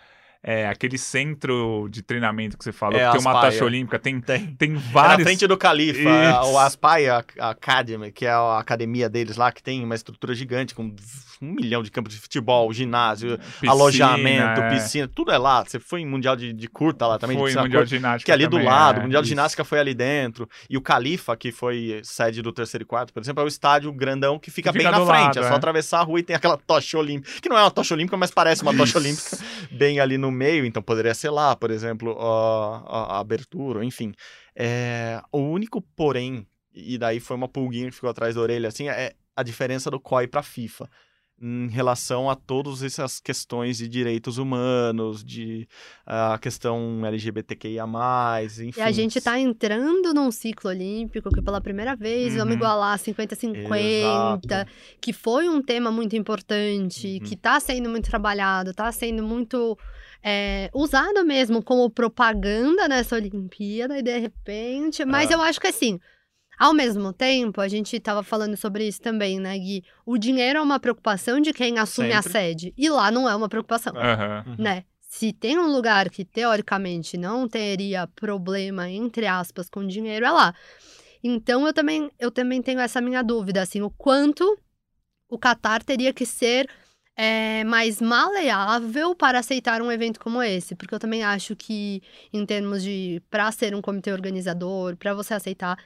É, 0.42 0.68
aquele 0.68 0.96
centro 0.96 1.88
de 1.90 2.00
treinamento 2.00 2.56
que 2.56 2.62
você 2.62 2.70
falou, 2.72 2.98
É, 2.98 3.06
que 3.06 3.12
tem 3.12 3.20
uma 3.20 3.40
tocha 3.40 3.64
olímpica, 3.64 3.98
tem, 3.98 4.20
Tem. 4.20 4.46
tem 4.54 4.70
É 4.70 4.74
na 4.74 4.80
vários. 4.92 5.24
frente 5.24 5.46
do 5.48 5.56
Califa, 5.56 5.98
Isso. 5.98 6.52
o 6.52 6.58
Aspire 6.58 7.08
Academy, 7.40 8.12
que 8.12 8.24
é 8.24 8.30
a 8.30 8.58
academia 8.58 9.08
deles 9.08 9.36
lá, 9.36 9.50
que 9.50 9.62
tem 9.62 9.82
uma 9.84 9.94
estrutura 9.96 10.34
gigante, 10.34 10.74
com 10.76 10.94
um 11.42 11.52
milhão 11.52 11.82
de 11.82 11.90
campos 11.90 12.14
de 12.14 12.20
futebol, 12.20 12.72
ginásio, 12.72 13.38
piscina, 13.38 13.70
alojamento, 13.72 14.60
é. 14.60 14.70
piscina, 14.70 15.08
tudo 15.12 15.30
é 15.32 15.38
lá. 15.38 15.64
Você 15.64 15.78
foi 15.78 16.00
em 16.00 16.06
Mundial 16.06 16.34
de, 16.36 16.52
de 16.52 16.68
curta 16.68 17.06
lá 17.06 17.18
também, 17.18 17.36
de 17.36 17.40
Foi 17.42 17.48
piscina 17.50 17.62
Mundial 17.64 17.84
de 17.84 17.90
Ginástica. 17.90 18.24
que 18.26 18.30
é 18.30 18.34
ali 18.34 18.46
do 18.46 18.50
também, 18.52 18.66
lado, 18.66 18.96
é, 18.96 19.00
o 19.00 19.02
Mundial 19.04 19.22
de. 19.22 19.28
Ginástica 19.28 19.64
foi 19.64 19.78
ali 19.80 19.94
dentro. 19.94 20.48
E 20.70 20.76
o 20.76 20.80
Califa, 20.80 21.36
que 21.36 21.50
foi 21.52 22.00
sede 22.04 22.42
do 22.42 22.52
terceiro 22.52 22.82
e 22.82 22.86
quarto, 22.86 23.12
por 23.12 23.20
exemplo, 23.22 23.40
é 23.42 23.44
o 23.44 23.48
estádio 23.48 23.92
grandão 23.92 24.38
que 24.38 24.50
fica 24.50 24.72
Que 24.72 24.78
bem 24.78 24.86
fica 24.86 24.98
na 24.98 25.04
do 25.04 25.10
frente. 25.10 25.24
lado, 25.36 25.38
é 25.40 25.42
só 25.48 25.54
é. 25.54 25.56
atravessar 25.56 26.00
a 26.00 26.02
rua 26.02 26.20
e 26.20 26.22
tem 26.22 26.34
aquela 26.34 26.56
tocha 26.56 26.96
olímpica, 26.98 27.40
que 27.40 27.48
não 27.48 27.56
é 27.58 27.62
uma 27.62 27.70
tocha 27.70 27.94
olímpica, 27.94 28.16
mas 28.16 28.30
parece 28.30 28.62
uma 28.62 28.74
tocha 28.76 28.98
olímpica 28.98 29.36
bem 29.70 30.00
ali 30.00 30.18
no 30.18 30.27
meio, 30.30 30.64
então 30.64 30.82
poderia 30.82 31.14
ser 31.14 31.30
lá, 31.30 31.54
por 31.56 31.70
exemplo, 31.70 32.16
a, 32.20 32.78
a- 32.86 33.16
a 33.16 33.18
abertura, 33.20 33.84
enfim. 33.84 34.12
É, 34.54 35.20
o 35.32 35.38
único 35.38 35.80
porém, 35.96 36.46
e 36.74 36.96
daí 36.98 37.20
foi 37.20 37.36
uma 37.36 37.48
pulguinha 37.48 37.88
que 37.88 37.94
ficou 37.94 38.10
atrás 38.10 38.34
da 38.34 38.40
orelha, 38.40 38.68
assim, 38.68 38.88
é 38.88 39.14
a 39.36 39.42
diferença 39.42 39.90
do 39.90 40.00
COI 40.00 40.26
para 40.26 40.42
FIFA 40.42 40.88
em 41.40 41.68
relação 41.68 42.28
a 42.28 42.34
todas 42.34 42.82
essas 42.82 43.20
questões 43.20 43.78
de 43.78 43.86
direitos 43.86 44.38
humanos, 44.38 45.22
de 45.22 45.68
a 46.04 46.36
questão 46.36 47.00
LGBTQIA+, 47.06 47.86
enfim. 48.64 48.80
E 48.80 48.82
a 48.82 48.90
gente 48.90 49.20
tá 49.20 49.38
entrando 49.38 50.12
num 50.12 50.32
ciclo 50.32 50.68
olímpico 50.70 51.30
que 51.30 51.40
pela 51.40 51.60
primeira 51.60 51.94
vez 51.94 52.34
vamos 52.34 52.48
Uhum. 52.54 52.58
igualar 52.58 52.98
50-50, 52.98 53.76
Exato. 53.76 54.70
que 55.00 55.12
foi 55.12 55.48
um 55.48 55.62
tema 55.62 55.92
muito 55.92 56.16
importante, 56.16 57.06
Uhum. 57.22 57.28
que 57.28 57.36
tá 57.36 57.60
sendo 57.60 57.88
muito 57.88 58.10
trabalhado, 58.10 58.74
tá 58.74 58.90
sendo 58.90 59.22
muito 59.22 59.78
é, 60.22 60.70
usado 60.74 61.24
mesmo 61.24 61.62
como 61.62 61.88
propaganda 61.90 62.88
nessa 62.88 63.16
Olimpíada, 63.16 63.98
e 63.98 64.02
de 64.02 64.18
repente. 64.18 65.04
Mas 65.04 65.30
Ah. 65.30 65.34
eu 65.34 65.42
acho 65.42 65.60
que 65.60 65.66
assim. 65.68 65.98
Ao 66.58 66.74
mesmo 66.74 67.12
tempo, 67.12 67.60
a 67.60 67.68
gente 67.68 68.00
tava 68.00 68.24
falando 68.24 68.56
sobre 68.56 68.84
isso 68.88 69.00
também, 69.00 69.38
né, 69.38 69.56
Gui? 69.56 69.84
O 70.04 70.18
dinheiro 70.18 70.58
é 70.58 70.62
uma 70.62 70.80
preocupação 70.80 71.40
de 71.40 71.52
quem 71.52 71.78
assume 71.78 72.12
a 72.12 72.20
Sempre. 72.20 72.32
sede. 72.32 72.74
E 72.76 72.90
lá 72.90 73.12
não 73.12 73.28
é 73.28 73.36
uma 73.36 73.48
preocupação, 73.48 73.92
Aham. 73.96 74.56
né? 74.58 74.82
Se 75.00 75.32
tem 75.32 75.56
um 75.56 75.68
lugar 75.72 76.10
que 76.10 76.24
teoricamente 76.24 77.16
não 77.16 77.46
teria 77.48 78.08
problema, 78.08 78.90
entre 78.90 79.24
aspas, 79.26 79.70
com 79.70 79.86
dinheiro, 79.86 80.26
é 80.26 80.30
lá. 80.32 80.52
Então 81.22 81.64
eu 81.64 81.72
também, 81.72 82.10
eu 82.18 82.30
também 82.30 82.60
tenho 82.60 82.80
essa 82.80 83.00
minha 83.00 83.22
dúvida, 83.22 83.62
assim, 83.62 83.80
o 83.80 83.90
quanto 83.90 84.58
o 85.30 85.38
Qatar 85.38 85.84
teria 85.84 86.12
que 86.12 86.26
ser 86.26 86.68
é, 87.18 87.64
mais 87.64 88.00
maleável 88.00 89.14
para 89.16 89.40
aceitar 89.40 89.82
um 89.82 89.90
evento 89.92 90.20
como 90.20 90.42
esse. 90.42 90.76
Porque 90.76 90.94
eu 90.94 91.00
também 91.00 91.24
acho 91.24 91.56
que, 91.56 92.02
em 92.32 92.46
termos 92.46 92.82
de. 92.84 93.22
para 93.30 93.50
ser 93.52 93.74
um 93.74 93.82
comitê 93.82 94.12
organizador, 94.12 94.96
para 94.96 95.14
você 95.14 95.34
aceitar 95.34 95.76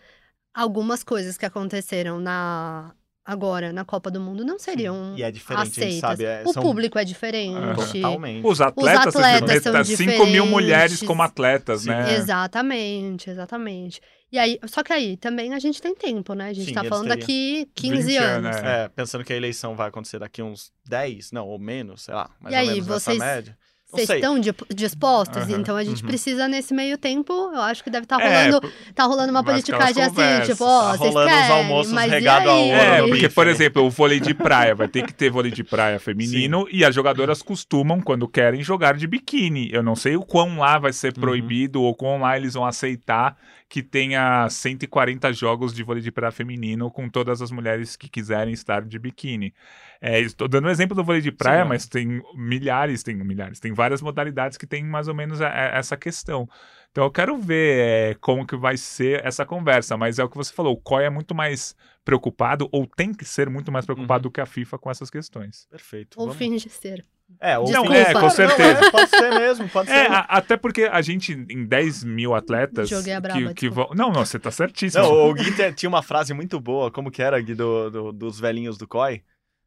algumas 0.54 1.04
coisas 1.04 1.38
que 1.38 1.46
aconteceram 1.46 2.20
na. 2.20 2.94
Agora, 3.24 3.72
na 3.72 3.84
Copa 3.84 4.10
do 4.10 4.20
Mundo, 4.20 4.44
não 4.44 4.58
seriam 4.58 5.14
E 5.16 5.22
é 5.22 5.30
diferente, 5.30 5.60
a 5.62 5.64
gente 5.64 5.78
aceitas. 5.80 6.00
sabe. 6.00 6.24
É, 6.24 6.42
o 6.44 6.52
são 6.52 6.60
público 6.62 6.98
é 6.98 7.04
diferente. 7.04 7.54
Totalmente. 7.92 8.44
Os 8.44 8.60
atletas, 8.60 9.14
atletas 9.14 9.62
são 9.62 9.84
5 9.84 10.26
mil 10.26 10.44
mulheres 10.44 11.00
como 11.02 11.22
atletas, 11.22 11.82
Sim. 11.82 11.90
né? 11.90 12.14
Exatamente, 12.14 13.30
exatamente. 13.30 14.00
E 14.32 14.38
aí, 14.38 14.58
só 14.66 14.82
que 14.82 14.92
aí 14.92 15.16
também 15.16 15.52
a 15.54 15.58
gente 15.58 15.80
tem 15.80 15.94
tempo, 15.94 16.34
né? 16.34 16.48
A 16.48 16.52
gente 16.52 16.68
Sim, 16.68 16.74
tá 16.74 16.82
falando 16.84 17.08
daqui 17.08 17.68
15 17.74 18.02
20 18.08 18.16
anos. 18.16 18.56
anos, 18.56 18.66
É, 18.66 18.88
pensando 18.88 19.24
que 19.24 19.32
a 19.32 19.36
eleição 19.36 19.76
vai 19.76 19.88
acontecer 19.88 20.18
daqui 20.18 20.42
uns 20.42 20.72
10, 20.88 21.30
não, 21.32 21.46
ou 21.46 21.58
menos, 21.58 22.02
sei 22.02 22.14
lá, 22.14 22.30
mais 22.40 22.54
E 22.54 22.56
ou 22.58 22.60
aí, 22.62 22.68
menos 22.70 22.86
vocês- 22.86 23.18
nessa 23.18 23.34
média. 23.36 23.58
Vocês 23.92 24.08
estão 24.10 24.40
di- 24.40 24.54
dispostos? 24.74 25.42
Aham, 25.42 25.60
Então 25.60 25.76
a 25.76 25.84
gente 25.84 26.02
uhum. 26.02 26.08
precisa, 26.08 26.48
nesse 26.48 26.72
meio 26.72 26.96
tempo, 26.96 27.32
eu 27.32 27.60
acho 27.60 27.84
que 27.84 27.90
deve 27.90 28.04
estar 28.04 28.20
É, 28.20 28.26
rolando, 28.46 28.60
por- 28.60 28.72
tá 28.94 29.04
rolando 29.04 29.30
uma 29.30 29.44
politicagem 29.44 30.02
assim, 30.02 30.50
tipo, 30.50 30.64
ó, 30.64 30.92
Tá 30.92 30.96
vocês 30.96 31.14
querem, 31.14 31.50
almoços 31.50 31.92
mas 31.92 32.10
regado 32.10 32.48
a 32.48 32.54
aí? 32.54 32.58
ouro 32.70 32.74
É, 32.80 32.98
porque, 33.02 33.12
bife, 33.22 33.34
por 33.34 33.46
né? 33.46 33.52
exemplo, 33.52 33.82
o 33.84 33.90
vôlei 33.90 34.18
de 34.20 34.32
praia 34.34 34.74
vai 34.74 34.88
ter 34.88 35.04
que 35.06 35.12
ter 35.12 35.30
vôlei 35.30 35.52
de 35.52 35.62
praia 35.62 35.98
feminino 36.00 36.66
e 36.72 36.84
as 36.84 36.94
jogadoras 36.94 37.42
costumam, 37.42 38.00
quando 38.00 38.26
querem, 38.26 38.62
jogar 38.62 38.96
de 38.96 39.06
biquíni. 39.06 39.68
Eu 39.72 39.82
não 39.82 39.94
sei 39.94 40.16
o 40.16 40.22
quão 40.22 40.58
lá 40.58 40.78
vai 40.78 40.92
ser 40.92 41.12
Uhum. 41.14 41.20
proibido 41.20 41.82
ou 41.82 41.94
quão 41.94 42.20
lá 42.20 42.36
eles 42.36 42.54
vão 42.54 42.64
aceitar 42.64 43.36
que 43.72 43.82
tenha 43.82 44.46
140 44.50 45.32
jogos 45.32 45.72
de 45.72 45.82
vôlei 45.82 46.02
de 46.02 46.12
praia 46.12 46.30
feminino 46.30 46.90
com 46.90 47.08
todas 47.08 47.40
as 47.40 47.50
mulheres 47.50 47.96
que 47.96 48.06
quiserem 48.06 48.52
estar 48.52 48.82
de 48.82 48.98
biquíni. 48.98 49.54
É, 49.98 50.20
estou 50.20 50.46
dando 50.46 50.66
um 50.66 50.70
exemplo 50.70 50.94
do 50.94 51.02
vôlei 51.02 51.22
de 51.22 51.32
praia, 51.32 51.62
Sim, 51.62 51.68
mas 51.70 51.86
tem 51.88 52.22
milhares, 52.34 53.02
tem 53.02 53.16
milhares, 53.16 53.58
tem 53.60 53.72
várias 53.72 54.02
modalidades 54.02 54.58
que 54.58 54.66
tem 54.66 54.84
mais 54.84 55.08
ou 55.08 55.14
menos 55.14 55.40
a- 55.40 55.48
a- 55.48 55.78
essa 55.78 55.96
questão. 55.96 56.46
Então 56.90 57.02
eu 57.04 57.10
quero 57.10 57.38
ver 57.38 57.78
é, 58.10 58.14
como 58.20 58.46
que 58.46 58.54
vai 58.56 58.76
ser 58.76 59.24
essa 59.24 59.46
conversa, 59.46 59.96
mas 59.96 60.18
é 60.18 60.24
o 60.24 60.28
que 60.28 60.36
você 60.36 60.52
falou, 60.52 60.74
o 60.74 60.76
COI 60.76 61.04
é 61.06 61.10
muito 61.10 61.34
mais 61.34 61.74
preocupado, 62.04 62.68
ou 62.70 62.86
tem 62.86 63.14
que 63.14 63.24
ser 63.24 63.48
muito 63.48 63.72
mais 63.72 63.86
preocupado 63.86 64.24
do 64.24 64.30
que 64.30 64.42
a 64.42 64.44
FIFA 64.44 64.76
com 64.76 64.90
essas 64.90 65.08
questões. 65.08 65.66
Perfeito. 65.70 66.20
Ou 66.20 66.26
vamos- 66.26 66.36
finge 66.36 66.68
ser. 66.68 67.06
É, 67.42 67.58
ou 67.58 67.66
finge- 67.66 67.96
É, 67.96 68.12
com 68.12 68.20
Não, 68.20 68.30
certeza. 68.30 68.86
é, 68.86 68.90
pode 68.90 69.10
ser 69.10 69.30
mesmo, 69.34 69.68
pode 69.68 69.90
É, 69.90 70.04
ser. 70.04 70.12
a- 70.12 70.26
até 70.28 70.56
porque 70.56 70.84
a 70.84 71.02
gente, 71.02 71.32
em 71.50 71.64
10 71.66 72.04
mil 72.04 72.34
atletas. 72.34 72.88
Joguei 72.88 73.12
a 73.12 73.20
braba, 73.20 73.40
que, 73.48 73.54
que 73.54 73.68
vão. 73.68 73.88
Não, 73.94 74.12
não, 74.12 74.24
você 74.24 74.38
tá 74.38 74.50
certíssimo. 74.50 75.02
Não, 75.02 75.28
o 75.30 75.34
Gui 75.34 75.52
tinha 75.74 75.88
uma 75.88 76.02
frase 76.02 76.32
muito 76.32 76.60
boa, 76.60 76.90
como 76.90 77.10
que 77.10 77.20
era, 77.22 77.40
Gui, 77.40 77.54
do, 77.54 77.90
do- 77.90 78.12
dos 78.12 78.38
velhinhos 78.38 78.78
do 78.78 78.86
COI? 78.86 79.22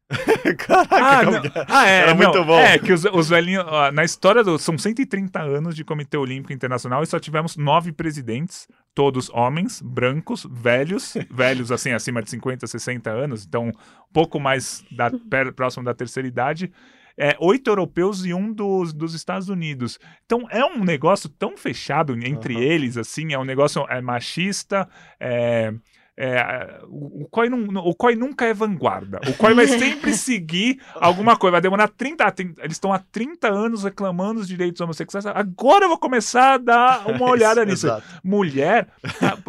Caraca, 0.58 0.86
Ah, 0.96 1.18
como 1.24 1.30
não. 1.32 1.40
que 1.42 1.46
era? 1.58 1.66
Ah, 1.68 1.88
é, 1.88 1.98
Era 2.02 2.14
não, 2.14 2.16
muito 2.16 2.44
bom. 2.44 2.58
É, 2.58 2.78
que 2.78 2.92
os, 2.92 3.04
os 3.04 3.28
velhinhos. 3.28 3.64
ó, 3.66 3.90
na 3.90 4.04
história 4.04 4.42
do. 4.44 4.56
São 4.58 4.78
130 4.78 5.40
anos 5.42 5.74
de 5.74 5.84
Comitê 5.84 6.16
Olímpico 6.16 6.52
Internacional 6.52 7.02
e 7.02 7.06
só 7.06 7.18
tivemos 7.18 7.56
nove 7.56 7.90
presidentes, 7.92 8.68
todos 8.94 9.28
homens, 9.30 9.82
brancos, 9.82 10.46
velhos, 10.50 11.14
velhos 11.30 11.72
assim, 11.72 11.90
acima 11.90 12.22
de 12.22 12.30
50, 12.30 12.66
60 12.66 13.10
anos, 13.10 13.44
então 13.44 13.68
um 13.68 13.72
pouco 14.12 14.38
mais 14.38 14.84
da, 14.92 15.10
per- 15.10 15.52
próximo 15.52 15.84
da 15.84 15.92
terceira 15.92 16.28
idade. 16.28 16.72
É, 17.18 17.36
oito 17.40 17.70
europeus 17.70 18.24
e 18.24 18.34
um 18.34 18.52
dos, 18.52 18.92
dos 18.92 19.14
Estados 19.14 19.48
Unidos. 19.48 19.98
Então 20.24 20.46
é 20.50 20.64
um 20.64 20.84
negócio 20.84 21.28
tão 21.28 21.56
fechado 21.56 22.14
entre 22.14 22.54
Aham. 22.54 22.62
eles, 22.62 22.96
assim, 22.96 23.32
é 23.32 23.38
um 23.38 23.44
negócio 23.44 23.84
é, 23.88 24.00
machista, 24.00 24.88
é, 25.18 25.72
é, 26.18 26.80
o, 26.88 27.24
o, 27.24 27.28
COI 27.30 27.48
não- 27.50 27.66
o 27.84 27.94
COI 27.94 28.16
nunca 28.16 28.46
é 28.46 28.54
vanguarda. 28.54 29.20
O 29.28 29.34
COI 29.34 29.54
vai 29.54 29.66
sempre 29.66 30.12
seguir 30.16 30.80
alguma 30.94 31.36
coisa. 31.36 31.52
Vai 31.52 31.60
demorar 31.60 31.88
30. 31.88 32.24
ah, 32.24 32.30
tem- 32.30 32.54
Eles 32.58 32.72
estão 32.76 32.92
há 32.92 32.98
30 32.98 33.48
anos 33.48 33.84
reclamando 33.84 34.40
dos 34.40 34.48
direitos 34.48 34.80
homossexuais. 34.80 35.26
Agora 35.26 35.84
eu 35.84 35.88
vou 35.88 35.98
começar 35.98 36.54
a 36.54 36.58
dar 36.58 37.06
uma 37.10 37.28
olhada 37.30 37.60
Isso, 37.62 37.70
nisso. 37.70 37.86
exato. 37.86 38.02
Mulher, 38.24 38.88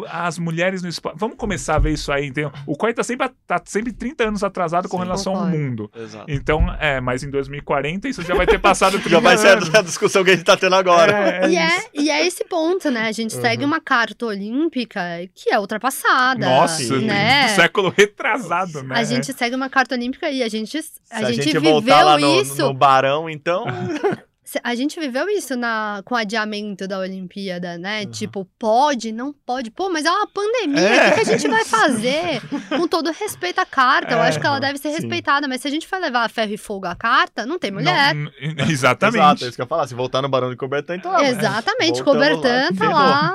a- 0.08 0.26
as 0.26 0.38
mulheres 0.38 0.82
no 0.82 0.88
esporte. 0.88 1.16
Vamos 1.18 1.36
começar 1.36 1.76
a 1.76 1.78
ver 1.78 1.92
isso 1.92 2.12
aí, 2.12 2.26
entendeu? 2.26 2.52
O 2.66 2.76
COI 2.76 2.92
tá 2.92 3.02
sempre, 3.02 3.30
tá 3.46 3.60
sempre 3.64 3.92
30 3.92 4.28
anos 4.28 4.44
atrasado 4.44 4.88
com 4.88 4.98
Sim. 4.98 5.04
relação 5.04 5.34
ao 5.36 5.46
mundo. 5.46 5.90
Exato. 5.96 6.26
Então, 6.28 6.66
é, 6.80 7.00
mas 7.00 7.22
em 7.22 7.30
2040 7.30 8.08
isso 8.08 8.22
já 8.22 8.34
vai 8.34 8.46
ter 8.46 8.58
passado 8.58 8.92
30 8.98 9.08
Já 9.18 9.20
vai 9.20 9.38
ser 9.38 9.48
anos. 9.48 9.74
a 9.74 9.80
discussão 9.82 10.22
que 10.22 10.30
a 10.30 10.34
gente 10.34 10.44
tá 10.44 10.56
tendo 10.56 10.74
agora. 10.74 11.12
É, 11.12 11.44
é 11.46 11.48
e, 11.50 11.56
é, 11.56 11.84
e 11.94 12.10
é 12.10 12.26
esse 12.26 12.44
ponto, 12.44 12.90
né? 12.90 13.08
A 13.08 13.12
gente 13.12 13.32
segue 13.32 13.62
Uhum. 13.62 13.68
uma 13.68 13.80
carta 13.80 14.26
olímpica 14.26 15.00
que 15.34 15.50
é 15.50 15.58
ultrapassada. 15.58 16.46
Nossa, 16.46 16.57
né? 17.06 17.46
do 17.46 17.50
século 17.54 17.94
retrasado, 17.96 18.82
né? 18.82 18.96
A 18.98 19.04
gente 19.04 19.32
segue 19.32 19.54
uma 19.54 19.68
carta 19.68 19.94
olímpica 19.94 20.30
e 20.30 20.42
a 20.42 20.48
gente, 20.48 20.82
Se 20.82 20.90
a 21.10 21.30
gente, 21.32 21.58
voltar 21.58 21.80
viveu 21.80 22.04
lá 22.06 22.18
no, 22.18 22.40
isso. 22.42 22.62
no 22.62 22.74
Barão, 22.74 23.28
então. 23.30 23.64
A 24.64 24.74
gente 24.74 24.98
viveu 24.98 25.28
isso 25.28 25.54
na, 25.58 26.00
com 26.06 26.14
o 26.14 26.16
adiamento 26.16 26.88
da 26.88 26.98
Olimpíada, 27.00 27.76
né? 27.76 28.04
Uhum. 28.04 28.10
Tipo, 28.10 28.48
pode, 28.58 29.12
não 29.12 29.30
pode. 29.30 29.70
Pô, 29.70 29.90
mas 29.90 30.06
é 30.06 30.10
uma 30.10 30.26
pandemia, 30.26 30.80
o 30.80 30.86
É. 30.86 31.10
que, 31.10 31.14
que 31.16 31.20
a 31.20 31.24
gente 31.36 31.48
vai 31.48 31.66
fazer? 31.66 32.40
com 32.70 32.88
todo 32.88 33.10
respeito 33.12 33.58
à 33.58 33.66
carta, 33.66 34.14
eu 34.14 34.18
É, 34.22 34.28
acho 34.28 34.40
que 34.40 34.46
ela 34.46 34.58
deve 34.58 34.78
ser 34.78 34.88
sim. 34.88 34.94
respeitada, 35.02 35.46
mas 35.46 35.60
se 35.60 35.68
a 35.68 35.70
gente 35.70 35.86
for 35.86 36.00
levar 36.00 36.24
a 36.24 36.30
ferro 36.30 36.50
e 36.50 36.56
fogo 36.56 36.86
à 36.86 36.94
carta, 36.96 37.44
não 37.44 37.58
tem 37.58 37.70
mulher. 37.70 38.14
Não, 38.14 38.30
exatamente. 38.70 39.18
Exato, 39.18 39.44
é 39.44 39.48
isso 39.48 39.56
que 39.56 39.60
eu 39.60 39.64
ia 39.64 39.68
falar. 39.68 39.86
Se 39.86 39.94
voltar 39.94 40.22
no 40.22 40.30
Barão 40.30 40.48
de 40.48 40.56
Cobertan, 40.56 40.96
então. 40.96 41.14
é, 41.18 41.28
Exatamente, 41.28 42.02
Cobertan 42.02 42.72
tá 42.72 42.88
lá. 42.88 43.34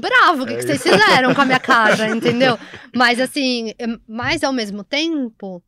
Bravo, 0.00 0.42
o 0.42 0.46
que, 0.46 0.54
É 0.54 0.56
que 0.56 0.62
vocês 0.62 0.82
fizeram 0.82 1.34
com 1.34 1.40
a 1.40 1.44
minha 1.44 1.60
cara, 1.60 2.08
entendeu? 2.14 2.58
Mas 2.94 3.20
assim, 3.20 3.72
é- 3.78 3.86
mas 4.08 4.42
ao 4.42 4.52
mesmo 4.52 4.82
tempo, 4.82 5.62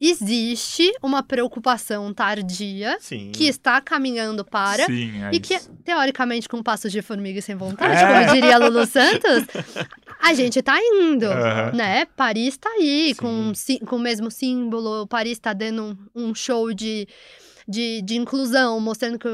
existe 0.00 0.92
uma 1.02 1.22
preocupação 1.22 2.12
tardia 2.12 2.96
Sim. 3.00 3.30
que 3.32 3.44
está 3.46 3.80
caminhando 3.80 4.44
para. 4.44 4.84
Sim, 4.86 5.22
é 5.24 5.30
E 5.32 5.38
que, 5.40 5.54
isso. 5.54 5.70
teoricamente, 5.84 6.48
com 6.48 6.62
passos 6.62 6.90
de 6.90 7.00
formiga 7.00 7.38
e 7.38 7.42
sem 7.42 7.54
vontade, 7.54 8.02
É. 8.02 8.06
como 8.24 8.34
diria 8.34 8.58
Lulu 8.58 8.84
Santos, 8.84 9.46
a 10.20 10.34
gente 10.34 10.60
tá 10.60 10.76
indo, 10.82 11.28
né? 11.74 12.04
Paris 12.16 12.56
tá 12.56 12.68
aí, 12.70 13.14
Sim. 13.14 13.78
com, 13.78 13.86
com 13.86 13.96
o 13.96 14.00
mesmo 14.00 14.30
símbolo. 14.30 15.06
Paris 15.06 15.38
tá 15.38 15.52
dando 15.52 15.96
um, 16.14 16.30
um 16.30 16.34
show 16.34 16.72
de, 16.74 17.06
de, 17.68 18.02
de 18.02 18.16
inclusão, 18.16 18.80
mostrando 18.80 19.18
que 19.20 19.28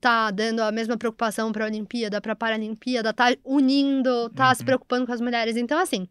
tá 0.00 0.30
dando 0.30 0.60
a 0.60 0.72
mesma 0.72 0.96
preocupação 0.96 1.52
pra 1.52 1.64
Olimpíada, 1.66 2.20
pra 2.20 2.34
Paralimpíada, 2.36 3.12
tá 3.12 3.34
unindo, 3.44 4.28
tá 4.30 4.54
se 4.54 4.62
Uhum. 4.62 4.66
preocupando 4.66 5.06
com 5.06 5.12
as 5.12 5.20
mulheres. 5.20 5.56
Então, 5.56 5.78
assim, 5.78 6.08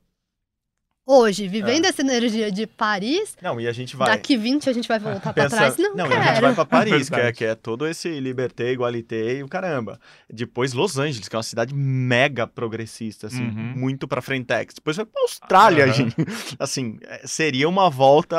hoje, 1.06 1.48
vivendo 1.48 1.86
É. 1.86 1.90
essa 1.90 2.02
energia 2.02 2.52
de 2.52 2.66
Paris, 2.68 3.36
Não, 3.42 3.60
e 3.60 3.68
a 3.68 3.72
gente 3.74 3.96
vai. 3.96 4.10
daqui 4.10 4.38
20 4.38 4.70
a 4.70 4.74
gente 4.74 4.88
vai 4.88 5.00
voltar 5.00 5.34
pra 5.34 5.44
Pensa- 5.44 5.58
trás. 5.58 5.78
Não, 5.78 5.96
não, 5.96 6.06
e 6.08 6.14
a 6.14 6.16
gente 6.22 6.26
quero. 6.34 6.42
vai 6.42 6.54
pra 6.56 6.66
Paris, 6.66 7.10
que 7.10 7.16
é, 7.20 7.32
que 7.34 7.46
é 7.46 7.56
todo 7.56 7.88
esse 7.88 8.08
liberté, 8.20 8.72
igualité 8.72 9.38
e 9.38 9.44
o 9.44 9.48
caramba. 9.48 10.00
Depois 10.32 10.74
Los 10.74 10.98
Angeles, 10.98 11.28
que 11.28 11.36
é 11.36 11.38
uma 11.38 11.44
cidade 11.44 11.74
mega 11.74 12.46
progressista, 12.48 13.28
assim, 13.28 13.44
Uhum. 13.44 13.74
muito 13.76 14.08
pra 14.08 14.22
frentex. 14.22 14.76
Depois 14.76 14.96
vai 14.96 15.06
pra 15.06 15.22
Austrália, 15.22 15.86
Aham. 15.86 15.94
gente. 15.94 16.16
Assim, 16.60 16.98
é, 17.04 17.22
seria 17.26 17.68
uma 17.68 17.90
volta... 17.90 18.38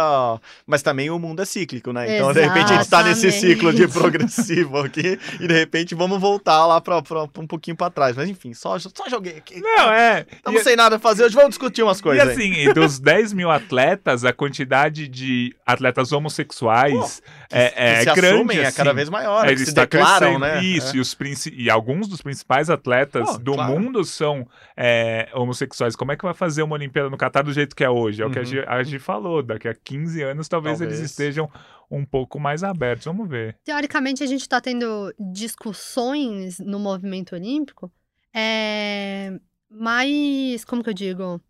Mas 0.66 0.82
também 0.82 1.10
o 1.10 1.18
mundo 1.18 1.42
é 1.42 1.44
cíclico, 1.44 1.92
né? 1.92 2.16
Então, 2.16 2.32
de 2.32 2.40
repente, 2.40 2.72
a 2.72 2.76
gente 2.78 2.88
tá 2.88 3.02
nesse 3.02 3.26
Exatamente. 3.26 3.54
ciclo 3.56 3.72
de 3.72 3.88
progressivo 3.88 4.78
aqui 4.78 5.18
e, 5.40 5.46
de 5.46 5.54
repente, 5.54 5.94
vamos 5.94 6.20
voltar 6.20 6.64
lá 6.66 6.80
pra, 6.80 7.02
pra, 7.02 7.26
pra 7.28 7.42
um 7.42 7.46
pouquinho 7.46 7.76
pra 7.76 7.90
trás. 7.90 8.16
Mas, 8.16 8.28
enfim, 8.28 8.54
só, 8.54 8.78
só 8.78 8.90
joguei 9.08 9.36
aqui. 9.36 9.60
Não, 9.60 9.92
é. 9.92 10.24
Estamos 10.30 10.60
E- 10.60 10.64
sem 10.64 10.76
nada 10.76 10.96
a 10.96 10.98
fazer 10.98 11.24
hoje, 11.24 11.34
vamos 11.34 11.50
discutir 11.50 11.82
umas 11.82 11.98
E 11.98 12.02
coisas 12.02 12.28
aí. 12.28 12.34
assim, 12.34 12.51
e 12.52 12.72
dos 12.72 12.98
10 13.00 13.32
mil 13.32 13.50
atletas, 13.50 14.24
a 14.24 14.32
quantidade 14.32 15.08
de 15.08 15.54
atletas 15.66 16.12
homossexuais 16.12 17.22
é, 17.50 17.68
que 17.70 17.80
é 17.80 17.96
se 18.00 18.04
grande. 18.14 18.26
assumem 18.36 18.58
é 18.60 18.70
cada 18.72 18.90
assim. 18.90 18.96
vez 18.96 19.08
maior, 19.08 19.44
que 19.44 19.48
Eles 19.50 19.62
se 19.62 19.68
está 19.68 19.82
declaram, 19.82 20.38
crescendo. 20.38 20.40
né? 20.40 20.62
Isso, 20.64 20.94
É. 20.94 20.96
e, 20.96 21.00
os 21.00 21.14
princi- 21.14 21.54
e 21.56 21.70
alguns 21.70 22.08
dos 22.08 22.20
principais 22.22 22.70
atletas 22.70 23.30
Pô, 23.32 23.38
do 23.38 23.52
claro. 23.54 23.72
mundo 23.80 24.04
são 24.04 24.46
é, 24.76 25.28
homossexuais. 25.34 25.94
Como 25.96 26.12
é 26.12 26.16
que 26.16 26.24
vai 26.24 26.34
fazer 26.34 26.62
uma 26.62 26.74
Olimpíada 26.74 27.08
no 27.10 27.16
Catar 27.16 27.42
do 27.42 27.52
jeito 27.52 27.74
que 27.76 27.84
é 27.84 27.90
hoje? 27.90 28.22
É 28.22 28.26
o 28.26 28.30
que 28.30 28.38
a 28.38 28.42
Uhum. 28.42 28.46
Gi- 28.46 28.64
a 28.66 28.82
Gi 28.82 28.98
falou. 28.98 29.42
Daqui 29.42 29.68
a 29.68 29.74
15 29.74 30.22
anos, 30.22 30.48
talvez, 30.48 30.80
eles 30.80 30.94
Talvez. 30.94 31.10
estejam 31.10 31.50
um 31.90 32.04
pouco 32.04 32.40
mais 32.40 32.64
abertos. 32.64 33.04
Vamos 33.04 33.28
ver. 33.28 33.56
Teoricamente, 33.64 34.22
a 34.22 34.26
gente 34.26 34.40
está 34.40 34.60
tendo 34.60 35.12
discussões 35.18 36.58
no 36.58 36.78
movimento 36.78 37.34
olímpico 37.34 37.90
é, 38.34 39.32
mais, 39.70 40.64
como 40.64 40.82
que 40.82 40.88
eu 40.90 40.94
digo? 40.94 41.40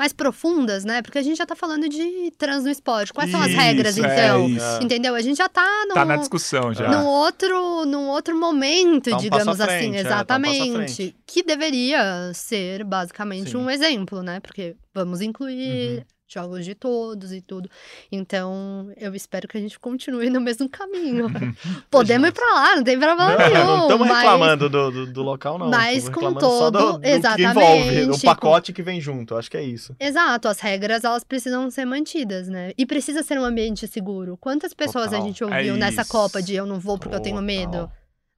Mais 0.00 0.14
profundas, 0.14 0.82
né? 0.82 1.02
Porque 1.02 1.18
a 1.18 1.22
gente 1.22 1.36
já 1.36 1.44
tá 1.44 1.54
falando 1.54 1.86
de 1.88 2.30
trans 2.38 2.64
no 2.64 2.70
esporte. 2.70 3.12
Quais 3.12 3.30
são 3.30 3.38
as 3.40 3.48
Isso, 3.50 3.58
regras, 3.60 3.98
é 3.98 4.00
então? 4.00 4.48
isso. 4.48 4.82
Entendeu? 4.82 5.14
A 5.14 5.20
gente 5.20 5.36
já 5.36 5.48
tá 5.48 5.84
num, 5.86 5.94
Tá 5.94 6.04
na 6.06 6.16
discussão 6.16 6.72
já. 6.72 6.88
num 6.90 7.04
outro, 7.06 7.84
num 7.84 8.08
outro 8.08 8.34
momento, 8.38 9.10
Tá 9.10 9.16
um 9.16 9.20
digamos 9.20 9.44
passo 9.58 9.62
à 9.62 9.64
assim, 9.66 9.90
frente, 9.92 9.96
é, 9.98 10.02
tá 10.04 10.08
um 10.08 10.24
passo 10.24 10.32
à 10.32 10.40
exatamente. 10.48 10.72
frente. 10.94 11.16
que 11.26 11.42
deveria 11.42 12.32
ser 12.34 12.82
basicamente 12.82 13.50
Sim. 13.50 13.58
um 13.58 13.68
exemplo, 13.68 14.22
né? 14.22 14.40
Porque 14.40 14.74
vamos 14.94 15.20
incluir 15.20 15.98
Uhum. 15.98 16.04
Jogos 16.32 16.64
de 16.64 16.74
todos 16.74 17.32
e 17.32 17.40
tudo. 17.40 17.68
Então, 18.10 18.92
eu 18.96 19.14
espero 19.14 19.48
que 19.48 19.56
a 19.58 19.60
gente 19.60 19.78
continue 19.78 20.30
no 20.30 20.40
mesmo 20.40 20.68
caminho. 20.68 21.26
Podemos 21.90 22.28
ir 22.28 22.32
pra 22.32 22.46
lá, 22.54 22.76
não 22.76 22.84
tem 22.84 22.98
problema 22.98 23.30
Não, 23.32 23.38
nenhum. 23.38 23.66
não 23.66 23.82
estamos 23.82 24.08
mas- 24.08 24.18
reclamando 24.18 24.68
do, 24.68 24.90
do, 24.90 25.12
do 25.12 25.22
local, 25.22 25.58
não. 25.58 25.68
mas 25.70 26.08
com 26.08 26.20
só 26.20 26.30
do, 26.30 26.38
todo- 26.40 26.92
do 26.92 27.00
que 27.00 27.08
envolve, 27.08 27.08
exatamente, 27.08 28.10
o 28.10 28.20
pacote 28.22 28.72
que 28.72 28.82
vem 28.82 29.00
junto. 29.00 29.36
Acho 29.36 29.50
que 29.50 29.56
é 29.56 29.62
isso. 29.62 29.94
Exato, 29.98 30.48
as 30.48 30.60
regras 30.60 31.04
elas 31.04 31.24
precisam 31.24 31.70
ser 31.70 31.84
mantidas, 31.84 32.48
né? 32.48 32.72
E 32.78 32.86
precisa 32.86 33.22
ser 33.22 33.38
um 33.38 33.44
ambiente 33.44 33.86
seguro. 33.88 34.36
Quantas 34.36 34.72
pessoas 34.72 35.06
Total. 35.06 35.20
a 35.22 35.24
gente 35.26 35.42
É 35.42 35.46
ouviu 35.46 35.76
nessa 35.76 36.02
isso. 36.02 36.10
Copa 36.12 36.40
de 36.42 36.54
eu 36.54 36.66
não 36.66 36.78
vou 36.78 36.98
porque 36.98 37.14
eu 37.14 37.20
tenho 37.20 37.36
Total. 37.36 37.46
medo? 37.46 37.90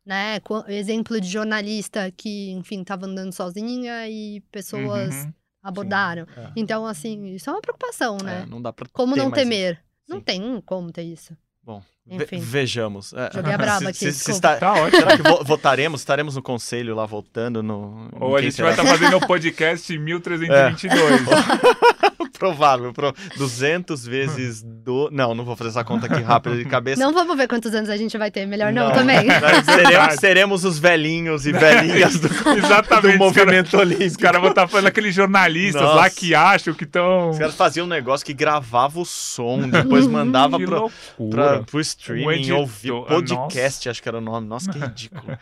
Né? 0.05 0.41
Exemplo 0.69 1.21
de 1.21 1.29
jornalista 1.29 2.11
que, 2.17 2.51
enfim, 2.51 2.83
tava 2.83 3.07
andando 3.07 3.33
sozinha 3.33 4.09
e 4.09 4.41
pessoas 4.51 5.15
Uhum. 5.15 5.33
Abordaram. 5.63 6.27
É. 6.37 6.49
Então, 6.57 6.85
assim, 6.87 7.27
isso 7.35 7.49
é 7.49 7.53
uma 7.53 7.61
preocupação, 7.61 8.17
É, 8.21 8.25
né? 8.25 8.47
não 8.49 8.61
dá 8.61 8.73
pra 8.73 8.87
Como 8.93 9.15
ter 9.15 9.21
não 9.21 9.31
mais 9.31 9.43
temer? 9.43 9.73
isso. 9.75 9.83
Não 10.09 10.17
Sim. 10.19 10.23
tem 10.25 10.61
como 10.67 10.91
ter 10.93 11.03
isso. 11.03 11.37
Bom, 11.65 11.81
ve- 12.05 12.25
Enfim. 12.25 12.39
vejamos. 12.41 13.13
É. 13.13 13.31
Joguei 13.33 13.53
a 13.53 13.57
braba 13.59 13.89
aqui, 13.91 13.99
Se- 13.99 14.13
se- 14.13 14.25
se 14.25 14.31
está- 14.33 14.57
Tá 14.57 14.73
ótimo. 14.73 14.99
Será 15.01 15.17
que 15.17 15.23
vo- 15.23 15.45
votaremos? 15.45 16.01
Estaremos 16.01 16.35
no 16.35 16.43
conselho 16.43 16.95
lá 16.97 17.07
votando 17.07 17.63
no. 17.63 18.09
em 18.13 18.19
Ou 18.23 18.37
a 18.37 18.43
gente 18.43 18.61
vai 18.61 18.73
será? 18.75 18.83
estar 18.83 18.99
fazendo 18.99 19.17
o 19.19 19.27
podcast 19.27 19.97
1322. 19.97 21.21
Provável. 22.43 22.93
Pro... 22.93 23.15
200 23.37 24.05
vezes 24.05 24.65
do. 24.65 25.09
Não, 25.13 25.33
não 25.33 25.45
vou 25.45 25.55
fazer 25.55 25.71
essa 25.71 25.85
conta 25.85 26.07
aqui 26.07 26.21
rápida 26.21 26.57
de 26.57 26.65
cabeça. 26.65 27.01
Não 27.01 27.15
vamos 27.15 27.37
ver 27.37 27.47
quantos 27.47 27.73
anos 27.73 27.89
a 27.89 27.97
gente 27.97 28.19
vai 28.19 28.33
ter. 28.33 28.47
Melhor 28.47 28.73
não, 28.73 28.91
também. 28.91 29.29
Nós 29.29 29.65
seremos, 29.77 30.15
seremos 30.17 30.65
os 30.65 30.77
velhinhos 30.77 31.47
e 31.47 31.53
velhinhas 31.53 32.19
do, 32.19 32.27
Exatamente. 32.59 33.13
do 33.13 33.19
movimento 33.19 33.67
Os 33.69 33.75
olímpico. 33.75 34.19
caras 34.19 34.41
vão 34.41 34.51
estar 34.51 34.67
falando 34.67 34.89
aqueles 34.89 35.15
jornalistas 35.15 35.81
Nossa. 35.81 35.95
lá 35.95 36.11
que 36.11 36.35
acham 36.35 36.75
que 36.75 36.83
estão. 36.83 37.31
Os 37.31 37.39
caras 37.39 37.55
faziam 37.55 37.87
um 37.87 37.89
negócio 37.89 38.27
que 38.27 38.35
gravava 38.35 38.99
o 38.99 39.05
som, 39.05 39.69
depois 39.69 40.05
mandava 40.11 40.59
pro, 40.59 40.91
pra, 41.31 41.63
pro 41.63 41.81
streaming, 41.81 42.41
editor, 42.41 42.59
ouvir 42.59 42.93
ah, 42.93 43.03
podcast, 43.03 43.89
acho 43.89 44.03
que 44.03 44.09
era 44.09 44.19
o 44.19 44.21
nome. 44.21 44.49
Nossa, 44.49 44.69
que 44.69 44.81
ridículo. 44.81 45.39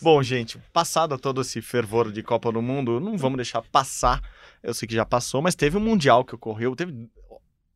Bom, 0.00 0.22
gente, 0.22 0.58
passado 0.72 1.18
todo 1.18 1.42
esse 1.42 1.60
fervor 1.60 2.10
de 2.10 2.22
Copa 2.22 2.50
do 2.50 2.62
Mundo, 2.62 2.98
não 2.98 3.18
vamos 3.18 3.36
deixar 3.36 3.60
passar. 3.60 4.22
Eu 4.62 4.74
sei 4.74 4.86
que 4.86 4.94
já 4.94 5.04
passou, 5.04 5.42
mas 5.42 5.54
teve 5.54 5.76
um 5.76 5.80
Mundial 5.80 6.24
que 6.24 6.34
ocorreu, 6.34 6.76
teve... 6.76 7.08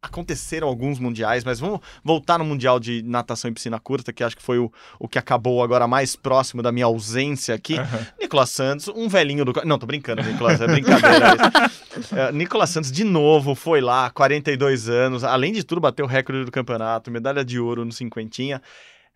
Aconteceram 0.02 0.68
alguns 0.68 1.00
mundiais, 1.00 1.42
mas 1.42 1.58
vamos 1.58 1.80
voltar 2.04 2.38
no 2.38 2.44
Mundial 2.44 2.78
de 2.78 3.02
Natação 3.02 3.50
e 3.50 3.54
Piscina 3.54 3.80
Curta, 3.80 4.12
que 4.12 4.22
acho 4.22 4.36
que 4.36 4.42
foi 4.42 4.56
o, 4.56 4.70
o 5.00 5.08
que 5.08 5.18
acabou 5.18 5.64
agora 5.64 5.88
mais 5.88 6.14
próximo 6.14 6.62
da 6.62 6.70
minha 6.70 6.86
ausência 6.86 7.52
aqui. 7.52 7.74
Nicolas 8.20 8.50
Santos, 8.50 8.86
um 8.88 9.08
velhinho 9.08 9.44
do. 9.44 9.52
Não, 9.64 9.78
tô 9.78 9.86
brincando, 9.86 10.22
Nicolas, 10.22 10.60
é 10.60 10.66
brincadeira. 10.66 11.36
É, 12.14 12.30
Nicolas 12.30 12.68
Santos, 12.68 12.92
de 12.92 13.02
novo, 13.02 13.54
foi 13.54 13.80
lá, 13.80 14.10
42 14.10 14.86
anos. 14.86 15.24
Além 15.24 15.50
de 15.50 15.64
tudo, 15.64 15.80
bateu 15.80 16.04
o 16.04 16.08
recorde 16.08 16.44
do 16.44 16.52
campeonato, 16.52 17.10
medalha 17.10 17.42
de 17.42 17.58
ouro 17.58 17.86
no 17.86 17.90
cinquentinha. 17.90 18.60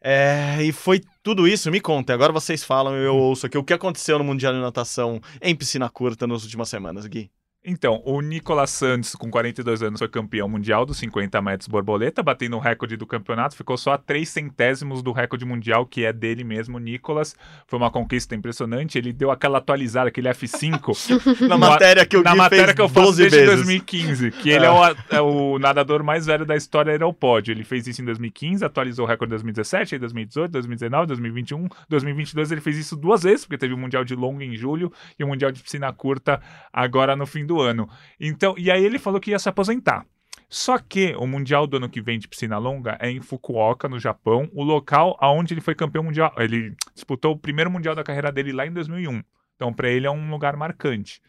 É, 0.02 0.56
e 0.62 0.72
foi 0.72 1.02
tudo 1.22 1.46
isso, 1.46 1.70
me 1.70 1.78
contem. 1.78 2.14
Agora 2.14 2.32
vocês 2.32 2.64
falam, 2.64 2.94
eu 2.96 3.14
ouço 3.14 3.44
aqui 3.44 3.58
o 3.58 3.62
que 3.62 3.74
aconteceu 3.74 4.18
no 4.18 4.24
Mundial 4.24 4.54
de 4.54 4.60
Natação 4.60 5.20
em 5.42 5.54
piscina 5.54 5.90
curta 5.90 6.26
nas 6.26 6.42
últimas 6.42 6.70
semanas, 6.70 7.06
Gui. 7.06 7.30
Então, 7.62 8.00
o 8.06 8.22
Nicolas 8.22 8.70
Santos, 8.70 9.14
com 9.14 9.30
42 9.30 9.82
anos, 9.82 9.98
foi 9.98 10.08
campeão 10.08 10.48
mundial 10.48 10.86
dos 10.86 10.96
50 10.96 11.42
metros 11.42 11.68
borboleta, 11.68 12.22
batendo 12.22 12.56
o 12.56 12.58
recorde 12.58 12.96
do 12.96 13.06
campeonato, 13.06 13.54
ficou 13.54 13.76
só 13.76 13.92
a 13.92 13.98
3 13.98 14.26
centésimos 14.26 15.02
do 15.02 15.12
recorde 15.12 15.44
mundial, 15.44 15.84
que 15.84 16.06
é 16.06 16.12
dele 16.12 16.42
mesmo, 16.42 16.78
Nicolas. 16.78 17.36
Foi 17.66 17.78
uma 17.78 17.90
conquista 17.90 18.34
impressionante, 18.34 18.96
ele 18.96 19.12
deu 19.12 19.30
aquela 19.30 19.58
atualizada, 19.58 20.08
aquele 20.08 20.30
F5, 20.30 21.20
Na 21.46 21.58
matéria 21.58 22.06
que 22.06 22.16
o 22.16 22.22
na 22.22 22.34
matéria 22.34 22.72
que 22.72 22.80
eu 22.80 22.88
faço 22.88 23.08
12 23.08 23.22
desde 23.22 23.38
vezes. 23.40 23.56
2015, 23.56 24.30
que 24.30 24.48
ele 24.48 24.64
é. 24.64 24.70
o, 24.70 24.96
é 25.10 25.20
o 25.20 25.58
nadador 25.58 26.02
mais 26.02 26.24
velho 26.24 26.46
da 26.46 26.56
história 26.56 26.92
era 26.92 27.06
o 27.06 27.12
pódio. 27.12 27.52
Ele 27.52 27.64
fez 27.64 27.86
isso 27.86 28.00
em 28.00 28.06
2015, 28.06 28.64
atualizou 28.64 29.04
o 29.04 29.08
recorde 29.08 29.32
em 29.32 29.36
2017, 29.36 29.96
aí 29.96 29.98
2018, 29.98 30.50
2019, 30.50 31.06
2021, 31.08 31.68
2022 31.90 32.52
ele 32.52 32.60
fez 32.62 32.78
isso 32.78 32.96
duas 32.96 33.22
vezes, 33.22 33.44
porque 33.44 33.58
teve 33.58 33.74
o 33.74 33.78
Mundial 33.78 34.02
de 34.02 34.14
Longa 34.14 34.46
em 34.46 34.56
julho 34.56 34.90
e 35.18 35.24
o 35.24 35.28
Mundial 35.28 35.52
de 35.52 35.62
Piscina 35.62 35.92
Curta 35.92 36.40
agora 36.72 37.14
no 37.14 37.26
fim 37.26 37.49
do 37.50 37.60
ano. 37.60 37.88
Então, 38.20 38.54
e 38.56 38.70
aí 38.70 38.84
ele 38.84 38.98
falou 38.98 39.20
que 39.20 39.32
ia 39.32 39.38
se 39.38 39.48
aposentar. 39.48 40.06
Só 40.48 40.78
que 40.78 41.14
o 41.16 41.26
Mundial 41.26 41.66
do 41.66 41.76
ano 41.76 41.88
que 41.88 42.00
vem 42.00 42.18
de 42.18 42.28
piscina 42.28 42.58
longa 42.58 42.96
é 43.00 43.10
em 43.10 43.20
Fukuoka, 43.20 43.88
no 43.88 43.98
Japão, 43.98 44.48
o 44.52 44.62
local 44.62 45.16
aonde 45.20 45.54
ele 45.54 45.60
foi 45.60 45.74
campeão 45.74 46.04
mundial. 46.04 46.32
Ele 46.36 46.74
disputou 46.94 47.32
o 47.32 47.38
primeiro 47.38 47.70
Mundial 47.70 47.94
da 47.94 48.04
carreira 48.04 48.32
dele 48.32 48.52
lá 48.52 48.66
em 48.66 48.72
2001. 48.72 49.22
Então, 49.56 49.72
para 49.72 49.88
ele 49.88 50.06
é 50.06 50.10
um 50.10 50.30
lugar 50.30 50.56
marcante. 50.56 51.20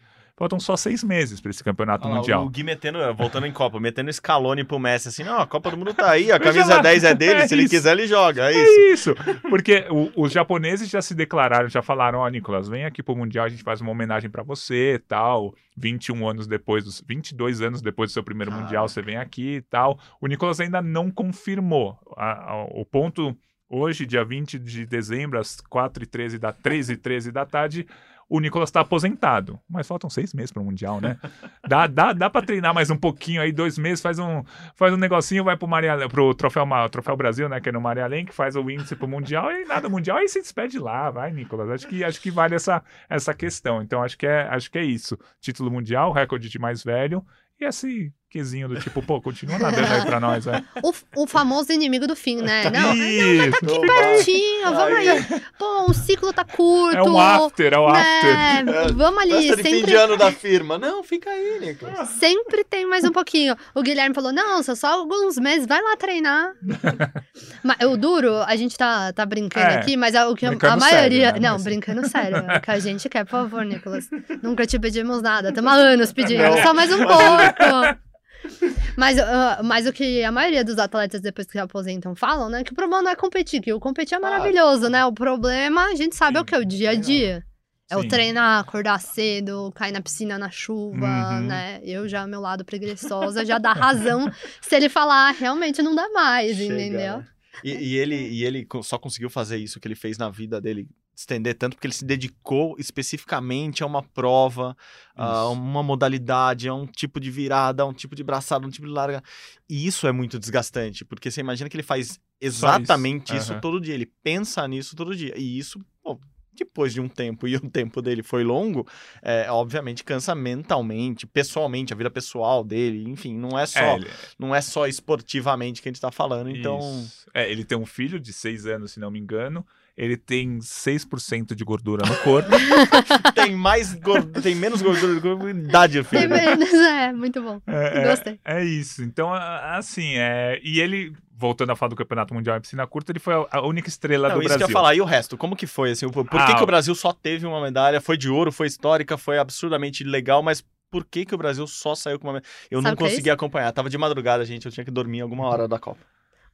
Faltam 0.42 0.58
só 0.58 0.76
seis 0.76 1.04
meses 1.04 1.40
para 1.40 1.50
esse 1.52 1.62
campeonato 1.62 2.08
lá, 2.08 2.16
mundial. 2.16 2.44
O 2.44 2.50
Gui 2.50 2.64
metendo, 2.64 2.98
voltando 3.14 3.46
em 3.46 3.52
Copa, 3.52 3.78
metendo 3.78 4.12
Scaloni 4.12 4.64
pro 4.64 4.76
Messi, 4.76 5.06
assim, 5.06 5.22
não, 5.22 5.38
a 5.38 5.46
Copa 5.46 5.70
do 5.70 5.76
Mundo 5.76 5.94
tá 5.94 6.10
aí, 6.10 6.32
a 6.32 6.40
camisa 6.40 6.74
lá. 6.74 6.82
10 6.82 7.04
é 7.04 7.14
dele, 7.14 7.42
É 7.42 7.46
se 7.46 7.54
ele 7.54 7.68
quiser 7.68 7.92
ele 7.92 8.08
joga, 8.08 8.50
é 8.50 8.52
isso. 8.52 8.60
É 8.80 8.92
isso, 8.92 9.14
porque 9.48 9.86
o- 9.88 10.10
os 10.16 10.32
japoneses 10.32 10.90
já 10.90 11.00
se 11.00 11.14
declararam, 11.14 11.68
já 11.68 11.80
falaram, 11.80 12.18
ó, 12.18 12.28
Nicolas, 12.28 12.68
vem 12.68 12.84
aqui 12.84 13.04
pro 13.04 13.14
Mundial, 13.14 13.44
a 13.44 13.48
gente 13.48 13.62
faz 13.62 13.80
uma 13.80 13.92
homenagem 13.92 14.28
pra 14.28 14.42
você 14.42 14.94
e 14.94 14.98
tal. 14.98 15.54
21 15.76 16.28
anos 16.28 16.48
depois, 16.48 16.82
dos 16.84 17.00
22 17.06 17.62
anos 17.62 17.80
depois 17.80 18.10
do 18.10 18.14
seu 18.14 18.24
primeiro 18.24 18.50
Caraca. 18.50 18.64
Mundial, 18.66 18.88
você 18.88 19.00
vem 19.00 19.18
aqui 19.18 19.58
e 19.58 19.62
tal. 19.62 19.96
O 20.20 20.26
Nicolas 20.26 20.58
ainda 20.58 20.82
não 20.82 21.08
confirmou. 21.08 21.96
A- 22.16 22.50
a- 22.52 22.64
o 22.64 22.84
ponto, 22.84 23.32
hoje, 23.70 24.04
dia 24.04 24.24
20 24.24 24.58
de 24.58 24.84
dezembro, 24.86 25.38
às 25.38 25.60
4h13 25.70 26.36
da 26.36 26.52
13 26.52 26.96
13 26.96 27.30
da 27.30 27.46
tarde, 27.46 27.86
o 28.32 28.40
Nicolas 28.40 28.70
tá 28.70 28.80
aposentado. 28.80 29.60
Mas 29.68 29.86
faltam 29.86 30.08
seis 30.08 30.32
meses 30.32 30.50
para 30.50 30.62
o 30.62 30.64
Mundial, 30.64 31.02
né? 31.02 31.18
Dá, 31.68 31.86
dá, 31.86 32.12
dá 32.12 32.30
para 32.30 32.44
treinar 32.44 32.74
mais 32.74 32.90
um 32.90 32.96
pouquinho 32.96 33.40
aí, 33.40 33.52
dois 33.52 33.78
meses, 33.78 34.02
faz 34.02 34.18
um, 34.18 34.42
faz 34.74 34.92
um 34.92 34.96
negocinho, 34.96 35.44
vai 35.44 35.56
pro, 35.56 35.68
Maria, 35.68 36.08
pro 36.08 36.34
troféu, 36.34 36.66
troféu 36.90 37.16
Brasil, 37.16 37.48
né? 37.48 37.60
Que 37.60 37.68
é 37.68 37.72
no 37.72 37.80
Maria 37.80 38.06
Lenk, 38.06 38.32
faz 38.32 38.56
o 38.56 38.70
índice 38.70 38.96
pro 38.96 39.06
Mundial 39.06 39.52
e 39.52 39.64
nada 39.64 39.88
Mundial, 39.88 40.16
aí 40.16 40.28
se 40.28 40.40
despede 40.40 40.78
lá, 40.78 41.10
vai, 41.10 41.30
Nicolas. 41.30 41.70
Acho 41.70 41.86
que, 41.86 42.02
acho 42.02 42.20
que 42.20 42.30
vale 42.30 42.54
essa, 42.54 42.82
essa 43.08 43.34
questão. 43.34 43.82
Então, 43.82 44.02
acho 44.02 44.16
que, 44.16 44.26
é, 44.26 44.48
acho 44.48 44.70
que 44.70 44.78
é 44.78 44.84
isso. 44.84 45.18
Título 45.40 45.70
mundial, 45.70 46.10
recorde 46.10 46.48
de 46.48 46.58
mais 46.58 46.82
velho. 46.82 47.24
E 47.60 47.64
esse 47.64 48.12
quezinho 48.32 48.66
do 48.68 48.80
tipo, 48.80 49.02
pô, 49.02 49.20
continua 49.20 49.58
nadando 49.58 49.92
aí 49.92 50.04
pra 50.06 50.18
nós, 50.18 50.46
né? 50.46 50.64
O, 50.82 51.22
o 51.22 51.26
famoso 51.26 51.70
inimigo 51.72 52.06
do 52.06 52.16
fim, 52.16 52.36
né? 52.40 52.64
Não, 52.72 52.94
Isso! 52.94 53.80
pertinho, 53.80 54.74
vamos 54.74 54.98
aí. 54.98 55.42
Pô, 55.58 55.84
o 55.90 55.94
ciclo 55.94 56.32
tá 56.32 56.44
curto. 56.44 56.96
É 56.96 57.02
um 57.02 57.20
after, 57.20 57.72
é 57.74 57.78
o 57.78 57.86
after. 57.86 58.34
né? 58.34 58.64
Vamos 58.94 59.22
ali, 59.22 59.32
Festa 59.48 59.56
de 59.56 59.62
fim 59.62 59.74
sempre 59.76 59.90
de 59.90 59.96
ano 59.96 60.16
da 60.16 60.32
firma. 60.32 60.78
Não, 60.78 61.02
fica 61.04 61.30
aí, 61.30 61.58
Nicolas. 61.60 62.08
Sempre 62.08 62.64
tem 62.64 62.86
mais 62.86 63.04
um 63.04 63.12
pouquinho. 63.12 63.54
O 63.74 63.82
Guilherme 63.82 64.14
falou: 64.14 64.32
não, 64.32 64.62
são 64.62 64.74
só 64.74 64.88
alguns 64.94 65.36
meses, 65.36 65.66
vai 65.66 65.80
lá 65.82 65.96
treinar. 65.96 66.52
mas 67.62 67.76
o 67.86 67.96
duro, 67.96 68.42
a 68.46 68.56
gente 68.56 68.76
tá, 68.76 69.12
tá 69.12 69.26
brincando 69.26 69.66
É, 69.66 69.76
aqui, 69.76 69.96
mas 69.96 70.14
a- 70.14 70.28
o 70.28 70.34
que 70.34 70.46
a, 70.46 70.50
maioria. 70.76 70.88
sério, 70.88 71.18
né? 71.34 71.48
Não, 71.48 71.52
Mas- 71.54 71.64
brincando 71.64 72.08
sério. 72.08 72.38
É 72.48 72.56
o 72.56 72.60
que 72.60 72.70
a 72.70 72.78
gente 72.78 73.08
quer, 73.08 73.24
por 73.24 73.30
favor, 73.32 73.64
Nicolas. 73.64 74.08
Nunca 74.42 74.66
te 74.66 74.78
pedimos 74.78 75.20
nada. 75.22 75.50
Estamos 75.50 75.70
há 75.72 75.74
anos 75.74 76.12
pedindo, 76.12 76.42
Não. 76.42 76.62
só 76.62 76.72
mais 76.74 76.92
um 76.92 76.98
pouco. 76.98 77.98
Mas, 78.96 79.18
ah, 79.18 79.60
mas 79.64 79.86
o 79.86 79.92
que 79.92 80.22
a 80.22 80.30
maioria 80.30 80.62
dos 80.64 80.78
atletas, 80.78 81.20
depois 81.20 81.46
que 81.46 81.52
se 81.52 81.58
aposentam, 81.58 82.14
falam, 82.14 82.48
né? 82.50 82.62
Que 82.62 82.72
o 82.72 82.74
problema 82.74 83.02
não 83.02 83.10
é 83.10 83.16
competir, 83.16 83.60
que 83.62 83.72
o 83.72 83.80
competir 83.80 84.16
é 84.16 84.18
maravilhoso, 84.20 84.88
né? 84.90 85.04
O 85.06 85.12
problema, 85.12 85.86
a 85.86 85.94
gente 85.94 86.14
sabe, 86.14 86.36
é 86.38 86.40
o 86.40 86.44
que? 86.44 86.54
O 86.56 86.64
dia 86.64 86.90
a 86.90 86.94
dia. 86.94 87.44
É 87.90 87.96
o 87.96 88.02
Sim. 88.02 88.08
treinar, 88.08 88.60
acordar 88.60 88.98
cedo, 89.00 89.70
cair 89.74 89.92
na 89.92 90.00
piscina 90.00 90.38
na 90.38 90.50
chuva, 90.50 91.06
Uhum. 91.06 91.46
né? 91.46 91.80
Eu 91.84 92.08
já, 92.08 92.26
meu 92.26 92.40
lado 92.40 92.64
preguiçosa, 92.64 93.44
já 93.44 93.58
dá 93.58 93.72
razão 93.72 94.30
se 94.62 94.74
ele 94.76 94.88
falar, 94.88 95.28
"Ah, 95.28 95.32
realmente 95.32 95.82
não 95.82 95.94
dá 95.94 96.08
mais, 96.10 96.56
Chega, 96.56 96.74
entendeu? 96.74 97.18
né? 97.18 97.26
E, 97.62 97.70
e 97.70 97.96
ele, 97.96 98.16
e 98.16 98.44
ele 98.44 98.66
só 98.82 98.98
conseguiu 98.98 99.28
fazer 99.30 99.58
isso 99.58 99.78
que 99.78 99.86
ele 99.86 99.94
fez 99.94 100.16
na 100.18 100.30
vida 100.30 100.60
dele, 100.60 100.88
estender 101.14 101.54
tanto 101.54 101.76
porque 101.76 101.86
ele 101.86 101.94
se 101.94 102.04
dedicou 102.04 102.74
especificamente 102.78 103.82
a 103.82 103.86
uma 103.86 104.02
prova, 104.02 104.76
a 105.14 105.42
Isso. 105.42 105.52
uma 105.52 105.82
modalidade, 105.82 106.68
a 106.68 106.74
um 106.74 106.86
tipo 106.86 107.20
de 107.20 107.30
virada, 107.30 107.82
a 107.82 107.86
um 107.86 107.92
tipo 107.92 108.14
de 108.14 108.24
braçada, 108.24 108.66
um 108.66 108.70
tipo 108.70 108.86
de 108.86 108.92
larga. 108.92 109.22
E 109.68 109.86
isso 109.86 110.06
é 110.06 110.12
muito 110.12 110.38
desgastante, 110.38 111.04
porque 111.04 111.30
você 111.30 111.40
imagina 111.40 111.68
que 111.68 111.76
ele 111.76 111.82
faz 111.82 112.18
exatamente 112.40 113.36
isso, 113.36 113.52
Aham. 113.52 113.60
todo 113.60 113.80
dia, 113.80 113.94
ele 113.94 114.06
pensa 114.22 114.66
nisso 114.66 114.96
todo 114.96 115.14
dia. 115.14 115.34
E 115.36 115.58
isso, 115.58 115.80
pô, 116.02 116.18
depois 116.54 116.92
de 116.92 117.00
um 117.00 117.08
tempo, 117.08 117.46
e 117.48 117.56
o 117.56 117.70
tempo 117.70 118.00
dele 118.02 118.22
foi 118.22 118.42
longo, 118.42 118.86
é, 119.20 119.50
obviamente 119.50 120.02
cansa 120.04 120.34
mentalmente, 120.34 121.26
pessoalmente, 121.26 121.92
a 121.92 121.96
vida 121.96 122.10
pessoal 122.10 122.64
dele, 122.64 123.08
enfim, 123.08 123.36
não 123.36 123.58
é 123.58 123.66
só, 123.66 123.80
É, 123.80 123.96
ele, 123.96 124.10
não 124.38 124.54
é 124.54 124.60
só 124.60 124.86
esportivamente 124.86 125.82
que 125.82 125.88
a 125.88 125.92
gente 125.92 126.00
tá 126.00 126.10
falando, 126.10 126.50
então... 126.50 126.78
Isso. 126.78 127.30
É, 127.34 127.50
ele 127.50 127.64
tem 127.64 127.78
um 127.78 127.86
filho 127.86 128.18
de 128.18 128.32
6 128.32 128.66
anos, 128.66 128.92
se 128.92 129.00
não 129.00 129.10
me 129.10 129.18
engano. 129.18 129.66
Ele 129.96 130.16
tem 130.16 130.58
6% 130.58 131.54
de 131.54 131.64
gordura 131.64 132.02
no 132.08 132.16
corpo. 132.18 132.48
tem 133.34 133.54
mais 133.54 133.92
gordo, 133.94 134.40
tem 134.40 134.54
menos 134.54 134.80
gordura 134.80 135.20
do 135.20 135.38
que 135.38 135.50
idade, 135.50 136.02
Tem 136.04 136.20
filho. 136.22 136.30
menos, 136.30 136.72
é, 136.72 137.12
muito 137.12 137.42
bom. 137.42 137.60
É, 137.66 138.08
Gostei. 138.08 138.40
É, 138.44 138.60
é 138.60 138.64
isso. 138.64 139.02
Então, 139.02 139.32
assim, 139.32 140.14
é... 140.16 140.58
e 140.64 140.80
ele, 140.80 141.12
voltando 141.36 141.70
a 141.72 141.76
falar 141.76 141.90
do 141.90 141.96
Campeonato 141.96 142.32
Mundial 142.32 142.56
em 142.56 142.60
piscina 142.60 142.86
curta, 142.86 143.12
ele 143.12 143.18
foi 143.18 143.34
a- 143.34 143.46
a 143.50 143.66
única 143.66 143.88
estrela 143.88 144.28
Não, 144.30 144.36
do 144.36 144.40
isso 144.42 144.48
que 144.48 144.54
eu 144.54 144.58
Brasil. 144.58 144.68
ia 144.68 144.72
falar. 144.72 144.94
E 144.94 145.00
o 145.02 145.04
resto? 145.04 145.36
Como 145.36 145.54
que 145.54 145.66
foi? 145.66 145.90
Assim, 145.90 146.08
por 146.08 146.24
por 146.24 146.30
que, 146.46 146.52
Ah, 146.52 146.56
que 146.56 146.62
o 146.62 146.66
Brasil 146.66 146.94
só 146.94 147.12
teve 147.12 147.46
uma 147.46 147.60
medalha? 147.60 148.00
Foi 148.00 148.16
de 148.16 148.30
ouro, 148.30 148.50
foi 148.50 148.66
histórica, 148.66 149.18
foi 149.18 149.38
absurdamente 149.38 150.02
legal, 150.04 150.42
mas 150.42 150.64
por 150.90 151.04
que, 151.04 151.26
que 151.26 151.34
o 151.34 151.38
Brasil 151.38 151.66
só 151.66 151.94
saiu 151.94 152.18
com 152.18 152.28
uma 152.28 152.34
medalha? 152.34 152.50
Eu 152.70 152.80
Sabe 152.80 152.90
não 152.92 152.96
que 152.96 153.04
é 153.04 153.08
consegui 153.08 153.30
acompanhar. 153.30 153.70
Tava 153.72 153.90
de 153.90 153.98
madrugada, 153.98 154.42
gente. 154.46 154.64
Eu 154.66 154.72
tinha 154.72 154.84
que 154.84 154.90
dormir 154.90 155.20
alguma 155.20 155.46
hora 155.46 155.68
da 155.68 155.78
Copa. 155.78 156.00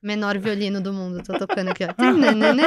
Menor 0.00 0.38
violino 0.38 0.80
do 0.80 0.92
mundo, 0.92 1.22
tô 1.24 1.36
tocando 1.38 1.70
aqui, 1.70 1.84
ó. 1.84 1.92
Tananana. 1.94 2.62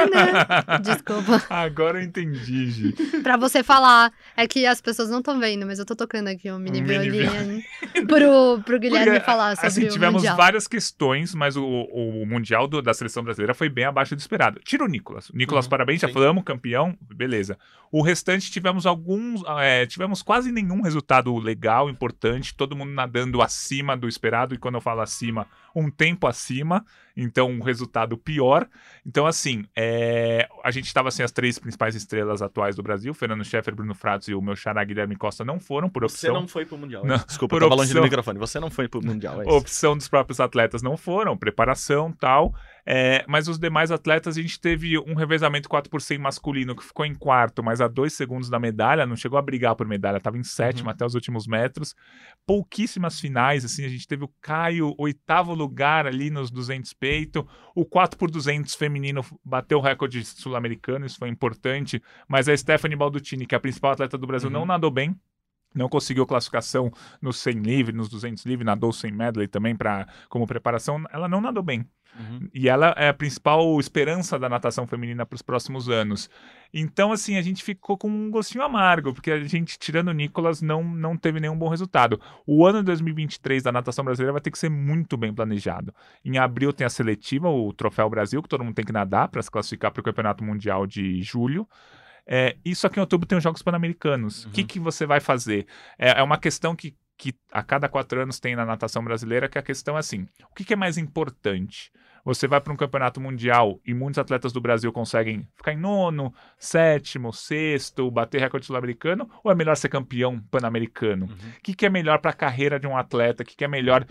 Desculpa. 0.82 1.42
Agora 1.48 1.98
eu 1.98 2.04
entendi, 2.04 2.70
Gi. 2.70 2.92
Pra 3.22 3.36
você 3.36 3.62
falar, 3.62 4.12
é 4.36 4.46
que 4.46 4.66
as 4.66 4.80
pessoas 4.80 5.08
não 5.08 5.18
estão 5.20 5.38
vendo, 5.40 5.64
mas 5.66 5.78
eu 5.78 5.86
tô 5.86 5.96
tocando 5.96 6.28
aqui 6.28 6.50
um 6.52 6.58
mini 6.58 6.80
Um 6.80 6.84
mini 6.86 7.10
violino 7.10 7.62
pro, 8.06 8.62
pro 8.64 8.78
Guilherme 8.78 9.12
Porque, 9.12 9.24
falar 9.24 9.54
sobre 9.56 9.68
assim, 9.68 9.84
o 9.86 9.88
tivemos 9.90 10.14
Mundial. 10.16 10.36
várias 10.36 10.66
questões, 10.68 11.34
mas 11.34 11.56
o, 11.56 11.64
o 11.64 12.26
Mundial 12.26 12.68
do- 12.68 12.82
da 12.82 12.92
seleção 12.92 13.22
brasileira 13.22 13.54
foi 13.54 13.68
bem 13.68 13.84
abaixo 13.84 14.14
do 14.14 14.18
esperado. 14.18 14.60
Tira 14.62 14.84
o 14.84 14.88
Nicolas. 14.88 15.30
O 15.30 15.36
Nicolas, 15.36 15.64
Uhum, 15.64 15.70
parabéns, 15.70 16.00
já 16.00 16.08
sim. 16.08 16.14
falamos, 16.14 16.44
campeão, 16.44 16.96
beleza. 17.00 17.56
O 17.90 18.02
restante 18.02 18.50
tivemos 18.50 18.84
alguns, 18.86 19.42
é, 19.60 19.86
tivemos 19.86 20.22
quase 20.22 20.50
nenhum 20.52 20.80
resultado 20.82 21.34
legal, 21.38 21.88
importante, 21.90 22.54
todo 22.54 22.76
mundo 22.76 22.92
nadando 22.92 23.40
acima 23.42 23.96
do 23.96 24.08
esperado, 24.08 24.54
e 24.54 24.58
quando 24.58 24.74
eu 24.76 24.80
falo 24.80 25.00
acima, 25.00 25.46
um 25.74 25.90
tempo 25.90 26.26
acima, 26.26 26.84
então 27.16 27.50
um 27.50 27.60
resultado 27.60 28.16
pior. 28.16 28.68
Então, 29.06 29.26
assim, 29.26 29.64
é, 29.76 30.48
a 30.64 30.70
gente 30.70 30.86
estava 30.86 31.10
sem 31.10 31.24
as 31.24 31.32
três 31.32 31.58
principais 31.58 31.94
estrelas 31.94 32.42
atuais 32.42 32.76
do 32.76 32.82
Brasil, 32.82 33.12
Fernando 33.14 33.44
Scheffer, 33.44 33.74
Bruno 33.74 33.94
Fratos 33.94 34.28
e 34.28 34.34
o 34.34 34.40
meu 34.42 34.56
xará 34.56 34.82
Guilherme 34.84 35.16
Costa 35.16 35.44
não 35.44 35.58
foram, 35.60 35.88
por 35.88 36.02
Você 36.02 36.28
opção. 36.28 36.40
não 36.40 36.48
foi 36.48 36.64
pro 36.66 36.78
Mundial. 36.78 37.04
Não, 37.04 37.16
é. 37.16 37.24
Desculpa, 37.26 37.56
por 37.56 37.62
eu 37.62 37.68
tava 37.68 37.80
longe 37.80 37.92
do 37.92 37.98
opção. 37.98 38.04
microfone. 38.04 38.38
Você 38.38 38.60
não 38.60 38.70
foi 38.70 38.88
pro 38.88 39.04
Mundial. 39.04 39.40
É 39.42 39.46
isso. 39.46 39.56
opção 39.56 39.96
dos 39.96 40.08
próprios 40.08 40.40
atletas 40.40 40.82
não 40.82 40.96
foram, 40.96 41.36
preparação 41.36 42.12
tal. 42.12 42.54
É, 42.84 43.24
mas 43.28 43.46
os 43.46 43.58
demais 43.60 43.92
atletas, 43.92 44.36
a 44.36 44.42
gente 44.42 44.60
teve 44.60 44.98
um 44.98 45.14
revezamento 45.14 45.68
4 45.68 45.88
por 45.88 46.02
100 46.02 46.18
masculino 46.18 46.74
que 46.74 46.82
ficou 46.82 47.06
em 47.06 47.14
quarto, 47.14 47.62
mas 47.62 47.80
a 47.80 47.86
dois 47.86 48.12
segundos 48.12 48.50
da 48.50 48.58
medalha, 48.58 49.06
não 49.06 49.14
chegou 49.14 49.38
a 49.38 49.42
brigar 49.42 49.76
por 49.76 49.86
medalha, 49.86 50.16
estava 50.16 50.36
em 50.36 50.42
sétimo 50.42 50.90
até 50.90 51.06
os 51.06 51.14
últimos 51.14 51.46
metros. 51.46 51.94
Pouquíssimas 52.44 53.20
finais, 53.20 53.64
assim, 53.64 53.84
a 53.84 53.88
gente 53.88 54.06
teve 54.08 54.24
o 54.24 54.30
Caio, 54.40 54.94
oitavo 54.98 55.54
lugar 55.54 56.06
ali 56.06 56.28
nos 56.28 56.50
200 56.50 56.92
peito, 56.92 57.46
o 57.74 57.84
4 57.84 58.18
por 58.18 58.30
200 58.30 58.74
feminino 58.74 59.24
bateu 59.44 59.78
o 59.78 59.80
recorde 59.80 60.24
sul-americano, 60.24 61.06
isso 61.06 61.18
foi 61.18 61.28
importante, 61.28 62.02
mas 62.26 62.48
a 62.48 62.56
Stephanie 62.56 62.96
Baldutini, 62.96 63.46
que 63.46 63.54
é 63.54 63.58
a 63.58 63.60
principal 63.60 63.92
atleta 63.92 64.18
do 64.18 64.26
Brasil, 64.26 64.48
Uhum. 64.48 64.54
não 64.54 64.66
nadou 64.66 64.90
bem. 64.90 65.16
Não 65.74 65.88
conseguiu 65.88 66.26
classificação 66.26 66.92
no 67.20 67.32
100 67.32 67.60
livre, 67.60 67.96
nos 67.96 68.08
200 68.10 68.44
livre, 68.44 68.62
nadou 68.64 68.92
100 68.92 69.10
medley 69.12 69.48
também 69.48 69.74
pra, 69.74 70.06
como 70.28 70.46
preparação. 70.46 71.02
Ela 71.10 71.26
não 71.28 71.40
nadou 71.40 71.62
bem. 71.62 71.86
Uhum. 72.18 72.48
E 72.52 72.68
ela 72.68 72.94
é 72.96 73.08
a 73.08 73.14
principal 73.14 73.78
esperança 73.80 74.38
da 74.38 74.48
natação 74.48 74.86
feminina 74.86 75.24
para 75.24 75.36
os 75.36 75.42
próximos 75.42 75.88
anos. 75.88 76.28
Então, 76.72 77.12
assim, 77.12 77.36
a 77.36 77.42
gente 77.42 77.62
ficou 77.62 77.98
com 77.98 78.08
um 78.08 78.30
gostinho 78.30 78.64
amargo, 78.64 79.12
porque 79.12 79.30
a 79.30 79.42
gente, 79.44 79.78
tirando 79.78 80.08
o 80.08 80.12
Nicolas, 80.12 80.62
não, 80.62 80.82
não 80.82 81.16
teve 81.16 81.40
nenhum 81.40 81.56
bom 81.56 81.68
resultado. 81.68 82.20
O 82.46 82.66
ano 82.66 82.78
de 82.78 82.86
2023 82.86 83.62
da 83.62 83.72
natação 83.72 84.04
brasileira 84.04 84.32
vai 84.32 84.40
ter 84.40 84.50
que 84.50 84.58
ser 84.58 84.70
muito 84.70 85.16
bem 85.16 85.32
planejado. 85.34 85.94
Em 86.24 86.38
abril 86.38 86.72
tem 86.72 86.86
a 86.86 86.90
seletiva, 86.90 87.48
o 87.48 87.72
Troféu 87.72 88.08
Brasil, 88.08 88.42
que 88.42 88.48
todo 88.48 88.64
mundo 88.64 88.74
tem 88.74 88.84
que 88.84 88.92
nadar 88.92 89.28
para 89.28 89.42
se 89.42 89.50
classificar 89.50 89.90
para 89.90 90.00
o 90.00 90.04
Campeonato 90.04 90.44
Mundial 90.44 90.86
de 90.86 91.22
julho. 91.22 91.68
É, 92.26 92.56
só 92.74 92.88
que 92.88 92.98
em 92.98 93.00
outubro 93.00 93.26
tem 93.26 93.36
os 93.36 93.44
Jogos 93.44 93.62
Pan-Americanos. 93.62 94.44
O 94.46 94.50
que, 94.50 94.64
que 94.64 94.78
você 94.78 95.04
vai 95.04 95.20
fazer? 95.20 95.66
É, 95.98 96.20
é 96.20 96.22
uma 96.22 96.38
questão 96.38 96.74
que, 96.74 96.94
que 97.22 97.32
a 97.52 97.62
cada 97.62 97.88
quatro 97.88 98.20
anos 98.20 98.40
tem 98.40 98.56
na 98.56 98.66
natação 98.66 99.04
brasileira, 99.04 99.48
que 99.48 99.56
a 99.56 99.62
questão 99.62 99.96
é 99.96 100.00
assim: 100.00 100.26
o 100.50 100.54
que, 100.56 100.72
é 100.72 100.76
mais 100.76 100.98
importante? 100.98 101.92
Você 102.24 102.46
vai 102.46 102.60
para 102.60 102.72
um 102.72 102.76
campeonato 102.76 103.20
mundial 103.20 103.80
e 103.84 103.92
muitos 103.92 104.18
atletas 104.18 104.52
do 104.52 104.60
Brasil 104.60 104.92
conseguem 104.92 105.46
ficar 105.56 105.72
em 105.72 105.76
nono, 105.76 106.32
sétimo, 106.56 107.32
sexto, 107.32 108.08
bater 108.10 108.40
recorde 108.40 108.64
sul-americano, 108.64 109.28
ou 109.42 109.50
é 109.50 109.54
melhor 109.56 109.76
ser 109.76 109.88
campeão 109.88 110.38
pan-americano? 110.50 111.26
O 111.26 111.60
que, 111.62 111.74
que 111.74 111.84
é 111.84 111.88
melhor 111.90 112.18
para 112.20 112.30
a 112.30 112.34
carreira 112.34 112.78
de 112.78 112.86
um 112.86 112.96
atleta? 112.96 113.42
O 113.42 113.46
que, 113.46 113.56
que 113.56 113.64
é 113.64 113.68
melhor 113.68 114.04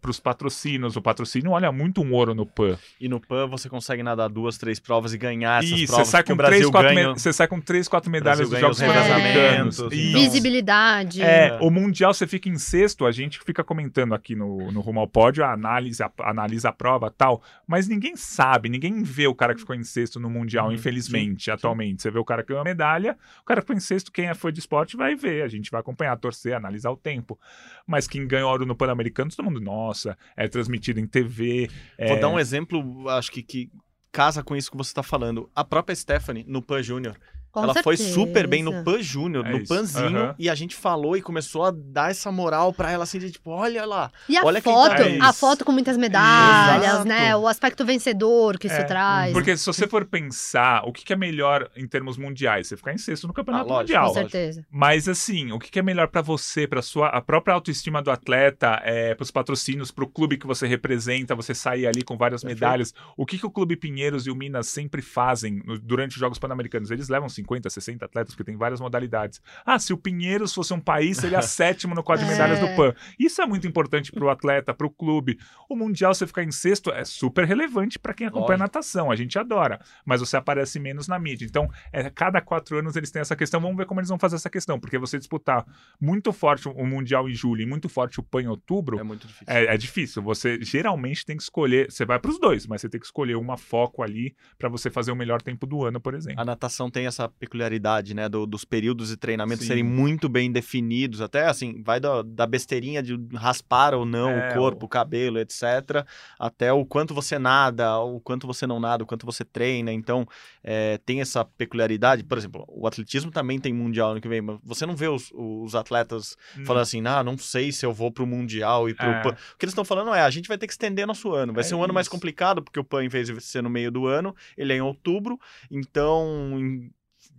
para 0.00 0.10
os 0.10 0.20
patrocínios? 0.20 0.96
O 0.96 1.02
patrocínio 1.02 1.50
olha 1.50 1.72
muito 1.72 2.00
um 2.02 2.12
ouro 2.12 2.34
no 2.34 2.46
PAN. 2.46 2.78
E 3.00 3.08
no 3.08 3.20
PAN 3.20 3.46
você 3.48 3.68
consegue 3.68 4.02
nadar 4.02 4.28
duas, 4.28 4.56
três 4.56 4.78
provas 4.78 5.12
e 5.12 5.18
ganhar 5.18 5.62
essas 5.64 5.78
Isso, 5.78 5.86
provas. 5.88 6.06
você 6.06 6.10
sai, 6.12 6.22
com 6.22 6.36
três, 6.36 6.70
quatro 6.70 6.94
ganha. 6.94 7.08
me- 7.08 7.18
você 7.18 7.32
sai 7.32 7.48
com 7.48 7.60
três, 7.60 7.88
quatro 7.88 8.10
medalhas 8.10 8.48
dos 8.48 8.58
Jogos 8.58 8.80
os 8.80 8.86
Pan-Americanos. 8.86 9.78
então- 9.78 9.88
Visibilidade. 9.90 11.22
É, 11.22 11.58
o 11.60 11.70
Mundial 11.70 12.12
você 12.14 12.26
fica 12.26 12.48
em 12.48 12.56
sexto, 12.56 13.06
a 13.06 13.10
gente 13.12 13.38
fica 13.40 13.62
comentando 13.64 14.14
aqui 14.14 14.34
no, 14.34 14.70
no 14.72 14.80
Rumo 14.80 15.00
ao 15.00 15.08
Pódio, 15.08 15.44
a 15.44 15.52
análise, 15.52 16.02
a, 16.02 16.10
analisa 16.20 16.68
a 16.68 16.72
prova 16.72 16.99
tal, 17.08 17.40
mas 17.66 17.86
ninguém 17.86 18.16
sabe, 18.16 18.68
ninguém 18.68 19.02
vê 19.04 19.28
o 19.28 19.34
cara 19.34 19.54
que 19.54 19.60
ficou 19.60 19.76
em 19.76 19.84
sexto 19.84 20.18
no 20.18 20.28
Mundial, 20.28 20.66
Uhum, 20.66 20.72
infelizmente, 20.72 21.50
atualmente. 21.50 22.02
Você 22.02 22.10
vê 22.10 22.18
o 22.18 22.24
cara 22.24 22.42
que 22.42 22.48
ganhou 22.48 22.62
a 22.62 22.64
medalha, 22.64 23.16
o 23.40 23.44
cara 23.44 23.60
que 23.60 23.66
ficou 23.66 23.76
em 23.76 23.80
sexto, 23.80 24.10
quem 24.10 24.26
é 24.26 24.34
fã 24.34 24.52
de 24.52 24.58
esporte 24.58 24.96
vai 24.96 25.14
ver, 25.14 25.42
a 25.42 25.48
gente 25.48 25.70
vai 25.70 25.80
acompanhar, 25.80 26.16
torcer, 26.18 26.54
analisar 26.54 26.90
o 26.90 26.96
tempo. 26.96 27.38
Mas 27.86 28.08
quem 28.08 28.26
ganhou 28.26 28.50
ouro 28.50 28.66
no 28.66 28.74
Pan-Americano, 28.74 29.30
todo 29.30 29.44
mundo, 29.44 29.60
nossa, 29.60 30.18
é 30.36 30.48
transmitido 30.48 30.98
em 30.98 31.06
TV. 31.06 31.70
Vou 31.96 32.16
é, 32.16 32.18
dar 32.18 32.28
um 32.28 32.38
exemplo, 32.38 33.08
acho 33.08 33.30
que, 33.30 33.42
que 33.42 33.70
casa 34.10 34.42
com 34.42 34.56
isso 34.56 34.70
que 34.70 34.76
você 34.76 34.92
tá 34.92 35.02
falando. 35.02 35.48
A 35.54 35.64
própria 35.64 35.94
Stephanie, 35.94 36.44
no 36.46 36.60
PAN 36.60 36.82
Júnior. 36.82 37.16
Com 37.52 37.64
ela 37.64 37.74
foi 37.82 37.96
certeza. 37.96 38.14
super 38.20 38.46
bem 38.46 38.62
no 38.62 38.84
PAN 38.84 39.02
Júnior, 39.02 39.44
É 39.46 39.50
no 39.50 39.58
isso. 39.58 39.74
PANzinho, 39.74 40.18
Aham. 40.18 40.34
e 40.38 40.48
a 40.48 40.54
gente 40.54 40.76
falou 40.76 41.16
e 41.16 41.22
começou 41.22 41.64
a 41.64 41.70
dar 41.70 42.10
essa 42.10 42.30
moral 42.30 42.72
pra 42.72 42.90
ela, 42.92 43.04
assim, 43.04 43.18
de 43.18 43.30
tipo, 43.30 43.50
olha 43.50 43.84
lá. 43.84 44.10
E 44.28 44.36
a 44.36 44.44
Olha 44.44 44.60
quem 44.60 44.72
foto, 44.72 44.96
tá 44.96 45.02
aí. 45.02 45.18
a 45.20 45.32
foto 45.32 45.64
com 45.64 45.72
muitas 45.72 45.96
medalhas, 45.96 46.84
Exato. 46.92 47.08
né? 47.08 47.34
O 47.36 47.46
aspecto 47.48 47.84
vencedor 47.84 48.58
que 48.58 48.66
isso 48.68 48.76
É, 48.76 48.84
traz. 48.84 49.32
Porque 49.32 49.56
se 49.56 49.66
você 49.66 49.86
for 49.88 50.04
pensar, 50.04 50.82
o 50.86 50.92
que, 50.92 51.04
que 51.04 51.12
é 51.12 51.16
melhor 51.16 51.68
em 51.76 51.86
termos 51.86 52.16
mundiais? 52.16 52.68
Você 52.68 52.76
ficar 52.76 52.92
em 52.92 52.98
sexto 52.98 53.26
no 53.26 53.32
Campeonato 53.34 53.64
Ah, 53.64 53.74
lógico, 53.78 53.98
Mundial. 53.98 54.08
Com 54.08 54.14
certeza. 54.14 54.64
Mas 54.70 55.08
assim, 55.08 55.50
o 55.52 55.58
que, 55.58 55.70
que 55.70 55.78
é 55.78 55.82
melhor 55.82 56.08
pra 56.08 56.22
você, 56.22 56.66
para 56.66 56.82
sua 56.82 57.08
a 57.08 57.20
própria 57.20 57.54
autoestima 57.54 58.00
do 58.02 58.10
atleta, 58.10 58.80
é, 58.84 59.14
para 59.14 59.22
os 59.24 59.30
patrocínios, 59.30 59.90
para 59.90 60.04
o 60.04 60.08
clube 60.08 60.36
que 60.38 60.46
você 60.46 60.66
representa, 60.66 61.34
você 61.34 61.54
sair 61.54 61.86
ali 61.86 62.02
com 62.02 62.16
várias 62.16 62.42
Perfeito. 62.42 62.60
medalhas? 62.62 62.94
O 63.16 63.26
que, 63.26 63.38
que 63.38 63.46
o 63.46 63.50
Clube 63.50 63.76
Pinheiros 63.76 64.26
e 64.26 64.30
o 64.30 64.34
Minas 64.36 64.68
sempre 64.68 65.02
fazem 65.02 65.62
no- 65.64 65.78
durante 65.78 66.12
os 66.12 66.20
Jogos 66.20 66.38
Pan-Americanos? 66.38 66.90
Eles 66.90 67.08
levam 67.08 67.28
50, 67.40 67.70
60 67.70 68.04
atletas, 68.04 68.34
porque 68.34 68.44
tem 68.44 68.56
várias 68.56 68.80
modalidades. 68.80 69.40
Ah, 69.64 69.78
se 69.78 69.92
o 69.92 69.96
Pinheiros 69.98 70.52
fosse 70.54 70.72
um 70.74 70.80
país, 70.80 71.16
seria 71.18 71.40
sétimo 71.42 71.94
no 71.94 72.02
quadro 72.02 72.24
de 72.24 72.30
É. 72.30 72.34
medalhas 72.34 72.60
do 72.60 72.68
PAN. 72.76 72.94
Isso 73.18 73.40
é 73.42 73.46
muito 73.46 73.66
importante 73.66 74.12
para 74.12 74.24
o 74.24 74.28
atleta, 74.30 74.72
para 74.74 74.86
o 74.86 74.90
clube. 74.90 75.38
O 75.68 75.74
Mundial, 75.76 76.14
você 76.14 76.26
ficar 76.26 76.42
em 76.42 76.50
sexto, 76.50 76.90
é 76.90 77.04
super 77.04 77.44
relevante 77.46 77.98
para 77.98 78.12
quem 78.14 78.26
acompanha 78.26 78.58
Lógico. 78.58 78.62
natação. 78.62 79.10
A 79.10 79.16
gente 79.16 79.38
adora. 79.38 79.80
Mas 80.04 80.20
você 80.20 80.36
aparece 80.36 80.78
menos 80.78 81.08
na 81.08 81.18
mídia. 81.18 81.46
Então, 81.46 81.68
é, 81.92 82.10
cada 82.10 82.40
quatro 82.40 82.78
anos 82.78 82.96
eles 82.96 83.10
têm 83.10 83.20
essa 83.20 83.34
questão. 83.36 83.60
Vamos 83.60 83.76
ver 83.76 83.86
como 83.86 84.00
eles 84.00 84.08
vão 84.08 84.18
fazer 84.18 84.36
essa 84.36 84.50
questão. 84.50 84.78
Porque 84.78 84.98
você 84.98 85.18
disputar 85.18 85.64
muito 86.00 86.32
forte 86.32 86.68
o 86.68 86.86
Mundial 86.86 87.28
em 87.28 87.34
julho 87.34 87.62
e 87.62 87.66
muito 87.66 87.88
forte 87.88 88.20
o 88.20 88.22
PAN 88.22 88.42
em 88.42 88.46
outubro, 88.48 88.98
É 88.98 89.02
muito 89.02 89.26
difícil. 89.26 89.44
é, 89.54 89.64
é 89.74 89.76
difícil. 89.76 90.22
Você 90.22 90.58
geralmente 90.62 91.24
tem 91.24 91.36
que 91.36 91.42
escolher. 91.42 91.90
Você 91.90 92.04
vai 92.04 92.18
para 92.18 92.30
os 92.30 92.38
dois, 92.38 92.66
mas 92.66 92.80
você 92.80 92.88
tem 92.88 93.00
que 93.00 93.06
escolher 93.06 93.36
uma 93.36 93.56
foco 93.56 94.02
ali 94.02 94.34
para 94.58 94.68
você 94.68 94.90
fazer 94.90 95.12
o 95.12 95.16
melhor 95.16 95.40
tempo 95.42 95.66
do 95.66 95.84
ano, 95.84 96.00
por 96.00 96.14
exemplo. 96.14 96.40
A 96.40 96.44
natação 96.44 96.90
tem 96.90 97.06
essa 97.06 97.29
peculiaridade, 97.38 98.14
né, 98.14 98.28
do- 98.28 98.46
dos 98.46 98.64
períodos 98.64 99.08
de 99.08 99.16
treinamento 99.16 99.62
Sim. 99.62 99.68
serem 99.68 99.82
muito 99.84 100.28
bem 100.28 100.50
definidos, 100.50 101.20
até 101.20 101.46
assim, 101.46 101.82
vai 101.82 102.00
da, 102.00 102.22
da 102.22 102.46
besteirinha 102.46 103.02
de 103.02 103.18
raspar 103.34 103.94
ou 103.94 104.04
não 104.04 104.30
É, 104.30 104.50
o 104.50 104.54
corpo, 104.54 104.86
o 104.86 104.88
cabelo, 104.88 105.38
etc., 105.38 106.04
até 106.38 106.72
o 106.72 106.84
quanto 106.84 107.14
você 107.14 107.38
nada, 107.38 107.98
o 108.00 108.20
quanto 108.20 108.46
você 108.46 108.66
não 108.66 108.80
nada, 108.80 109.04
o 109.04 109.06
quanto 109.06 109.24
você 109.26 109.44
treina, 109.44 109.92
então 109.92 110.26
é, 110.62 110.98
tem 111.04 111.20
essa 111.20 111.44
peculiaridade, 111.44 112.24
por 112.24 112.36
exemplo, 112.38 112.64
o 112.68 112.86
atletismo 112.86 113.30
também 113.30 113.58
tem 113.58 113.72
mundial 113.72 114.12
ano 114.12 114.20
que 114.20 114.28
vem, 114.28 114.40
mas 114.40 114.58
você 114.62 114.84
não 114.86 114.96
vê 114.96 115.08
os, 115.08 115.30
os 115.34 115.74
atletas 115.74 116.36
falando 116.64 116.82
assim, 116.82 117.02
ah, 117.06 117.22
não 117.22 117.36
sei 117.38 117.72
se 117.72 117.84
eu 117.86 117.92
vou 117.92 118.10
pro 118.10 118.26
mundial 118.26 118.88
e 118.88 118.94
pro 118.94 119.06
Hum. 119.06 119.10
É. 119.12 119.22
PAN. 119.22 119.30
O 119.30 119.58
que 119.58 119.64
eles 119.64 119.72
estão 119.72 119.84
falando 119.84 120.14
é, 120.14 120.20
a 120.22 120.30
gente 120.30 120.48
vai 120.48 120.56
ter 120.58 120.66
que 120.66 120.72
estender 120.72 121.06
nosso 121.06 121.32
ano, 121.32 121.52
vai 121.52 121.60
É 121.60 121.64
ser 121.64 121.74
um 121.74 121.82
ano 121.84 121.92
mais 121.94 122.04
isso. 122.06 122.10
complicado, 122.10 122.62
porque 122.62 122.78
o 122.80 122.84
PAN, 122.84 123.04
em 123.04 123.08
vez 123.08 123.26
de 123.28 123.40
ser 123.40 123.62
no 123.62 123.68
meio 123.70 123.90
do 123.90 124.06
ano, 124.06 124.34
ele 124.56 124.72
é 124.72 124.76
em 124.76 124.80
outubro, 124.80 125.38
então, 125.70 126.26
em 126.58 126.90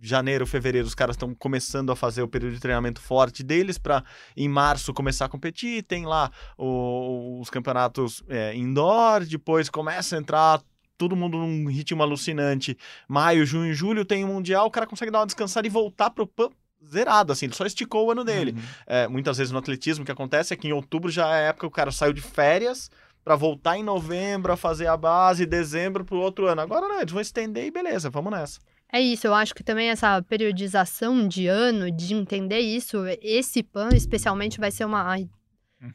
janeiro, 0.02 0.46
fevereiro, 0.46 0.86
os 0.86 0.94
caras 0.94 1.14
estão 1.14 1.32
começando 1.34 1.92
a 1.92 1.96
fazer 1.96 2.22
o 2.22 2.28
período 2.28 2.54
de 2.54 2.60
treinamento 2.60 3.00
forte 3.00 3.42
deles 3.42 3.78
para 3.78 4.02
em 4.36 4.48
março 4.48 4.92
começar 4.92 5.26
a 5.26 5.28
competir. 5.28 5.82
Tem 5.84 6.04
lá 6.04 6.30
o- 6.58 7.38
os 7.40 7.48
campeonatos 7.48 8.22
é, 8.28 8.54
indoor, 8.54 9.24
depois 9.24 9.68
começa 9.70 10.16
a 10.16 10.18
entrar 10.18 10.60
todo 10.98 11.16
mundo 11.16 11.38
num 11.38 11.68
ritmo 11.68 12.02
alucinante. 12.02 12.76
Maio, 13.08 13.46
junho, 13.46 13.72
julho 13.72 14.04
tem 14.04 14.24
o 14.24 14.28
Mundial, 14.28 14.66
o 14.66 14.70
cara 14.70 14.86
consegue 14.86 15.10
dar 15.10 15.20
uma 15.20 15.26
descansada 15.26 15.66
e 15.66 15.70
voltar 15.70 16.10
pro 16.10 16.26
PAN 16.26 16.50
zerado, 16.84 17.32
assim, 17.32 17.46
ele 17.46 17.54
só 17.54 17.64
esticou 17.64 18.08
o 18.08 18.10
ano 18.10 18.24
dele. 18.24 18.52
Uhum. 18.52 18.62
É, 18.86 19.06
muitas 19.06 19.38
vezes 19.38 19.52
no 19.52 19.58
atletismo 19.58 20.02
o 20.02 20.04
que 20.06 20.10
acontece 20.10 20.52
é 20.52 20.56
que 20.56 20.66
em 20.66 20.72
outubro 20.72 21.10
já 21.10 21.28
é 21.28 21.44
a 21.46 21.48
época 21.48 21.60
que 21.60 21.66
o 21.68 21.70
cara 21.70 21.92
saiu 21.92 22.12
de 22.12 22.20
férias 22.20 22.90
pra 23.24 23.36
voltar 23.36 23.78
em 23.78 23.84
novembro 23.84 24.52
a 24.52 24.56
fazer 24.56 24.88
a 24.88 24.96
base, 24.96 25.46
dezembro 25.46 26.04
pro 26.04 26.18
outro 26.18 26.48
ano. 26.48 26.60
Agora 26.60 26.88
não, 26.88 27.00
eles 27.00 27.12
vão 27.12 27.20
estender 27.22 27.64
e 27.66 27.70
beleza, 27.70 28.10
vamos 28.10 28.32
nessa. 28.32 28.58
É 28.92 29.00
isso, 29.00 29.26
eu 29.26 29.34
acho 29.34 29.54
que 29.54 29.64
também 29.64 29.88
essa 29.88 30.20
periodização 30.22 31.26
de 31.26 31.46
ano, 31.46 31.90
de 31.90 32.12
entender 32.12 32.58
isso, 32.58 32.98
esse 33.22 33.62
PAN 33.62 33.88
especialmente 33.94 34.60
vai 34.60 34.70
ser 34.70 34.84
uma. 34.84 35.02
Ai, 35.02 35.28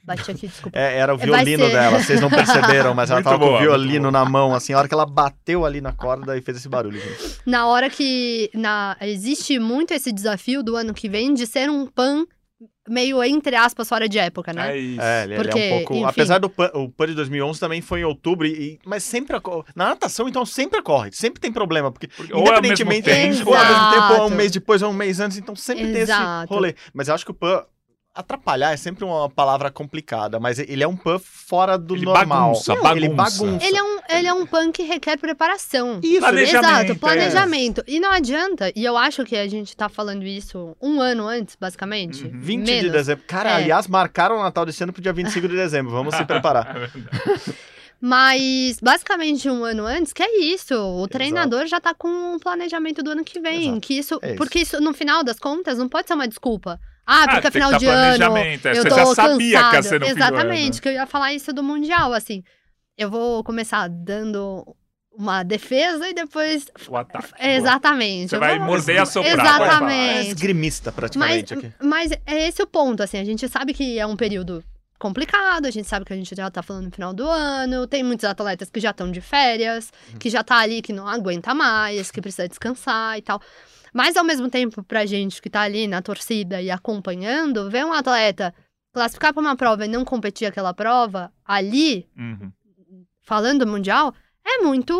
bati 0.04 0.32
aqui, 0.32 0.48
desculpa. 0.48 0.78
É, 0.78 0.98
era 0.98 1.14
o 1.14 1.18
violino 1.18 1.64
ser- 1.66 1.72
dela, 1.72 2.00
vocês 2.00 2.20
não 2.20 2.30
perceberam, 2.30 2.96
mas 2.96 3.12
ela 3.12 3.20
Muito 3.20 3.26
tava 3.26 3.38
com 3.38 3.46
boa, 3.46 3.52
o 3.52 3.60
muito 3.60 3.70
violino 3.70 4.10
na 4.10 4.26
mão, 4.26 4.56
assim, 4.56 4.74
a 4.74 4.80
hora 4.80 4.88
que 4.88 4.94
ela 4.96 5.06
bateu 5.06 5.64
ali 5.64 5.80
na 5.80 5.92
corda 5.94 6.36
e 6.36 6.42
fez 6.42 6.58
esse 6.58 6.68
barulho, 6.68 7.00
gente. 7.00 7.40
Na 7.46 7.68
hora 7.68 7.88
que. 7.88 8.50
Na, 8.54 8.98
existe 9.02 9.60
muito 9.60 9.94
esse 9.94 10.12
desafio 10.12 10.64
do 10.64 10.76
ano 10.76 10.92
que 10.94 11.08
vem 11.08 11.36
de 11.36 11.46
ser 11.46 11.70
um 11.70 11.86
PAN 11.86 12.26
meio, 12.88 13.24
entre 13.24 13.56
aspas, 13.56 13.88
fora 13.88 14.08
de 14.08 14.18
época, 14.18 14.54
né? 14.54 14.72
É 14.72 14.78
isso. 14.78 15.02
É, 15.02 15.24
ele, 15.24 15.34
ele 15.34 15.44
Porque, 15.44 15.60
é 15.60 15.66
um 15.66 15.78
pouco. 15.80 15.94
enfim. 15.96 16.06
Apesar 16.06 16.40
do 16.40 16.50
PAN, 16.50 16.72
o 16.74 16.90
PAN 16.90 17.08
de 17.08 17.16
2011 17.16 17.60
também 17.60 17.82
foi 17.82 18.02
em 18.02 18.04
outubro, 18.04 18.48
e, 18.48 18.80
mas 18.86 19.04
sempre. 19.04 19.38
Na 19.76 19.90
natação, 19.90 20.28
então, 20.28 20.46
sempre 20.46 20.80
ocorre, 20.80 21.12
sempre 21.12 21.40
tem 21.40 21.52
problema, 21.52 21.92
porque 21.92 22.08
Ou 22.18 22.24
é 22.26 22.56
ao 22.56 22.62
mesmo 22.62 22.74
independentemente 22.74 23.04
tempo, 23.04 23.50
ou 23.50 23.56
ao 23.56 23.66
mesmo 23.66 23.90
tempo, 23.90 24.04
ou 24.08 24.14
é 24.14 24.14
um 24.14 24.26
Exato. 24.26 24.36
mês 24.36 24.52
depois, 24.52 24.82
ou 24.82 24.90
um 24.92 24.94
mês 24.94 25.20
antes, 25.20 25.38
então 25.38 25.56
sempre 25.56 25.84
tem 25.84 26.02
esse 26.02 26.12
Exato. 26.12 26.54
rolê. 26.54 26.76
Mas 26.94 27.08
eu 27.08 27.16
acho 27.16 27.26
que 27.26 27.32
o 27.32 27.36
PAN. 27.36 27.64
Atrapalhar 28.18 28.74
é 28.74 28.78
sempre 28.78 29.06
uma 29.06 29.30
palavra 29.30 29.70
complicada, 29.70 30.40
mas 30.40 30.58
ele 30.60 30.84
é 30.84 30.88
um 30.88 30.96
PAN 30.98 31.20
fora 31.20 31.78
do 31.78 31.96
Ele 31.96 32.06
normal. 32.06 32.50
bagunça, 32.54 32.76
Não, 32.76 32.92
Ele 32.98 33.10
bagunça. 33.10 33.46
bagunça. 33.46 33.66
Ele 33.68 33.78
é 33.78 33.84
um, 33.84 34.00
ele 34.10 34.28
é 34.28 34.34
um 34.34 34.46
PAN 34.46 34.72
que 34.72 34.84
requer 34.84 35.18
preparação. 35.18 36.00
Isso, 36.04 36.20
Planejamento, 36.20 36.66
Exato, 36.70 36.92
é. 36.92 36.96
planejamento. 36.96 37.84
E 37.88 38.00
não 38.00 38.12
adianta, 38.12 38.72
e 38.76 38.84
eu 38.84 38.98
acho 38.98 39.24
que 39.24 39.36
a 39.36 39.48
gente 39.48 39.76
tá 39.78 39.88
falando 39.88 40.24
isso 40.24 40.76
um 40.82 41.00
ano 41.00 41.28
antes, 41.28 41.56
basicamente. 41.60 42.24
Uhum. 42.26 42.32
20 42.34 42.66
de 42.66 42.72
menos. 42.72 42.92
dezembro. 42.92 43.24
Cara, 43.28 43.52
É. 43.52 43.56
aliás, 43.56 43.88
marcaram 43.88 44.38
o 44.38 44.44
Natal 44.44 44.66
desse 44.66 44.82
ano 44.84 44.92
pro 44.92 45.02
dia 45.02 45.14
25 45.14 45.48
de 45.48 45.56
dezembro. 45.56 45.92
Vamos 45.92 46.16
se 46.16 46.24
preparar. 46.26 46.76
É 46.76 46.80
verdade. 46.88 47.54
Mas, 48.00 48.80
basicamente, 48.80 49.50
um 49.50 49.64
ano 49.64 49.86
antes, 49.86 50.14
que 50.14 50.22
é 50.22 50.40
isso. 50.40 50.76
O 50.76 51.08
treinador 51.08 51.66
já 51.66 51.80
tá 51.82 51.94
com 51.96 52.36
o 52.36 52.40
planejamento 52.40 53.02
do 53.02 53.10
ano 53.12 53.24
que 53.24 53.40
vem. 53.40 53.64
Exato. 53.70 53.82
Que 53.82 53.94
isso, 53.98 54.20
É 54.22 54.28
isso. 54.30 54.36
Porque 54.38 54.60
isso, 54.60 54.80
no 54.80 54.94
final 54.94 55.24
das 55.24 55.40
contas, 55.40 55.78
não 55.80 55.90
pode 55.90 56.08
ser 56.08 56.14
uma 56.14 56.28
desculpa. 56.28 56.80
Ah, 57.08 57.24
Ah, 57.24 57.28
porque 57.30 57.48
é 57.48 57.52
final 57.52 57.74
de 57.78 57.86
ano. 57.86 58.38
é, 58.38 58.56
Eu 58.56 58.60
você 58.84 58.90
tô 58.90 58.96
já 58.96 59.06
sabia 59.16 59.70
que 59.70 59.76
ia 59.78 59.84
ser 59.84 60.00
no 60.02 60.06
Exatamente, 60.08 60.74
ano. 60.74 60.82
que 60.82 60.90
eu 60.90 60.94
ia 60.94 61.08
falar 61.08 61.34
isso 61.34 61.54
do 61.54 61.64
Mundial, 61.64 62.12
assim. 62.14 62.44
Eu 62.98 63.10
vou 63.10 63.44
começar 63.46 63.88
dando 63.88 64.76
uma 65.18 65.42
defesa 65.44 66.08
e 66.10 66.14
depois. 66.14 66.68
O 66.88 66.98
ataque. 66.98 67.30
Exatamente. 67.40 68.30
Você 68.32 68.38
vai 68.38 68.58
vou- 68.58 68.68
morder 68.68 68.96
e 68.96 69.00
assoprar. 69.00 69.36
pode 69.36 69.48
falar. 69.48 69.64
É 69.64 69.68
Exatamente. 69.68 70.28
esgrimista, 70.28 70.90
Mas, 70.92 70.96
praticamente. 70.96 71.54
aqui. 71.54 71.72
mas 71.82 72.12
é 72.12 72.48
esse 72.48 72.62
o 72.62 72.68
ponto, 72.68 73.02
assim, 73.02 73.18
a 73.18 73.24
gente 73.24 73.48
sabe 73.48 73.74
que 73.74 73.98
é 73.98 74.06
um 74.06 74.16
período 74.18 74.64
complicado, 75.00 75.68
a 75.68 75.72
gente 75.72 75.88
sabe 75.88 76.06
que 76.06 76.12
a 76.14 76.16
gente 76.16 76.36
já 76.36 76.50
tá 76.50 76.64
falando 76.64 76.86
no 76.86 76.92
final 76.92 77.14
do 77.14 77.28
ano, 77.28 77.86
tem 77.88 78.04
muitos 78.04 78.26
atletas 78.26 78.70
que 78.70 78.80
já 78.80 78.90
estão 78.90 79.12
de 79.12 79.22
férias, 79.22 79.92
Uhum. 80.12 80.18
que 80.18 80.28
já 80.30 80.44
tá 80.44 80.58
ali, 80.58 80.82
que 80.82 80.92
não 80.92 81.08
aguenta 81.08 81.54
mais, 81.54 82.10
que 82.10 82.20
precisa 82.20 82.48
descansar 82.48 83.16
e 83.18 83.22
tal. 83.22 83.40
Mas 83.94 84.16
ao 84.18 84.24
mesmo 84.24 84.50
tempo, 84.50 84.84
pra 84.84 85.06
gente 85.06 85.42
que 85.42 85.50
tá 85.50 85.62
ali 85.62 85.88
na 85.88 86.02
torcida 86.02 86.62
e 86.62 86.70
acompanhando, 86.72 87.70
ver 87.70 87.86
um 87.86 87.94
atleta 87.94 88.54
classificar 88.94 89.34
pra 89.34 89.42
uma 89.42 89.56
prova 89.56 89.86
e 89.86 89.88
não 89.88 90.04
competir 90.04 90.48
aquela 90.48 90.74
prova 90.74 91.32
ali, 91.46 92.08
Uhum. 92.18 92.52
falando 93.22 93.66
do 93.66 93.72
Mundial, 93.72 94.14
é 94.46 94.60
muito 94.64 94.98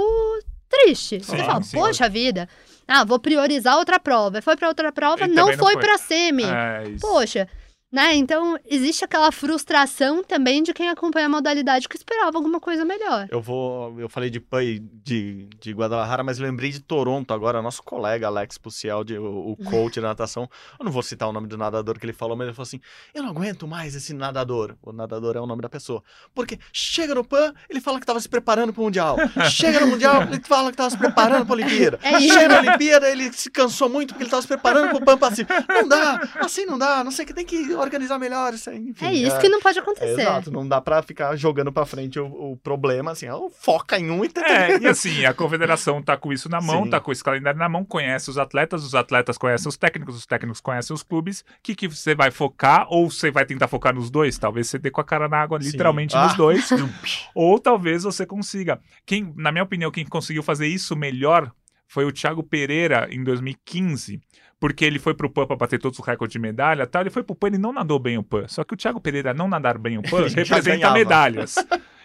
triste. 0.70 1.20
Você 1.20 1.38
Sim, 1.38 1.44
fala, 1.46 1.64
sim. 1.64 1.78
poxa 1.78 2.08
vida, 2.10 2.48
ah, 2.88 3.04
vou 3.04 3.20
priorizar 3.20 3.76
outra 3.78 4.00
prova. 4.00 4.42
Foi 4.42 4.56
pra 4.56 4.68
outra 4.68 4.92
prova, 4.92 5.28
não 5.28 5.48
não 5.48 5.54
foi 5.58 5.74
foi. 5.74 5.82
pra 5.82 5.98
semi. 5.98 6.44
É. 6.44 6.84
Poxa, 7.02 7.48
né? 7.92 8.16
Então, 8.16 8.58
existe 8.66 9.06
aquela 9.06 9.32
frustração 9.32 10.24
também 10.24 10.62
de 10.62 10.74
quem 10.74 10.90
acompanha 10.90 11.28
a 11.28 11.30
modalidade 11.30 11.88
que 11.88 11.96
esperava 11.96 12.38
alguma 12.38 12.60
coisa 12.60 12.84
melhor. 12.84 13.28
Eu 13.32 13.42
vou. 13.42 14.00
Eu 14.00 14.10
falei 14.10 14.30
de 14.30 14.40
PAN 14.40 14.64
e 14.64 14.80
de, 14.80 15.48
de 15.60 15.72
Guadalajara, 15.72 16.24
mas 16.24 16.38
lembrei 16.38 16.70
de 16.70 16.82
Toronto 16.82 17.34
agora. 17.34 17.62
Nosso 17.62 17.82
colega 17.82 18.28
Alex 18.28 18.58
Pucial, 18.58 19.04
de, 19.04 19.18
o, 19.18 19.52
o 19.52 19.58
coach 19.70 20.02
da 20.02 20.10
natação. 20.10 20.50
Eu 20.78 20.84
não 20.84 20.92
vou 20.92 21.02
citar 21.02 21.30
o 21.30 21.32
nome 21.32 21.48
do 21.48 21.58
nadador 21.58 21.98
que 21.98 22.06
ele 22.06 22.14
falou, 22.14 22.36
mas 22.36 22.48
ele 22.48 22.56
falou 22.56 22.68
assim: 22.68 22.82
Eu 23.14 23.24
não 23.24 23.30
aguento 23.30 23.68
mais 23.68 23.96
esse 23.96 24.14
nadador. 24.14 24.76
O 24.82 24.92
nadador 24.92 25.38
é 25.38 25.40
o 25.40 25.48
nome 25.48 25.62
da 25.62 25.70
pessoa. 25.70 26.04
Porque 26.36 26.60
chega 26.74 27.16
no 27.16 27.24
PAN, 27.24 27.54
ele 27.70 27.80
fala 27.80 28.00
que 28.00 28.06
tava 28.06 28.20
se 28.20 28.28
preparando 28.28 28.74
pro 28.74 28.84
Mundial. 28.84 29.16
Chega 29.50 29.80
no 29.80 29.88
Mundial, 29.88 30.24
ele 30.24 30.42
fala 30.42 30.72
que 30.72 30.78
tava 30.78 30.90
se 30.90 30.98
preparando 30.98 31.46
pra 31.46 31.56
Olimpíada. 31.56 32.00
É. 32.04 32.20
Chega 32.20 32.48
na 32.50 32.60
Olimpíada, 32.60 33.10
ele 33.10 33.32
se 33.32 33.50
cansou 33.50 33.88
muito 33.88 34.10
porque 34.10 34.24
ele 34.24 34.30
tava 34.30 34.42
se 34.42 34.48
preparando 34.48 34.90
pro 34.90 35.06
PAN 35.06 35.18
Pacífico. 35.18 35.54
Não 35.70 35.88
dá, 35.88 36.20
assim 36.40 36.66
não 36.66 36.78
dá, 36.78 37.04
não 37.04 37.12
sei 37.12 37.24
o 37.24 37.28
que 37.28 37.34
tem 37.34 37.46
que 37.46 37.77
organizar 37.80 38.18
melhor. 38.20 38.54
Isso 38.54 38.70
aí, 38.70 38.78
enfim, 38.90 39.06
é 39.06 39.14
isso 39.14 39.40
que 39.40 39.50
não 39.50 39.60
pode 39.62 39.80
acontecer. 39.80 40.22
Exato, 40.22 40.52
não 40.52 40.68
dá 40.68 40.82
pra 40.82 41.02
ficar 41.02 41.36
jogando 41.36 41.72
pra 41.72 41.86
frente 41.86 42.20
o, 42.20 42.26
o 42.26 42.58
problema, 42.58 43.12
assim, 43.12 43.28
ó, 43.30 43.50
foca 43.50 43.98
em 44.00 44.10
um 44.12 44.24
e. 44.24 44.32
É, 44.38 44.80
e 44.80 44.88
assim, 44.88 45.26
a 45.26 45.34
confederação 45.34 46.02
tá 46.02 46.16
com 46.18 46.32
isso 46.34 46.50
na 46.50 46.60
mão, 46.62 46.84
Sim. 46.84 46.90
tá 46.90 47.00
com 47.00 47.12
esse 47.12 47.24
calendário 47.24 47.60
na 47.60 47.70
mão, 47.70 47.84
conhece 47.86 48.30
os 48.30 48.38
atletas, 48.38 48.84
os 48.84 48.94
atletas 48.96 49.38
conhecem 49.38 49.68
os 49.70 49.78
técnicos, 49.78 50.16
os 50.16 50.26
técnicos 50.26 50.62
conhecem 50.62 50.94
os 50.94 51.04
clubes. 51.04 51.42
O 51.42 51.46
que, 51.64 51.76
que 51.76 51.88
você 51.88 52.14
vai 52.16 52.32
focar? 52.32 52.86
Ou 52.90 53.10
você 53.10 53.32
vai 53.32 53.46
tentar 53.46 53.68
focar 53.68 53.94
nos 53.94 54.10
dois? 54.10 54.38
Talvez 54.38 54.68
você 54.68 54.78
dê 54.78 54.90
com 54.92 55.02
a 55.02 55.04
cara 55.04 55.28
na 55.28 55.38
água, 55.38 55.62
Sim. 55.62 55.70
literalmente, 55.72 56.16
Ah. 56.16 56.26
nos 56.26 56.36
dois. 56.36 56.70
ou 57.34 57.60
talvez 57.60 58.04
você 58.04 58.26
consiga. 58.26 58.80
Quem, 59.06 59.34
na 59.36 59.52
minha 59.52 59.64
opinião, 59.64 59.92
quem 59.92 60.06
conseguiu 60.06 60.44
fazer 60.44 60.68
isso 60.68 60.96
melhor 60.96 61.52
foi 61.88 62.04
o 62.06 62.12
Thiago 62.12 62.44
Pereira 62.44 63.08
em 63.12 63.24
2015. 63.24 64.20
Porque 64.60 64.84
ele 64.84 64.98
foi 64.98 65.14
pro 65.14 65.30
PAN 65.30 65.46
pra 65.46 65.56
bater 65.56 65.80
todos 65.80 66.00
os 66.00 66.06
recordes 66.06 66.34
de 66.34 66.40
medalha 66.40 66.84
e 66.84 66.88
tal. 66.88 67.04
Ele 67.04 67.10
foi 67.10 67.24
pro 67.24 67.36
PAN 67.36 67.50
e 67.50 67.58
não 67.58 67.72
nadou 67.72 68.00
bem 68.00 68.18
o 68.18 68.24
PAN. 68.24 68.48
Só 68.48 68.64
que 68.64 68.74
o 68.74 68.78
Thiago 68.78 69.00
Pereira 69.00 69.34
não 69.34 69.48
nadar 69.48 69.78
bem 69.78 69.98
o 69.98 70.02
PAN 70.10 70.28
representa 70.28 70.92
medalhas. 70.92 71.56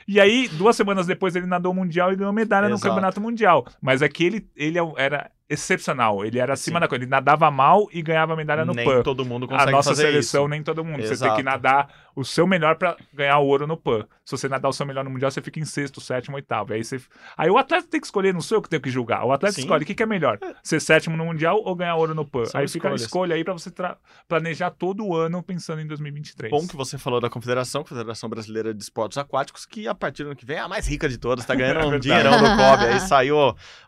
E 0.07 0.21
aí, 0.21 0.49
duas 0.49 0.77
semanas 0.77 1.07
depois, 1.07 1.35
ele 1.37 1.47
nadou 1.47 1.73
o 1.73 1.75
Mundial 1.75 2.13
e 2.13 2.17
ganhou 2.17 2.33
medalha 2.33 2.69
no 2.69 2.75
Exato. 2.75 2.89
Campeonato 2.89 3.21
Mundial. 3.21 3.67
Mas 3.81 4.03
é 4.03 4.09
que 4.09 4.25
ele, 4.25 4.47
ele 4.57 4.79
é 4.79 4.83
era 4.97 5.31
excepcional. 5.53 6.25
Ele 6.25 6.39
era 6.39 6.53
acima 6.55 6.79
Sim. 6.79 6.81
da 6.81 6.89
coisa. 6.89 7.05
Ele 7.05 7.11
nadava 7.11 7.51
mal 7.51 7.89
e 7.93 8.03
ganhava 8.03 8.35
medalha 8.37 8.65
no 8.65 8.73
Nem 8.75 8.85
PAN. 8.85 9.03
todo 9.03 9.25
mundo 9.25 9.45
A 9.47 9.49
consegue 9.49 9.73
nossa 9.73 9.91
fazer 9.91 10.03
seleção, 10.03 10.43
isso. 10.43 10.49
nem 10.51 10.63
todo 10.63 10.85
mundo. 10.85 10.97
Você 11.03 11.09
tem 11.09 11.13
Exato. 11.13 11.37
que 11.37 11.43
nadar 11.43 11.89
o 12.15 12.25
seu 12.25 12.47
melhor 12.47 12.77
pra 12.77 12.97
ganhar 13.13 13.39
o 13.39 13.47
ouro 13.47 13.67
no 13.67 13.77
PAN. 13.77 14.07
Se 14.25 14.37
você 14.37 14.49
nadar 14.49 14.69
o 14.69 14.73
seu 14.73 14.85
melhor 14.87 15.03
no 15.05 15.11
Mundial, 15.11 15.31
você 15.31 15.41
fica 15.41 15.59
em 15.59 15.65
sexto, 15.65 16.01
sétimo, 16.01 16.37
oitavo. 16.37 16.73
Aí, 16.75 16.85
você... 16.85 17.01
aí 17.37 17.51
o 17.51 17.59
atleta 17.59 17.87
tem 17.91 18.01
que 18.01 18.07
escolher, 18.07 18.33
não 18.35 18.41
sou 18.41 18.59
eu 18.59 18.63
que 18.63 18.69
tenho 18.69 18.83
que 18.83 18.91
julgar. 18.91 19.25
O 19.25 19.33
atleta 19.33 19.55
Sim. 19.55 19.63
escolhe 19.63 19.83
o 19.85 19.87
que, 19.87 19.95
que 19.95 20.03
é 20.03 20.07
melhor: 20.07 20.39
ser 20.63 20.81
sétimo 20.81 21.17
no 21.17 21.25
Mundial 21.25 21.61
ou 21.65 21.75
ganhar 21.75 21.97
ouro 21.97 22.15
no 22.15 22.25
PAN. 22.27 22.45
São 22.47 22.61
aí 22.61 22.69
fica 22.69 22.89
a 22.89 22.95
escolhas. 22.95 23.03
escolha 23.03 23.35
aí 23.37 23.45
pra 23.45 23.53
você 23.53 23.71
tra- 23.71 23.97
planejar 24.29 24.71
todo 24.71 25.05
o 25.07 25.17
ano 25.17 25.43
pensando 25.43 25.81
em 25.81 25.87
2023. 25.87 26.51
Bom 26.51 26.67
que 26.67 26.77
você 26.77 26.99
falou 26.99 27.21
da 27.21 27.29
Confederação, 27.31 27.83
Confederação 27.83 28.29
Brasileira 28.29 28.73
de 28.75 28.83
Esportes 28.83 29.19
Aquáticos, 29.19 29.65
que 29.67 29.89
a 29.89 29.95
partir 29.95 30.23
do 30.25 30.29
ano 30.31 30.37
que 30.37 30.45
vem 30.47 30.57
é 30.57 30.61
a 30.61 30.69
mais 30.69 30.87
rica 30.87 31.09
de 31.09 31.19
todas, 31.19 31.45
tá 31.45 31.55
ganhando 31.55 31.81
É 31.83 31.87
um 31.87 31.99
dinheirão 31.99 32.33
do 32.39 32.45
COB. 32.57 32.85
Aí 32.85 33.01
saiu 33.01 33.37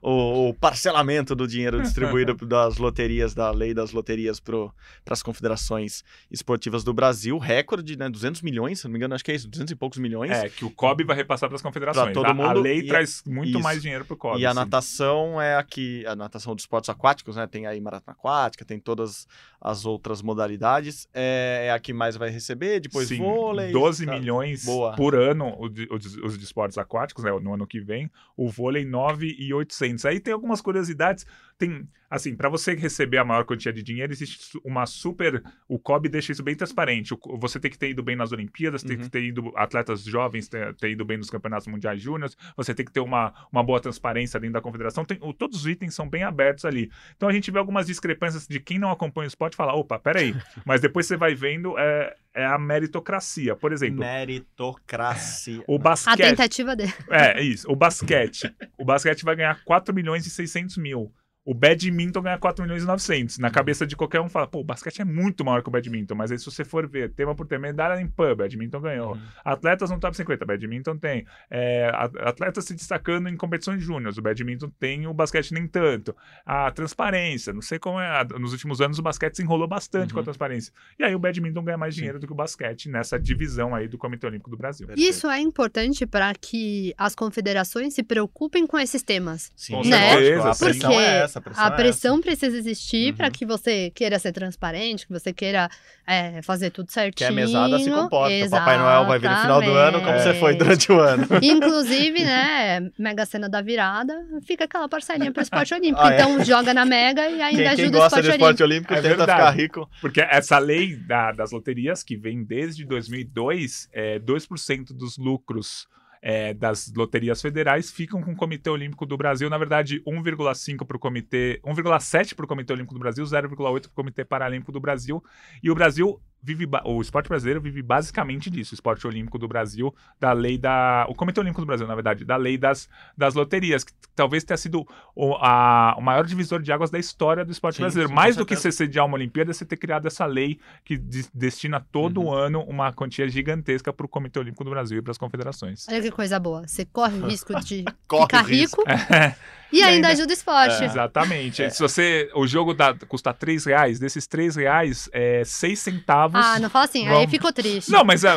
o, 0.03 0.49
o 0.49 0.55
parcelamento 0.55 1.35
do 1.35 1.47
dinheiro 1.55 1.81
distribuído 1.83 2.35
das 2.47 2.79
loterias, 2.79 3.35
da 3.35 3.51
lei 3.51 3.73
das 3.75 3.93
loterias 3.93 4.41
para 4.41 4.71
as 5.11 5.23
confederações 5.23 6.03
esportivas 6.31 6.83
do 6.85 6.93
Brasil. 6.93 7.39
Recorde, 7.39 7.97
né? 7.97 8.09
200 8.09 8.43
milhões, 8.43 8.81
se 8.81 8.85
não 8.87 8.93
me 8.93 8.99
engano, 8.99 9.15
acho 9.15 9.25
que 9.25 9.31
é 9.33 9.35
isso, 9.35 9.49
200 9.49 9.73
e 9.73 9.77
poucos 9.77 9.99
milhões. 9.99 10.31
É, 10.31 10.49
que 10.49 10.65
o 10.65 10.71
COB 10.71 11.05
vai 11.05 11.17
repassar 11.17 11.49
para 11.49 11.57
as 11.57 11.63
confederações. 11.63 12.05
Pra 12.07 12.13
todo 12.15 12.27
A- 12.27 12.31
a, 12.31 12.35
mundo 12.35 12.61
lei 12.61 12.79
e- 12.81 12.87
traz 12.89 13.23
muito 13.27 13.51
isso. 13.51 13.61
mais 13.61 13.81
dinheiro 13.83 14.05
pro 14.05 14.17
COB. 14.17 14.41
E 14.41 14.47
a 14.47 14.53
natação 14.55 15.41
é 15.41 15.57
aqui, 15.57 16.05
a 16.07 16.15
natação 16.17 16.55
dos 16.55 16.63
esportes 16.65 16.91
aquáticos, 16.91 17.37
né? 17.37 17.47
Tem 17.47 17.67
aí 17.67 17.81
maratona 17.81 18.17
aquática, 18.19 18.65
tem 18.65 18.79
todas 18.79 19.27
as 19.61 19.85
outras 19.87 20.21
modalidades. 20.23 21.09
É, 21.15 21.67
é 21.69 21.73
a 21.73 21.79
que 21.79 21.93
mais 21.93 22.17
vai 22.17 22.31
receber, 22.31 22.81
depois 22.81 23.09
Sim, 23.09 23.19
vôlei. 23.19 23.73
12 23.73 24.05
tá. 24.07 24.13
milhões 24.19 24.65
Boa. 24.65 24.95
por 24.97 25.15
ano 25.15 25.55
o 25.59 25.69
de- 25.69 25.89
os, 25.91 26.37
de 26.39 26.45
esportes 26.45 26.77
aquáticos, 26.79 27.25
né, 27.25 27.31
no 27.41 27.55
ano 27.55 27.67
que 27.67 27.81
vem. 27.81 28.11
O 28.37 28.49
vôlei 28.51 28.85
9,800. 28.85 30.05
Aí 30.05 30.21
tem 30.21 30.33
algumas 30.35 30.61
curiosidades. 30.61 31.27
Tem, 31.57 31.89
assim, 32.11 32.35
para 32.35 32.49
você 32.49 32.75
receber 32.75 33.19
a 33.19 33.25
maior 33.25 33.45
quantia 33.45 33.73
de 33.73 33.81
dinheiro, 33.81 34.13
existe 34.13 34.59
uma 34.65 34.87
super. 34.87 35.41
O 35.69 35.79
COB 35.79 36.09
deixa 36.09 36.33
isso 36.33 36.43
bem 36.43 36.57
transparente. 36.57 37.15
O- 37.15 37.39
você 37.39 37.61
tem 37.61 37.71
que 37.71 37.79
ter 37.79 37.91
ido 37.91 38.03
bem 38.03 38.17
nas 38.17 38.33
Olimpíadas, 38.33 38.83
tem 38.83 38.97
Uhum. 38.97 39.03
que 39.05 39.09
ter 39.09 39.23
ido. 39.23 39.53
Atletas 39.57 40.03
jovens 40.03 40.49
ter, 40.49 40.75
ter 40.75 40.91
ido 40.91 41.05
bem 41.05 41.17
nos 41.17 41.31
campeonatos 41.31 41.69
mundiais 41.69 42.01
júniores, 42.03 42.37
você 42.57 42.75
tem 42.75 42.85
que 42.85 42.91
ter 42.93 42.99
uma, 43.01 43.33
uma 43.53 43.63
boa 43.63 43.81
transparência 43.81 44.41
dentro 44.41 44.55
da 44.55 44.61
confederação. 44.61 45.05
Tem, 45.05 45.17
o- 45.21 45.33
todos 45.33 45.61
os 45.61 45.67
itens 45.67 45.95
são 45.95 46.09
bem 46.09 46.25
abertos 46.25 46.65
ali. 46.65 46.91
Então 47.17 47.29
a 47.29 47.33
gente 47.33 47.51
vê 47.53 47.59
algumas 47.61 47.87
discrepâncias 47.87 48.49
de 48.49 48.59
quem 48.59 48.79
não 48.79 48.91
acompanha 48.91 49.27
o 49.27 49.29
esporte 49.29 49.55
fala: 49.57 49.75
opa, 49.75 49.97
peraí. 49.99 50.35
Mas 50.67 50.81
depois 50.81 51.07
você 51.07 51.17
vai 51.17 51.37
vendo, 51.37 51.79
é, 51.79 52.17
é 52.35 52.45
a 52.45 52.59
meritocracia. 52.59 53.55
Por 53.55 53.73
exemplo, 53.73 54.01
Meritocracia. 54.01 55.63
o 55.69 55.77
A 55.77 55.79
basquete. 55.79 56.17
tentativa 56.19 56.75
dele. 56.77 56.93
É, 57.11 57.41
isso. 57.43 57.71
O 57.71 57.77
basquete. 57.77 58.53
O 58.77 58.85
basquete 58.85 59.25
vai 59.25 59.37
ganhar 59.37 59.63
4 59.65 59.95
milhões 59.95 60.27
e 60.27 60.31
600 60.31 60.77
mil. 60.77 61.13
O 61.45 61.53
badminton 61.53 62.23
ganha 62.23 62.39
4 62.39 62.63
milhões 62.65 62.83
e 62.83 62.87
900. 62.87 63.39
Na 63.39 63.51
cabeça 63.51 63.87
de 63.87 63.95
qualquer 63.95 64.19
um 64.21 64.31
fala, 64.31 64.47
pô, 64.47 64.61
o 64.61 64.65
basquete 64.65 65.03
é 65.03 65.05
muito 65.05 65.45
maior 65.45 65.63
que 65.63 65.69
o 65.69 65.71
badminton. 65.73 66.15
Mas 66.15 66.33
aí 66.33 66.39
se 66.39 66.45
você 66.47 66.65
for 66.65 66.89
ver, 66.89 67.11
tema 67.13 67.35
por 67.35 67.47
tema, 67.47 67.67
medalha 67.67 68.01
em 68.01 68.07
pub, 68.07 68.37
badminton 68.39 68.81
ganhou. 68.81 69.13
Uhum. 69.13 69.21
Atletas 69.45 69.91
no 69.91 70.01
top 70.01 70.17
50, 70.17 70.45
badminton 70.47 70.97
tem. 70.97 71.27
É, 71.51 71.91
atletas 72.21 72.65
se 72.65 72.75
destacando 72.75 73.29
em 73.29 73.37
competições 73.37 73.83
júniores, 73.83 74.17
o 74.17 74.23
badminton 74.23 74.71
tem, 74.81 75.07
o 75.07 75.13
basquete 75.13 75.53
nem 75.53 75.67
tanto. 75.67 76.17
A 76.47 76.71
transparência, 76.71 77.53
não 77.53 77.61
sei 77.61 77.79
como 77.79 78.01
é. 78.01 78.25
Nos 78.39 78.53
últimos 78.53 78.81
anos 78.81 78.99
o 78.99 79.03
basquete 79.03 79.35
se 79.37 79.43
enrolou 79.43 79.69
bastante 79.69 80.13
com 80.15 80.19
a 80.19 80.23
Uhum. 80.23 80.25
transparência. 80.25 80.73
E 80.99 81.05
aí 81.05 81.15
o 81.15 81.19
badminton 81.19 81.63
ganha 81.63 81.77
mais 81.77 81.95
dinheiro 81.95 82.19
do 82.19 82.27
que 82.27 82.33
o 82.33 82.37
basquete 82.37 82.89
nessa 82.89 83.19
divisão 83.21 83.75
aí 83.75 83.87
do 83.87 83.99
Comitê 83.99 84.27
Olímpico 84.27 84.49
do 84.49 84.57
Brasil. 84.57 84.89
Isso 84.97 85.29
é 85.29 85.41
importante 85.41 86.07
para 86.07 86.33
que 86.35 86.95
as 86.97 87.15
confederações 87.15 87.93
se 87.93 88.03
preocupem 88.03 88.67
com 88.67 88.79
esses 88.79 89.03
temas. 89.03 89.53
Sim, 89.55 89.75
Com 89.75 89.83
Né? 89.85 90.11
certeza, 90.11 90.49
A 90.49 90.55
sim. 90.55 90.65
pressão 90.65 90.91
Porque 90.91 91.05
é 91.05 91.17
essa, 91.19 91.34
a 91.39 91.43
pressão 91.43 91.63
a 91.63 91.67
é 91.67 91.69
essa. 91.69 91.77
pressão 91.77 92.21
precisa 92.21 92.57
existir 92.57 93.11
Uhum. 93.11 93.17
para 93.17 93.31
que 93.31 93.45
você 93.47 93.91
queira 93.95 94.19
ser 94.19 94.33
transparente, 94.33 95.07
que 95.07 95.13
você 95.13 95.33
queira 95.33 95.69
é, 96.07 96.43
fazer 96.43 96.71
tudo 96.71 96.91
certinho. 96.93 97.15
Que 97.17 97.25
a 97.25 97.31
mesada 97.33 97.79
se 97.79 97.91
comporta. 97.91 98.35
O 98.47 98.51
Papai 98.51 98.79
Noel 98.79 99.07
vai 99.07 99.19
vir 99.19 99.31
no 99.31 99.37
final 99.39 99.63
do 99.63 99.71
ano, 99.73 100.01
como 100.03 100.19
você 100.19 100.35
foi 100.35 100.55
durante 100.55 100.93
o 100.93 101.01
ano. 101.01 101.27
Inclusive, 101.43 102.25
né, 102.25 102.91
Mega 102.99 103.25
Sena 103.25 103.49
da 103.49 103.61
virada, 103.63 104.15
fica 104.47 104.65
aquela 104.65 104.89
parcelinha 104.89 105.33
pro 105.33 105.43
esporte 105.43 105.73
olímpico. 105.75 106.01
Ah, 106.07 106.13
é? 106.13 106.21
então 106.21 106.45
joga 106.45 106.75
na 106.75 106.85
Mega 106.85 107.29
e 107.29 107.41
ainda 107.41 107.57
Quem, 107.59 107.67
ajuda 107.69 107.77
quem 107.77 107.87
o 107.89 107.91
gosta 107.93 108.07
esporte 108.21 108.25
de 108.25 108.31
esporte 108.33 108.63
olímpico. 108.63 108.93
olímpico 108.93 108.95
É 108.95 108.97
tenta 109.03 109.17
verdade. 109.17 109.39
ficar 109.41 109.51
rico. 109.51 109.91
Porque 110.01 110.21
essa 110.21 110.59
lei 110.59 110.95
da- 110.97 111.33
das 111.33 111.51
loterias, 111.53 112.03
que 112.03 112.17
vem 112.17 112.45
desde 112.45 112.85
2002, 112.85 113.89
é, 113.93 114.19
2% 114.19 114.93
dos 114.93 115.17
lucros 115.17 115.87
é, 116.27 116.55
das 116.55 116.91
loterias 116.97 117.43
federais 117.43 117.91
ficam 117.91 118.23
com 118.23 118.33
o 118.33 118.37
Comitê 118.37 118.71
Olímpico 118.71 119.05
do 119.05 119.15
Brasil. 119.15 119.51
Na 119.51 119.59
verdade, 119.59 120.03
1,5 120.07 120.87
para 120.87 120.97
o 120.97 120.99
Comitê, 120.99 121.61
1,7 121.63 122.35
para 122.35 122.47
o 122.47 122.49
Comitê 122.49 122.73
Olímpico 122.73 122.95
do 122.95 123.01
Brasil, 123.01 123.23
0,8 123.23 123.83
para 123.83 123.91
o 123.91 123.91
Comitê 123.91 124.25
Paralímpico 124.25 124.73
do 124.73 124.81
Brasil. 124.81 125.23
E 125.63 125.71
o 125.71 125.75
Brasil 125.75 126.19
vive, 126.45 126.69
o 126.85 127.01
esporte 127.01 127.29
brasileiro 127.29 127.61
vive 127.61 127.81
basicamente 127.83 128.51
disso, 128.51 128.73
o 128.73 128.77
esporte 128.77 129.07
olímpico 129.07 129.39
do 129.39 129.49
Brasil, 129.49 129.95
da 130.21 130.33
lei 130.33 130.59
da, 130.59 131.07
o 131.09 131.15
Comitê 131.15 131.41
Olímpico 131.41 131.63
do 131.63 131.67
Brasil, 131.67 131.87
na 131.87 131.95
verdade, 131.95 132.25
da 132.25 132.37
lei 132.37 132.59
das, 132.59 132.89
das 133.17 133.35
loterias, 133.35 133.83
que 133.85 133.93
talvez 134.15 134.45
tenha 134.45 134.57
sido 134.59 134.87
o, 135.15 135.35
a- 135.37 135.95
o 135.99 136.03
maior 136.03 136.27
divisor 136.27 136.61
de 136.61 136.71
águas 136.71 136.91
da 136.91 136.99
história 136.99 137.45
do 137.45 137.51
esporte 137.53 137.77
Sim, 137.77 137.83
brasileiro. 137.83 138.09
sim, 138.11 138.15
Mais 138.15 138.37
do 138.37 138.45
que 138.45 138.55
você 138.55 138.71
sediar 138.71 139.07
uma 139.07 139.15
Olimpíada, 139.15 139.51
é 139.51 139.55
você 139.55 139.65
ter 139.65 139.77
criado 139.79 140.07
essa 140.07 140.27
lei 140.27 140.61
que 140.85 140.99
de- 140.99 141.27
destina 141.35 141.81
todo 141.91 142.21
Uhum. 142.21 142.33
ano 142.33 142.61
uma 142.65 142.93
quantia 142.93 143.27
gigantesca 143.29 143.93
para 143.93 144.05
o 144.05 144.09
Comitê 144.09 144.39
Olímpico 144.39 144.65
do 144.65 144.71
Brasil 144.71 144.99
e 144.99 145.03
para 145.03 145.13
as 145.13 145.19
confederações. 145.19 145.87
Olha 145.89 146.03
que 146.03 146.11
coisa 146.11 146.39
boa. 146.39 146.67
Você 146.69 146.85
corre 146.85 147.19
o 147.19 147.27
risco 147.27 147.59
de 147.61 147.85
Corre 148.07 148.23
ficar 148.25 148.45
o 148.45 148.47
risco. 148.47 148.85
rico 149.75 149.79
e 149.79 149.83
ainda 149.83 150.09
ajuda 150.09 150.31
o 150.31 150.33
esporte. 150.33 150.85
Exatamente. 150.85 151.71
Se 151.71 151.81
você. 151.81 152.31
O 152.35 152.47
jogo 152.47 152.75
dá, 152.75 152.95
custa 153.09 153.33
3 153.33 153.65
reais, 153.67 153.99
desses 153.99 154.27
3 154.27 154.57
reais, 154.57 155.09
é 155.13 155.43
6 155.45 155.79
centavos. 155.79 156.41
Ah, 156.43 156.59
não 156.59 156.71
fala 156.71 156.85
assim, 156.87 157.07
aí 157.07 157.15
Vamos. 157.15 157.31
ficou 157.31 157.53
triste. 157.53 157.91
Não, 157.91 158.05
mas, 158.05 158.25
é, 158.25 158.35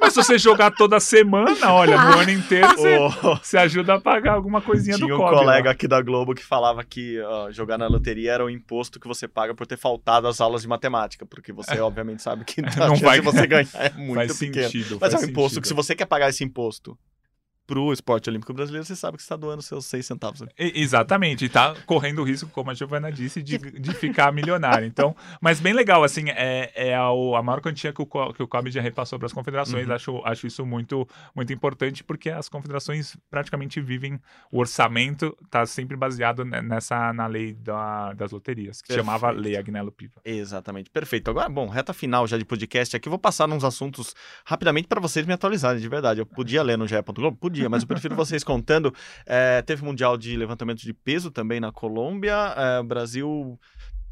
mas 0.00 0.12
se 0.12 0.22
você 0.22 0.38
jogar 0.38 0.70
toda 0.72 0.98
semana, 1.00 1.72
olha, 1.72 1.96
no 1.96 2.18
ano 2.18 2.30
inteiro, 2.30 2.68
você, 2.68 2.96
O- 3.26 3.36
você 3.36 3.58
ajuda 3.58 3.94
a 3.94 4.00
pagar 4.00 4.32
alguma 4.34 4.60
coisinha 4.60 4.96
Tinha 4.96 5.08
do 5.08 5.14
um 5.14 5.18
COB. 5.18 5.30
colega 5.38 5.66
lá. 5.66 5.70
aqui 5.72 5.86
da 5.88 6.00
Globo 6.00 6.34
que 6.34 6.44
falava 6.44 6.82
que 6.84 7.20
ó, 7.20 7.50
jogar 7.50 7.78
na 7.78 7.86
loteria 7.86 8.32
era 8.32 8.44
o 8.44 8.50
imposto 8.50 8.98
que 9.00 9.08
você 9.08 9.26
paga 9.28 9.54
por 9.54 9.66
ter 9.66 9.76
faltado 9.78 10.26
às 10.28 10.40
aulas 10.40 10.62
de 10.62 10.68
matemática, 10.68 11.24
porque 11.26 11.52
você 11.52 11.78
obviamente 11.80 12.22
sabe 12.22 12.44
que 12.44 12.60
Não 12.76 12.96
vai- 12.96 13.20
você 13.20 13.46
ganhar 13.46 13.66
é 13.74 13.90
muito 13.96 14.14
Faz 14.14 14.38
pequena. 14.38 14.66
sentido. 14.68 14.98
Mas 15.00 15.14
é 15.14 15.18
um 15.18 15.24
imposto 15.24 15.60
que 15.60 15.68
se 15.68 15.74
você 15.74 15.94
quer 15.94 16.06
pagar 16.06 16.28
esse 16.28 16.42
imposto 16.44 16.96
pro 17.66 17.92
esporte 17.92 18.30
olímpico 18.30 18.52
brasileiro, 18.54 18.84
você 18.86 18.94
sabe 18.94 19.16
que 19.16 19.22
você 19.22 19.26
está 19.26 19.36
doando 19.36 19.62
seus 19.62 19.86
seis 19.86 20.06
centavos. 20.06 20.42
E- 20.58 20.80
Exatamente, 20.80 21.44
e 21.44 21.48
tá 21.48 21.74
correndo 21.86 22.20
o 22.20 22.24
risco, 22.24 22.48
como 22.50 22.70
a 22.70 22.74
Giovana 22.74 23.10
disse, 23.10 23.42
de, 23.42 23.58
de 23.58 23.92
ficar 23.94 24.32
milionário. 24.32 24.86
Então, 24.86 25.14
mas 25.40 25.58
bem 25.60 25.72
legal, 25.72 26.04
assim, 26.04 26.30
é, 26.30 26.70
é 26.74 26.94
a, 26.94 27.06
a 27.08 27.42
maior 27.42 27.60
quantia 27.60 27.92
que 27.92 28.00
o, 28.02 28.06
que 28.32 28.42
o 28.42 28.48
COB 28.48 28.70
já 28.70 28.80
repassou 28.80 29.18
para 29.18 29.26
as 29.26 29.32
confederações. 29.32 29.86
Uhum. 29.88 29.94
Acho, 29.94 30.22
acho 30.24 30.46
isso 30.46 30.64
muito, 30.64 31.06
muito 31.34 31.52
importante, 31.52 32.04
porque 32.04 32.30
as 32.30 32.48
confederações 32.48 33.16
praticamente 33.30 33.80
vivem, 33.80 34.20
o 34.52 34.58
orçamento 34.60 35.36
está 35.44 35.64
sempre 35.66 35.96
baseado 35.96 36.44
ne- 36.44 36.62
nessa, 36.62 37.12
na 37.12 37.26
lei 37.26 37.52
da- 37.54 38.12
das 38.12 38.30
loterias, 38.30 38.80
que 38.80 38.88
Perfeito. 38.88 39.04
chamava 39.06 39.30
Lei 39.30 39.56
Agnello 39.56 39.90
Piva. 39.90 40.20
Exatamente, 40.24 40.90
perfeito. 40.90 41.30
Agora, 41.30 41.48
bom, 41.48 41.68
reta 41.68 41.92
final 41.92 42.26
já 42.26 42.36
de 42.38 42.44
podcast 42.44 42.94
aqui, 42.96 43.08
vou 43.08 43.18
passar 43.18 43.48
uns 43.50 43.64
assuntos 43.64 44.14
rapidamente 44.44 44.86
para 44.86 45.00
vocês 45.00 45.26
me 45.26 45.32
atualizarem, 45.32 45.80
de 45.80 45.88
verdade. 45.88 46.20
Eu 46.20 46.26
podia 46.26 46.62
ler 46.62 46.76
no 46.78 46.86
GE.globo? 46.86 47.36
Podia, 47.36 47.55
mas 47.68 47.82
eu 47.82 47.88
prefiro 47.88 48.14
vocês 48.16 48.44
contando. 48.44 48.92
É, 49.24 49.62
teve 49.62 49.84
Mundial 49.84 50.16
de 50.16 50.36
Levantamento 50.36 50.80
de 50.80 50.92
Peso 50.92 51.30
também 51.30 51.60
na 51.60 51.72
Colômbia. 51.72 52.34
É, 52.56 52.80
o 52.80 52.84
Brasil. 52.84 53.58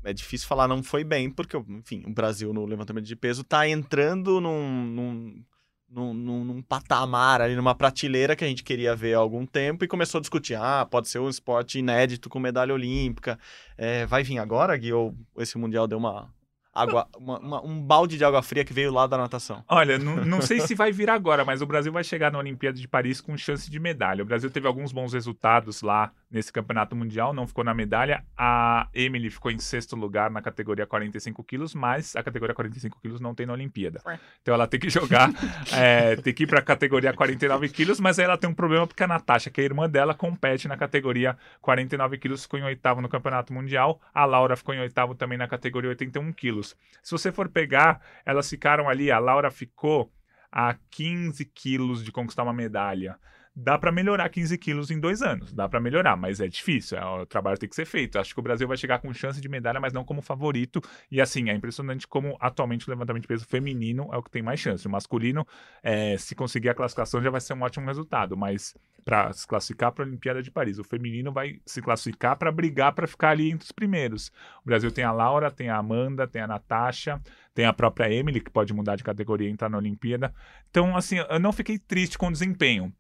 É 0.07 0.13
difícil 0.13 0.47
falar 0.47 0.69
não 0.69 0.83
foi 0.83 1.03
bem, 1.03 1.31
porque, 1.31 1.57
enfim, 1.57 2.03
o 2.07 2.13
Brasil 2.13 2.53
no 2.53 2.67
levantamento 2.67 3.07
de 3.07 3.17
peso 3.17 3.43
tá 3.43 3.67
entrando 3.67 4.39
num, 4.39 4.85
num, 4.85 5.45
num, 5.89 6.13
num- 6.13 6.45
num 6.45 6.63
patamar 6.63 7.41
ali, 7.41 7.57
numa 7.57 7.75
prateleira 7.75 8.37
que 8.37 8.45
a 8.45 8.47
gente 8.47 8.63
queria 8.63 8.95
ver 8.95 9.15
há 9.15 9.19
algum 9.19 9.47
tempo 9.47 9.83
e 9.83 9.89
começou 9.89 10.19
a 10.19 10.21
discutir, 10.21 10.57
ah, 10.57 10.85
pode 10.85 11.09
ser 11.09 11.21
um 11.21 11.29
esporte 11.31 11.79
inédito 11.79 12.29
com 12.29 12.39
medalha 12.39 12.75
olímpica, 12.75 13.39
é, 13.79 14.05
vai 14.05 14.23
vir 14.23 14.39
agora, 14.39 14.77
Gui, 14.77 14.93
ou 14.93 15.15
esse 15.39 15.57
Mundial 15.57 15.87
deu 15.87 15.97
uma 15.97 16.34
água, 16.75 17.07
uma- 17.17 17.39
uma- 17.39 17.65
um 17.65 17.81
balde 17.81 18.17
de 18.19 18.25
água 18.25 18.43
fria 18.43 18.65
que 18.65 18.73
veio 18.73 18.93
lá 18.93 19.07
da 19.07 19.17
natação? 19.17 19.63
Olha, 19.69 19.99
não, 19.99 20.17
não 20.25 20.41
sei 20.43 20.61
se 20.61 20.75
vai 20.75 20.91
vir 20.91 21.09
agora, 21.09 21.45
mas 21.45 21.63
o 21.63 21.67
Brasil 21.67 21.93
vai 21.93 22.03
chegar 22.03 22.33
na 22.33 22.39
Olimpíada 22.39 22.79
de 22.79 22.89
Paris 22.89 23.21
com 23.21 23.37
chance 23.37 23.71
de 23.71 23.79
medalha. 23.79 24.23
O 24.23 24.27
Brasil 24.27 24.51
teve 24.51 24.67
alguns 24.67 24.91
bons 24.93 25.13
resultados 25.13 25.83
lá 25.83 26.11
nesse 26.35 26.53
campeonato 26.53 26.97
mundial, 26.97 27.33
não 27.33 27.47
ficou 27.47 27.63
na 27.63 27.73
medalha. 27.73 28.25
A 28.37 28.89
Emily 28.93 29.31
ficou 29.31 29.53
em 29.53 29.59
sexto 29.59 29.95
lugar 29.95 30.31
na 30.33 30.43
categoria 30.43 30.85
45 30.85 31.45
quilos, 31.45 31.75
mas 31.77 32.17
a 32.17 32.25
categoria 32.25 32.53
45 32.53 33.01
quilos 33.01 33.21
não 33.21 33.35
tem 33.35 33.47
na 33.47 33.53
Olimpíada. 33.53 34.03
Ué. 34.05 34.19
Então 34.43 34.53
ela 34.53 34.67
tem 34.67 34.81
que 34.81 34.91
jogar, 34.91 35.31
é, 35.73 36.17
tem 36.17 36.35
que 36.35 36.43
ir 36.43 36.47
para 36.49 36.59
a 36.59 36.63
categoria 36.63 37.13
49 37.13 37.69
quilos, 37.69 38.01
mas 38.01 38.19
aí 38.19 38.25
ela 38.25 38.37
tem 38.37 38.51
um 38.51 38.55
problema 38.55 38.85
porque 38.85 39.05
a 39.05 39.07
Natasha, 39.07 39.49
que 39.49 39.61
é 39.61 39.63
a 39.63 39.65
irmã 39.65 39.89
dela, 39.89 40.13
compete 40.13 40.67
na 40.67 40.77
categoria 40.77 41.39
49 41.61 42.19
quilos, 42.19 42.43
ficou 42.43 42.59
em 42.59 42.65
oitavo 42.65 43.01
no 43.01 43.09
campeonato 43.09 43.53
mundial. 43.53 44.01
A 44.13 44.25
Laura 44.25 44.57
ficou 44.57 44.75
em 44.75 44.81
oitavo 44.81 45.15
também 45.15 45.39
na 45.39 45.47
categoria 45.47 45.91
81 45.91 46.33
quilos. 46.33 46.77
Se 47.01 47.13
você 47.13 47.31
for 47.31 47.49
pegar, 47.49 48.01
elas 48.27 48.51
ficaram 48.51 48.89
ali, 48.89 49.09
a 49.09 49.21
Laura 49.21 49.53
ficou 49.53 50.13
a 50.51 50.75
15 50.91 51.45
quilos 51.45 52.05
de 52.05 52.11
conquistar 52.11 52.43
uma 52.43 52.53
medalha. 52.53 53.17
Dá 53.57 53.79
para 53.79 53.93
melhorar 53.93 54.29
15 54.31 54.59
quilos 54.59 54.91
em 54.91 54.99
dois 54.99 55.23
anos, 55.23 55.53
dá 55.53 55.69
para 55.69 55.81
melhorar, 55.81 56.17
mas 56.17 56.41
é 56.41 56.49
difícil, 56.49 56.99
é, 56.99 57.05
o 57.05 57.25
trabalho 57.25 57.57
tem 57.57 57.69
que 57.69 57.77
ser 57.77 57.85
feito. 57.85 58.19
Acho 58.19 58.35
que 58.35 58.41
o 58.41 58.43
Brasil 58.43 58.67
vai 58.67 58.77
chegar 58.77 58.99
com 58.99 59.15
chance 59.15 59.41
de 59.41 59.49
medalha, 59.49 59.79
mas 59.79 59.93
não 59.93 60.05
como 60.05 60.21
favorito. 60.21 60.83
E 61.09 61.21
assim, 61.21 61.49
é 61.49 61.55
impressionante 61.55 62.05
como 62.09 62.37
atualmente 62.41 62.89
o 62.89 62.91
levantamento 62.91 63.23
de 63.23 63.29
peso 63.29 63.47
feminino 63.47 64.11
é 64.13 64.17
o 64.17 64.23
que 64.25 64.31
tem 64.31 64.43
mais 64.43 64.59
chance. 64.59 64.85
O 64.89 64.91
masculino, 64.91 65.47
é, 65.85 66.19
se 66.19 66.35
conseguir 66.35 66.71
a 66.71 66.75
classificação, 66.75 67.23
já 67.23 67.31
vai 67.31 67.41
ser 67.41 67.55
um 67.55 67.63
ótimo 67.63 67.87
resultado, 67.87 68.37
mas 68.37 68.77
para 69.05 69.33
se 69.33 69.47
classificar 69.47 69.93
para 69.93 70.05
a 70.05 70.09
Olimpíada 70.09 70.43
de 70.43 70.51
Paris, 70.51 70.81
o 70.81 70.85
feminino 70.85 71.31
vai 71.31 71.61
se 71.65 71.81
classificar 71.81 72.37
para 72.37 72.51
brigar 72.51 72.93
para 72.93 73.07
ficar 73.07 73.31
ali 73.31 73.53
entre 73.53 73.67
os 73.67 73.73
primeiros. 73.73 74.33
O 74.63 74.67
Brasil 74.67 74.91
tem 74.91 75.05
a 75.05 75.13
Laura, 75.13 75.49
tem 75.49 75.69
a 75.69 75.77
Amanda, 75.77 76.27
tem 76.27 76.43
a 76.43 76.49
Natasha, 76.49 77.23
tem 77.55 77.67
a 77.67 77.73
própria 77.73 78.13
Emily, 78.13 78.41
que 78.41 78.51
pode 78.51 78.75
mudar 78.75 78.97
de 78.97 79.05
categoria 79.05 79.49
e 79.49 79.53
entrar 79.53 79.69
na 79.69 79.79
Olimpíada. 79.79 80.35
Então, 80.71 80.97
assim, 80.97 81.19
eu 81.19 81.39
não 81.39 81.53
fiquei 81.53 81.79
triste 81.79 82.19
com 82.19 82.27
o 82.27 82.33
desempenho. 82.33 82.93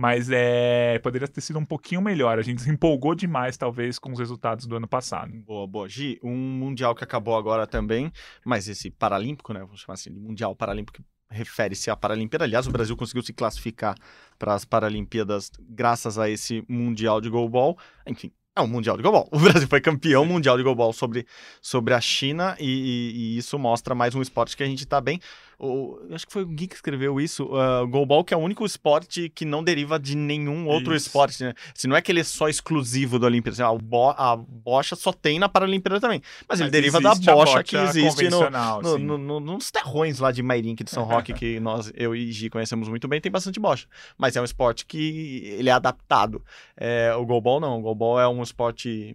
Mas 0.00 0.30
é, 0.30 1.00
poderia 1.00 1.26
ter 1.26 1.40
sido 1.40 1.58
um 1.58 1.64
pouquinho 1.64 2.00
melhor. 2.00 2.38
A 2.38 2.42
gente 2.42 2.62
se 2.62 2.70
empolgou 2.70 3.16
demais, 3.16 3.56
talvez, 3.56 3.98
com 3.98 4.12
os 4.12 4.18
resultados 4.20 4.64
do 4.64 4.76
ano 4.76 4.86
passado. 4.86 5.32
Boa, 5.44 5.66
boa. 5.66 5.88
Gi, 5.88 6.20
um 6.22 6.36
mundial 6.36 6.94
que 6.94 7.02
acabou 7.02 7.36
agora 7.36 7.66
também, 7.66 8.12
mas 8.44 8.68
esse 8.68 8.92
paralímpico, 8.92 9.52
né? 9.52 9.58
Vamos 9.58 9.80
chamar 9.80 9.94
assim 9.94 10.12
de 10.12 10.20
mundial 10.20 10.54
paralímpico, 10.54 11.02
refere-se 11.28 11.90
à 11.90 11.96
Paralimpíada. 11.96 12.44
Aliás, 12.44 12.68
o 12.68 12.70
Brasil 12.70 12.96
conseguiu 12.96 13.24
se 13.24 13.32
classificar 13.32 13.96
para 14.38 14.54
as 14.54 14.64
Paralimpíadas 14.64 15.50
graças 15.68 16.16
a 16.16 16.30
esse 16.30 16.62
mundial 16.68 17.20
de 17.20 17.28
goalball. 17.28 17.76
Enfim, 18.06 18.30
é 18.54 18.60
um 18.60 18.68
mundial 18.68 18.96
de 18.96 19.02
goalball. 19.02 19.28
O 19.34 19.40
Brasil 19.40 19.66
foi 19.66 19.80
campeão 19.80 20.24
mundial 20.24 20.56
de 20.56 20.62
goalball 20.62 20.92
sobre, 20.92 21.26
sobre 21.60 21.92
a 21.92 22.00
China 22.00 22.56
e, 22.60 22.66
e- 22.66 23.12
e 23.16 23.38
isso 23.38 23.58
mostra 23.58 23.96
mais 23.96 24.14
um 24.14 24.22
esporte 24.22 24.56
que 24.56 24.62
a 24.62 24.66
gente 24.66 24.84
está 24.84 25.00
bem. 25.00 25.18
O, 25.60 25.98
acho 26.12 26.24
que 26.24 26.32
foi 26.32 26.42
o 26.42 26.46
Gui 26.46 26.68
que 26.68 26.76
escreveu 26.76 27.20
isso. 27.20 27.44
Uh, 27.46 27.82
o 27.82 27.88
goalball 27.88 28.22
que 28.22 28.32
é 28.32 28.36
o 28.36 28.40
único 28.40 28.64
esporte 28.64 29.28
que 29.28 29.44
não 29.44 29.64
deriva 29.64 29.98
de 29.98 30.16
nenhum 30.16 30.68
outro 30.68 30.94
Isso. 30.94 31.06
esporte. 31.08 31.42
Né? 31.42 31.52
Se 31.74 31.88
não 31.88 31.96
é 31.96 32.00
que 32.00 32.12
ele 32.12 32.20
é 32.20 32.24
só 32.24 32.48
exclusivo 32.48 33.18
da 33.18 33.26
Olimpíada. 33.26 33.54
assim, 33.54 33.62
ah, 33.62 33.70
o 33.72 33.78
bo- 33.78 34.10
a 34.16 34.36
bocha 34.36 34.94
só 34.94 35.12
tem 35.12 35.38
na 35.40 35.48
Paralimpíada 35.48 36.00
também. 36.00 36.22
Mas, 36.48 36.60
ele 36.60 36.66
Mas 36.66 36.72
deriva 36.72 37.00
da 37.00 37.10
existe 37.10 37.28
a 37.30 37.34
bocha 37.34 37.64
que 37.64 37.76
existe 37.76 38.30
no, 38.30 38.48
no- 38.50 38.98
no- 38.98 39.18
no- 39.18 39.40
nos 39.40 39.70
terrões 39.72 40.20
lá 40.20 40.30
de 40.30 40.42
Mairink 40.44 40.84
de 40.84 40.90
São 40.90 41.02
Roque, 41.02 41.32
que 41.32 41.58
nós, 41.58 41.90
eu 41.96 42.14
e 42.14 42.30
Gi 42.30 42.48
conhecemos 42.50 42.88
muito 42.88 43.08
bem, 43.08 43.20
tem 43.20 43.32
bastante 43.32 43.58
bocha. 43.58 43.88
Mas 44.16 44.36
é 44.36 44.40
um 44.40 44.44
esporte 44.44 44.86
que 44.86 45.42
ele 45.58 45.68
é 45.68 45.72
adaptado. 45.72 46.40
É, 46.76 47.12
o 47.16 47.26
goalball 47.26 47.58
não, 47.58 47.78
o 47.78 47.82
goalball 47.82 48.20
é 48.20 48.28
um 48.28 48.42
esporte 48.44 49.12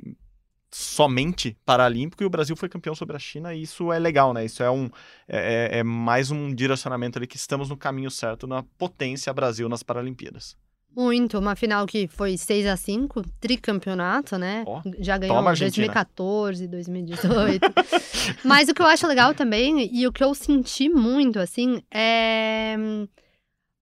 somente 0.75 1.55
paralímpico 1.65 2.23
e 2.23 2.25
o 2.25 2.29
Brasil 2.29 2.55
foi 2.55 2.67
campeão 2.67 2.95
sobre 2.95 3.15
a 3.15 3.19
China 3.19 3.53
e 3.53 3.61
isso 3.61 3.91
é 3.91 3.99
legal, 3.99 4.33
né? 4.33 4.43
Isso 4.43 4.63
é 4.63 4.71
um 4.71 4.89
é, 5.27 5.69
é- 5.71 5.79
é 5.79 5.83
mais 5.83 6.31
um 6.31 6.53
direcionamento 6.53 7.17
ali 7.19 7.27
que 7.27 7.37
estamos 7.37 7.69
no 7.69 7.77
caminho 7.77 8.09
certo 8.11 8.47
na 8.47 8.63
potência 8.77 9.31
Brasil 9.33 9.69
nas 9.69 9.83
Paralimpíadas. 9.83 10.55
Muito, 10.95 11.39
uma 11.39 11.55
final 11.55 11.87
que 11.87 12.07
foi 12.07 12.37
6 12.37 12.67
a 12.67 12.77
5 12.77 13.23
tricampeonato, 13.39 14.37
né? 14.37 14.63
Ó, 14.67 14.79
Já 14.99 15.17
ganhou 15.17 15.41
em 15.41 15.47
Argentina. 15.47 15.87
2014, 15.87 16.67
2018. 16.67 17.61
Mas 18.45 18.69
o 18.69 18.75
que 18.75 18.81
eu 18.81 18.85
acho 18.85 19.07
legal 19.07 19.33
também, 19.33 19.89
e 19.91 20.05
o 20.05 20.11
que 20.11 20.23
eu 20.23 20.35
senti 20.35 20.89
muito, 20.89 21.39
assim, 21.39 21.81
é. 21.91 22.75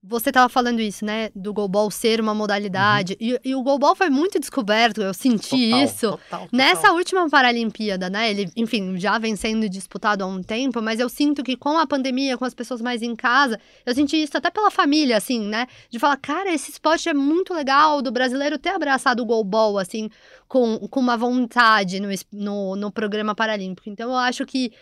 Você 0.04 0.32
tava 0.32 0.48
falando 0.48 0.80
isso, 0.80 1.04
né? 1.04 1.30
Do 1.32 1.52
goalball 1.52 1.88
ser 1.88 2.20
uma 2.20 2.34
modalidade. 2.34 3.16
E, 3.20 3.38
e 3.44 3.54
o 3.54 3.62
goalball 3.62 3.94
foi 3.94 4.10
muito 4.10 4.40
descoberto, 4.40 5.00
eu 5.00 5.14
senti 5.14 5.54
Uhum. 5.54 5.70
Total, 5.70 5.84
isso. 5.84 6.10
total, 6.10 6.40
total. 6.40 6.48
Nessa 6.50 6.92
última 6.92 7.30
Paralimpíada, 7.30 8.10
né? 8.10 8.28
Ele, 8.30 8.50
enfim, 8.56 8.98
já 8.98 9.16
vem 9.18 9.36
sendo 9.36 9.68
disputado 9.68 10.24
há 10.24 10.26
um 10.26 10.42
tempo, 10.42 10.82
mas 10.82 10.98
eu 10.98 11.08
sinto 11.08 11.44
que 11.44 11.56
com 11.56 11.78
a 11.78 11.86
pandemia, 11.86 12.36
com 12.36 12.44
as 12.44 12.52
pessoas 12.52 12.80
mais 12.80 13.00
em 13.00 13.14
casa, 13.14 13.60
eu 13.86 13.94
senti 13.94 14.20
isso 14.20 14.36
até 14.36 14.50
pela 14.50 14.72
família, 14.72 15.16
assim, 15.16 15.40
né? 15.40 15.68
De 15.88 16.00
falar, 16.00 16.16
cara, 16.16 16.52
esse 16.52 16.72
esporte 16.72 17.08
é 17.08 17.14
muito 17.14 17.54
legal, 17.54 18.02
do 18.02 18.10
brasileiro 18.10 18.58
ter 18.58 18.70
abraçado 18.70 19.22
o 19.22 19.26
goalball, 19.26 19.78
assim, 19.78 20.10
com, 20.48 20.78
com 20.88 20.98
uma 20.98 21.16
vontade 21.16 22.00
no, 22.00 22.08
no, 22.32 22.76
no 22.76 22.90
programa 22.90 23.36
paralímpico. 23.36 23.88
Então 23.88 24.10
eu 24.10 24.16
acho 24.16 24.44
que 24.44 24.72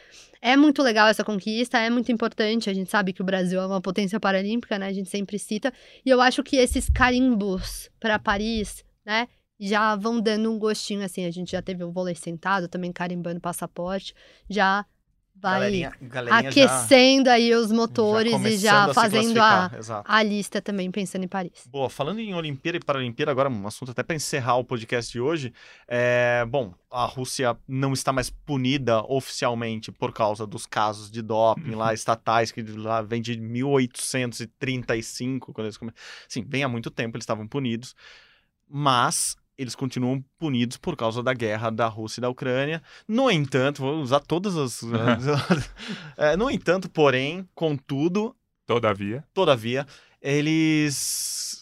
é 0.42 0.56
muito 0.56 0.82
legal 0.82 1.08
essa 1.08 1.22
conquista, 1.22 1.78
é 1.78 1.90
muito 1.90 2.10
importante. 2.10 2.70
A 2.70 2.74
gente 2.74 2.90
sabe 2.90 3.12
que 3.12 3.20
o 3.20 3.24
Brasil 3.24 3.60
é 3.60 3.66
uma 3.66 3.80
potência 3.80 4.18
paralímpica, 4.18 4.78
né? 4.78 4.86
A 4.86 4.92
gente 4.92 5.10
sempre 5.10 5.38
cita. 5.38 5.72
E 6.04 6.08
eu 6.08 6.20
acho 6.20 6.42
que 6.42 6.56
esses 6.56 6.88
carimbos 6.88 7.90
para 8.00 8.18
Paris, 8.18 8.84
né? 9.04 9.28
Já 9.58 9.94
vão 9.94 10.20
dando 10.20 10.50
um 10.50 10.58
gostinho, 10.58 11.04
assim. 11.04 11.26
A 11.26 11.30
gente 11.30 11.52
já 11.52 11.60
teve 11.60 11.84
o 11.84 11.92
vôlei 11.92 12.14
sentado, 12.14 12.68
também 12.68 12.90
carimbando 12.90 13.40
passaporte. 13.40 14.14
Já 14.48 14.86
vai 15.40 15.60
Galerinha, 15.60 15.92
galerinha 16.02 16.50
já- 16.52 16.64
aquecendo 16.64 17.30
aí 17.30 17.54
os 17.54 17.72
motores 17.72 18.32
e 18.32 18.36
começando 18.36 18.60
já 18.60 18.84
a 18.84 18.94
fazendo 18.94 19.40
a, 19.40 19.70
a 20.04 20.22
lista 20.22 20.60
também, 20.60 20.90
pensando 20.90 21.24
em 21.24 21.28
Paris. 21.28 21.66
Boa, 21.66 21.88
falando 21.88 22.20
em 22.20 22.34
Olimpíada 22.34 22.78
e 22.78 22.84
Paralimpíada, 22.84 23.30
agora 23.30 23.48
um 23.48 23.66
assunto 23.66 23.92
até 23.92 24.02
para 24.02 24.16
encerrar 24.16 24.56
o 24.56 24.64
podcast 24.64 25.10
de 25.10 25.20
hoje. 25.20 25.52
É, 25.88 26.44
bom, 26.48 26.74
a 26.90 27.04
Rússia 27.06 27.56
não 27.66 27.92
está 27.92 28.12
mais 28.12 28.30
punida 28.30 29.02
oficialmente 29.04 29.90
por 29.90 30.12
causa 30.12 30.46
dos 30.46 30.66
casos 30.66 31.10
de 31.10 31.22
doping 31.22 31.74
lá 31.74 31.94
estatais, 31.94 32.52
que 32.52 32.62
lá 32.62 33.00
vem 33.00 33.22
de 33.22 33.38
1835, 33.38 35.52
quando 35.52 35.66
eles 35.66 35.76
come... 35.76 35.92
Sim, 36.28 36.44
vem 36.46 36.64
há 36.64 36.68
muito 36.68 36.90
tempo, 36.90 37.16
eles 37.16 37.22
estavam 37.24 37.46
punidos, 37.46 37.94
mas 38.68 39.36
eles 39.60 39.74
continuam 39.74 40.24
punidos 40.38 40.76
por 40.76 40.96
causa 40.96 41.22
da 41.22 41.34
guerra 41.34 41.70
da 41.70 41.86
Rússia 41.86 42.20
e 42.20 42.22
da 42.22 42.30
Ucrânia. 42.30 42.82
No 43.06 43.30
entanto, 43.30 43.82
vou 43.82 44.00
usar 44.00 44.20
todas 44.20 44.56
as. 44.56 44.82
É, 46.16 46.36
no 46.38 46.50
entanto, 46.50 46.88
porém, 46.88 47.48
contudo, 47.54 48.34
Todavia. 48.70 49.24
Todavia, 49.34 49.84
eles 50.22 50.94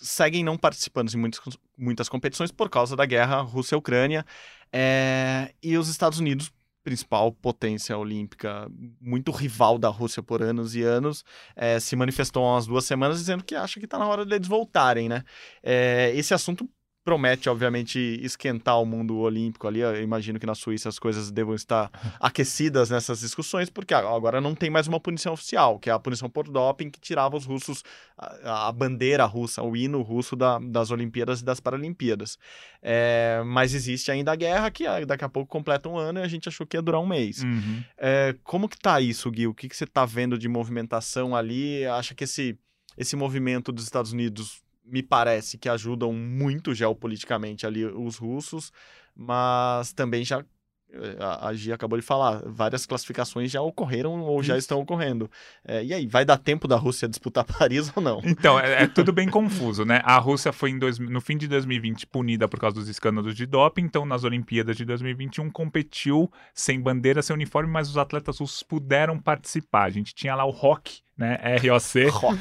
seguem 0.02 0.44
não 0.44 0.58
participando 0.58 1.08
de 1.08 1.16
muitas, 1.16 1.40
muitas 1.74 2.06
competições 2.06 2.52
por 2.52 2.68
causa 2.68 2.94
da 2.94 3.06
guerra 3.06 3.40
Rússia-Ucrânia. 3.40 4.26
É, 4.70 5.54
e 5.62 5.78
os 5.78 5.88
Estados 5.88 6.18
Unidos, 6.18 6.52
principal 6.84 7.32
potência 7.32 7.96
olímpica, 7.96 8.70
muito 9.00 9.32
rival 9.32 9.78
da 9.78 9.88
Rússia 9.88 10.22
por 10.22 10.42
anos 10.42 10.74
e 10.74 10.82
anos, 10.82 11.24
é, 11.56 11.80
se 11.80 11.96
manifestou 11.96 12.44
há 12.44 12.56
umas 12.56 12.66
duas 12.66 12.84
semanas 12.84 13.18
dizendo 13.18 13.42
que 13.42 13.54
acha 13.54 13.80
que 13.80 13.86
está 13.86 13.98
na 13.98 14.06
hora 14.06 14.26
deles 14.26 14.46
voltarem, 14.46 15.08
né? 15.08 15.24
É, 15.62 16.12
esse 16.14 16.34
assunto 16.34 16.68
promete, 17.08 17.48
obviamente, 17.48 17.98
esquentar 18.22 18.78
o 18.78 18.84
mundo 18.84 19.16
olímpico 19.16 19.66
ali. 19.66 19.80
Eu 19.80 20.02
imagino 20.02 20.38
que 20.38 20.44
na 20.44 20.54
Suíça 20.54 20.90
as 20.90 20.98
coisas 20.98 21.30
devam 21.30 21.54
estar 21.54 21.90
aquecidas 22.20 22.90
nessas 22.90 23.20
discussões, 23.20 23.70
porque 23.70 23.94
agora 23.94 24.42
não 24.42 24.54
tem 24.54 24.68
mais 24.68 24.86
uma 24.86 25.00
punição 25.00 25.32
oficial, 25.32 25.78
que 25.78 25.88
é 25.88 25.92
a 25.94 25.98
punição 25.98 26.28
por 26.28 26.46
doping 26.50 26.90
que 26.90 27.00
tirava 27.00 27.34
os 27.34 27.46
russos, 27.46 27.82
a, 28.18 28.68
a 28.68 28.72
bandeira 28.72 29.24
russa, 29.24 29.62
o 29.62 29.74
hino 29.74 30.02
russo 30.02 30.36
da- 30.36 30.58
das 30.58 30.90
Olimpíadas 30.90 31.40
e 31.40 31.44
das 31.46 31.60
Paralimpíadas. 31.60 32.36
É, 32.82 33.40
mas 33.46 33.72
existe 33.72 34.10
ainda 34.10 34.32
a 34.32 34.36
guerra, 34.36 34.70
que 34.70 34.86
ah, 34.86 35.02
daqui 35.06 35.24
a 35.24 35.30
pouco 35.30 35.50
completa 35.50 35.88
um 35.88 35.96
ano 35.96 36.18
e 36.18 36.22
a 36.22 36.28
gente 36.28 36.46
achou 36.46 36.66
que 36.66 36.76
ia 36.76 36.82
durar 36.82 37.00
um 37.00 37.06
mês. 37.06 37.42
Uhum. 37.42 37.82
É, 37.96 38.34
como 38.44 38.68
que 38.68 38.76
tá 38.78 39.00
isso, 39.00 39.30
Gui? 39.30 39.46
O 39.46 39.54
que, 39.54 39.66
que 39.66 39.74
você 39.74 39.86
tá 39.86 40.04
vendo 40.04 40.36
de 40.36 40.46
movimentação 40.46 41.34
ali? 41.34 41.86
Acha 41.86 42.14
que 42.14 42.24
esse, 42.24 42.58
esse 42.98 43.16
movimento 43.16 43.72
dos 43.72 43.84
Estados 43.84 44.12
Unidos 44.12 44.60
me 44.90 45.02
parece 45.02 45.58
que 45.58 45.68
ajudam 45.68 46.12
muito 46.12 46.74
geopoliticamente 46.74 47.66
ali 47.66 47.84
os 47.84 48.16
russos, 48.16 48.72
mas 49.14 49.92
também 49.92 50.24
já 50.24 50.44
eh, 50.92 51.16
a 51.20 51.48
a 51.48 51.54
Gia 51.54 51.74
acabou 51.74 51.98
de 51.98 52.04
falar, 52.04 52.42
várias 52.46 52.86
classificações 52.86 53.50
já 53.50 53.60
ocorreram 53.60 54.20
ou 54.22 54.42
já 54.42 54.56
estão 54.56 54.80
ocorrendo. 54.80 55.30
É, 55.64 55.84
e 55.84 55.92
aí, 55.92 56.06
vai 56.06 56.24
dar 56.24 56.38
tempo 56.38 56.66
da 56.66 56.76
Rússia 56.76 57.06
disputar 57.08 57.44
Paris 57.44 57.92
ou 57.94 58.02
não? 58.02 58.20
Então, 58.24 58.58
é, 58.58 58.84
é 58.84 58.86
tudo 58.86 59.12
bem 59.12 59.28
confuso, 59.28 59.84
né? 59.84 60.00
A 60.04 60.16
Rússia 60.18 60.52
foi 60.52 60.72
dois- 60.78 60.98
no 60.98 61.20
fim 61.20 61.36
de 61.36 61.46
2020 61.48 62.06
punida 62.06 62.48
por 62.48 62.58
causa 62.58 62.76
dos 62.76 62.88
escândalos 62.88 63.34
de 63.34 63.44
doping, 63.44 63.82
então 63.82 64.06
nas 64.06 64.24
Olimpíadas 64.24 64.76
de 64.76 64.84
2021 64.84 65.50
competiu 65.50 66.30
sem 66.54 66.80
bandeira, 66.80 67.20
sem 67.22 67.34
uniforme, 67.34 67.70
mas 67.70 67.88
os 67.90 67.98
atletas 67.98 68.38
russos 68.38 68.62
puderam 68.62 69.18
participar. 69.18 69.84
A 69.84 69.90
gente 69.90 70.14
tinha 70.14 70.34
lá 70.34 70.44
o 70.44 70.50
rock, 70.50 71.00
né? 71.18 71.36
ROC, 71.56 71.96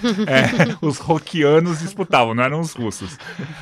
é, 0.30 0.78
os 0.86 0.99
rockianos 0.99 1.80
disputavam, 1.80 2.36
não 2.36 2.43
eram 2.43 2.59
os 2.59 2.73
russos. 2.73 3.17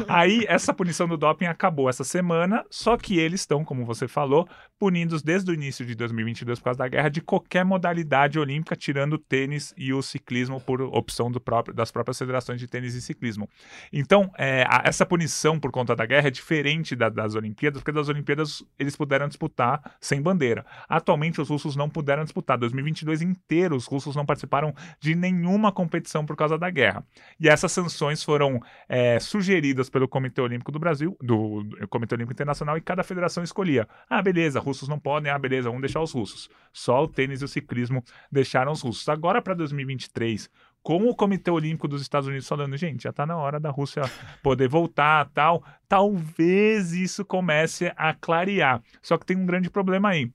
Aí 0.07 0.45
essa 0.47 0.74
punição 0.74 1.07
do 1.07 1.16
doping 1.18 1.45
acabou 1.45 1.89
essa 1.89 2.03
semana, 2.03 2.63
só 2.70 2.97
que 2.97 3.18
eles 3.18 3.39
estão, 3.39 3.63
como 3.63 3.86
você 3.86 4.07
falou, 4.07 4.47
punidos 4.78 5.24
desde 5.24 5.49
o 5.49 5.53
início 5.53 5.86
de 5.86 5.95
2022 5.95 6.59
por 6.59 6.66
causa 6.66 6.80
da 6.80 6.88
guerra 6.88 7.07
de 7.09 7.22
qualquer 7.22 7.63
modalidade 7.63 8.38
olímpica, 8.38 8.76
tirando 8.76 9.13
o 9.13 9.18
tênis 9.18 9.74
e 9.78 9.93
o 9.93 10.01
ciclismo 10.01 10.59
por 10.59 10.82
opção 10.82 11.32
do 11.32 11.39
próprio, 11.39 11.74
das 11.74 11.91
próprias 11.91 12.18
federações 12.20 12.59
de 12.59 12.68
tênis 12.68 12.93
e 12.93 13.01
ciclismo. 13.01 13.49
Então, 13.93 14.30
é, 14.38 14.63
a- 14.68 14.82
essa 14.86 15.05
punição 15.05 15.57
por 15.59 15.72
conta 15.72 15.95
da 15.95 16.05
guerra 16.05 16.28
é 16.28 16.32
diferente 16.32 16.95
da- 16.95 17.07
das 17.09 17.36
Olimpíadas, 17.36 17.82
porque 17.82 17.91
das 17.93 18.09
Olimpíadas 18.09 18.63
eles 18.78 18.95
puderam 18.97 19.28
disputar 19.30 19.95
sem 20.01 20.22
bandeira. 20.22 20.66
Atualmente, 20.89 21.39
os 21.39 21.49
russos 21.49 21.76
não 21.76 21.89
puderam 21.89 22.24
disputar. 22.24 22.57
2022 22.57 23.22
inteiro, 23.22 23.76
os 23.76 23.86
russos 23.86 24.16
não 24.16 24.26
participaram 24.26 24.74
de 25.06 25.14
nenhuma 25.14 25.72
competição 25.72 26.26
por 26.26 26.36
causa 26.36 26.58
da 26.58 26.68
guerra. 26.72 27.06
E 27.39 27.47
essas 27.47 27.72
sanções 27.72 28.24
foram 28.24 28.60
é, 28.89 29.20
sugeridas 29.20 29.88
pelo 29.88 30.08
Comitê 30.08 30.41
Olímpico 30.41 30.72
do 30.72 30.80
Brasil, 30.80 31.16
do, 31.22 31.62
do 31.62 31.88
Comitê 31.88 32.16
Olímpico 32.16 32.34
Internacional, 32.34 32.76
e 32.76 32.82
cada 32.82 33.03
federação 33.03 33.43
escolhia. 33.43 33.88
Ah, 34.10 34.20
beleza, 34.20 34.60
russos 34.60 34.89
não 34.89 34.97
podem, 34.97 35.32
ah, 35.32 35.38
beleza, 35.38 35.70
vamos 35.70 35.82
deixar 35.82 36.01
os 36.01 36.12
russos. 36.12 36.49
Só 36.74 37.03
o 37.03 37.08
tênis 37.08 37.43
e 37.43 37.45
o 37.45 37.47
ciclismo 37.47 38.03
deixaram 38.32 38.72
os 38.72 38.82
russos. 38.82 39.08
Agora, 39.08 39.43
para 39.43 39.53
2023, 39.53 40.49
com 40.82 41.08
o 41.08 41.16
Comitê 41.16 41.51
Olímpico 41.51 41.88
dos 41.88 42.01
Estados 42.01 42.28
Unidos 42.28 42.47
falando, 42.47 42.76
gente, 42.76 43.03
já 43.03 43.14
tá 43.14 43.28
na 43.28 43.38
hora 43.38 43.60
da 43.60 43.70
Rússia 43.70 44.01
poder 44.41 44.68
voltar, 44.68 45.30
tal, 45.36 45.64
talvez 45.88 46.93
isso 46.93 47.24
comece 47.24 47.93
a 47.95 48.12
clarear. 48.12 48.82
Só 49.03 49.20
que 49.20 49.26
tem 49.26 49.38
um 49.38 49.45
grande 49.45 49.70
problema 49.70 50.10
aí. 50.10 50.32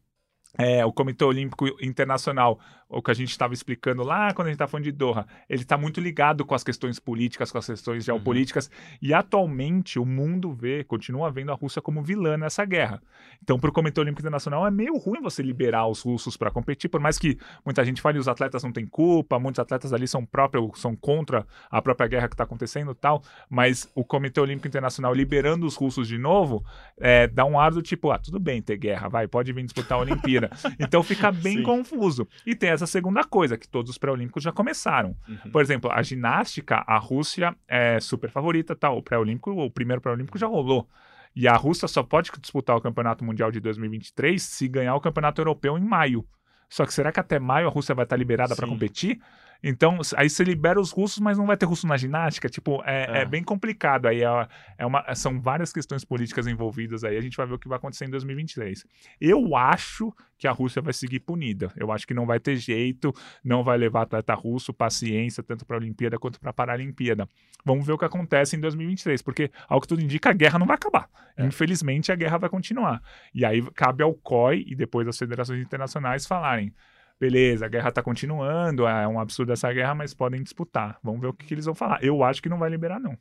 É, 0.59 0.85
o 0.85 0.93
Comitê 0.93 1.25
Olímpico 1.25 1.67
Internacional, 1.81 2.59
o 2.91 3.01
que 3.01 3.11
a 3.11 3.15
gente 3.15 3.31
estava 3.31 3.55
explicando 3.55 4.03
lá 4.03 4.35
quando 4.35 4.49
a 4.49 4.51
gente 4.51 4.57
estava 4.57 4.71
falando 4.71 4.85
de 4.85 4.93
Doha, 4.93 5.27
ele 5.49 5.63
está 5.63 5.79
muito 5.79 6.01
ligado 6.01 6.45
com 6.45 6.55
as 6.55 6.65
questões 6.65 6.99
políticas, 6.99 7.53
com 7.53 7.59
as 7.59 7.67
questões 7.67 8.05
geopolíticas, 8.05 8.71
e 9.01 9.15
atualmente 9.15 9.99
o 9.99 10.05
mundo 10.05 10.53
vê, 10.53 10.83
continua 10.83 11.31
vendo 11.31 11.53
a 11.53 11.55
Rússia 11.55 11.81
como 11.81 12.03
vilã 12.03 12.37
nessa 12.37 12.65
guerra. 12.65 13.01
Então, 13.43 13.59
para 13.59 13.71
o 13.71 13.73
Comitê 13.73 14.01
Olímpico 14.01 14.21
Internacional 14.21 14.67
é 14.67 14.71
meio 14.71 14.97
ruim 14.99 15.23
você 15.23 15.43
liberar 15.43 15.87
os 15.87 16.03
russos 16.03 16.37
para 16.37 16.51
competir, 16.51 16.89
por 16.91 17.01
mais 17.01 17.19
que 17.19 17.39
muita 17.65 17.85
gente 17.85 18.03
fale 18.03 18.19
os 18.19 18.29
atletas 18.29 18.63
não 18.63 18.73
têm 18.73 18.87
culpa, 18.87 19.39
muitos 19.39 19.61
atletas 19.61 19.93
ali 19.93 20.09
são 20.09 20.27
próprios, 20.27 20.81
são 20.81 20.97
contra 20.97 21.47
a 21.71 21.81
própria 21.81 22.09
guerra 22.09 22.29
que 22.29 22.35
está 22.35 22.45
acontecendo 22.45 22.91
e 22.91 22.95
tal, 22.95 23.23
mas 23.49 23.89
o 23.95 24.05
Comitê 24.05 24.41
Olímpico 24.41 24.67
Internacional 24.67 25.15
liberando 25.15 25.65
os 25.67 25.77
russos 25.77 26.09
de 26.09 26.19
novo, 26.19 26.65
é, 26.99 27.29
dá 27.29 27.45
um 27.45 27.59
ar 27.59 27.71
do 27.71 27.83
tipo, 27.83 28.11
ah, 28.11 28.19
tudo 28.19 28.41
bem 28.41 28.61
ter 28.61 28.77
guerra, 28.77 29.09
vai, 29.09 29.29
pode 29.29 29.53
vir 29.53 29.65
disputar 29.65 29.97
a 29.99 30.01
Olimpíada. 30.01 30.51
Então 30.79 31.03
fica 31.03 31.31
bem 31.31 31.59
Sim. 31.59 31.63
confuso. 31.63 32.27
E 32.47 32.55
tem 32.55 32.71
essa 32.83 32.91
segunda 32.91 33.25
coisa, 33.25 33.57
que 33.57 33.69
todos 33.69 33.91
os 33.91 33.99
pré-olímpicos 33.99 34.43
já 34.43 34.53
começaram. 34.53 35.17
Uhum. 35.29 35.51
Por 35.51 35.63
exemplo, 35.63 35.91
a 35.93 36.03
ginástica, 36.03 36.83
a 36.87 36.99
Rússia 36.99 37.55
é 37.69 38.01
super 38.01 38.31
favorita, 38.31 38.75
tal. 38.75 38.99
O 38.99 39.03
pré-olímpico, 39.03 39.51
o 39.51 39.71
primeiro 39.71 40.01
pré-olímpico 40.01 40.39
já 40.39 40.47
rolou. 40.47 40.89
E 41.35 41.47
a 41.47 41.55
Rússia 41.55 41.87
só 41.87 42.03
pode 42.03 42.31
disputar 42.41 42.77
o 42.77 42.81
Campeonato 42.81 43.25
Mundial 43.25 43.51
de 43.51 43.61
2023 43.61 44.43
se 44.43 44.67
ganhar 44.69 44.95
o 44.95 45.01
Campeonato 45.01 45.41
Europeu 45.41 45.79
em 45.79 45.85
maio. 45.85 46.27
Só 46.69 46.87
que 46.87 46.95
será 46.95 47.13
que 47.13 47.21
até 47.21 47.39
maio 47.39 47.67
a 47.67 47.71
Rússia 47.71 47.95
vai 47.95 48.05
estar 48.05 48.17
liberada 48.17 48.55
para 48.55 48.67
competir? 48.67 49.21
Então, 49.63 49.99
aí 50.17 50.29
você 50.31 50.43
libera 50.43 50.81
os 50.81 50.91
russos, 50.91 51.19
mas 51.19 51.37
não 51.37 51.47
vai 51.47 51.57
ter 51.57 51.67
russo 51.67 51.87
na 51.87 51.97
ginástica. 51.97 52.49
Tipo, 52.49 52.83
é, 52.85 53.19
É. 53.19 53.23
é 53.23 53.25
bem 53.25 53.43
complicado. 53.43 54.07
Aí 54.07 54.23
é, 54.23 54.49
é 54.79 54.87
uma, 54.87 55.15
são 55.15 55.41
várias 55.41 55.73
questões 55.73 56.05
políticas 56.05 56.47
envolvidas 56.47 57.05
aí. 57.05 57.17
A 57.17 57.21
gente 57.21 57.37
vai 57.37 57.47
ver 57.47 57.55
o 57.55 57.59
que 57.59 57.69
vai 57.69 57.77
acontecer 57.77 58.07
em 58.07 58.11
2023. 58.11 58.85
Eu 59.21 59.55
acho 59.57 60.15
que 60.39 60.49
a 60.49 60.53
Rússia 60.53 60.81
vai 60.81 60.95
seguir 60.95 61.21
punida. 61.21 61.71
Eu 61.77 61.93
acho 61.93 62.07
que 62.07 62.15
não 62.15 62.25
vai 62.25 62.41
ter 62.41 62.57
jeito, 62.57 63.13
não 63.45 63.63
vai 63.63 63.77
levar 63.77 64.03
atleta 64.03 64.33
russo, 64.33 64.73
paciência, 64.73 65.43
tanto 65.43 65.67
para 65.67 65.77
a 65.77 65.81
Olimpíada 65.81 66.19
quanto 66.19 66.41
para 66.41 66.49
a 66.49 66.53
Paralimpíada. 66.55 67.29
Vamos 67.63 67.87
ver 67.87 67.93
o 67.93 67.99
que 67.99 68.07
acontece 68.07 68.57
em 68.57 68.61
2023, 68.61 69.21
porque, 69.21 69.51
ao 69.69 69.81
que 69.81 69.87
tudo 69.87 70.01
indica, 70.01 70.31
a 70.31 70.33
guerra 70.33 70.59
não 70.59 70.67
vai 70.67 70.77
acabar. 70.77 71.11
É. 71.37 71.45
Infelizmente, 71.45 72.11
a 72.11 72.17
guerra 72.17 72.39
vai 72.39 72.49
continuar. 72.49 73.03
E 73.35 73.45
aí 73.45 73.63
cabe 73.73 74.03
ao 74.03 74.15
COI 74.15 74.65
e 74.67 74.75
depois 74.75 75.07
às 75.07 75.19
federações 75.19 75.61
internacionais 75.61 76.27
falarem. 76.27 76.73
Beleza, 77.21 77.67
a 77.67 77.69
guerra 77.69 77.93
tá 77.93 78.03
continuando, 78.03 78.87
é 78.87 79.07
um 79.07 79.21
absurdo 79.21 79.53
essa 79.53 79.71
guerra, 79.71 79.95
mas 79.95 80.15
podem 80.15 80.43
disputar. 80.43 80.99
Vamos 81.03 81.21
ver 81.21 81.27
o 81.27 81.35
que, 81.35 81.45
que 81.47 81.53
eles 81.53 81.67
vão 81.67 81.75
falar. 81.75 82.03
Eu 82.03 82.25
acho 82.25 82.43
que 82.43 82.49
não 82.49 82.59
vai 82.59 82.71
liberar, 82.71 82.99
não. 82.99 83.17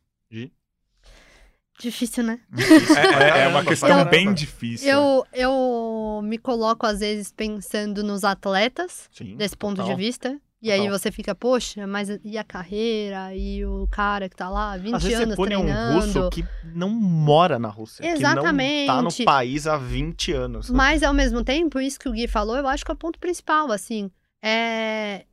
Difícil, 1.80 2.24
né? 2.24 2.39
É, 2.97 3.04
é 3.04 3.47
uma 3.47 3.64
Caramba, 3.64 3.66
questão 3.66 3.89
caramba. 3.89 4.10
bem 4.10 4.34
difícil. 4.34 4.89
Eu, 4.89 5.26
eu 5.34 6.22
me 6.24 6.38
coloco, 6.38 6.86
às 6.86 7.00
vezes, 7.00 7.32
pensando 7.32 8.04
nos 8.04 8.24
atletas, 8.24 9.10
Sim, 9.12 9.36
desse 9.38 9.56
ponto 9.56 9.78
total. 9.78 9.95
de 9.95 10.02
vista. 10.02 10.39
E 10.62 10.70
aí 10.72 10.80
Total. 10.82 10.99
você 10.99 11.12
fica, 11.12 11.34
poxa, 11.34 11.88
mas 11.88 12.10
e 12.24 12.38
a 12.38 12.43
carreira? 12.43 13.34
E 13.34 13.66
o 13.66 13.88
cara 13.89 14.28
que 14.28 14.36
tá 14.36 14.49
lá 14.49 14.74
há 14.74 14.78
20 14.78 14.93
Às 14.95 15.03
vezes 15.03 15.20
anos 15.22 15.30
você 15.30 15.36
põe 15.38 15.55
um 15.55 15.62
treinando. 15.62 15.99
russo 15.99 16.30
que 16.32 16.45
não 16.76 16.89
mora 16.89 17.57
na 17.57 17.70
Rússia. 17.70 18.01
Que 18.03 18.10
não 18.10 18.22
tá 18.22 18.32
Exatamente. 18.32 19.20
no 19.20 19.26
país 19.26 19.66
há 19.68 19.78
20 19.78 20.34
anos. 20.34 20.70
Mas, 20.70 21.01
ao 21.01 21.14
mesmo 21.14 21.43
tempo, 21.45 21.80
isso 21.80 21.97
que 21.97 22.10
o 22.10 22.12
Gui 22.12 22.28
falou, 22.28 22.57
eu 22.57 22.68
acho 22.68 22.84
que 22.84 22.91
é 22.91 22.93
o 22.93 22.97
ponto 22.97 23.18
principal, 23.20 23.72
assim. 23.72 24.12
É... 24.43 25.24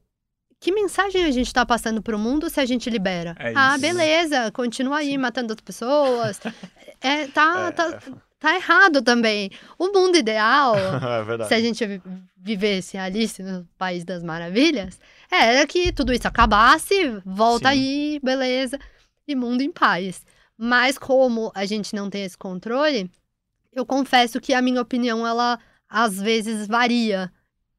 Que 0.61 0.73
mensagem 0.73 1.25
a 1.25 1.31
gente 1.31 1.53
tá 1.53 1.67
passando 1.67 2.01
pro 2.01 2.19
mundo 2.19 2.49
se 2.49 2.61
a 2.61 2.65
gente 2.65 2.89
libera? 2.89 3.35
É 3.39 3.53
ah, 3.55 3.73
isso. 3.73 3.81
beleza, 3.81 4.51
continua 4.53 4.99
aí 4.99 5.19
matando 5.19 5.53
outras 5.53 5.65
pessoas. 5.65 6.41
É, 6.99 7.27
tá, 7.29 7.67
É, 7.69 7.71
tá, 7.73 7.99
tá 8.41 8.57
errado 8.57 9.03
também. 9.03 9.51
O 9.79 9.89
mundo 9.93 10.17
ideal, 10.17 10.75
é 11.41 11.45
se 11.45 11.53
a 11.53 11.61
gente 11.61 11.87
vi- 11.87 12.03
vivesse 12.39 12.97
Alice 12.97 13.43
no 13.43 13.69
País 13.77 14.03
das 14.03 14.23
Maravilhas, 14.25 14.99
era 15.31 15.67
que 15.67 15.93
tudo 15.93 16.13
isso 16.13 16.27
acabasse, 16.29 17.21
volta 17.25 17.71
Sim. 17.71 17.75
aí, 17.75 18.21
beleza, 18.23 18.79
e 19.27 19.35
mundo 19.35 19.63
em 19.63 19.71
paz. 19.71 20.25
Mas 20.57 20.99
como 20.99 21.53
a 21.55 21.65
gente 21.67 21.95
não 21.95 22.09
tem 22.09 22.25
esse 22.25 22.37
controle, 22.37 23.11
eu 23.73 23.85
confesso 23.85 24.41
que 24.41 24.55
a 24.55 24.63
minha 24.63 24.81
opinião, 24.81 25.27
ela 25.27 25.59
às 25.89 26.21
vezes 26.21 26.67
varia. 26.67 27.31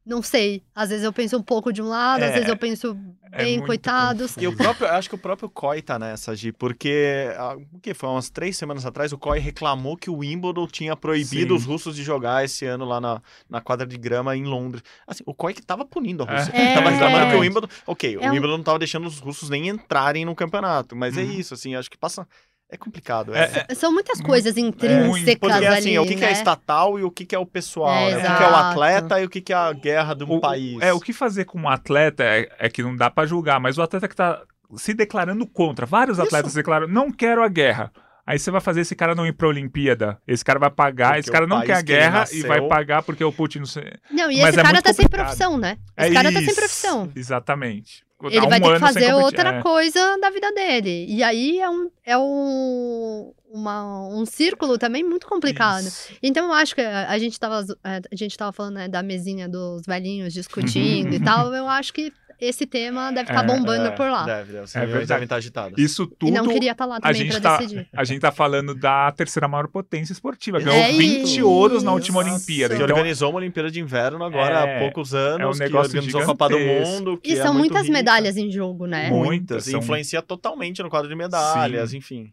Não 0.08 0.22
sei, 0.24 0.64
às 0.74 0.88
vezes 0.90 1.04
eu 1.04 1.12
penso 1.12 1.36
um 1.38 1.44
pouco 1.44 1.74
de 1.74 1.82
um 1.82 1.88
lado, 1.90 2.24
às 2.24 2.30
É, 2.30 2.34
vezes 2.36 2.48
eu 2.48 2.56
penso 2.56 2.98
é 3.30 3.40
bem, 3.44 3.58
muito 3.58 3.68
coitados. 3.68 4.32
confuso. 4.32 4.40
E 4.40 4.48
o 4.48 4.56
próprio, 4.56 4.88
eu 4.88 4.94
acho 4.94 5.10
que 5.10 5.16
o 5.16 5.18
próprio 5.18 5.50
COI 5.50 5.82
tá 5.82 6.00
nessa, 6.00 6.34
Gi, 6.34 6.54
porque 6.54 7.28
ah, 7.38 7.58
o 7.74 7.80
que 7.80 7.94
foi 7.94 8.08
umas 8.08 8.30
três 8.30 8.56
semanas 8.56 8.86
atrás 8.86 9.12
o 9.12 9.18
COI 9.18 9.40
reclamou 9.40 9.98
que 9.98 10.10
o 10.10 10.16
Wimbledon 10.20 10.66
tinha 10.68 10.96
proibido 10.96 11.54
Sim. 11.54 11.60
os 11.60 11.66
russos 11.66 11.94
de 11.94 12.04
jogar 12.04 12.46
esse 12.46 12.66
ano 12.66 12.86
lá 12.86 13.02
na, 13.02 13.22
na 13.50 13.60
quadra 13.60 13.86
de 13.86 13.98
grama 13.98 14.34
em 14.38 14.46
Londres. 14.46 14.82
Assim, 15.06 15.24
o 15.26 15.34
COI 15.34 15.54
que 15.54 15.62
tava 15.62 15.84
punindo 15.84 16.24
a 16.24 16.38
Rússia. 16.38 16.52
É. 16.56 16.74
Tava 16.74 16.90
reclamando 16.90 16.96
que 16.96 16.96
o 16.96 17.18
Exatamente. 17.26 17.42
Wimbledon, 17.42 17.68
ok, 17.86 18.16
É 18.16 18.18
o 18.18 18.22
um- 18.30 18.34
Wimbledon 18.34 18.58
não 18.58 18.64
tava 18.64 18.80
deixando 18.80 19.08
os 19.08 19.20
russos 19.20 19.50
nem 19.50 19.68
entrarem 19.68 20.24
no 20.24 20.34
campeonato, 20.34 20.96
mas 20.96 21.18
é 21.18 21.22
Uhum. 21.22 21.32
isso, 21.32 21.54
assim, 21.54 21.76
acho 21.76 21.92
que 21.92 21.98
passa 21.98 22.26
é 22.70 22.78
complicado. 22.78 23.34
É, 23.36 23.66
É, 23.70 23.76
São 23.76 23.92
muitas 23.94 24.20
coisas 24.22 24.56
muito, 24.56 24.76
intrínsecas 24.86 25.38
porque 25.40 25.66
assim, 25.66 25.90
ali, 25.90 26.00
o 26.00 26.06
que, 26.06 26.16
que 26.16 26.24
é 26.24 26.28
né? 26.28 26.34
estatal 26.34 27.00
e 27.00 27.04
o 27.04 27.12
que, 27.12 27.26
que 27.26 27.36
é 27.36 27.40
o 27.40 27.46
pessoal, 27.46 27.94
É, 27.94 28.16
né? 28.16 28.18
o 28.18 28.22
que, 28.32 28.38
que 28.38 28.44
é 28.44 28.48
o 28.50 28.56
atleta 28.56 29.22
e 29.22 29.26
o 29.26 29.30
que, 29.30 29.42
que 29.42 29.54
é 29.54 29.56
a 29.56 29.72
guerra 29.74 30.14
de 30.14 30.24
um 30.24 30.34
O- 30.34 30.40
país. 30.42 30.82
É, 30.82 30.92
o 30.94 31.00
que 31.00 31.14
fazer 31.14 31.46
com 31.46 31.60
um 31.62 31.70
atleta 31.70 32.24
é, 32.24 32.50
é 32.60 32.70
que 32.70 32.84
não 32.84 32.96
dá 32.96 33.10
pra 33.10 33.26
julgar, 33.26 33.60
mas 33.60 33.78
o 33.78 33.82
atleta 33.82 34.08
que 34.08 34.16
tá 34.16 34.42
se 34.76 34.94
declarando 34.94 35.48
contra, 35.48 35.86
vários 35.86 36.18
Isso. 36.18 36.28
atletas 36.28 36.54
declaram, 36.54 36.88
não 36.88 37.10
quero 37.12 37.42
a 37.44 37.48
guerra. 37.48 37.92
Aí 38.26 38.38
você 38.38 38.52
vai 38.52 38.60
fazer 38.60 38.82
esse 38.82 38.94
cara 38.94 39.16
não 39.16 39.26
ir 39.26 39.32
pra 39.32 39.48
Olimpíada. 39.48 40.20
Esse 40.28 40.44
cara 40.44 40.60
vai 40.60 40.70
pagar, 40.70 41.08
Porque 41.12 41.20
esse 41.22 41.32
cara 41.32 41.48
não 41.48 41.62
quer 41.62 41.78
a 41.78 41.82
guerra 41.82 42.26
e 42.34 42.42
vai 42.42 42.60
pagar 42.68 43.02
porque 43.02 43.24
o 43.24 43.32
Putin 43.32 43.60
não 43.60 43.66
sei. 43.66 43.94
Não, 44.12 44.30
e 44.30 44.42
Mas 44.42 44.50
esse 44.50 44.60
é 44.60 44.64
cara 44.64 44.82
tá 44.82 44.92
sem 44.92 45.06
complicado. 45.06 45.26
profissão, 45.28 45.58
né? 45.58 45.78
É 45.96 46.08
Esse 46.08 46.14
cara 46.14 46.34
tá 46.34 46.40
sem 46.42 46.54
profissão. 46.54 47.10
Exatamente. 47.16 48.04
Ele 48.24 48.40
um 48.46 48.50
vai 48.50 48.60
ter 48.60 48.74
que 48.74 48.80
fazer 48.80 49.14
outra 49.14 49.50
É. 49.58 49.62
coisa 49.62 50.18
da 50.20 50.30
vida 50.32 50.52
dele. 50.52 51.06
E 51.08 51.22
aí 51.24 51.60
é 51.60 51.70
um, 51.70 51.90
é 52.04 52.18
um, 52.18 53.32
uma- 53.52 54.08
um 54.10 54.26
círculo 54.26 54.78
também 54.78 55.04
muito 55.04 55.28
complicado. 55.28 55.86
Isso. 55.86 56.14
Então 56.24 56.46
eu 56.48 56.54
acho 56.54 56.74
que 56.74 56.82
a, 56.82 57.10
a 57.10 57.18
gente 57.20 57.40
tava, 57.40 57.62
zo- 57.64 57.78
é, 57.84 58.02
a 58.12 58.16
gente 58.16 58.36
tava 58.38 58.52
falando 58.52 58.74
né, 58.76 58.88
da 58.88 59.04
mesinha 59.04 59.48
dos 59.48 59.84
velhinhos 59.86 60.34
discutindo 60.34 61.14
e 61.14 61.20
tal. 61.24 61.54
Eu 61.54 61.68
acho 61.68 61.94
que 61.94 62.12
esse 62.40 62.66
tema 62.66 63.12
deve 63.12 63.30
estar 63.32 63.44
É, 63.44 63.48
bombando 63.48 63.88
É, 63.88 63.92
por 63.92 64.10
lá. 64.10 64.26
Deve, 64.26 64.52
deve. 64.54 64.64
Os 64.66 64.76
É 64.76 64.80
verdade. 64.86 65.06
devem 65.08 65.24
estar 65.24 65.36
agitadas. 65.38 65.78
Isso 65.80 66.06
tudo. 66.08 66.30
E 66.30 66.32
não 66.32 66.48
queria 66.48 66.72
estar 66.72 66.86
lá 66.86 66.98
a 66.98 67.00
também 67.02 67.16
gente, 67.24 67.32
pra 67.32 67.42
tá, 67.42 67.58
decidir. 67.58 67.88
a 67.92 68.04
gente 68.04 68.20
tá 68.22 68.32
falando 68.32 68.76
da 68.76 69.12
terceira 69.12 69.48
maior 69.48 69.68
potência 69.68 70.14
esportiva. 70.14 70.60
Ganhou 70.60 70.80
É 70.80 70.92
20 70.92 71.24
isso. 71.38 71.48
ouros 71.48 71.84
na 71.84 71.92
última 71.94 72.20
Olimpíada. 72.20 72.76
Que 72.76 72.82
Então, 72.84 72.96
organizou 72.96 73.30
uma 73.32 73.38
Olimpíada 73.40 73.72
de 73.72 73.80
Inverno 73.80 74.24
agora 74.24 74.60
É, 74.60 74.78
há 74.78 74.80
poucos 74.80 75.14
anos, 75.14 75.42
é 75.42 75.46
um 75.64 75.66
negócio 75.68 75.92
que 75.92 75.98
organizou 75.98 76.22
a 76.22 76.26
Copa 76.26 76.50
do. 76.50 76.60
Mundo. 76.60 77.18
Que 77.18 77.32
E 77.32 77.40
é 77.40 77.42
são 77.44 77.54
muito 77.54 77.72
muitas 77.72 77.88
rica. 77.88 77.94
medalhas 77.98 78.38
em 78.38 78.52
jogo, 78.52 78.86
né? 78.86 79.10
Muitas. 79.10 79.66
São- 79.66 79.80
influencia 79.80 80.22
totalmente 80.22 80.82
no 80.84 80.90
quadro 80.90 81.10
de 81.10 81.16
medalhas, 81.16 81.94
enfim. 81.94 82.32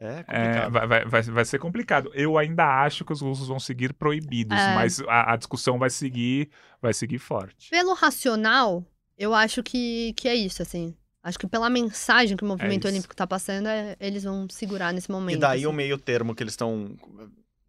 É 0.00 0.06
É, 0.06 0.22
complicado. 0.24 0.72
vai, 0.72 0.86
vai, 0.86 1.04
vai, 1.04 1.22
vai 1.22 1.44
ser 1.44 1.58
complicado. 1.58 2.10
Eu 2.14 2.36
ainda 2.36 2.82
acho 2.82 3.04
que 3.04 3.12
os 3.12 3.20
russos 3.20 3.46
vão 3.48 3.60
seguir 3.60 3.92
proibidos, 3.94 4.58
É. 4.58 4.74
mas 4.74 5.00
a, 5.08 5.32
a 5.32 5.36
discussão 5.36 5.78
vai 5.78 5.88
seguir, 5.88 6.50
vai 6.82 6.92
seguir 6.92 7.18
forte. 7.18 7.70
Pelo 7.70 7.94
racional, 7.94 8.84
eu 9.18 9.34
acho 9.34 9.62
que, 9.62 10.12
que 10.14 10.28
é 10.28 10.34
isso, 10.34 10.62
assim. 10.62 10.94
Acho 11.22 11.38
que 11.38 11.46
pela 11.46 11.70
mensagem 11.70 12.36
que 12.36 12.44
o 12.44 12.46
movimento 12.46 12.84
isso. 12.84 12.92
olímpico 12.92 13.16
tá 13.16 13.26
passando, 13.26 13.66
é- 13.68 13.96
eles 13.98 14.24
vão 14.24 14.46
segurar 14.50 14.92
nesse 14.92 15.10
momento. 15.10 15.36
E 15.36 15.40
daí 15.40 15.60
assim. 15.60 15.66
o 15.66 15.72
meio 15.72 15.96
termo 15.96 16.34
que 16.34 16.42
eles 16.42 16.52
estão 16.52 16.94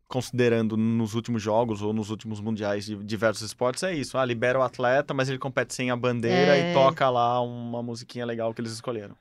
considerando 0.08 0.78
nos 0.78 1.14
últimos 1.16 1.42
jogos 1.42 1.82
ou 1.82 1.92
nos 1.92 2.10
últimos 2.10 2.40
mundiais 2.40 2.86
de 2.86 2.96
diversos 3.04 3.42
esportes 3.44 3.82
é 3.84 3.94
isso. 3.94 4.18
Ah, 4.18 4.26
libera 4.26 4.60
o 4.60 4.62
atleta, 4.62 5.14
mas 5.14 5.30
ele 5.30 5.40
compete 5.40 5.74
sem 5.74 5.90
a 5.90 5.96
bandeira 5.96 6.56
É. 6.58 6.72
e 6.72 6.74
toca 6.74 7.10
lá 7.10 7.42
uma 7.42 7.82
musiquinha 7.82 8.26
legal 8.26 8.54
que 8.54 8.62
eles 8.62 8.72
escolheram. 8.72 9.16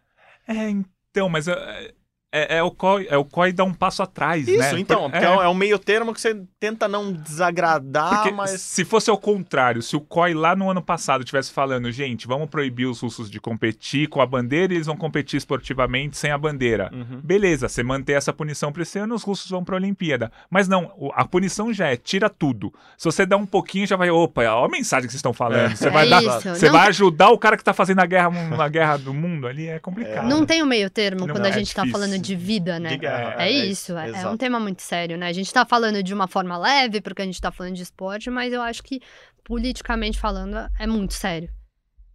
É, 0.46 0.68
então, 0.68 1.28
mas 1.28 1.48
é, 1.48 1.94
é, 2.34 2.56
é 2.58 2.62
o 2.62 2.70
COI, 2.70 3.06
é 3.08 3.16
o 3.16 3.24
COI 3.24 3.52
dar 3.52 3.64
um 3.64 3.72
passo 3.72 4.02
atrás, 4.02 4.46
né? 4.46 4.52
Isso, 4.52 4.76
então, 4.78 5.02
Por- 5.02 5.10
porque 5.12 5.24
é, 5.24 5.28
é 5.28 5.48
um 5.48 5.54
meio 5.54 5.78
termo 5.78 6.12
que 6.12 6.20
você 6.20 6.36
tenta 6.58 6.88
não 6.88 7.12
desagradar, 7.12 8.16
Porque 8.16 8.32
mas... 8.32 8.60
se 8.60 8.84
fosse 8.84 9.10
ao 9.10 9.18
contrário, 9.18 9.82
se 9.82 9.94
o 9.96 10.00
COI 10.00 10.34
lá 10.34 10.56
no 10.56 10.70
ano 10.70 10.82
passado 10.82 11.24
tivesse 11.24 11.52
falando, 11.52 11.90
gente, 11.92 12.26
vamos 12.26 12.48
proibir 12.48 12.86
os 12.86 13.00
russos 13.00 13.30
de 13.30 13.40
competir 13.40 14.08
com 14.08 14.20
a 14.20 14.26
bandeira 14.26 14.72
e 14.72 14.76
eles 14.76 14.86
vão 14.86 14.96
competir 14.96 15.36
esportivamente 15.36 16.16
sem 16.16 16.30
a 16.30 16.38
bandeira. 16.38 16.90
Uhum. 16.92 17.20
Beleza, 17.22 17.68
você 17.68 17.82
manter 17.82 18.12
essa 18.14 18.32
punição 18.32 18.72
para 18.72 18.82
esse 18.82 18.98
ano, 18.98 19.14
os 19.14 19.22
russos 19.22 19.50
vão 19.50 19.62
para 19.64 19.76
a 19.76 19.78
Olimpíada. 19.78 20.32
Mas 20.50 20.66
não, 20.68 20.90
a 21.14 21.24
punição 21.24 21.72
já 21.72 21.88
é 21.88 21.96
tira 21.96 22.28
tudo. 22.30 22.72
Se 22.96 23.04
você 23.04 23.24
der 23.26 23.36
um 23.36 23.46
pouquinho, 23.46 23.86
já 23.86 23.96
vai, 23.96 24.10
opa, 24.10 24.42
olha 24.42 24.66
a 24.66 24.68
mensagem 24.68 25.06
que 25.06 25.12
vocês 25.12 25.18
estão 25.18 25.32
falando. 25.32 25.72
É. 25.72 25.76
Você 25.76 25.90
vai 25.90 26.06
É 26.06 26.10
dar, 26.10 26.22
isso, 26.22 26.40
você 26.48 26.66
não- 26.66 26.72
vai 26.72 26.88
ajudar 26.88 27.30
o 27.30 27.38
cara 27.38 27.56
que 27.56 27.64
tá 27.64 27.72
fazendo 27.72 28.00
a 28.00 28.06
guerra, 28.06 28.30
a 28.58 28.68
guerra 28.68 28.96
do 28.96 29.12
mundo 29.12 29.46
ali, 29.46 29.66
é 29.68 29.78
complicado. 29.78 30.26
Não 30.26 30.44
tem 30.46 30.62
o 30.62 30.66
meio 30.66 30.88
termo 30.90 31.26
Não, 31.26 31.34
quando 31.34 31.46
a 31.46 31.48
é 31.48 31.52
gente 31.52 31.74
tá 31.74 31.82
difícil. 31.82 32.00
falando 32.00 32.18
de 32.20 32.23
vida, 32.32 32.78
né? 32.78 32.90
De 32.90 32.98
guerra, 32.98 33.42
É, 33.42 33.48
é 33.48 33.50
isso, 33.50 33.92
isso, 33.92 33.98
é, 33.98 34.22
é 34.22 34.28
um 34.28 34.36
tema 34.36 34.60
muito 34.60 34.82
sério, 34.82 35.18
né? 35.18 35.26
A 35.26 35.32
gente 35.32 35.52
tá 35.52 35.64
falando 35.64 36.02
de 36.02 36.14
uma 36.14 36.28
forma 36.28 36.56
leve, 36.56 37.00
porque 37.00 37.22
a 37.22 37.24
gente 37.24 37.40
tá 37.40 37.50
falando 37.50 37.74
de 37.74 37.82
esporte, 37.82 38.30
mas 38.30 38.52
eu 38.52 38.62
acho 38.62 38.82
que, 38.84 39.00
politicamente 39.42 40.18
falando, 40.18 40.56
é 40.78 40.86
muito 40.86 41.14
sério. 41.14 41.50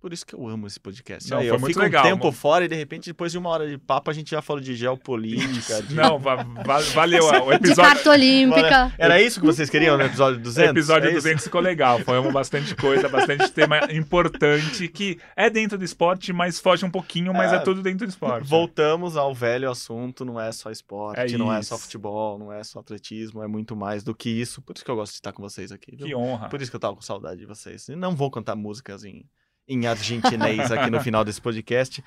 Por 0.01 0.13
isso 0.13 0.25
que 0.25 0.33
eu 0.33 0.47
amo 0.47 0.65
esse 0.65 0.79
podcast. 0.79 1.29
Não, 1.29 1.39
Aí, 1.39 1.47
foi 1.49 1.55
eu 1.57 1.59
muito 1.59 1.73
fico 1.73 1.81
legal, 1.83 2.05
um 2.05 2.09
tempo 2.09 2.23
mano. 2.25 2.35
fora 2.35 2.63
e 2.63 2.67
de 2.69 2.75
repente, 2.75 3.07
depois 3.09 3.33
de 3.33 3.37
uma 3.37 3.49
hora 3.49 3.67
de 3.67 3.77
papo, 3.77 4.09
a 4.09 4.13
gente 4.13 4.31
já 4.31 4.41
falou 4.41 4.61
de 4.61 4.73
geopolítica. 4.73 5.81
de- 5.83 5.93
Não, 5.93 6.17
va- 6.17 6.35
va- 6.37 6.79
valeu. 6.93 7.25
O 7.25 7.49
De 7.51 7.55
episódio, 7.55 7.83
carta 7.93 8.09
olímpica. 8.11 8.93
Era 8.97 9.21
isso 9.21 9.39
que 9.41 9.45
vocês 9.45 9.69
queriam 9.69 9.97
no 9.97 10.03
episódio 10.03 10.39
200? 10.39 10.69
O 10.69 10.71
episódio 10.73 11.07
É 11.07 11.11
isso? 11.11 11.21
200 11.23 11.43
ficou 11.43 11.59
legal. 11.61 11.99
Foi 11.99 12.17
uma 12.17 12.31
bastante 12.31 12.73
coisa, 12.75 13.09
bastante 13.09 13.51
tema 13.51 13.79
importante 13.91 14.87
que 14.87 15.19
é 15.35 15.49
dentro 15.49 15.77
do 15.77 15.83
esporte, 15.83 16.31
mas 16.31 16.59
foge 16.59 16.85
um 16.85 16.89
pouquinho, 16.91 17.33
mas 17.33 17.51
É, 17.51 17.57
é, 17.57 17.59
tudo 17.59 17.81
dentro 17.81 18.05
do 18.05 18.09
esporte. 18.09 18.47
Voltamos 18.47 19.17
ao 19.17 19.33
velho 19.33 19.69
assunto, 19.69 20.23
não 20.23 20.39
é 20.39 20.51
só 20.51 20.71
esporte, 20.71 21.35
É 21.35 21.37
não 21.37 21.53
é 21.53 21.61
só 21.61 21.77
futebol, 21.77 22.39
não 22.39 22.51
é 22.53 22.63
só 22.63 22.79
atletismo, 22.79 23.43
é 23.43 23.47
muito 23.47 23.75
mais 23.75 24.03
do 24.03 24.15
que 24.15 24.29
isso. 24.29 24.61
Por 24.61 24.75
isso 24.75 24.85
que 24.85 24.91
eu 24.91 24.95
gosto 24.95 25.11
de 25.11 25.17
estar 25.17 25.31
com 25.33 25.41
vocês 25.41 25.71
aqui. 25.71 25.95
viu? 25.95 26.07
Que 26.07 26.15
honra. 26.15 26.47
Por 26.49 26.61
isso 26.61 26.71
que 26.71 26.75
eu 26.75 26.79
tava 26.79 26.95
com 26.95 27.01
saudade 27.01 27.39
de 27.39 27.45
vocês. 27.45 27.87
E 27.89 27.95
não 27.95 28.15
vou 28.15 28.29
cantar 28.31 28.55
músicas 28.55 29.03
em, 29.03 29.25
em 29.69 29.85
argentinês 29.85 30.71
aqui 30.71 30.89
no 30.89 30.99
final 30.99 31.23
desse 31.23 31.39
podcast. 31.39 32.03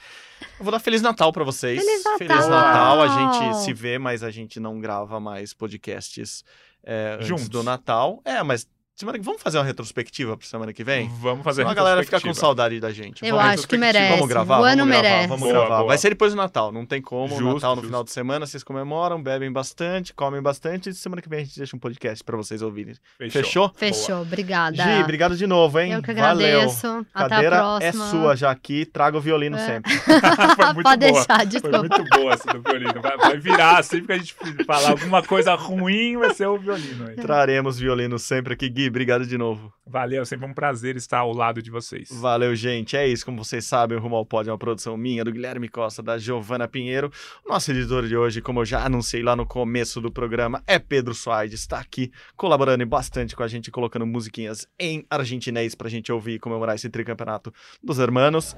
Eu 0.59 0.65
vou 0.65 0.73
dar 0.73 0.81
Feliz 0.81 1.01
Natal 1.01 1.33
pra 1.33 1.45
vocês. 1.45 1.81
Feliz 1.81 2.05
Natal! 2.05 2.19
Feliz 2.19 2.49
Natal. 2.49 3.01
A 3.03 3.09
gente 3.09 3.57
se 3.65 3.73
vê, 3.73 3.99
mas 3.99 4.25
a 4.25 4.31
gente 4.31 4.59
não 4.59 4.81
grava 4.81 5.21
mais 5.21 5.55
podcasts 5.55 6.45
é, 6.83 7.15
antes 7.15 7.29
Juntos. 7.29 7.49
do 7.49 7.63
Natal. 7.63 8.21
É, 8.25 8.43
mas 8.43 8.69
semana 8.95 9.18
que 9.18 9.24
vamos 9.24 9.43
fazer 9.43 9.59
uma 9.59 9.64
retrospectiva 9.64 10.36
pra 10.36 10.47
semana 10.47 10.72
que 10.72 10.84
vem? 10.84 11.09
Vamos 11.20 11.43
fazer 11.43 11.62
Senão 11.62 11.70
a 11.72 11.74
galera 11.74 12.03
fica 12.05 12.20
com 12.20 12.28
retrospectiva. 12.28 12.47
saudade 12.47 12.78
da 12.78 12.93
gente. 12.93 13.24
Eu 13.26 13.36
Vamos- 13.36 13.53
acho 13.55 13.66
que 13.68 13.76
merece. 13.76 14.12
Vamos 14.12 14.28
gravar? 14.28 14.61
O 14.61 14.64
ano 14.64 14.76
vamos 14.82 14.86
gravar, 14.93 15.03
merece. 15.03 15.28
vamos 15.28 15.43
Boa, 15.43 15.53
gravar. 15.53 15.76
boa. 15.78 15.88
Vai 15.88 15.99
ser 15.99 16.11
depois 16.11 16.32
do 16.32 16.36
Natal, 16.36 16.70
não 16.70 16.86
tem 16.86 17.01
como. 17.03 17.28
Justo, 17.28 17.55
Natal 17.55 17.70
no 17.70 17.76
justo. 17.76 17.86
final 17.86 18.05
de 18.05 18.11
semana, 18.12 18.47
vocês 18.47 18.62
comemoram, 18.62 19.20
bebem 19.20 19.51
bastante, 19.51 20.14
comem 20.14 20.40
bastante. 20.43 20.90
E 20.90 20.95
semana 20.95 21.20
que 21.20 21.28
vem 21.28 21.40
a 21.40 21.45
gente 21.45 21.57
deixa 21.59 21.74
um 21.74 21.78
podcast 21.80 22.22
pra 22.22 22.36
vocês 22.36 22.62
ouvirem. 22.62 22.95
Fechou. 23.18 23.43
Fechou? 23.43 23.72
Fechou, 23.74 24.22
obrigada. 24.22 24.76
Gi, 24.76 25.03
obrigado 25.03 25.36
de 25.36 25.47
novo, 25.47 25.80
hein? 25.80 25.93
Eu 25.93 26.03
que 26.03 26.12
Valeu. 26.12 26.47
agradeço. 26.61 27.07
Até 27.12 27.28
Cadeira 27.30 27.57
a 27.57 27.78
próxima. 27.80 28.05
é 28.07 28.11
sua 28.11 28.36
já 28.36 28.51
aqui, 28.51 28.84
traga 28.86 29.16
o 29.16 29.20
violino 29.20 29.57
É. 29.57 29.66
sempre. 29.66 29.93
Foi 30.57 30.72
muito 30.74 30.82
Pode 30.84 31.01
boa. 31.01 31.12
deixar, 31.12 31.36
Foi 31.38 31.47
desculpa. 31.47 31.78
muito 31.78 32.05
boa 32.05 32.32
essa 32.34 32.53
do 32.53 32.61
violino. 32.62 33.01
Vai, 33.03 33.16
vai 33.16 33.38
virar, 33.38 33.82
sempre 33.82 34.07
que 34.07 34.12
a 34.12 34.18
gente 34.18 34.34
falar 34.64 34.90
alguma 34.90 35.22
coisa 35.22 35.55
ruim, 35.55 36.16
vai 36.18 36.32
ser 36.34 36.47
o 36.47 36.59
violino. 36.59 37.09
aí. 37.09 37.16
Traremos 37.16 37.78
violino 37.78 38.18
sempre 38.18 38.53
aqui. 38.55 38.68
Gui, 38.68 38.82
obrigado 38.89 39.26
de 39.26 39.37
novo. 39.37 39.72
Valeu, 39.87 40.24
sempre 40.24 40.47
um 40.47 40.55
prazer 40.55 40.97
estar 40.97 41.18
ao 41.18 41.33
lado 41.33 41.61
de 41.62 41.70
vocês. 41.70 42.09
Valeu, 42.11 42.55
gente. 42.55 42.97
É 42.97 43.07
isso. 43.07 43.24
Como 43.24 43.43
vocês 43.45 43.64
sabem, 43.64 43.99
o 43.99 44.01
Rumo 44.01 44.16
ao 44.16 44.24
Pódio 44.24 44.51
é 44.51 44.53
uma 44.53 44.59
produção 44.59 44.97
minha, 44.97 45.24
do 45.24 45.33
Guilherme 45.33 45.68
Costa, 45.68 46.03
da 46.03 46.18
Giovana 46.18 46.68
Pinheiro. 46.68 47.11
Nosso 47.47 47.70
editor 47.70 48.07
de 48.07 48.16
hoje, 48.16 48.41
como 48.41 48.61
eu 48.61 48.64
já 48.64 48.85
anunciei 48.85 49.22
lá 49.22 49.35
no 49.35 49.45
começo 49.47 50.01
do 50.01 50.11
programa, 50.11 50.62
é 50.66 50.78
Pedro 50.78 51.14
Soares. 51.14 51.53
Está 51.53 51.78
aqui 51.78 52.11
colaborando 52.37 52.87
bastante 52.87 53.35
com 53.35 53.43
a 53.43 53.49
gente, 53.49 53.70
colocando 53.70 54.07
musiquinhas 54.07 54.66
em 54.78 55.05
argentinês 55.11 55.74
pra 55.74 55.89
gente 55.89 56.12
ouvir 56.12 56.35
e 56.35 56.39
comemorar 56.39 56.74
esse 56.74 56.89
tricampeonato 56.89 57.53
dos 57.83 57.99
hermanos. 57.99 58.57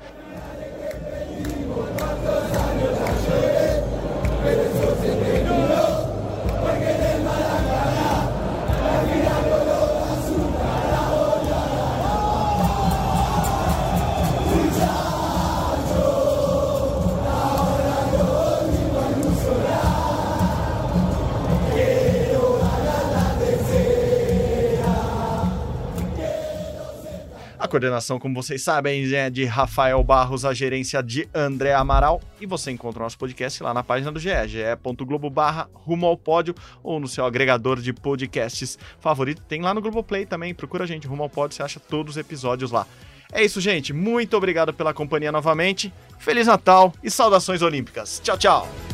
Coordenação, 27.68 28.18
como 28.18 28.34
vocês 28.34 28.62
sabem, 28.62 29.12
é 29.14 29.30
de 29.30 29.44
Rafael 29.44 30.02
Barros, 30.02 30.44
a 30.44 30.52
gerência 30.52 31.02
de 31.02 31.28
André 31.34 31.72
Amaral. 31.72 32.20
E 32.40 32.46
você 32.46 32.70
encontra 32.70 33.00
o 33.00 33.02
nosso 33.02 33.18
podcast 33.18 33.62
lá 33.62 33.72
na 33.72 33.82
página 33.82 34.10
do 34.10 34.18
GE, 34.18 34.30
ge.globo 34.46 35.30
barra 35.30 35.68
rumo 35.72 36.06
ao 36.06 36.16
pódio, 36.16 36.54
ou 36.82 37.00
no 37.00 37.08
seu 37.08 37.24
agregador 37.24 37.80
de 37.80 37.92
podcasts 37.92 38.78
favorito. 39.00 39.42
Tem 39.48 39.60
lá 39.62 39.72
no 39.72 39.80
Globoplay 39.80 40.26
também, 40.26 40.54
procura 40.54 40.84
a 40.84 40.86
gente, 40.86 41.06
rumo 41.06 41.22
ao 41.22 41.28
pódio, 41.28 41.56
você 41.56 41.62
acha 41.62 41.80
todos 41.80 42.14
os 42.14 42.16
episódios 42.16 42.70
lá. 42.70 42.86
É 43.32 43.44
isso, 43.44 43.60
gente. 43.60 43.92
Muito 43.92 44.36
obrigado 44.36 44.72
pela 44.72 44.94
companhia 44.94 45.32
novamente. 45.32 45.92
Feliz 46.18 46.46
Natal 46.46 46.92
e 47.02 47.10
saudações 47.10 47.62
olímpicas. 47.62 48.20
Tchau, 48.22 48.38
tchau. 48.38 48.93